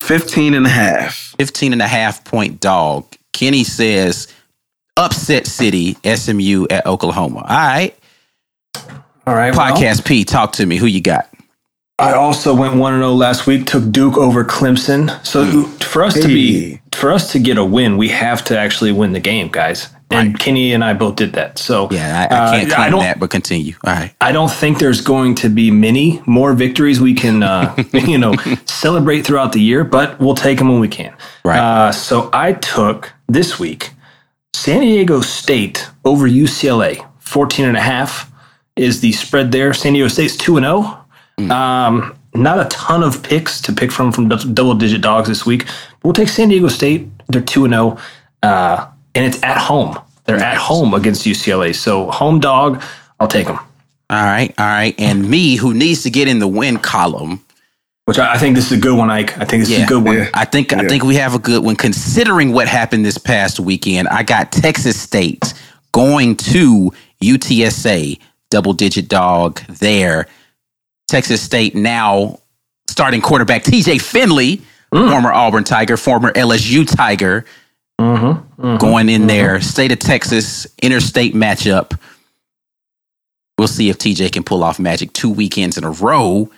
15 0.00 0.54
and 0.54 0.66
a 0.66 0.70
half. 0.70 1.34
15 1.38 1.72
and 1.72 1.82
a 1.82 1.88
half 1.88 2.24
point 2.24 2.60
dog. 2.60 3.06
Kenny 3.32 3.64
says 3.64 4.28
upset 4.96 5.46
city, 5.46 5.96
SMU 6.04 6.66
at 6.70 6.86
Oklahoma. 6.86 7.40
All 7.40 7.56
right. 7.56 7.96
all 9.26 9.34
right. 9.34 9.54
well, 9.54 9.72
Podcast 9.74 10.06
P, 10.06 10.24
talk 10.24 10.52
to 10.52 10.66
me. 10.66 10.76
Who 10.76 10.86
you 10.86 11.00
got? 11.00 11.28
I 11.98 12.12
also 12.12 12.54
went 12.54 12.74
one 12.74 12.92
and 12.92 13.02
zero 13.02 13.12
last 13.12 13.46
week. 13.46 13.66
Took 13.66 13.90
Duke 13.90 14.18
over 14.18 14.44
Clemson. 14.44 15.24
So 15.24 15.62
for 15.62 16.04
us 16.04 16.14
to 16.14 16.28
be 16.28 16.80
for 16.92 17.10
us 17.10 17.32
to 17.32 17.38
get 17.38 17.56
a 17.56 17.64
win, 17.64 17.96
we 17.96 18.08
have 18.10 18.44
to 18.46 18.58
actually 18.58 18.92
win 18.92 19.12
the 19.12 19.20
game, 19.20 19.48
guys. 19.48 19.88
And 20.10 20.38
Kenny 20.38 20.72
and 20.72 20.84
I 20.84 20.92
both 20.94 21.16
did 21.16 21.32
that. 21.32 21.58
So 21.58 21.88
Yeah, 21.90 22.28
I, 22.30 22.34
I 22.34 22.38
uh, 22.38 22.50
can't 22.52 22.72
claim 22.72 22.90
don't, 22.92 23.00
that, 23.00 23.18
but 23.18 23.30
continue. 23.30 23.74
All 23.84 23.92
right. 23.92 24.14
I 24.20 24.30
don't 24.30 24.50
think 24.50 24.78
there's 24.78 25.00
going 25.00 25.34
to 25.36 25.48
be 25.48 25.70
many 25.70 26.22
more 26.26 26.52
victories 26.52 27.00
we 27.00 27.14
can, 27.14 27.42
uh, 27.42 27.74
you 27.92 28.18
know, 28.18 28.34
celebrate 28.76 29.22
throughout 29.22 29.52
the 29.52 29.60
year, 29.60 29.84
but 29.84 30.18
we'll 30.20 30.34
take 30.34 30.58
them 30.58 30.68
when 30.68 30.80
we 30.80 30.88
can. 30.88 31.14
Right. 31.44 31.58
Uh, 31.58 31.92
so 31.92 32.30
I 32.32 32.52
took 32.52 33.12
this 33.28 33.58
week 33.58 33.90
San 34.54 34.80
Diego 34.80 35.20
State 35.20 35.88
over 36.04 36.28
UCLA, 36.28 37.06
14 37.20 37.66
and 37.66 37.76
a 37.76 37.80
half 37.80 38.32
is 38.76 39.00
the 39.00 39.12
spread 39.12 39.52
there. 39.52 39.72
San 39.72 39.94
Diego 39.94 40.08
State's 40.08 40.36
2 40.36 40.58
and 40.58 40.66
0. 40.66 41.50
Um, 41.50 42.14
not 42.34 42.60
a 42.60 42.64
ton 42.66 43.02
of 43.02 43.22
picks 43.22 43.60
to 43.62 43.72
pick 43.72 43.90
from 43.90 44.12
from 44.12 44.28
double 44.28 44.74
digit 44.74 45.00
dogs 45.00 45.28
this 45.28 45.46
week. 45.46 45.66
We'll 46.02 46.12
take 46.12 46.28
San 46.28 46.48
Diego 46.48 46.68
State. 46.68 47.08
They're 47.28 47.40
2 47.40 47.64
and 47.64 47.74
0. 47.74 47.98
Uh, 48.42 48.86
and 49.14 49.24
it's 49.24 49.42
at 49.42 49.58
home. 49.58 49.98
They're 50.24 50.36
at 50.36 50.56
home 50.56 50.94
against 50.94 51.24
UCLA. 51.24 51.74
So 51.74 52.10
home 52.10 52.40
dog, 52.40 52.82
I'll 53.18 53.28
take 53.28 53.46
them. 53.46 53.58
All 54.10 54.24
right. 54.24 54.54
All 54.58 54.66
right. 54.66 54.94
And 54.98 55.28
me, 55.28 55.56
who 55.56 55.74
needs 55.74 56.02
to 56.02 56.10
get 56.10 56.28
in 56.28 56.38
the 56.38 56.48
win 56.48 56.78
column. 56.78 57.42
Which 58.06 58.20
I, 58.20 58.34
I 58.34 58.38
think 58.38 58.54
this 58.54 58.66
is 58.66 58.78
a 58.78 58.80
good 58.80 58.96
one, 58.96 59.10
Ike. 59.10 59.36
I 59.36 59.44
think 59.44 59.64
this 59.64 59.70
is 59.70 59.82
a 59.82 59.86
good 59.86 60.04
one. 60.04 60.16
Yeah. 60.16 60.30
I 60.32 60.44
think 60.44 60.72
I 60.72 60.86
think 60.86 61.02
we 61.02 61.16
have 61.16 61.34
a 61.34 61.40
good 61.40 61.64
one 61.64 61.74
considering 61.74 62.52
what 62.52 62.68
happened 62.68 63.04
this 63.04 63.18
past 63.18 63.58
weekend. 63.58 64.06
I 64.08 64.22
got 64.22 64.52
Texas 64.52 64.98
State 64.98 65.54
going 65.90 66.36
to 66.36 66.92
UTSA, 67.20 68.20
double 68.48 68.74
digit 68.74 69.08
dog 69.08 69.60
there. 69.66 70.28
Texas 71.08 71.42
State 71.42 71.74
now 71.74 72.38
starting 72.86 73.20
quarterback 73.20 73.64
TJ 73.64 74.00
Finley, 74.00 74.62
mm. 74.92 75.10
former 75.10 75.32
Auburn 75.32 75.64
Tiger, 75.64 75.96
former 75.96 76.32
LSU 76.32 76.86
Tiger, 76.86 77.44
mm-hmm. 78.00 78.62
Mm-hmm. 78.62 78.76
going 78.76 79.08
in 79.08 79.22
mm-hmm. 79.22 79.28
there. 79.28 79.60
State 79.60 79.90
of 79.90 79.98
Texas 79.98 80.66
interstate 80.80 81.34
matchup. 81.34 81.98
We'll 83.58 83.66
see 83.66 83.88
if 83.88 83.98
TJ 83.98 84.30
can 84.30 84.44
pull 84.44 84.62
off 84.62 84.78
magic 84.78 85.12
two 85.12 85.30
weekends 85.30 85.76
in 85.76 85.82
a 85.82 85.90
row. 85.90 86.52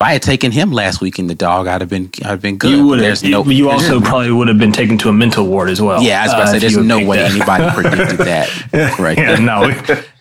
If 0.00 0.06
I 0.06 0.12
had 0.12 0.22
taken 0.22 0.52
him 0.52 0.70
last 0.70 1.00
week 1.00 1.18
in 1.18 1.26
the 1.26 1.34
dog, 1.34 1.66
I'd 1.66 1.80
have 1.80 1.90
been 1.90 2.08
I'd 2.20 2.26
have 2.28 2.40
been 2.40 2.56
good. 2.56 2.70
You 2.70 2.86
would 2.86 3.00
have. 3.00 3.20
You, 3.20 3.30
no- 3.32 3.44
you 3.44 3.68
also 3.68 4.00
probably 4.00 4.30
would 4.30 4.46
have 4.46 4.56
been 4.56 4.70
taken 4.70 4.96
to 4.98 5.08
a 5.08 5.12
mental 5.12 5.44
ward 5.44 5.68
as 5.70 5.82
well. 5.82 6.00
yeah, 6.00 6.20
I 6.22 6.26
was 6.26 6.32
about 6.34 6.42
to 6.44 6.48
uh, 6.50 6.52
say 6.52 6.58
there's 6.60 6.76
no 6.76 7.04
way 7.04 7.16
that. 7.16 7.32
anybody 7.32 7.70
predicted 7.74 8.18
that. 8.18 8.96
Right. 9.00 9.18
Yeah, 9.18 9.34
no. 9.40 9.66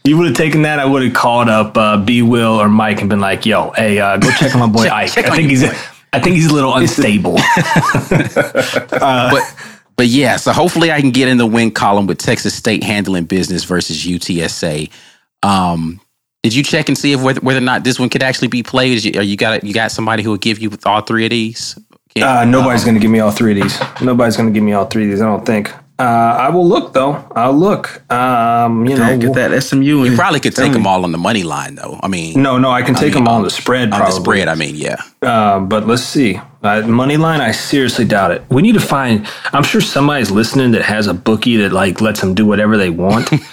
You 0.03 0.17
would 0.17 0.25
have 0.29 0.35
taken 0.35 0.63
that. 0.63 0.79
I 0.79 0.85
would 0.85 1.03
have 1.03 1.13
called 1.13 1.47
up 1.47 1.77
uh, 1.77 1.97
B. 2.03 2.23
Will 2.23 2.59
or 2.59 2.69
Mike 2.69 3.01
and 3.01 3.09
been 3.09 3.19
like, 3.19 3.45
"Yo, 3.45 3.69
hey, 3.75 3.99
uh, 3.99 4.17
go 4.17 4.31
check 4.31 4.55
on 4.55 4.61
my 4.61 4.65
boy 4.67 4.83
Check- 4.85 4.93
Ike. 4.93 5.11
check 5.11 5.25
I 5.27 5.35
think 5.35 5.49
he's. 5.51 5.61
boy." 5.63 5.77
I 6.11 6.19
think 6.21 6.37
he's 6.37 6.47
a 6.49 6.53
little 6.55 6.73
unstable." 6.75 7.35
but 8.89 9.55
but 9.95 10.07
yeah, 10.07 10.37
so 10.37 10.53
hopefully 10.53 10.91
I 10.91 11.01
can 11.01 11.11
get 11.11 11.27
in 11.27 11.37
the 11.37 11.45
win 11.45 11.69
column 11.69 12.07
with 12.07 12.17
Texas 12.17 12.55
State 12.55 12.83
handling 12.83 13.25
business 13.25 13.63
versus 13.63 14.03
UTSA. 14.03 14.89
Um, 15.43 16.01
did 16.47 16.55
you 16.55 16.63
check 16.63 16.87
and 16.87 16.97
see 16.97 17.11
if 17.11 17.21
whether, 17.21 17.41
whether 17.41 17.57
or 17.57 17.61
not 17.61 17.83
this 17.83 17.99
one 17.99 18.07
could 18.07 18.23
actually 18.23 18.47
be 18.47 18.63
played? 18.63 18.93
Is 18.93 19.05
you, 19.05 19.19
are 19.19 19.23
you 19.23 19.35
got 19.35 19.65
you 19.65 19.73
got 19.73 19.91
somebody 19.91 20.23
who 20.23 20.29
will 20.29 20.37
give 20.37 20.59
you 20.59 20.71
all 20.85 21.01
three 21.01 21.25
of 21.25 21.31
these? 21.31 21.77
uh, 22.21 22.45
nobody's 22.45 22.85
going 22.85 22.95
to 22.95 23.01
give 23.01 23.11
me 23.11 23.19
all 23.19 23.31
three 23.31 23.51
of 23.59 23.61
these. 23.63 23.77
Nobody's 24.01 24.37
going 24.37 24.47
to 24.47 24.53
give 24.53 24.63
me 24.63 24.71
all 24.71 24.85
three 24.85 25.03
of 25.03 25.09
these. 25.09 25.21
I 25.21 25.25
don't 25.25 25.45
think. 25.45 25.73
Uh, 25.99 26.03
I 26.03 26.49
will 26.49 26.65
look 26.65 26.93
though. 26.93 27.13
I'll 27.35 27.51
look. 27.57 28.09
Um, 28.09 28.85
you 28.85 28.95
know, 28.95 29.09
Yeah, 29.09 29.17
get 29.17 29.33
that 29.33 29.61
SMU. 29.61 30.05
You 30.05 30.15
probably 30.15 30.39
could 30.39 30.55
take 30.55 30.71
them 30.71 30.87
all 30.87 31.03
on 31.03 31.11
the 31.11 31.17
money 31.17 31.43
line, 31.43 31.75
though. 31.75 31.99
I 32.01 32.07
mean, 32.07 32.41
No, 32.41 32.57
no, 32.57 32.69
I 32.69 32.81
can 32.81 32.95
take 32.95 33.13
mean, 33.15 33.25
them 33.25 33.27
on 33.27 33.43
the 33.43 33.49
spread. 33.49 33.91
on 33.91 33.99
Probably. 33.99 34.15
the 34.15 34.21
spread. 34.21 34.47
I 34.47 34.55
mean, 34.55 34.75
yeah. 34.75 35.01
Uh, 35.21 35.59
but 35.59 35.85
let's 35.85 36.03
see. 36.03 36.39
Uh, 36.67 36.87
money 36.87 37.17
line, 37.17 37.39
I 37.41 37.51
seriously 37.51 38.05
doubt 38.05 38.31
it. 38.31 38.43
We 38.49 38.61
need 38.61 38.73
to 38.73 38.79
find. 38.81 39.25
I'm 39.53 39.63
sure 39.63 39.81
somebody's 39.81 40.31
listening 40.31 40.71
that 40.71 40.81
has 40.83 41.07
a 41.07 41.13
bookie 41.13 41.57
that 41.57 41.71
like 41.71 42.01
lets 42.01 42.19
them 42.21 42.33
do 42.35 42.45
whatever 42.45 42.77
they 42.77 42.89
want. 42.89 43.29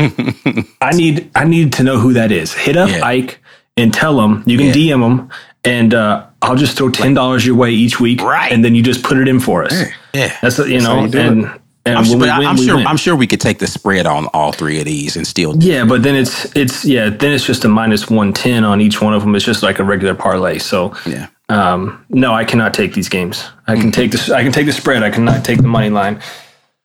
I 0.81 0.91
need. 0.93 1.31
I 1.35 1.45
need 1.45 1.73
to 1.75 1.83
know 1.83 1.99
who 1.99 2.13
that 2.15 2.31
is. 2.33 2.53
Hit 2.53 2.77
up 2.77 2.91
Yeah. 2.91 3.05
Ike 3.05 3.41
and 3.77 3.93
tell 3.95 4.21
him. 4.21 4.43
You 4.47 4.59
can 4.59 4.73
DM 4.73 5.03
him, 5.05 5.31
and 5.65 5.95
uh, 5.95 6.27
I'll 6.43 6.57
just 6.57 6.77
throw 6.77 6.91
ten 6.91 7.15
dollars 7.15 7.47
your 7.47 7.57
way 7.57 7.71
each 7.71 8.01
week. 8.01 8.21
Right. 8.21 8.53
and 8.53 8.65
then 8.65 8.75
you 8.75 8.83
just 8.83 9.03
put 9.03 9.17
it 9.19 9.29
in 9.29 9.41
for 9.41 9.65
us. 9.65 9.73
Yeah. 10.13 10.37
That's 10.43 10.59
you 10.59 10.81
how 10.81 10.97
know, 10.97 11.05
you 11.05 11.11
do 11.11 11.19
and 11.21 11.61
and 11.87 11.99
I'm, 11.99 12.05
when 12.05 12.07
sure, 12.07 12.19
we 12.19 12.39
win, 12.39 12.47
I'm 12.47 12.57
we 12.57 12.67
sure. 12.67 12.77
win. 12.77 12.87
I'm 12.87 12.97
sure 12.97 13.15
we 13.15 13.27
could 13.27 13.41
take 13.41 13.59
the 13.59 13.67
spread 13.67 14.07
on 14.07 14.27
all 14.29 14.53
three 14.53 14.79
of 14.79 14.87
these 14.87 15.17
and 15.17 15.27
still. 15.27 15.55
Yeah, 15.63 15.85
but 15.85 16.03
then 16.03 16.15
it's 16.15 16.47
it's 16.57 16.85
yeah, 16.85 17.11
then 17.11 17.33
it's 17.33 17.45
just 17.45 17.65
a 17.65 17.69
minus 17.69 18.09
one 18.09 18.33
ten 18.33 18.65
on 18.65 18.81
each 18.81 19.03
one 19.03 19.13
of 19.15 19.23
them. 19.23 19.35
It's 19.35 19.45
just 19.45 19.63
like 19.63 19.79
a 19.79 19.85
regular 19.85 20.15
parlay. 20.15 20.59
So 20.59 20.95
Yeah. 21.07 21.27
Um, 21.49 22.05
no, 22.09 22.33
I 22.33 22.45
cannot 22.45 22.75
take 22.75 22.95
these 22.95 23.09
games. 23.09 23.45
I 23.67 23.77
can 23.77 23.91
take 23.93 24.11
this. 24.13 24.31
I 24.31 24.43
can 24.43 24.53
take 24.53 24.67
the 24.67 24.73
spread. 24.73 25.03
I 25.03 25.11
cannot 25.11 25.45
take 25.45 25.59
the 25.59 25.69
money 25.69 25.91
line. 25.91 26.21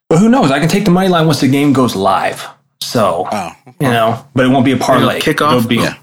But 0.10 0.20
who 0.20 0.28
knows? 0.30 0.52
I 0.52 0.60
can 0.60 0.68
take 0.70 0.86
the 0.86 0.92
money 0.92 1.08
line 1.10 1.26
once 1.28 1.40
the 1.42 1.48
game 1.48 1.72
goes 1.74 1.96
live. 1.96 2.46
So 2.82 3.28
Oh, 3.32 3.52
you 3.80 3.88
know, 3.90 4.26
but 4.34 4.46
it 4.46 4.50
won't 4.50 4.66
be 4.66 4.72
a 4.72 4.78
parlay. 4.78 5.20
kickoff? 5.20 5.58
It'll 5.58 5.68
be, 5.70 5.76
Yeah. 5.78 5.96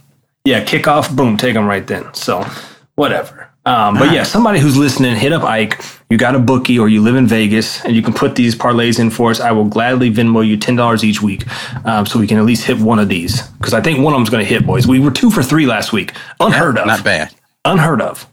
yeah, 0.45 0.65
kickoff. 0.65 1.15
Boom, 1.15 1.37
take 1.37 1.55
them 1.55 1.67
right 1.67 1.87
then. 1.87 2.05
So 2.15 2.47
whatever. 2.95 3.49
Um, 3.65 3.99
but 3.99 4.13
yeah, 4.13 4.23
somebody 4.23 4.61
who's 4.61 4.77
listening, 4.77 5.17
hit 5.17 5.33
up 5.33 5.43
Ike. 5.43 5.83
You 6.09 6.17
got 6.17 6.37
a 6.37 6.39
bookie 6.39 6.79
or 6.79 6.89
you 6.89 7.03
live 7.03 7.17
in 7.17 7.27
Vegas 7.27 7.85
and 7.85 7.97
you 7.97 8.03
can 8.03 8.13
put 8.15 8.37
these 8.37 8.55
parlays 8.55 9.01
in 9.01 9.11
for 9.11 9.33
us. 9.33 9.41
I 9.41 9.51
will 9.51 9.65
gladly 9.65 10.09
Venmo 10.09 10.47
you 10.47 10.57
ten 10.57 10.77
dollars 10.77 11.03
each 11.03 11.21
week, 11.21 11.43
um, 11.85 12.07
so 12.07 12.21
we 12.21 12.29
can 12.29 12.39
at 12.39 12.45
least 12.45 12.63
hit 12.65 12.79
one 12.79 13.01
of 13.01 13.09
these 13.09 13.43
because 13.59 13.75
I 13.75 13.81
think 13.81 13.99
one 13.99 14.15
of 14.15 14.19
them's 14.19 14.31
going 14.31 14.45
to 14.45 14.49
hit, 14.49 14.65
boys. 14.65 14.87
We 14.87 15.01
were 15.01 15.11
two 15.11 15.33
for 15.33 15.43
three 15.43 15.67
last 15.67 15.93
week, 15.93 16.13
unheard 16.39 16.79
of, 16.79 16.87
Not 16.87 17.03
bad. 17.03 17.35
unheard 17.65 18.01
of. 18.01 18.29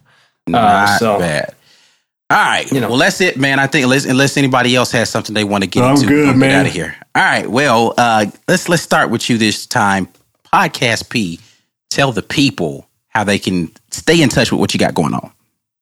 Not 0.46 0.98
so- 0.98 1.18
bad. 1.18 1.54
All 2.30 2.38
right. 2.38 2.70
You 2.72 2.80
know. 2.80 2.88
well, 2.88 2.96
that's 2.98 3.20
it, 3.20 3.36
man. 3.36 3.58
I 3.58 3.66
think 3.66 3.84
unless, 3.84 4.06
unless 4.06 4.36
anybody 4.38 4.74
else 4.74 4.90
has 4.92 5.10
something 5.10 5.34
they 5.34 5.44
want 5.44 5.62
to 5.62 5.68
get 5.68 5.84
I'm 5.84 5.94
into, 5.94 6.06
good, 6.06 6.14
we'll 6.24 6.32
get 6.32 6.36
man. 6.38 6.60
out 6.60 6.66
of 6.66 6.72
here. 6.72 6.96
All 7.14 7.22
right. 7.22 7.48
Well, 7.48 7.92
uh, 7.98 8.26
let's 8.48 8.68
let's 8.68 8.82
start 8.82 9.10
with 9.10 9.28
you 9.28 9.36
this 9.36 9.66
time. 9.66 10.08
Podcast 10.52 11.10
P, 11.10 11.38
tell 11.90 12.12
the 12.12 12.22
people 12.22 12.88
how 13.08 13.24
they 13.24 13.38
can 13.38 13.70
stay 13.90 14.22
in 14.22 14.30
touch 14.30 14.50
with 14.50 14.58
what 14.58 14.72
you 14.72 14.80
got 14.80 14.94
going 14.94 15.12
on. 15.12 15.30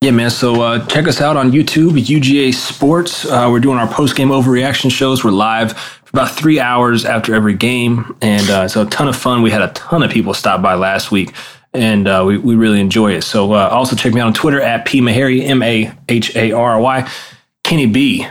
Yeah, 0.01 0.11
man. 0.11 0.31
So 0.31 0.61
uh, 0.63 0.85
check 0.87 1.07
us 1.07 1.21
out 1.21 1.37
on 1.37 1.53
YouTube, 1.53 1.93
UGA 1.93 2.53
Sports. 2.53 3.25
Uh, 3.25 3.49
we're 3.51 3.61
doing 3.61 3.79
our 3.79 3.87
post 3.87 4.17
game 4.17 4.29
overreaction 4.31 4.91
shows. 4.91 5.23
We're 5.23 5.31
live 5.31 5.73
for 5.75 6.11
about 6.13 6.33
three 6.33 6.59
hours 6.59 7.05
after 7.05 7.37
every 7.37 7.55
game, 7.55 8.17
and 8.21 8.51
uh, 8.51 8.63
it's 8.65 8.75
a 8.75 8.85
ton 8.87 9.07
of 9.07 9.15
fun. 9.17 9.43
We 9.43 9.51
had 9.53 9.63
a 9.63 9.69
ton 9.75 10.03
of 10.03 10.11
people 10.11 10.35
stop 10.35 10.61
by 10.61 10.75
last 10.75 11.13
week, 11.13 11.33
and 11.75 12.07
uh, 12.07 12.25
we 12.27 12.39
we 12.39 12.55
really 12.55 12.81
enjoy 12.81 13.13
it. 13.13 13.23
So 13.23 13.53
uh, 13.53 13.69
also 13.71 13.97
check 13.97 14.13
me 14.13 14.21
out 14.21 14.27
on 14.27 14.35
Twitter 14.35 14.61
at 14.61 14.85
p 14.85 15.01
mahary 15.01 15.43
m 15.45 15.63
a 15.63 15.91
h 16.09 16.35
a 16.37 16.53
r 16.53 16.81
y. 16.81 17.11
Kenny 17.63 17.87
B? 17.87 18.27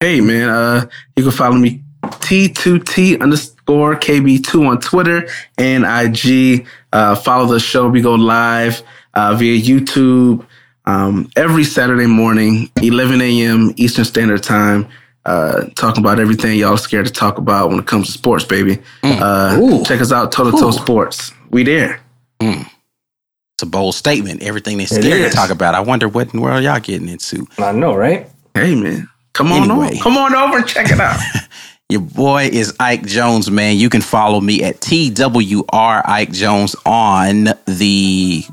Hey 0.00 0.20
man, 0.20 0.48
uh, 0.48 0.88
you 1.16 1.22
can 1.24 1.32
follow 1.32 1.56
me 1.56 1.82
T2T 2.02 3.20
underscore 3.20 3.96
KB2 3.96 4.68
on 4.68 4.80
Twitter 4.80 5.28
and 5.56 5.84
IG. 5.84 6.66
Uh, 6.92 7.14
follow 7.16 7.46
the 7.46 7.60
show. 7.60 7.88
We 7.88 8.00
go 8.00 8.14
live 8.14 8.82
uh, 9.14 9.34
via 9.34 9.60
YouTube 9.60 10.46
um, 10.86 11.28
every 11.36 11.64
Saturday 11.64 12.06
morning, 12.06 12.70
11 12.80 13.20
a.m. 13.20 13.74
Eastern 13.76 14.04
Standard 14.04 14.42
Time. 14.42 14.88
Uh, 15.24 15.66
talking 15.74 16.02
about 16.02 16.18
everything 16.18 16.58
y'all 16.58 16.78
scared 16.78 17.04
to 17.04 17.12
talk 17.12 17.36
about 17.36 17.68
when 17.68 17.78
it 17.78 17.86
comes 17.86 18.06
to 18.06 18.12
sports, 18.12 18.44
baby. 18.44 18.78
Uh, 19.02 19.84
check 19.84 20.00
us 20.00 20.10
out, 20.12 20.32
Toe 20.32 20.50
to 20.50 20.52
Toe 20.52 20.70
Sports. 20.70 21.32
We 21.50 21.64
there. 21.64 22.00
Mm. 22.40 22.66
It's 23.54 23.62
a 23.62 23.66
bold 23.66 23.94
statement. 23.94 24.42
Everything 24.42 24.78
they're 24.78 24.86
scared 24.86 25.30
to 25.30 25.36
talk 25.36 25.50
about. 25.50 25.74
I 25.74 25.80
wonder 25.80 26.08
what 26.08 26.32
in 26.32 26.36
the 26.38 26.42
world 26.42 26.62
y'all 26.62 26.78
getting 26.80 27.08
into. 27.08 27.46
I 27.58 27.72
know, 27.72 27.94
right? 27.94 28.28
Hey 28.54 28.74
man, 28.74 29.08
come 29.32 29.52
on 29.52 29.70
Anyway. 29.70 29.88
over. 29.94 30.02
Come 30.02 30.16
on 30.16 30.34
over 30.34 30.58
and 30.58 30.66
check 30.66 30.90
it 30.90 31.00
out. 31.00 31.18
Your 31.90 32.02
boy 32.02 32.44
is 32.52 32.74
Ike 32.78 33.06
Jones, 33.06 33.50
man. 33.50 33.78
You 33.78 33.88
can 33.88 34.02
follow 34.02 34.40
me 34.42 34.62
at 34.62 34.80
TWR 34.80 36.02
Ike 36.04 36.32
Jones 36.32 36.76
on 36.84 37.48
the 37.66 38.44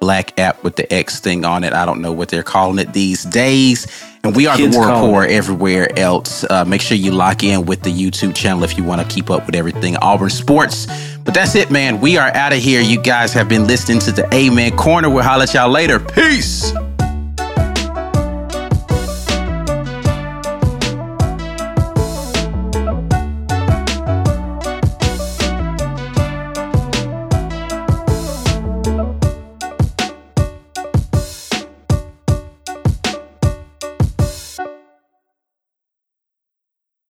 black 0.00 0.38
app 0.38 0.62
with 0.62 0.76
the 0.76 0.92
X 0.92 1.20
thing 1.20 1.44
on 1.44 1.64
it. 1.64 1.72
I 1.72 1.84
don't 1.84 2.00
know 2.00 2.12
what 2.12 2.28
they're 2.28 2.42
calling 2.42 2.78
it 2.78 2.92
these 2.92 3.24
days. 3.24 3.86
And 4.24 4.34
we 4.34 4.46
are 4.46 4.56
Kids 4.56 4.74
the 4.74 4.80
War 4.80 4.88
Core 4.88 5.26
everywhere 5.26 5.96
else. 5.98 6.44
Uh, 6.44 6.64
make 6.64 6.80
sure 6.80 6.96
you 6.96 7.12
lock 7.12 7.42
in 7.44 7.66
with 7.66 7.82
the 7.82 7.90
YouTube 7.90 8.34
channel 8.34 8.64
if 8.64 8.76
you 8.76 8.84
want 8.84 9.00
to 9.00 9.14
keep 9.14 9.30
up 9.30 9.46
with 9.46 9.54
everything 9.54 9.96
Auburn 9.98 10.30
sports. 10.30 10.86
But 11.24 11.34
that's 11.34 11.54
it, 11.54 11.70
man. 11.70 12.00
We 12.00 12.16
are 12.16 12.28
out 12.34 12.52
of 12.52 12.58
here. 12.58 12.80
You 12.80 13.00
guys 13.00 13.32
have 13.34 13.48
been 13.48 13.66
listening 13.66 14.00
to 14.00 14.12
the 14.12 14.32
Amen 14.34 14.76
Corner. 14.76 15.08
We'll 15.08 15.22
holler 15.22 15.44
at 15.44 15.54
y'all 15.54 15.70
later. 15.70 16.00
Peace. 16.00 16.72